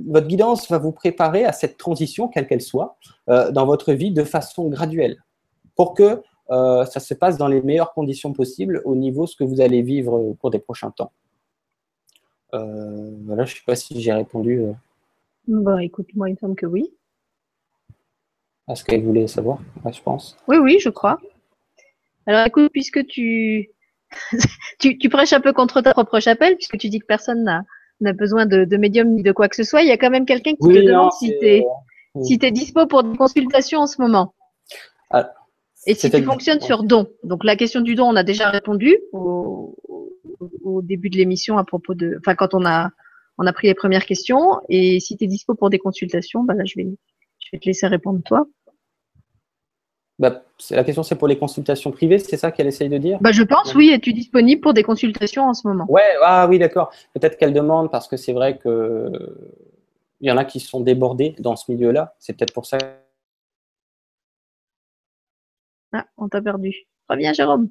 [0.05, 2.97] votre guidance va vous préparer à cette transition, quelle qu'elle soit,
[3.29, 5.23] euh, dans votre vie de façon graduelle,
[5.75, 6.21] pour que
[6.51, 9.61] euh, ça se passe dans les meilleures conditions possibles au niveau de ce que vous
[9.61, 11.11] allez vivre au cours des prochains temps.
[12.53, 14.61] Euh, voilà, je ne sais pas si j'ai répondu.
[15.47, 16.93] Bon, écoute, moi, il me semble que oui.
[18.67, 19.59] À ce qu'elle voulait savoir,
[19.91, 20.37] je pense.
[20.47, 21.19] Oui, oui, je crois.
[22.25, 23.69] Alors écoute, puisque tu,
[24.79, 27.43] tu, prêches un peu contre ta propre chapelle, puisque tu dis que personne
[27.99, 30.25] n'a besoin de, médium ni de quoi que ce soit, il y a quand même
[30.25, 31.65] quelqu'un qui te demande si tu es,
[32.21, 34.33] si es dispo pour des consultations en ce moment.
[35.09, 35.31] Ah,
[35.85, 37.09] et si tu fonctionnes sur don.
[37.23, 39.75] Donc la question du don, on a déjà répondu au,
[40.81, 42.89] début de l'émission à propos de, enfin quand on a
[43.37, 44.59] on a pris les premières questions.
[44.69, 46.87] Et si tu es dispo pour des consultations, bah là je vais
[47.53, 48.45] vais te laisser répondre toi.
[50.19, 53.17] Bah, la question c'est pour les consultations privées, c'est ça qu'elle essaye de dire?
[53.21, 53.89] Bah, Je pense, oui.
[53.89, 55.85] Es-tu disponible pour des consultations en ce moment?
[55.89, 56.91] Ouais, ah oui, d'accord.
[57.13, 59.09] Peut-être qu'elle demande parce que c'est vrai que
[60.21, 62.15] il y en a qui sont débordés dans ce milieu-là.
[62.19, 62.77] C'est peut-être pour ça
[65.93, 66.73] ah, on t'a perdu.
[67.07, 67.69] Reviens, Jérôme.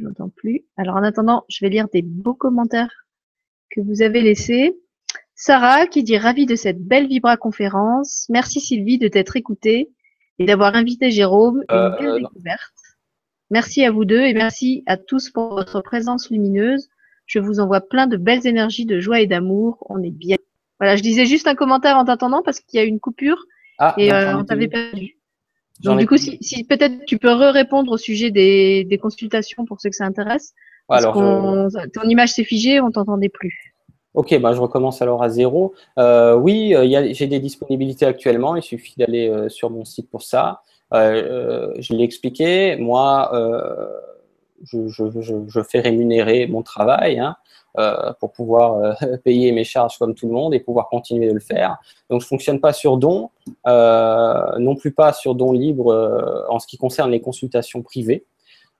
[0.00, 0.64] Je n'entends plus.
[0.76, 3.06] Alors, en attendant, je vais lire des beaux commentaires
[3.70, 4.74] que vous avez laissés.
[5.34, 8.26] Sarah qui dit ravi de cette belle Vibra conférence.
[8.30, 9.90] Merci Sylvie de t'être écoutée
[10.38, 11.62] et d'avoir invité Jérôme.
[11.68, 12.74] Une euh, belle découverte.
[13.50, 16.88] Merci à vous deux et merci à tous pour votre présence lumineuse.
[17.26, 19.86] Je vous envoie plein de belles énergies de joie et d'amour.
[19.88, 20.36] On est bien.
[20.78, 23.44] Voilà, je disais juste un commentaire en t'attendant parce qu'il y a une coupure
[23.78, 25.19] ah, et euh, on t'avait perdu.
[25.82, 29.96] Donc du coup, si, peut-être tu peux répondre au sujet des, consultations pour ceux que
[29.96, 30.54] ça intéresse.
[30.88, 31.14] Parce alors,
[31.92, 33.74] ton image s'est figée, on t'entendait plus.
[34.14, 35.72] Ok, bah, je recommence alors à zéro.
[35.98, 38.56] Euh, oui, euh, j'ai des disponibilités actuellement.
[38.56, 40.62] Il suffit d'aller sur mon site pour ça.
[40.92, 42.76] je l'ai expliqué.
[42.76, 43.30] Moi,
[44.64, 47.18] je, fais rémunérer mon travail.
[47.18, 47.36] Hein.
[47.78, 51.34] Euh, pour pouvoir euh, payer mes charges comme tout le monde et pouvoir continuer de
[51.34, 51.78] le faire.
[52.08, 53.30] Donc, je fonctionne pas sur don,
[53.68, 58.24] euh, non plus pas sur don libre en ce qui concerne les consultations privées.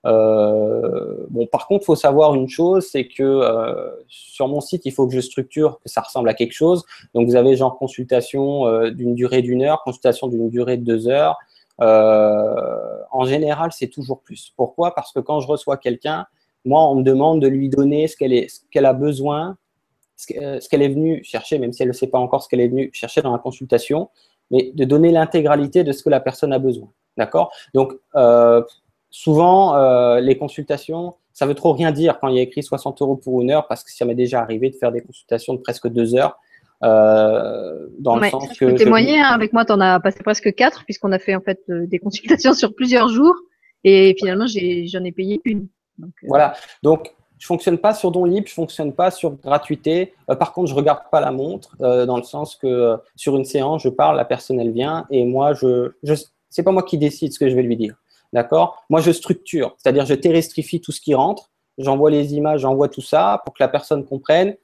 [0.02, 3.42] bon, par contre, il faut savoir une chose, c'est que
[4.08, 6.84] sur mon site, il faut que je structure que ça ressemble à quelque chose.
[7.14, 11.38] Donc, vous avez genre consultation d'une durée d'une heure, consultation d'une durée de deux heures.
[11.78, 14.52] en général, c'est toujours plus.
[14.56, 14.96] Pourquoi?
[14.96, 16.26] Parce que quand je reçois quelqu'un,
[16.64, 19.56] moi, on me demande de lui donner ce qu'elle qu'elle a besoin,
[20.16, 22.68] ce qu'elle est venue chercher, même si elle ne sait pas encore ce qu'elle est
[22.68, 24.10] venue chercher dans la consultation,
[24.50, 26.88] mais de donner l'intégralité de ce que la personne a besoin.
[27.16, 27.52] D'accord?
[27.74, 28.62] Donc, euh,
[29.10, 33.00] souvent, euh, les consultations, ça veut trop rien dire quand il y a écrit 60
[33.02, 35.60] euros pour une heure, parce que ça m'est déjà arrivé de faire des consultations de
[35.60, 36.38] presque deux heures.
[36.82, 38.70] Euh, dans le sens que.
[38.70, 41.42] Je témoigner, hein, avec moi, tu en as passé presque quatre, puisqu'on a fait en
[41.42, 43.34] fait des consultations sur plusieurs jours,
[43.84, 45.68] et finalement, j'en ai payé une.
[46.04, 46.54] Euh, voilà.
[46.82, 50.12] Donc, je fonctionne pas sur don libre, je fonctionne pas sur gratuité.
[50.30, 53.46] Euh, par contre, je regarde pas la montre euh, dans le sens que sur une
[53.46, 56.14] séance, je parle, la personne elle vient et moi je, je
[56.50, 57.94] c'est pas moi qui décide ce que je vais lui dire.
[58.34, 58.84] D'accord?
[58.90, 63.00] Moi je structure, c'est-à-dire je terrestrifie tout ce qui rentre, j'envoie les images, j'envoie tout
[63.00, 64.54] ça pour que la personne comprenne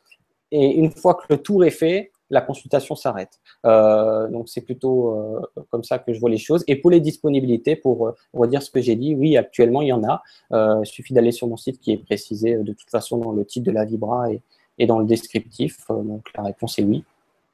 [0.50, 3.41] et une fois que le tour est fait, la consultation s'arrête.
[3.65, 6.65] Euh, donc c'est plutôt euh, comme ça que je vois les choses.
[6.67, 9.92] Et pour les disponibilités, pour euh, redire ce que j'ai dit, oui, actuellement il y
[9.92, 10.23] en a.
[10.50, 13.67] il suffit d'aller sur mon site qui est précisé de toute façon dans le titre
[13.67, 14.41] de la Vibra et,
[14.78, 15.86] et dans le descriptif.
[15.89, 17.05] donc la réponse est oui.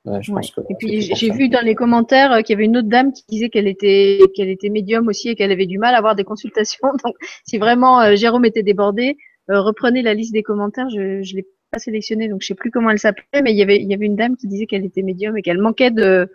[0.04, 2.88] Je pense que, et puis j'ai vu dans les commentaires qu'il y avait une autre
[2.88, 5.98] dame qui disait qu'elle était qu'elle était médium aussi et qu'elle avait du mal à
[5.98, 6.88] avoir des consultations.
[7.04, 7.14] Donc
[7.44, 9.16] si vraiment Jérôme était débordé,
[9.48, 10.88] reprenez la liste des commentaires.
[10.90, 13.62] Je, je l'ai pas sélectionnée, donc je sais plus comment elle s'appelait, mais il y
[13.62, 16.30] avait, il y avait une dame qui disait qu'elle était médium et qu'elle manquait de,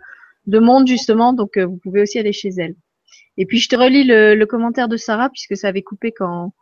[0.46, 2.74] de monde justement, donc euh, vous pouvez aussi aller chez elle.
[3.36, 6.52] Et puis je te relis le, le commentaire de Sarah puisque ça avait coupé quand,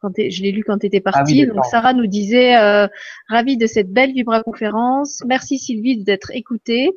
[0.00, 1.46] quand je l'ai lu quand tu étais ah partie.
[1.46, 2.88] donc Sarah nous disait euh,
[3.28, 5.22] ravie de cette belle Vibra conférence.
[5.24, 6.90] Merci Sylvie d'être écoutée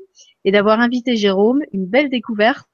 [0.45, 1.61] et d'avoir invité Jérôme.
[1.74, 2.67] Une belle découverte.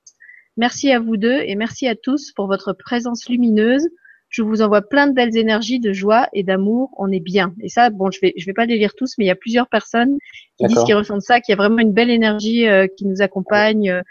[0.56, 3.90] Merci à vous deux et merci à tous pour votre présence lumineuse.
[4.36, 6.90] Je vous envoie plein de belles énergies, de joie et d'amour.
[6.98, 7.54] On est bien.
[7.62, 9.36] Et ça, bon, je vais, je vais pas les lire tous, mais il y a
[9.36, 10.18] plusieurs personnes
[10.58, 13.22] qui disent qu'ils ressentent ça, qu'il y a vraiment une belle énergie euh, qui nous
[13.22, 14.02] accompagne, euh,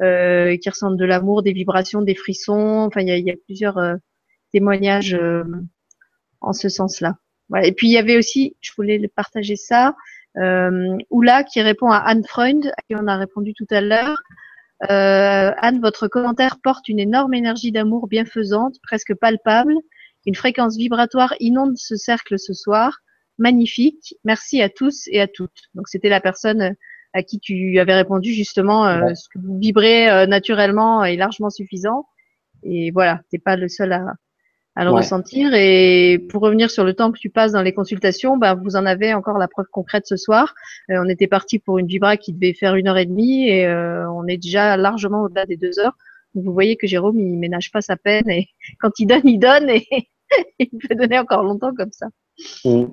[0.00, 2.86] euh, qui ressentent de l'amour, des vibrations, des frissons.
[2.86, 3.96] Enfin, il y a, il y a plusieurs euh,
[4.50, 5.14] témoignages
[6.40, 7.16] en ce sens-là.
[7.50, 7.66] Voilà.
[7.66, 9.94] Et puis il y avait aussi, je voulais partager ça,
[10.38, 14.22] euh, Oula qui répond à Anne Freund, à qui on a répondu tout à l'heure.
[14.84, 19.74] Euh, Anne, votre commentaire porte une énorme énergie d'amour bienfaisante, presque palpable.
[20.26, 22.98] Une fréquence vibratoire inonde ce cercle ce soir.
[23.38, 24.16] Magnifique.
[24.24, 25.70] Merci à tous et à toutes.
[25.74, 26.74] Donc c'était la personne
[27.12, 31.50] à qui tu avais répondu justement euh, ce que vous vibrez euh, naturellement est largement
[31.50, 32.06] suffisant.
[32.62, 34.04] Et voilà, t'es pas le seul à,
[34.76, 35.54] à le ressentir.
[35.54, 38.84] Et pour revenir sur le temps que tu passes dans les consultations, bah, vous en
[38.84, 40.54] avez encore la preuve concrète ce soir.
[40.90, 43.66] Euh, on était parti pour une vibra qui devait faire une heure et demie et
[43.66, 45.96] euh, on est déjà largement au-delà des deux heures.
[46.34, 48.48] Donc vous voyez que Jérôme, il ménage pas sa peine et
[48.80, 49.86] quand il donne, il donne et
[50.58, 52.06] il peut donner encore longtemps comme ça.
[52.64, 52.84] Mmh.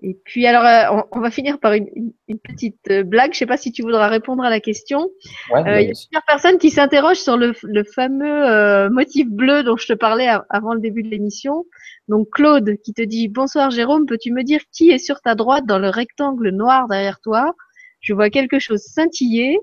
[0.00, 2.12] Et puis alors, euh, on, va finir par une,
[2.44, 3.32] petite euh, blague.
[3.32, 5.08] Je sais pas si tu voudras répondre à la question.
[5.52, 7.52] Ouais, euh, il y a plusieurs personnes qui s'interrogent sur le,
[7.94, 11.66] fameux motif bleu dont je te parlais avant le début de l'émission.
[12.06, 15.66] Donc Claude qui te dit bonsoir Jérôme, peux-tu me dire qui est sur ta droite
[15.66, 17.54] dans le rectangle noir derrière toi?
[18.00, 19.58] Je vois quelque chose scintiller.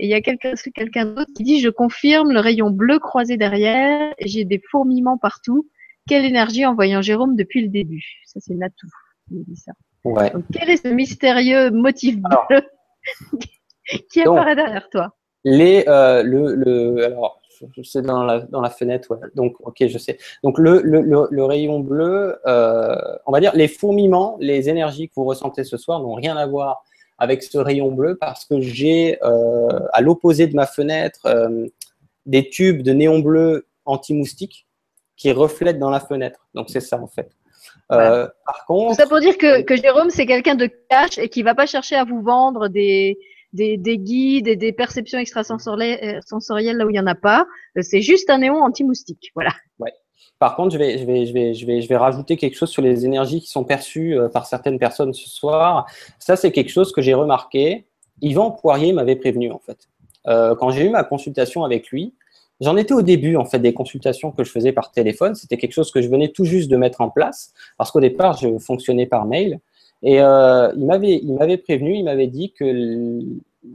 [0.00, 0.54] Et il y a quelqu'un
[1.04, 4.14] d'autre qui dit je confirme le rayon bleu croisé derrière.
[4.20, 5.68] J'ai des fourmillements partout.
[6.08, 8.22] Quelle énergie en voyant Jérôme depuis le début?
[8.24, 8.88] Ça c'est Natou
[9.56, 9.72] ça.
[10.04, 10.32] Ouais.
[10.52, 12.62] quel est ce mystérieux motif bleu
[14.10, 15.14] qui apparaît derrière toi?
[15.44, 17.40] Les, euh, le, le, alors,
[17.82, 19.28] c'est dans la, dans la fenêtre, ouais.
[19.34, 20.18] donc ok, je sais.
[20.44, 25.14] Donc le, le, le rayon bleu, euh, on va dire les fourmillements, les énergies que
[25.16, 26.84] vous ressentez ce soir n'ont rien à voir
[27.18, 31.26] avec ce rayon bleu parce que j'ai euh, à l'opposé de ma fenêtre
[32.26, 34.68] des tubes de néon bleu anti-moustique
[35.16, 36.48] qui reflètent dans la fenêtre.
[36.54, 37.32] Donc c'est ça en fait.
[37.92, 41.42] Euh, par contre, ça pour dire que, que Jérôme c'est quelqu'un de cash et qui
[41.42, 43.18] va pas chercher à vous vendre des
[43.54, 47.46] des, des guides et des perceptions extrasensorielles euh, là où il y en a pas.
[47.78, 49.52] Euh, c'est juste un néon anti-moustique, voilà.
[49.78, 49.92] Ouais.
[50.38, 52.68] Par contre, je vais, je, vais, je, vais, je, vais, je vais rajouter quelque chose
[52.68, 55.86] sur les énergies qui sont perçues par certaines personnes ce soir.
[56.20, 57.86] Ça, c'est quelque chose que j'ai remarqué.
[58.20, 59.88] Yvan Poirier m'avait prévenu, en fait.
[60.26, 62.14] Euh, quand j'ai eu ma consultation avec lui,
[62.60, 65.34] J'en étais au début, en fait, des consultations que je faisais par téléphone.
[65.34, 68.36] C'était quelque chose que je venais tout juste de mettre en place, parce qu'au départ,
[68.36, 69.60] je fonctionnais par mail.
[70.02, 73.20] Et euh, il m'avait prévenu, il m'avait dit que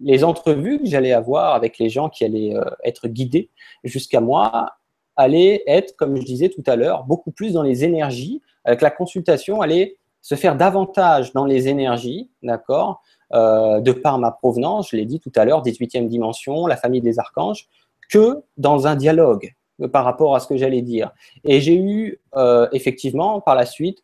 [0.01, 3.49] les entrevues que j'allais avoir avec les gens qui allaient euh, être guidés
[3.83, 4.71] jusqu'à moi
[5.15, 8.89] allaient être, comme je disais tout à l'heure, beaucoup plus dans les énergies, avec la
[8.89, 13.01] consultation allait se faire davantage dans les énergies, d'accord,
[13.33, 17.01] euh, de par ma provenance, je l'ai dit tout à l'heure, 18e dimension, la famille
[17.01, 17.67] des archanges,
[18.13, 19.55] que dans un dialogue
[19.91, 21.11] par rapport à ce que j'allais dire.
[21.43, 24.03] Et j'ai eu euh, effectivement par la suite,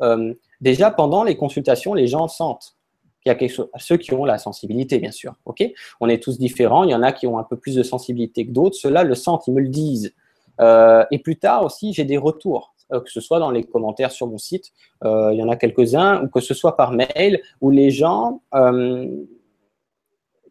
[0.00, 0.32] euh,
[0.62, 2.74] déjà pendant les consultations, les gens sentent
[3.22, 5.62] qu'il y a quelque chose, ceux qui ont la sensibilité bien sûr, ok?
[6.00, 8.46] On est tous différents, il y en a qui ont un peu plus de sensibilité
[8.46, 10.14] que d'autres, ceux-là le sentent, ils me le disent.
[10.62, 14.26] Euh, et plus tard aussi, j'ai des retours, que ce soit dans les commentaires sur
[14.26, 17.90] mon site, il y en a quelques-uns, ou que ce soit par mail, où les
[17.90, 18.40] gens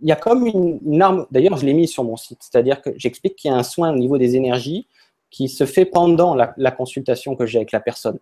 [0.04, 2.90] il y a comme une, arme, d'ailleurs je l'ai mis sur mon site, c'est-à-dire que
[2.98, 4.88] j'explique qu'il y a un soin au niveau des énergies
[5.32, 8.20] qui se fait pendant la, consultation que j'ai avec la personne.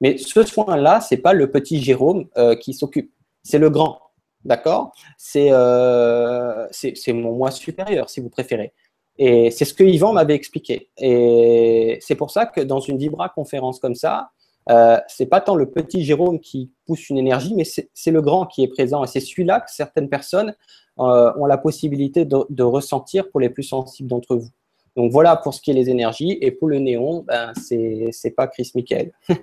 [0.00, 4.00] Mais ce soin-là, ce n'est pas le petit Jérôme euh, qui s'occupe, c'est le grand,
[4.44, 4.92] d'accord?
[5.36, 8.72] Euh, C'est mon moi supérieur, si vous préférez.
[9.18, 10.88] Et c'est ce que Yvan m'avait expliqué.
[10.98, 14.30] Et c'est pour ça que dans une Vibra conférence comme ça,
[14.70, 18.46] euh, c'est pas tant le petit Jérôme qui pousse une énergie, mais c'est le grand
[18.46, 19.04] qui est présent.
[19.04, 20.54] Et c'est celui-là que certaines personnes
[20.98, 24.48] euh, ont la possibilité de, ressentir pour les plus sensibles d'entre vous.
[24.96, 26.38] Donc voilà pour ce qui est les énergies.
[26.40, 29.12] Et pour le néon, ben, c'est pas Chris Michael.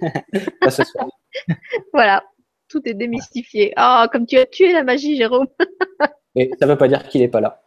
[1.93, 2.23] voilà,
[2.67, 3.73] tout est démystifié.
[3.75, 5.47] Ah, comme tu as tué la magie, Jérôme.
[6.35, 7.61] Et ça ne veut pas dire qu'il n'est pas là.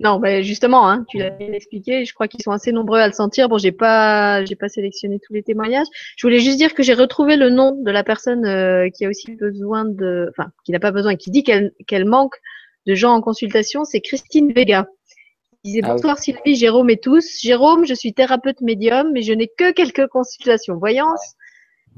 [0.00, 2.04] Non, mais justement, hein, tu l'as bien expliqué.
[2.04, 3.48] Je crois qu'ils sont assez nombreux à le sentir.
[3.48, 5.86] Bon, j'ai pas, j'ai pas sélectionné tous les témoignages.
[6.16, 9.08] Je voulais juste dire que j'ai retrouvé le nom de la personne euh, qui a
[9.08, 12.36] aussi besoin de, enfin, qui n'a pas besoin, qui dit qu'elle qu'elle manque
[12.86, 14.86] de gens en consultation, c'est Christine Vega.
[15.62, 17.40] Il disait ah bonsoir Sylvie, Jérôme et tous.
[17.40, 21.34] Jérôme, je suis thérapeute médium, mais je n'ai que quelques consultations voyance.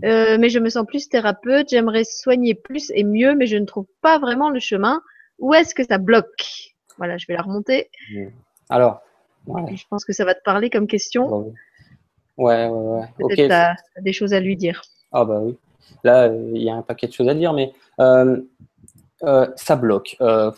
[0.05, 3.65] Euh, mais je me sens plus thérapeute, j'aimerais soigner plus et mieux, mais je ne
[3.65, 5.01] trouve pas vraiment le chemin.
[5.39, 6.76] Où est-ce que ça bloque?
[6.99, 7.91] Voilà, je vais la remonter.
[8.69, 9.01] Alors,
[9.47, 11.53] je pense que ça va te parler comme question.
[12.37, 13.07] Ouais, ouais, ouais.
[13.19, 14.83] Peut-être as, des choses à lui dire.
[15.13, 15.57] Ah bah oui.
[16.05, 18.41] Là, il y a un paquet de choses à dire, mais euh,
[19.25, 20.17] euh, ça bloque.
[20.21, 20.51] Euh,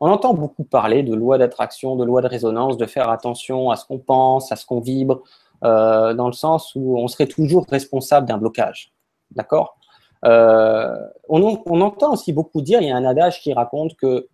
[0.00, 3.76] on entend beaucoup parler de loi d'attraction, de loi de résonance, de faire attention à
[3.76, 5.22] ce qu'on pense, à ce qu'on vibre,
[5.64, 8.92] euh, dans le sens où on serait toujours responsable d'un blocage.
[9.34, 9.78] D'accord?
[10.22, 14.28] On, entend aussi beaucoup dire, il y a un adage qui raconte que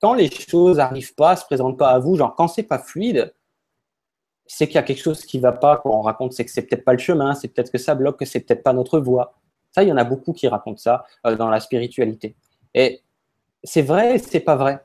[0.00, 3.34] quand les choses n'arrivent pas, se présentent pas à vous, genre quand c'est pas fluide,
[4.46, 5.78] c'est qu'il y a quelque chose qui va pas.
[5.78, 8.18] Quand on raconte, c'est que c'est peut-être pas le chemin, c'est peut-être que ça bloque,
[8.18, 9.34] que c'est peut-être pas notre voie.
[9.72, 12.36] Ça, il y en a beaucoup qui racontent ça dans la spiritualité.
[12.74, 13.02] Et
[13.64, 14.80] c'est vrai c'est pas vrai.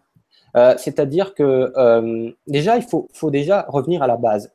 [0.58, 4.54] Euh, c'est-à-dire que euh, déjà, il faut, déjà revenir à la base.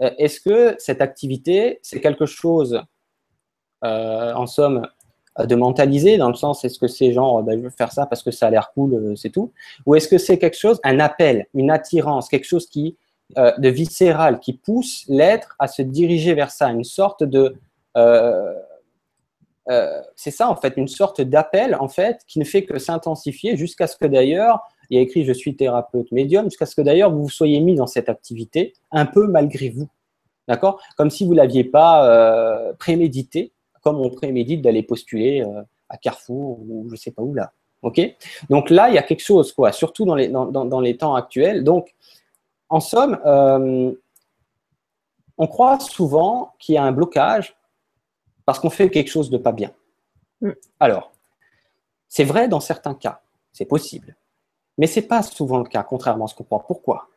[0.00, 2.80] Euh, est-ce que cette activité, c'est quelque chose,
[3.82, 4.86] en somme,
[5.38, 8.22] de mentaliser, dans le sens, est-ce que c'est genre, ben, je veux faire ça parce
[8.22, 9.52] que ça a l'air cool, c'est tout.
[9.86, 12.96] Ou est-ce que c'est quelque chose, un appel, une attirance, quelque chose qui,
[13.36, 17.56] de viscéral, qui pousse l'être à se diriger vers ça, une sorte de
[19.70, 23.56] euh, c'est ça en fait, une sorte d'appel en fait qui ne fait que s'intensifier
[23.56, 26.82] jusqu'à ce que d'ailleurs, il y a écrit je suis thérapeute médium, jusqu'à ce que
[26.82, 29.88] d'ailleurs vous vous soyez mis dans cette activité un peu malgré vous,
[30.48, 30.82] d'accord?
[30.98, 33.52] Comme si vous l'aviez pas euh, prémédité,
[33.84, 37.52] comme on prémédite d'aller postuler euh, à Carrefour ou je ne sais pas où là.
[37.82, 38.00] Ok?
[38.48, 41.62] Donc là, il y a quelque chose, quoi, surtout dans les, dans, les temps actuels.
[41.62, 41.94] Donc,
[42.70, 43.92] en somme, euh,
[45.36, 47.54] on croit souvent qu'il y a un blocage
[48.46, 49.70] parce qu'on fait quelque chose de pas bien.
[50.40, 50.52] Mm.
[50.80, 51.12] Alors,
[52.08, 53.20] c'est vrai dans certains cas,
[53.52, 54.16] c'est possible.
[54.78, 56.64] Mais ce n'est pas souvent le cas, contrairement à ce qu'on croit.
[56.66, 57.08] Pourquoi?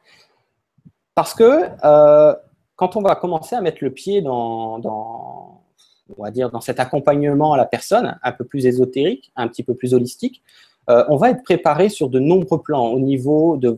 [1.16, 2.36] Parce que euh,
[2.76, 5.62] quand on va commencer à mettre le pied dans,
[6.18, 9.64] on va dire, dans cet accompagnement à la personne, un peu plus ésotérique, un petit
[9.64, 10.42] peu plus holistique,
[10.90, 13.78] euh, on va être préparé sur de nombreux plans, au niveau de,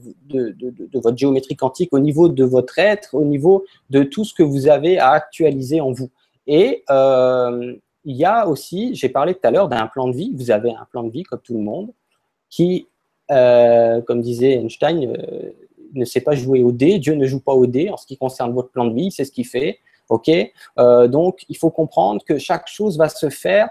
[0.93, 4.67] votre géométrie quantique, au niveau de votre être, au niveau de tout ce que vous
[4.67, 6.11] avez à actualiser en vous.
[6.45, 7.74] Et euh,
[8.06, 10.72] il y a aussi, j'ai parlé tout à l'heure d'un plan de vie, vous avez
[10.72, 11.90] un plan de vie comme tout le monde,
[12.49, 12.88] qui,
[13.32, 15.17] euh, comme disait Einstein,
[15.93, 18.17] ne sait pas jouer au dé, Dieu ne joue pas au dé en ce qui
[18.17, 19.80] concerne votre plan de vie, c'est ce qu'il fait.
[20.10, 20.32] Ok?
[21.08, 23.70] Donc, il faut comprendre que chaque chose va se faire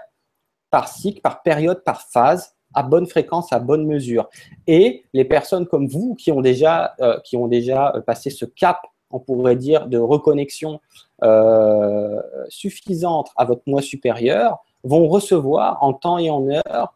[0.69, 4.29] par cycle, par période, par phase, à bonne fréquence, à bonne mesure.
[4.67, 8.45] Et les personnes comme vous qui ont déjà, euh, qui ont déjà euh, passé ce
[8.45, 10.79] cap, on pourrait dire, de reconnexion
[11.23, 16.95] euh, suffisante à votre moi supérieur, vont recevoir en temps et en heure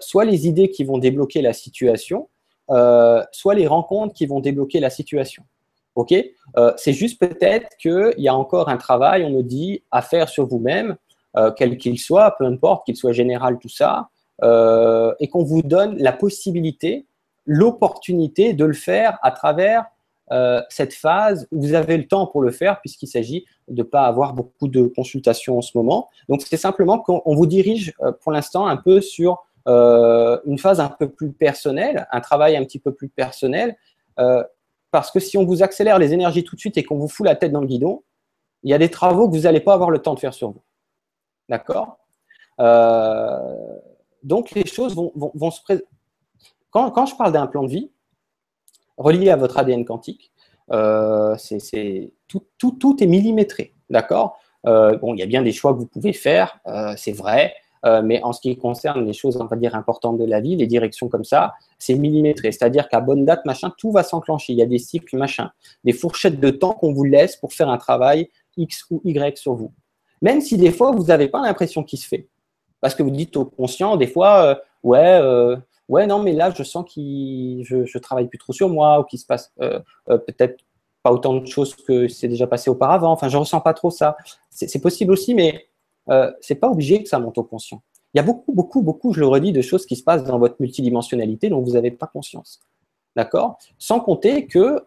[0.00, 2.28] soit les idées qui vont débloquer la situation,
[2.68, 5.44] soit les rencontres qui vont débloquer la situation.
[5.94, 6.14] Ok?
[6.76, 10.46] C'est juste peut-être qu'il y a encore un travail, on nous dit, à faire sur
[10.46, 10.96] vous-même,
[11.56, 14.08] quel qu'il soit, peu importe, qu'il soit général, tout ça,
[14.42, 17.06] euh, et qu'on vous donne la possibilité,
[17.46, 19.84] l'opportunité de le faire à travers
[20.32, 24.02] euh, cette phase où vous avez le temps pour le faire, puisqu'il s'agit de pas
[24.02, 26.08] avoir beaucoup de consultations en ce moment.
[26.28, 30.88] Donc, c'est simplement qu'on vous dirige euh, pour l'instant un peu sur une phase un
[30.88, 33.76] peu plus personnelle, un travail un petit peu plus personnel,
[34.92, 37.26] parce que si on vous accélère les énergies tout de suite et qu'on vous fout
[37.26, 38.04] la tête dans le guidon,
[38.62, 40.50] il y a des travaux que vous n'allez pas avoir le temps de faire sur
[40.50, 40.62] vous.
[41.48, 41.98] D'accord?
[44.22, 45.88] Donc les choses vont, se présenter.
[46.70, 47.90] Quand, je parle d'un plan de vie
[48.96, 50.32] relié à votre ADN quantique,
[50.70, 51.36] euh,
[52.58, 54.38] tout, est millimétré, d'accord?
[54.66, 57.54] Euh, Bon, il y a bien des choix que vous pouvez faire, euh, c'est vrai,
[57.84, 61.08] mais en ce qui concerne les choses, on dire, importantes de la vie, les directions
[61.08, 62.52] comme ça, c'est millimétré.
[62.52, 64.52] C'est-à-dire qu'à bonne date, machin, tout va s'enclencher.
[64.52, 65.50] Il y a des cycles, machin,
[65.82, 69.54] des fourchettes de temps qu'on vous laisse pour faire un travail X ou Y sur
[69.54, 69.72] vous.
[70.20, 72.28] Même si des fois, vous n'avez pas l'impression qu'il se fait
[72.82, 75.56] parce que vous dites au conscient, des fois, euh, ouais, euh,
[75.88, 79.04] ouais, non, mais là, je sens que je, je travaille plus trop sur moi, ou
[79.04, 80.62] qu'il se passe euh, peut-être
[81.02, 83.12] pas autant de choses que c'est déjà passé auparavant.
[83.12, 84.16] Enfin, je ressens pas trop ça.
[84.50, 85.68] C'est possible aussi, mais
[86.40, 87.82] c'est pas obligé que ça monte au conscient.
[88.14, 90.38] Il y a beaucoup, beaucoup, beaucoup, je le redis, de choses qui se passent dans
[90.38, 92.60] votre multidimensionnalité dont vous n'avez pas conscience.
[93.16, 93.58] D'accord?
[93.78, 94.82] Sans compter que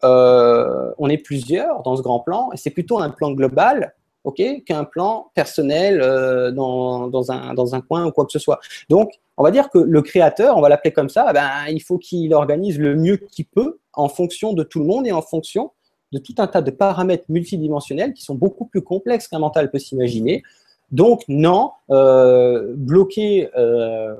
[0.97, 3.93] on est plusieurs dans ce grand plan, et c'est plutôt un plan global
[4.25, 8.39] ok, qu'un plan personnel euh, dans, dans, un, dans un coin ou quoi que ce
[8.39, 8.59] soit.
[8.89, 11.97] Donc, on va dire que le créateur, on va l'appeler comme ça, ben, il faut
[11.97, 15.71] qu'il organise le mieux qu'il peut en fonction de tout le monde et en fonction
[16.11, 19.79] de tout un tas de paramètres multidimensionnels qui sont beaucoup plus complexes qu'un mental peut
[19.79, 20.43] s'imaginer.
[20.91, 24.15] Donc, non, euh, bloquer euh,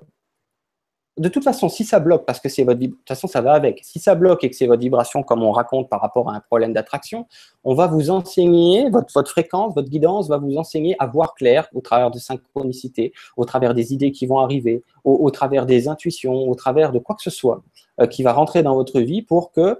[1.17, 3.53] de toute façon, si ça bloque, parce que c'est votre de toute façon, ça va
[3.53, 3.79] avec.
[3.83, 6.41] Si ça bloque et que c'est votre vibration, comme on raconte par rapport à un
[6.41, 7.25] problème d'attraction,
[7.63, 11.79] on va vous enseigner, votre, fréquence, votre guidance va vous enseigner à voir clair au
[11.79, 16.55] travers de synchronicité, au travers des idées qui vont arriver, au, travers des intuitions, au
[16.55, 17.63] travers de quoi que ce soit
[18.01, 19.79] euh, qui va rentrer dans votre vie pour que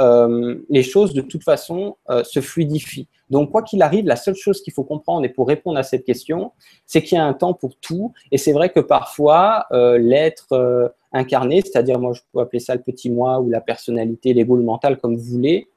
[0.00, 3.06] euh, les choses de toute façon euh, se fluidifient.
[3.28, 6.04] Donc, quoi qu'il arrive, la seule chose qu'il faut comprendre, et pour répondre à cette
[6.04, 6.52] question,
[6.86, 8.12] c'est qu'il y a un temps pour tout.
[8.32, 12.80] Et c'est vrai que parfois, euh, l'être incarné, c'est-à-dire, moi, je peux appeler ça le
[12.80, 15.68] petit moi ou la personnalité, l'ego, le mental, comme vous voulez,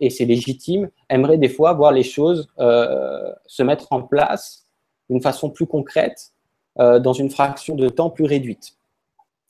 [0.00, 4.64] et c'est légitime, aimerait des fois voir les choses se mettre en place
[5.10, 6.32] d'une façon plus concrète,
[6.78, 8.72] dans une fraction de temps plus réduite.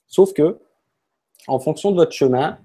[0.09, 0.59] Sauf que,
[1.47, 2.59] en fonction de votre chemin,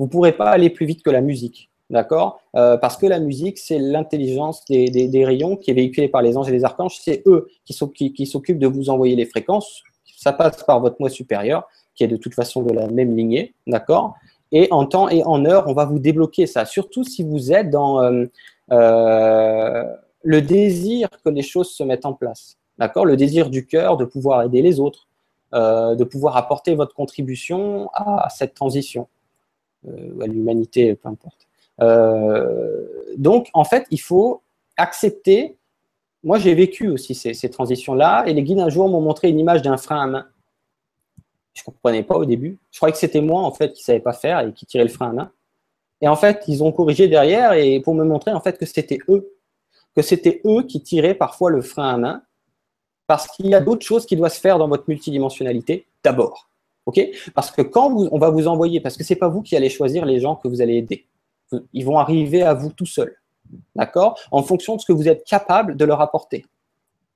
[0.00, 1.68] vous ne pourrez pas aller plus vite que la musique.
[1.90, 2.40] D'accord?
[2.56, 6.48] Euh, Parce que la musique, c'est l'intelligence des, rayons qui est véhiculée par les anges
[6.48, 6.96] et les archanges.
[7.02, 9.82] C'est eux qui, s'occupent de vous envoyer les fréquences.
[10.16, 13.52] Ça passe par votre moi supérieur, qui est de toute façon de la même lignée.
[13.66, 14.14] D'accord?
[14.52, 16.64] Et en temps et en heure, on va vous débloquer ça.
[16.64, 18.24] Surtout si vous êtes dans euh,
[18.72, 19.84] euh,
[20.22, 22.56] le désir que les choses se mettent en place.
[22.78, 23.04] D'accord?
[23.04, 25.08] Le désir du cœur de pouvoir aider les autres,
[25.52, 29.06] de pouvoir apporter votre contribution à cette transition.
[29.88, 31.46] Euh, à l'humanité, peu importe.
[31.80, 32.86] Euh,
[33.16, 34.42] donc, en fait, il faut
[34.76, 35.56] accepter.
[36.22, 39.62] Moi, j'ai vécu aussi ces, transitions-là, et les guides un jour m'ont montré une image
[39.62, 40.26] d'un frein à main.
[41.54, 42.58] Je ne comprenais pas au début.
[42.70, 44.84] Je croyais que c'était moi, en fait, qui ne savais pas faire et qui tirait
[44.84, 45.32] le frein à main.
[46.02, 48.98] Et en fait, ils ont corrigé derrière et pour me montrer en fait que c'était
[49.08, 49.34] eux,
[49.94, 52.22] que c'était eux qui tiraient parfois le frein à main
[53.06, 56.49] Parce qu'il y a d'autres choses qui doivent se faire dans votre multidimensionnalité d'abord.
[56.86, 57.00] Ok?
[57.34, 59.70] Parce que quand on va vous envoyer, parce que ce n'est pas vous qui allez
[59.70, 61.06] choisir les gens que vous allez aider,
[61.72, 63.16] ils vont arriver à vous tout seuls.
[63.74, 64.18] D'accord?
[64.30, 66.44] En fonction de ce que vous êtes capable de leur apporter.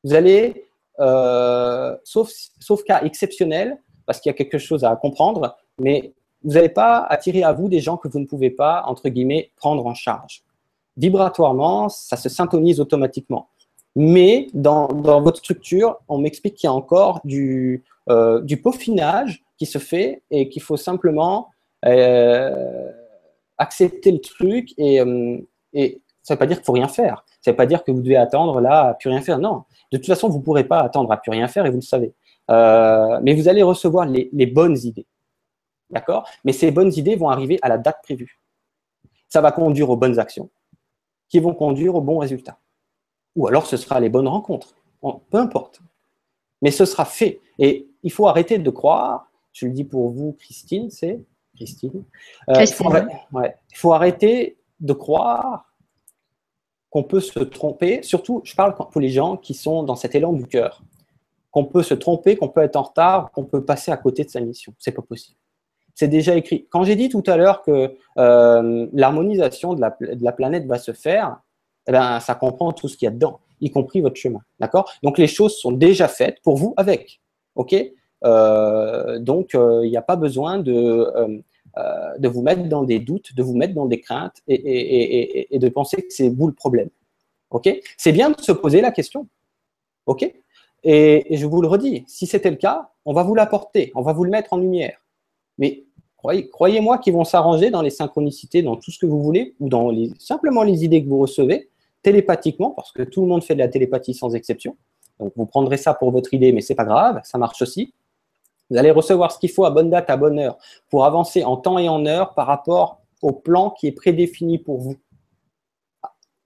[0.02, 0.67] Vous allez,
[1.01, 6.12] euh, sauf, sauf cas exceptionnel, parce qu'il y a quelque chose à comprendre, mais
[6.43, 9.51] vous n'allez pas attirer à vous des gens que vous ne pouvez pas, entre guillemets,
[9.57, 10.43] prendre en charge.
[10.97, 13.49] Vibratoirement, ça se syntonise automatiquement.
[13.97, 14.89] Mais dans,
[15.20, 20.23] votre structure, on m'explique qu'il y a encore du, euh, du, peaufinage qui se fait
[20.31, 21.49] et qu'il faut simplement
[21.84, 22.91] euh,
[23.58, 25.39] accepter le truc et, euh,
[26.23, 27.24] ça ne veut pas dire qu'il faut rien faire.
[27.41, 29.39] Ça ne veut pas dire que vous devez attendre là à plus rien faire.
[29.39, 31.76] Non, de toute façon, vous ne pourrez pas attendre à plus rien faire et vous
[31.76, 32.15] le savez.
[32.49, 35.07] mais vous allez recevoir les, les bonnes idées.
[35.91, 36.26] D'accord?
[36.44, 38.41] Mais ces bonnes idées vont arriver à la date prévue.
[39.28, 40.49] Ça va conduire aux bonnes actions
[41.28, 42.58] qui vont conduire aux bons résultats.
[43.36, 44.74] Ou alors ce sera les bonnes rencontres.
[45.02, 45.81] peu importe.
[46.62, 47.41] Mais ce sera fait.
[47.58, 51.20] Et il faut arrêter de croire, je le dis pour vous, Christine, c'est
[51.57, 52.05] Christine.
[52.49, 52.68] Euh, il,
[53.74, 55.73] faut, arrêter de croire
[56.91, 60.33] qu'on peut se tromper, surtout, je parle pour les gens qui sont dans cet élan
[60.33, 60.83] du cœur,
[61.50, 64.31] qu'on peut se tromper, qu'on peut être en retard, qu'on peut passer à côté de
[64.31, 64.73] sa mission.
[64.78, 65.39] C'est pas possible
[65.94, 66.66] c'est déjà écrit.
[66.70, 71.39] Quand j'ai dit tout à l'heure que euh, l'harmonisation de la, planète va se faire,
[71.86, 74.41] eh ben, ça comprend tout ce qu'il y a dedans, y compris votre chemin.
[74.58, 74.92] D'accord?
[75.02, 77.20] Donc les choses sont déjà faites pour vous avec.
[77.55, 77.74] OK
[78.24, 81.42] euh, Donc euh, il n'y a pas besoin de,
[82.18, 85.68] de vous mettre dans des doutes, de vous mettre dans des craintes et, et de
[85.68, 86.89] penser que c'est vous le problème.
[87.50, 89.28] OK C'est bien de se poser la question.
[90.07, 90.33] OK
[90.84, 94.12] et je vous le redis, si c'était le cas, on va vous l'apporter, on va
[94.12, 94.99] vous le mettre en lumière.
[95.57, 95.84] Mais
[96.52, 99.91] croyez-moi qu'ils vont s'arranger dans les synchronicités, dans tout ce que vous voulez, ou dans
[100.18, 101.70] simplement les idées que vous recevez,
[102.02, 104.76] télépathiquement, parce que tout le monde fait de la télépathie sans exception.
[105.18, 107.94] Donc vous prendrez ça pour votre idée, mais c'est pas grave, ça marche aussi.
[108.70, 110.59] Vous allez recevoir ce qu'il faut à bonne date, à bonne heure,
[110.91, 114.78] pour avancer en temps et en heure par rapport au plan qui est prédéfini pour
[114.78, 114.97] vous,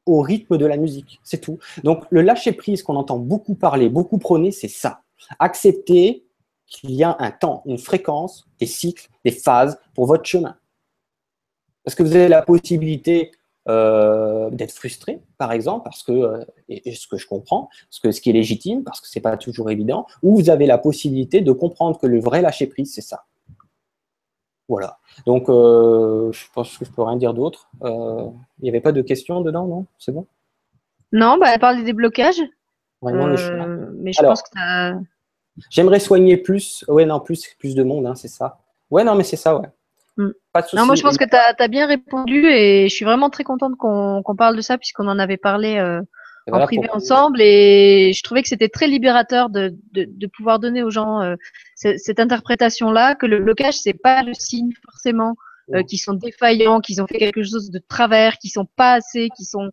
[0.06, 1.58] au rythme de la musique, c'est tout.
[1.84, 5.02] Donc le lâcher prise qu'on entend beaucoup parler, beaucoup prôner, c'est ça.
[5.38, 6.24] Accepter
[6.66, 10.56] qu'il y a un temps, une fréquence, des cycles, des phases pour votre chemin.
[11.84, 13.32] Parce que vous avez la possibilité
[13.68, 17.68] euh, d'être frustré, par exemple, parce que, euh, et, ce que je comprends,
[18.02, 20.66] que ce qui est légitime, parce que ce n'est pas toujours évident, ou vous avez
[20.66, 23.24] la possibilité de comprendre que le vrai lâcher-prise, c'est ça.
[24.68, 24.98] Voilà.
[25.26, 27.70] Donc, euh, je pense que je peux rien dire d'autre.
[27.82, 28.32] Il
[28.62, 29.86] n'y avait pas de questions dedans, non?
[29.98, 30.26] C'est bon?
[31.12, 32.40] Non, bah, elle parle des déblocages.
[33.02, 34.98] mais je pense que as
[35.70, 36.84] J'aimerais soigner plus.
[36.88, 38.60] Ouais, non, plus, plus de monde, hein, c'est ça.
[38.90, 39.68] Ouais, non, mais c'est ça, ouais.
[40.18, 40.30] Mm.
[40.52, 43.30] Pas de Non, moi, je pense que tu as, bien répondu et je suis vraiment
[43.30, 46.02] très contente qu'on parle de ça puisqu'on en avait parlé euh,
[46.50, 50.90] en privé ensemble et je trouvais que c'était très libérateur de, de, pouvoir donner aux
[50.90, 51.36] gens euh,
[51.76, 55.36] cette, interprétation-là, que le blocage, c'est pas le signe forcément
[55.74, 59.28] euh, qu'ils sont défaillants, qu'ils ont fait quelque chose de travers, qu'ils sont pas assez,
[59.36, 59.70] qu'ils sont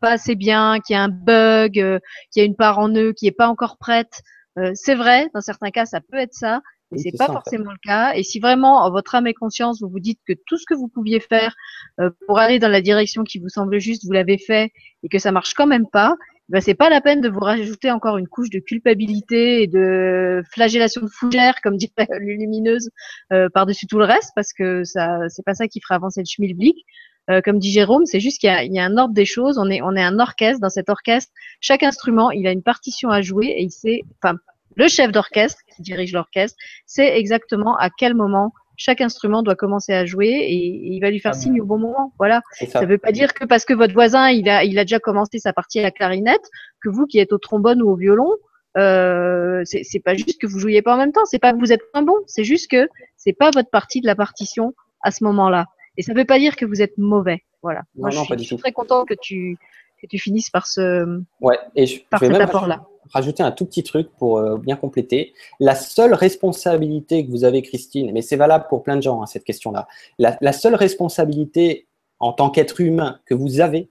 [0.00, 3.12] pas assez bien, qu'il y a un bug, qu'il y a une part en eux
[3.12, 4.22] qui est pas encore prête.
[4.58, 6.60] Euh, c'est vrai, dans certains cas, ça peut être ça,
[6.94, 8.14] mais c'est pas forcément le cas.
[8.14, 10.88] Et si vraiment, votre âme et conscience, vous vous dites que tout ce que vous
[10.88, 11.54] pouviez faire
[12.00, 15.18] euh, pour aller dans la direction qui vous semble juste, vous l'avez fait et que
[15.18, 16.16] ça marche quand même pas,
[16.50, 20.42] ben c'est pas la peine de vous rajouter encore une couche de culpabilité et de
[20.52, 22.90] flagellation de fougère, comme dirait Lumineuse,
[23.32, 26.26] euh, par-dessus tout le reste, parce que ça, c'est pas ça qui fera avancer le
[26.26, 26.84] schmilblick.
[27.30, 29.58] Euh, comme dit Jérôme, c'est juste qu'il y, a un ordre des choses.
[29.58, 30.60] On est, on est un orchestre.
[30.60, 34.36] Dans cet orchestre, chaque instrument, il a une partition à jouer et il sait, enfin,
[34.76, 39.92] le chef d'orchestre qui dirige l'orchestre sait exactement à quel moment chaque instrument doit commencer
[39.92, 42.12] à jouer et, il va lui faire ah signe au bon moment.
[42.18, 42.42] Voilà.
[42.68, 44.98] Ça ne veut pas dire que parce que votre voisin il a, il a déjà
[44.98, 46.48] commencé sa partie à la clarinette,
[46.82, 48.30] que vous qui êtes au trombone ou au violon,
[48.76, 51.24] euh, c'est pas juste que vous jouiez pas en même temps.
[51.24, 52.16] C'est pas que vous êtes moins bon.
[52.26, 55.66] C'est juste que c'est pas votre partie de la partition à ce moment-là.
[55.96, 57.44] Et ça ne veut pas dire que vous êtes mauvais.
[57.62, 57.82] Voilà.
[57.94, 59.56] Moi, je, suis, très content que tu,
[60.00, 62.86] que tu finisses par ce ouais, et je, par cet apport-là.
[63.12, 65.34] Rajouter un tout petit truc pour euh, bien compléter.
[65.60, 69.26] La seule responsabilité que vous avez, Christine, mais c'est valable pour plein de gens, hein,
[69.26, 69.86] cette question-là,
[70.18, 71.86] la, la, seule responsabilité
[72.18, 73.90] en tant qu'être humain que vous avez,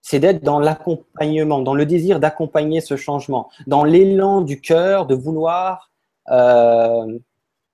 [0.00, 5.14] c'est d'être dans l'accompagnement, dans le désir d'accompagner ce changement, dans l'élan du cœur de
[5.14, 5.90] vouloir
[6.30, 7.18] euh,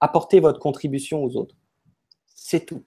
[0.01, 1.55] apporter votre contribution aux autres.
[2.35, 2.85] C'est tout.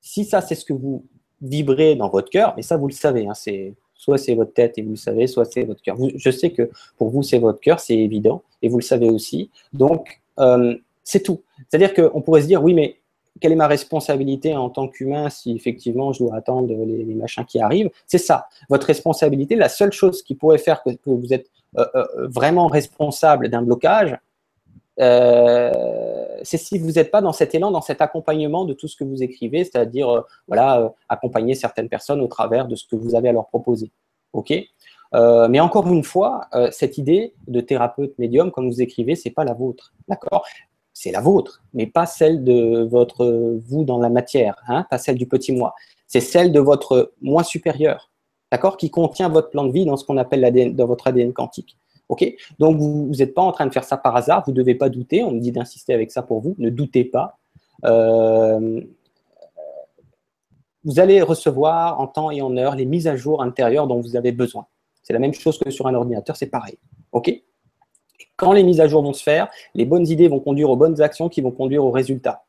[0.00, 1.06] Si ça, c'est ce que vous
[1.42, 4.78] vibrez dans votre cœur, et ça, vous le savez, hein, c'est soit c'est votre tête
[4.78, 5.96] et vous le savez, soit c'est votre cœur.
[6.14, 9.50] Je sais que pour vous, c'est votre cœur, c'est évident, et vous le savez aussi.
[9.74, 11.42] Donc, euh, c'est tout.
[11.68, 12.96] C'est-à-dire qu'on pourrait se dire, oui, mais
[13.40, 17.60] quelle est ma responsabilité en tant qu'humain si effectivement je dois attendre les, machins qui
[17.60, 17.90] arrivent?
[18.06, 18.48] C'est ça.
[18.70, 21.50] Votre responsabilité, la seule chose qui pourrait faire que, vous êtes
[22.16, 24.16] vraiment responsable d'un blocage,
[24.98, 29.04] c'est si vous n'êtes pas dans cet élan, dans cet accompagnement de tout ce que
[29.04, 33.32] vous écrivez, c'est-à-dire voilà, accompagner certaines personnes au travers de ce que vous avez à
[33.32, 33.90] leur proposer.
[34.32, 34.52] Ok?
[35.12, 39.54] Mais encore une fois, cette idée de thérapeute médium, comme vous écrivez, c'est pas la
[39.54, 40.44] vôtre, d'accord?
[40.92, 45.16] C'est la vôtre, mais pas celle de votre vous dans la matière, hein, pas celle
[45.16, 45.74] du petit moi.
[46.06, 48.10] C'est celle de votre moi supérieur,
[48.52, 48.76] d'accord?
[48.76, 51.78] Qui contient votre plan de vie dans ce qu'on appelle l'ADN, dans votre ADN quantique.
[52.10, 52.26] Ok
[52.58, 54.88] Donc, vous n'êtes pas en train de faire ça par hasard, vous ne devez pas
[54.88, 55.22] douter.
[55.22, 56.56] On me dit d'insister avec ça pour vous.
[56.58, 57.38] Ne doutez pas.
[57.84, 58.80] Euh,
[60.82, 64.16] vous allez recevoir en temps et en heure les mises à jour intérieures dont vous
[64.16, 64.66] avez besoin.
[65.04, 66.78] C'est la même chose que sur un ordinateur, c'est pareil.
[67.12, 67.32] Ok
[68.36, 71.00] Quand les mises à jour vont se faire, les bonnes idées vont conduire aux bonnes
[71.00, 72.44] actions qui vont conduire aux résultats.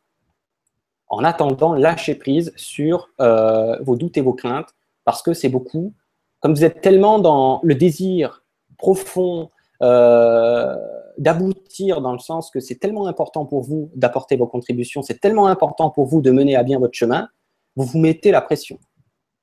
[1.07, 4.73] En attendant, lâchez prise sur euh, vos doutes et vos craintes
[5.03, 5.93] parce que c'est beaucoup.
[6.39, 8.40] Comme vous êtes tellement dans le désir
[8.81, 9.51] profond,
[9.83, 10.75] euh,
[11.19, 15.45] d'aboutir dans le sens que c'est tellement important pour vous d'apporter vos contributions, c'est tellement
[15.47, 17.29] important pour vous de mener à bien votre chemin,
[17.75, 18.79] vous vous mettez la pression.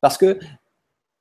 [0.01, 0.39] Parce que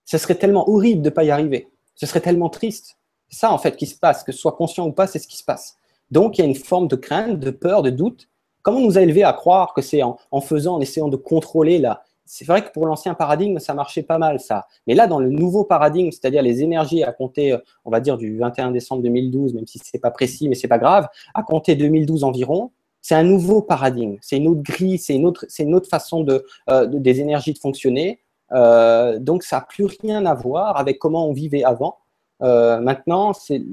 [0.04, 1.70] ce serait tellement horrible de ne pas y arriver.
[1.96, 2.98] Ce serait tellement triste.
[3.30, 4.24] C'est ça, en fait, qui se passe.
[4.24, 5.78] Que ce soit conscient ou pas, c'est ce qui se passe.
[6.10, 8.30] Donc, il y a une forme de crainte, de peur, de doute.
[8.64, 12.04] Comment nous a élevés à croire que c'est en, faisant, en essayant de contrôler la,
[12.28, 14.68] c'est vrai que pour l'ancien paradigme, ça marchait pas mal, ça.
[14.86, 18.18] Mais là, dans le nouveau paradigme, c'est-à-dire les énergies à compter, euh, on va dire,
[18.18, 21.42] du 21 décembre 2012, même si ce n'est pas précis, mais c'est pas grave, à
[21.42, 24.18] compter 2012 environ, c'est un nouveau paradigme.
[24.22, 27.54] C'est une autre grille, c'est une autre, c'est une autre façon de, euh, des énergies
[27.54, 28.20] de fonctionner.
[28.52, 31.98] Euh, donc, ça n'a plus rien à voir avec comment on vivait avant.
[32.42, 33.64] maintenant, c'est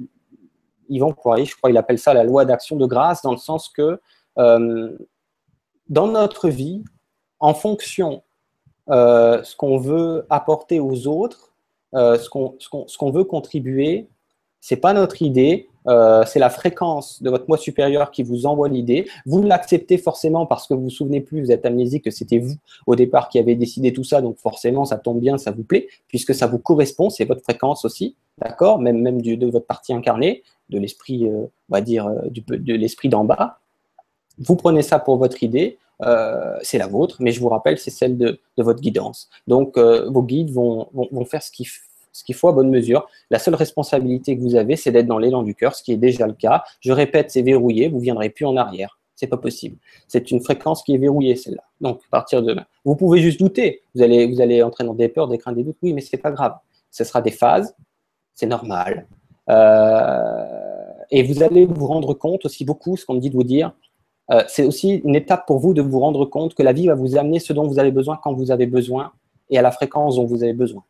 [0.88, 3.68] Yvan Poirier, je crois qu'il appelle ça la loi d'action de grâce, dans le sens
[3.68, 4.00] que
[4.36, 6.82] dans notre vie,
[7.40, 8.22] en fonction
[8.90, 11.54] euh, ce qu'on veut apporter aux autres,
[11.94, 14.08] euh, ce qu'on veut contribuer,
[14.60, 18.68] c'est pas notre idée, euh, c'est la fréquence de votre moi supérieur qui vous envoie
[18.68, 19.06] l'idée.
[19.26, 22.56] Vous l'acceptez forcément parce que vous vous souvenez plus, vous êtes amnésique, que c'était vous
[22.86, 25.88] au départ qui avez décidé tout ça, donc forcément ça tombe bien, ça vous plaît,
[26.08, 29.92] puisque ça vous correspond, c'est votre fréquence aussi, d'accord Même, même du, de votre partie
[29.92, 33.60] incarnée, de l'esprit, on va dire, du, de l'esprit d'en bas.
[34.38, 37.90] Vous prenez ça pour votre idée, euh, c'est la vôtre, mais je vous rappelle, c'est
[37.90, 39.28] celle de, votre guidance.
[39.46, 40.88] Donc, euh, vos guides vont,
[41.24, 43.06] faire ce qu'il faut à bonne mesure.
[43.30, 45.96] La seule responsabilité que vous avez, c'est d'être dans l'élan du cœur, ce qui est
[45.96, 46.64] déjà le cas.
[46.80, 48.98] Je répète, c'est verrouillé, vous ne viendrez plus en arrière.
[49.16, 49.76] C'est pas possible.
[50.08, 51.62] C'est une fréquence qui est verrouillée, celle-là.
[51.80, 52.66] Donc, à partir de demain.
[52.84, 53.82] Vous pouvez juste douter.
[53.94, 55.76] Vous allez, vous allez dans des peurs, des craintes, des doutes.
[55.82, 56.56] Oui, mais c'est pas grave.
[56.90, 57.74] Ce sera des phases.
[58.34, 59.06] C'est normal.
[59.48, 60.44] Euh,
[61.10, 63.72] et vous allez vous rendre compte aussi beaucoup, ce qu'on me dit de vous dire,
[64.30, 66.94] euh, c'est aussi une étape pour vous de vous rendre compte que la vie va
[66.94, 69.12] vous amener ce dont vous avez besoin quand vous avez besoin
[69.50, 70.82] et à la fréquence dont vous avez besoin.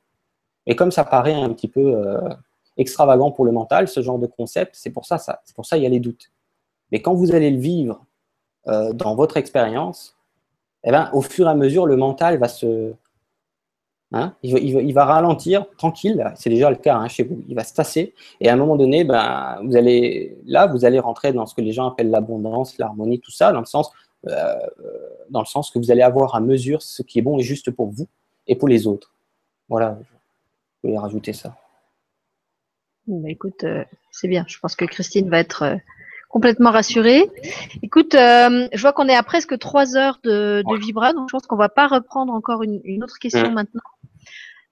[0.67, 2.21] Et comme ça paraît un petit peu euh,
[2.77, 5.77] extravagant pour le mental, ce genre de concept, c'est pour ça, ça c'est pour ça
[5.77, 6.31] il y a les doutes.
[6.93, 8.05] Mais quand vous allez le vivre
[8.69, 10.17] euh, dans votre expérience,
[10.85, 12.93] eh ben, au fur et à mesure, le mental va se,
[14.17, 17.43] Hein, il, va, ralentir tranquille, c'est déjà le cas hein, chez vous.
[17.49, 21.01] Il va se tasser et à un moment donné, ben, vous allez, là, vous allez
[21.01, 23.91] rentrer dans ce que les gens appellent l'abondance, l'harmonie, tout ça, dans le sens,
[24.29, 24.55] euh,
[25.31, 27.73] dans le sens que vous allez avoir à mesure ce qui est bon et juste
[27.73, 28.07] pour vous
[28.47, 29.13] et pour les autres.
[29.69, 31.57] Voilà, je voulais rajouter ça.
[33.09, 34.45] Bah, écoute, euh, c'est bien.
[34.47, 35.77] Je pense que Christine va être euh,
[36.29, 37.29] complètement rassurée.
[37.83, 41.57] Écoute, je vois qu'on est à presque trois heures de, Vibra, donc je pense qu'on
[41.57, 43.55] va pas reprendre encore une, autre question mmh.
[43.55, 43.83] maintenant.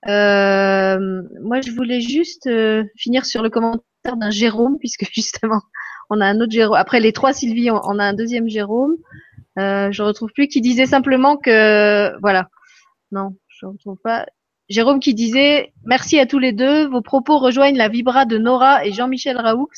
[0.09, 5.63] Euh, moi, je voulais juste euh, finir sur le commentaire d'un Jérôme, puisque justement,
[6.11, 6.77] on a un autre Jérôme.
[6.77, 8.97] Après les trois Sylvie, on, a un deuxième Jérôme.
[9.59, 12.49] Euh, je retrouve plus qui disait simplement que voilà.
[13.11, 14.27] Non, je retrouve pas.
[14.69, 16.87] Jérôme qui disait merci à tous les deux.
[16.87, 19.69] Vos propos rejoignent la vibra de Nora et Jean-Michel Raoux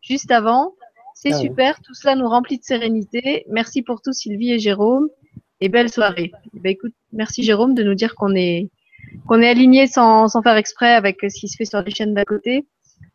[0.00, 0.74] juste avant.
[1.14, 3.44] C'est ah super, tout cela nous remplit de sérénité.
[3.48, 5.08] Merci pour tout Sylvie et Jérôme
[5.60, 6.30] et belle soirée.
[6.54, 8.70] Eh ben, écoute, merci Jérôme de nous dire qu'on est
[9.26, 12.14] qu'on est aligné sans, sans faire exprès avec ce qui se fait sur les chaînes
[12.14, 12.66] d'à côté.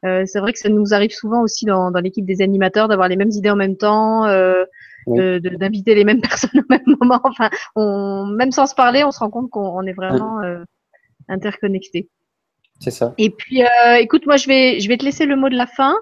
[0.06, 3.08] Euh, c'est vrai que ça nous arrive souvent aussi dans, dans l'équipe des animateurs d'avoir
[3.08, 4.66] les mêmes idées en même temps, euh,
[5.08, 7.22] d'inviter les mêmes personnes au même moment.
[7.24, 10.64] Enfin, on, même sans se parler, on se rend compte qu'on est vraiment euh,
[11.30, 12.10] interconnectés.
[12.80, 13.14] C'est ça.
[13.20, 13.61] Et puis,
[14.00, 15.94] écoute, moi, je vais, je vais te laisser le mot de la fin.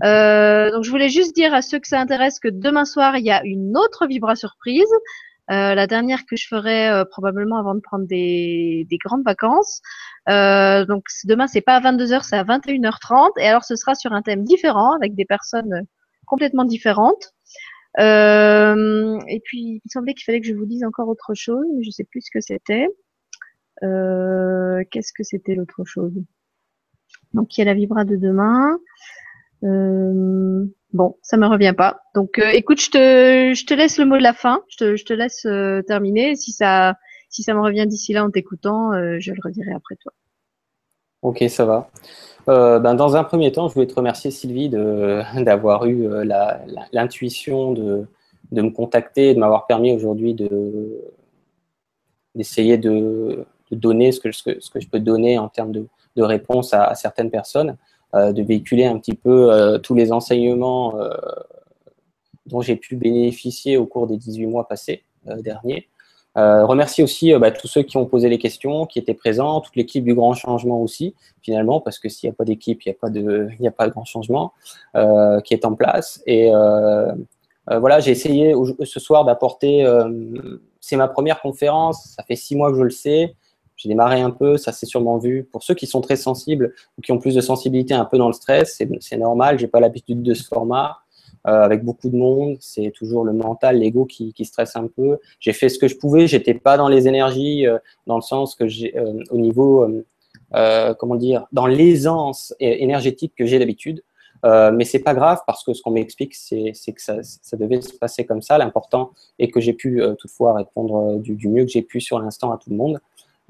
[0.00, 3.30] Donc, je voulais juste dire à ceux que ça intéresse que demain soir, il y
[3.30, 4.88] a une autre Vibra surprise.
[5.50, 9.80] Euh, la dernière que je ferai euh, probablement avant de prendre des, des grandes vacances.
[10.28, 13.30] Euh, donc demain, c'est pas à 22h, c'est à 21h30.
[13.38, 15.86] Et alors, ce sera sur un thème différent avec des personnes
[16.26, 17.32] complètement différentes.
[17.98, 21.82] Euh, et puis, il semblait qu'il fallait que je vous dise encore autre chose, mais
[21.82, 22.88] je sais plus ce que c'était.
[23.82, 26.12] Euh, Qu'est-ce que c'était l'autre chose?
[27.32, 28.78] Donc, qui est la vibra de demain
[29.64, 32.00] euh, Bon, ça me revient pas.
[32.14, 34.62] Donc, euh, écoute, je te, je te laisse le mot de la fin.
[34.68, 36.36] Je te, je te laisse euh, terminer.
[36.36, 36.94] Si ça,
[37.28, 40.12] si ça me revient d'ici là en t'écoutant, je le redirai après toi.
[41.22, 41.90] Ok, ça va.
[42.46, 44.68] Ben, dans un premier temps, je voulais te remercier, Sylvie,
[45.34, 46.08] d'avoir eu
[46.92, 48.06] l'intuition de,
[48.52, 51.02] de, me contacter, de m'avoir permis aujourd'hui de,
[52.36, 55.86] d'essayer de, donner ce que, ce que, je peux donner en termes de,
[56.16, 57.76] de réponse à, certaines personnes,
[58.14, 61.10] de véhiculer un petit peu euh, tous les enseignements euh,
[62.46, 65.02] dont j'ai pu bénéficier au cours des 18 mois passés
[65.38, 65.88] derniers.
[66.36, 70.04] remercier aussi bah, tous ceux qui ont posé les questions, qui étaient présents, toute l'équipe
[70.04, 72.98] du Grand Changement aussi, finalement, parce que s'il n'y a pas d'équipe, il n'y a,
[73.00, 74.52] pas de, a pas de grand changement
[74.94, 76.22] qui est en place.
[76.26, 76.48] Et
[77.66, 78.54] voilà, j'ai essayé
[78.84, 79.84] ce soir d'apporter
[80.86, 83.34] c'est ma première conférence, ça fait six mois que je le sais.
[83.76, 85.44] J'ai démarré un peu, ça s'est sûrement vu.
[85.44, 88.28] Pour ceux qui sont très sensibles ou qui ont plus de sensibilité un peu dans
[88.28, 89.58] le stress, c'est normal.
[89.58, 90.98] J'ai pas l'habitude de ce format.
[91.46, 95.18] Euh, avec beaucoup de monde, c'est toujours le mental, l'ego qui, qui, stresse un peu.
[95.38, 96.26] J'ai fait ce que je pouvais.
[96.26, 99.86] J'étais pas dans les énergies, euh, dans le sens que j'ai, euh, au niveau,
[100.98, 104.02] comment dire, dans l'aisance énergétique que j'ai d'habitude.
[104.44, 107.80] Euh, mais c'est pas grave parce que ce qu'on m'explique, c'est que ça, ça, devait
[107.80, 108.58] se passer comme ça.
[108.58, 112.20] L'important est que j'ai pu euh, toutefois répondre euh, du, mieux que j'ai pu sur
[112.20, 113.00] l'instant à tout le monde.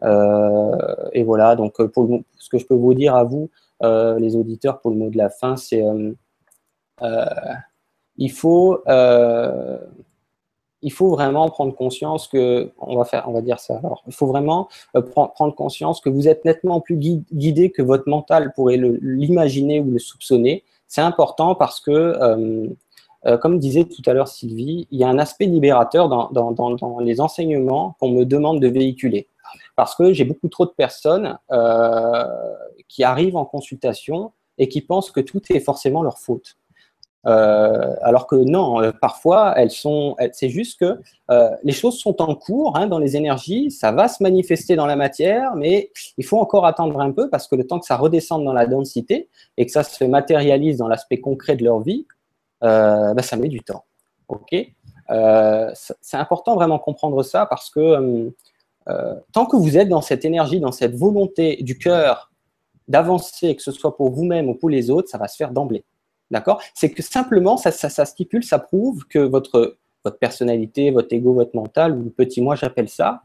[0.02, 3.50] Et voilà, donc pour ce que je peux vous dire à vous,
[3.83, 5.84] les auditeurs, pour le mot de la fin, c'est
[8.16, 8.83] il faut
[10.83, 13.81] il faut vraiment prendre conscience que, on va faire, on va dire ça.
[14.07, 14.68] Il faut vraiment
[15.12, 19.99] prendre conscience que vous êtes nettement plus guidé que votre mental pourrait l'imaginer ou le
[19.99, 20.65] soupçonner.
[20.86, 22.68] C'est important parce que, euh,
[23.26, 27.20] euh, comme disait tout à l'heure Sylvie, il y a un aspect libérateur dans, les
[27.20, 29.28] enseignements qu'on me demande de véhiculer.
[29.74, 32.24] Parce que j'ai beaucoup trop de personnes euh,
[32.88, 36.56] qui arrivent en consultation et qui pensent que tout est forcément leur faute.
[37.26, 41.00] Euh, alors que non, parfois, elles sont, c'est juste que
[41.64, 44.94] les choses sont en cours hein, dans les énergies, ça va se manifester dans la
[44.94, 48.44] matière, mais il faut encore attendre un peu parce que le temps que ça redescende
[48.44, 52.06] dans la densité et que ça se matérialise dans l'aspect concret de leur vie,
[52.60, 53.84] bah, ça met du temps.
[54.28, 58.32] Ok, c'est important vraiment comprendre ça parce que
[59.32, 62.30] tant que vous êtes dans cette énergie, dans cette volonté du cœur
[62.88, 65.84] d'avancer, que ce soit pour vous-même ou pour les autres, ça va se faire d'emblée.
[66.30, 66.60] D'accord?
[66.74, 71.54] C'est que simplement, ça, ça, stipule, ça prouve que votre, votre personnalité, votre ego, votre
[71.54, 73.22] mental, ou le petit moi, j'appelle ça,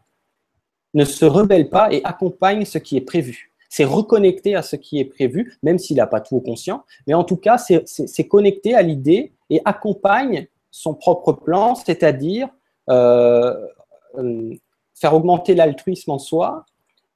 [0.93, 3.50] ne se rebelle pas et accompagne ce qui est prévu.
[3.71, 7.13] C'est reconnecter à ce qui est prévu, même s'il n'a pas tout au conscient, mais
[7.13, 12.49] en tout cas, c'est connecter à l'idée et accompagne son propre plan, c'est-à-dire
[12.89, 13.55] euh,
[14.17, 14.53] euh,
[14.93, 16.65] faire augmenter l'altruisme en soi,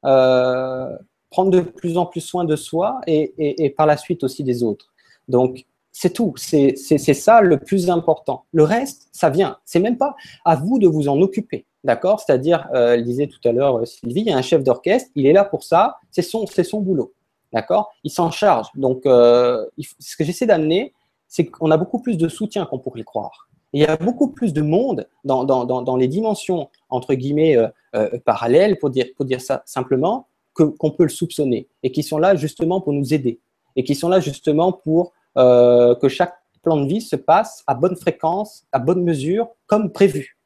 [0.05, 0.97] euh,
[1.29, 4.45] prendre de plus en plus soin de soi et, et, et, par la suite aussi
[4.45, 4.93] des autres.
[5.27, 6.33] Donc, c'est tout.
[6.37, 8.45] C'est ça le plus important.
[8.53, 9.57] Le reste, ça vient.
[9.65, 11.65] C'est même pas à vous de vous en occuper.
[11.85, 12.19] D'accord?
[12.19, 15.27] C'est-à-dire, euh, disait tout à l'heure euh, Sylvie, il y a un chef d'orchestre, il
[15.27, 17.13] est là pour ça, c'est son, son boulot.
[17.53, 17.93] D'accord?
[18.03, 18.67] Il s'en charge.
[18.73, 19.63] Donc, euh,
[19.99, 20.93] ce que j'essaie d'amener,
[21.27, 23.47] c'est qu'on a beaucoup plus de soutien qu'on pourrait le croire.
[23.71, 28.09] il y a beaucoup plus de monde dans, dans, dans, les dimensions, entre guillemets, euh,
[28.25, 32.35] parallèles, pour dire, pour dire ça simplement, qu'on peut le soupçonner, et qui sont là
[32.35, 33.39] justement pour nous aider,
[33.75, 36.33] et qui sont là justement pour que chaque
[36.63, 40.37] plan de vie se passe à bonne fréquence, à bonne mesure, comme prévu.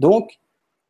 [0.00, 0.40] Donc,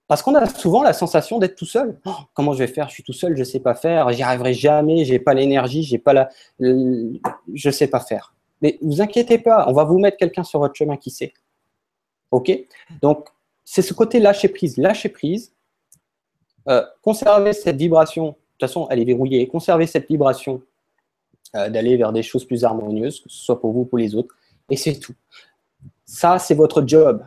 [0.09, 1.99] parce qu'on a souvent la sensation d'être tout seul.
[2.07, 2.89] Oh, comment je vais faire?
[2.89, 5.83] Je suis tout seul, je ne sais pas faire, j'y arriverai jamais, j'ai pas l'énergie,
[5.83, 8.35] j'ai pas la, je sais pas faire.
[8.63, 11.33] Mais vous inquiétez pas, on va vous mettre quelqu'un sur votre chemin qui sait.
[12.31, 12.51] Ok?
[13.03, 13.29] Donc,
[13.65, 14.79] c'est ce côté lâcher prise.
[14.79, 15.53] Lâcher prise,
[16.69, 18.29] euh, conserver cette vibration.
[18.29, 19.47] De toute façon, elle est verrouillée.
[19.47, 20.63] Conserver cette vibration
[21.55, 24.15] euh, d'aller vers des choses plus harmonieuses, que ce soit pour vous ou pour les
[24.15, 24.35] autres.
[24.71, 25.15] Et c'est tout.
[26.05, 27.25] Ça, c'est votre job.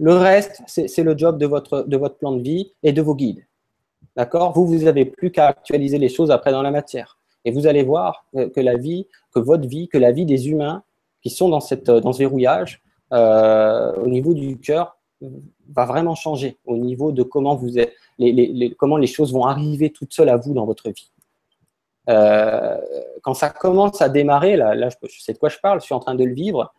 [0.00, 3.14] Le reste, c'est le job de votre, de votre plan de vie et de vos
[3.14, 3.44] guides.
[4.16, 4.52] D'accord?
[4.52, 7.18] Vous, vous n'avez plus qu'à actualiser les choses après dans la matière.
[7.44, 10.82] Et vous allez voir que la vie, que votre vie, que la vie des humains
[11.22, 12.82] qui sont dans, cette, dans ce verrouillage,
[13.12, 14.96] euh, au niveau du cœur,
[15.68, 19.90] va vraiment changer au niveau de comment vous êtes, les, comment les choses vont arriver
[19.90, 21.10] toutes seules à vous dans votre vie.
[22.10, 22.78] Euh,
[23.22, 25.94] quand ça commence à démarrer, là, là, je sais de quoi je parle, je suis
[25.94, 26.74] en train de le vivre,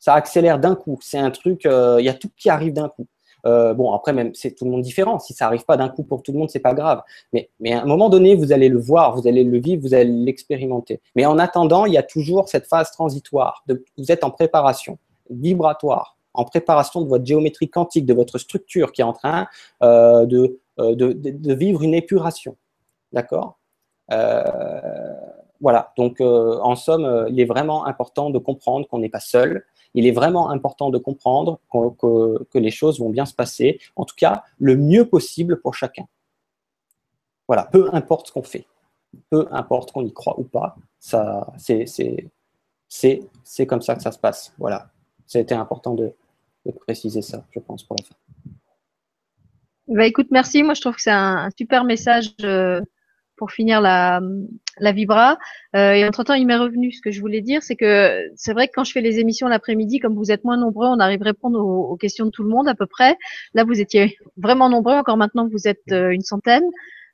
[0.00, 0.98] ça accélère d'un coup.
[1.02, 3.06] C'est un truc, euh, il y a tout qui arrive d'un coup.
[3.46, 5.18] Euh, bon, après, même, c'est tout le monde différent.
[5.18, 7.02] Si ça arrive pas d'un coup pour tout le monde, c'est pas grave.
[7.32, 9.94] Mais, mais à un moment donné, vous allez le voir, vous allez le vivre, vous
[9.94, 11.00] allez l'expérimenter.
[11.14, 13.64] Mais en attendant, il y a toujours cette phase transitoire.
[13.68, 14.98] Vous êtes en préparation
[15.30, 19.46] vibratoire, en préparation de votre géométrie quantique, de votre structure qui est en train
[19.82, 22.56] euh, de, de, de, vivre une épuration.
[23.12, 23.58] D'accord?
[25.62, 29.64] Voilà, donc en somme, il est vraiment important de comprendre qu'on n'est pas seul.
[29.94, 34.14] Il est vraiment important de comprendre que, les choses vont bien se passer, en tout
[34.16, 36.04] cas le mieux possible pour chacun.
[37.48, 38.66] Voilà, peu importe ce qu'on fait,
[39.30, 41.26] peu importe qu'on y croit ou pas, c'est,
[43.66, 44.54] comme ça que ça se passe.
[44.58, 44.90] Voilà,
[45.26, 46.12] c'était important de,
[46.66, 48.14] de, préciser ça, je pense, pour la fin.
[49.88, 50.62] Bah, écoute, merci.
[50.62, 52.80] Moi, je trouve que c'est un, super message euh,
[53.40, 54.20] pour finir la,
[54.78, 55.38] la Vibra.
[55.74, 58.68] Euh, et entre-temps, il m'est revenu ce que je voulais dire, c'est que c'est vrai
[58.68, 61.24] que quand je fais les émissions l'après-midi, comme vous êtes moins nombreux, on arrive à
[61.24, 63.16] répondre aux, questions de tout le monde à peu près.
[63.54, 66.64] Là, vous étiez vraiment nombreux, encore maintenant vous êtes euh, une centaine.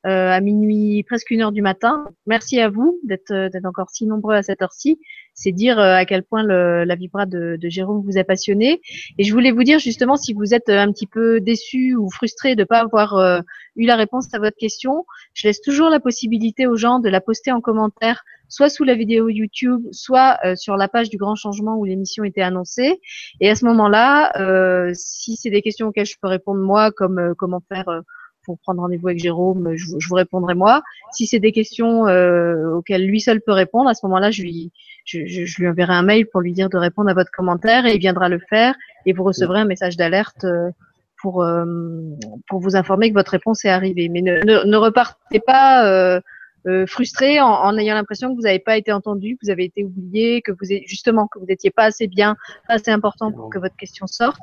[0.06, 2.04] Euh, à minuit, presque une heure du matin.
[2.26, 5.00] Merci à vous d'être euh, encore si nombreux à cette heure-ci.
[5.34, 8.80] C'est dire euh, à quel point le, la vibra de, de, Jérôme vous a passionné.
[9.18, 12.54] Et je voulais vous dire justement si vous êtes un petit peu déçu ou frustré
[12.54, 13.42] de ne pas avoir
[13.74, 15.04] eu la réponse à votre question,
[15.34, 18.94] je laisse toujours la possibilité aux gens de la poster en commentaire soit sous la
[18.94, 23.00] vidéo YouTube, soit sur la page du Grand Changement où l'émission était annoncée.
[23.40, 27.34] Et à ce moment-là, euh, si c'est des questions auxquelles je peux répondre moi, comme
[27.36, 28.02] comment faire
[28.46, 30.82] pour prendre rendez-vous avec Jérôme, je, vous répondrai moi.
[31.12, 34.72] Si c'est des questions euh, auxquelles lui seul peut répondre, à ce moment-là, je lui,
[35.04, 37.98] je, lui enverrai un mail pour lui dire de répondre à votre commentaire et il
[37.98, 40.70] viendra le faire et vous recevrez un message d'alerte euh,
[41.20, 41.64] pour, euh,
[42.48, 44.08] pour vous informer que votre réponse est arrivée.
[44.08, 46.20] Mais ne, ne repartez pas
[46.66, 49.84] euh, frustré en, ayant l'impression que vous n'avez pas été entendu, que vous avez été
[49.84, 52.36] oublié, que vous êtes justement que vous n'étiez pas assez bien,
[52.66, 54.40] pas assez important pour que votre question sorte.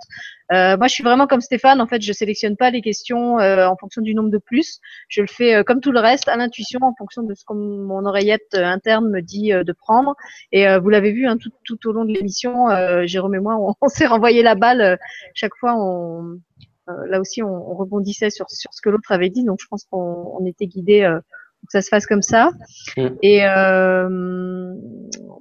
[0.54, 1.82] Euh, moi, je suis vraiment comme Stéphane.
[1.82, 4.80] En fait, je sélectionne pas les questions euh, en fonction du nombre de plus.
[5.10, 8.06] Je le fais comme tout le reste à l'intuition, en fonction de ce que mon
[8.06, 10.16] oreillette interne me dit de prendre.
[10.54, 12.68] Et vous l'avez vu hein, tout, tout, au long de l'émission,
[13.06, 14.98] Jérôme et moi, on, s'est renvoyé la balle
[15.34, 15.76] chaque fois.
[15.78, 16.40] On,
[16.88, 19.44] là aussi, on, on, rebondissait sur, sur ce que l'autre avait dit.
[19.44, 21.20] Donc, je pense qu'on était guidé
[21.66, 22.52] que ça se fasse comme ça.
[22.98, 23.08] Mm.
[23.22, 24.74] Et euh,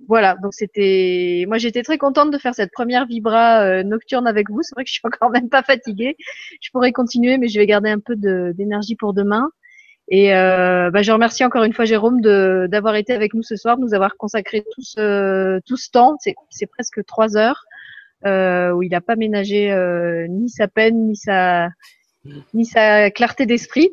[0.09, 1.45] voilà, donc c'était.
[1.49, 4.63] Moi, j'étais très contente de faire cette première vibra euh, nocturne avec vous.
[4.63, 6.17] C'est vrai que je suis encore même pas fatiguée.
[6.61, 9.51] Je pourrais continuer, mais je vais garder un peu d'énergie pour demain.
[10.09, 13.77] Et euh, bah, je remercie encore une fois Jérôme d'avoir été avec nous ce soir,
[13.77, 16.17] de nous avoir consacré tout ce, tout ce temps.
[16.51, 17.65] C'est presque trois heures
[18.25, 19.75] où il n'a pas ménagé
[20.29, 21.69] ni sa peine, ni sa,
[22.53, 23.93] ni sa clarté d'esprit.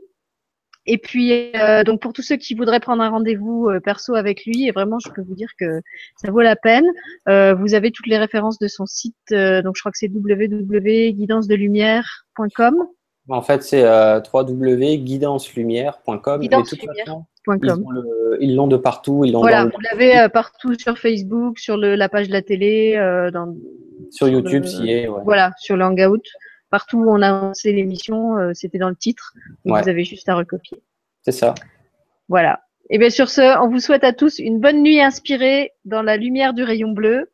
[0.91, 4.43] Et puis, euh, donc pour tous ceux qui voudraient prendre un rendez-vous euh, perso avec
[4.43, 5.81] lui, et vraiment, je peux vous dire que
[6.15, 6.87] ça vaut la peine.
[7.27, 9.13] Euh, vous avez toutes les références de son site.
[9.29, 12.87] donc, je crois que c'est www.guidancedelumière.com.
[13.29, 16.41] En fait, c'est www.guidancelumière.com.
[18.41, 19.25] Ils l'ont de partout.
[19.25, 22.95] Ils voilà, vous l'avez partout sur Facebook, sur le, la page de la télé,
[23.31, 23.55] dans,
[24.09, 25.07] sur, YouTube, si est.
[25.23, 26.23] Voilà, sur le Hangout
[26.69, 29.33] partout où on a lancé l'émission, euh, c'était dans le titre.
[29.65, 30.81] Vous avez juste à recopier.
[31.23, 31.55] C'est ça.
[32.27, 32.61] Voilà.
[32.89, 36.17] Et bien sur ce, on vous souhaite à tous une bonne nuit inspirée dans la
[36.17, 37.29] lumière du rayon bleu.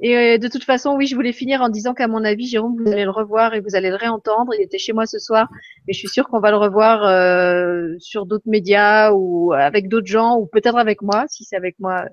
[0.00, 2.76] Et euh, de toute façon, oui, je voulais finir en disant qu'à mon avis, Jérôme,
[2.76, 4.52] vous allez le revoir et vous allez le réentendre.
[4.58, 5.48] Il était chez moi ce soir,
[5.86, 10.06] mais je suis sûre qu'on va le revoir euh, sur d'autres médias ou avec d'autres
[10.06, 12.06] gens ou peut-être avec moi, si c'est avec moi,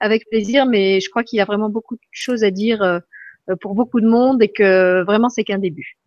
[0.00, 0.66] avec plaisir.
[0.66, 2.98] Mais je crois qu'il y a vraiment beaucoup de choses à dire euh,
[3.56, 5.98] pour beaucoup de monde et que vraiment c'est qu'un début.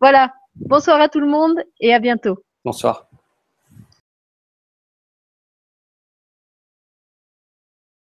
[0.00, 0.32] Voilà.
[0.56, 2.38] Bonsoir à tout le monde et à bientôt.
[2.64, 3.07] Bonsoir.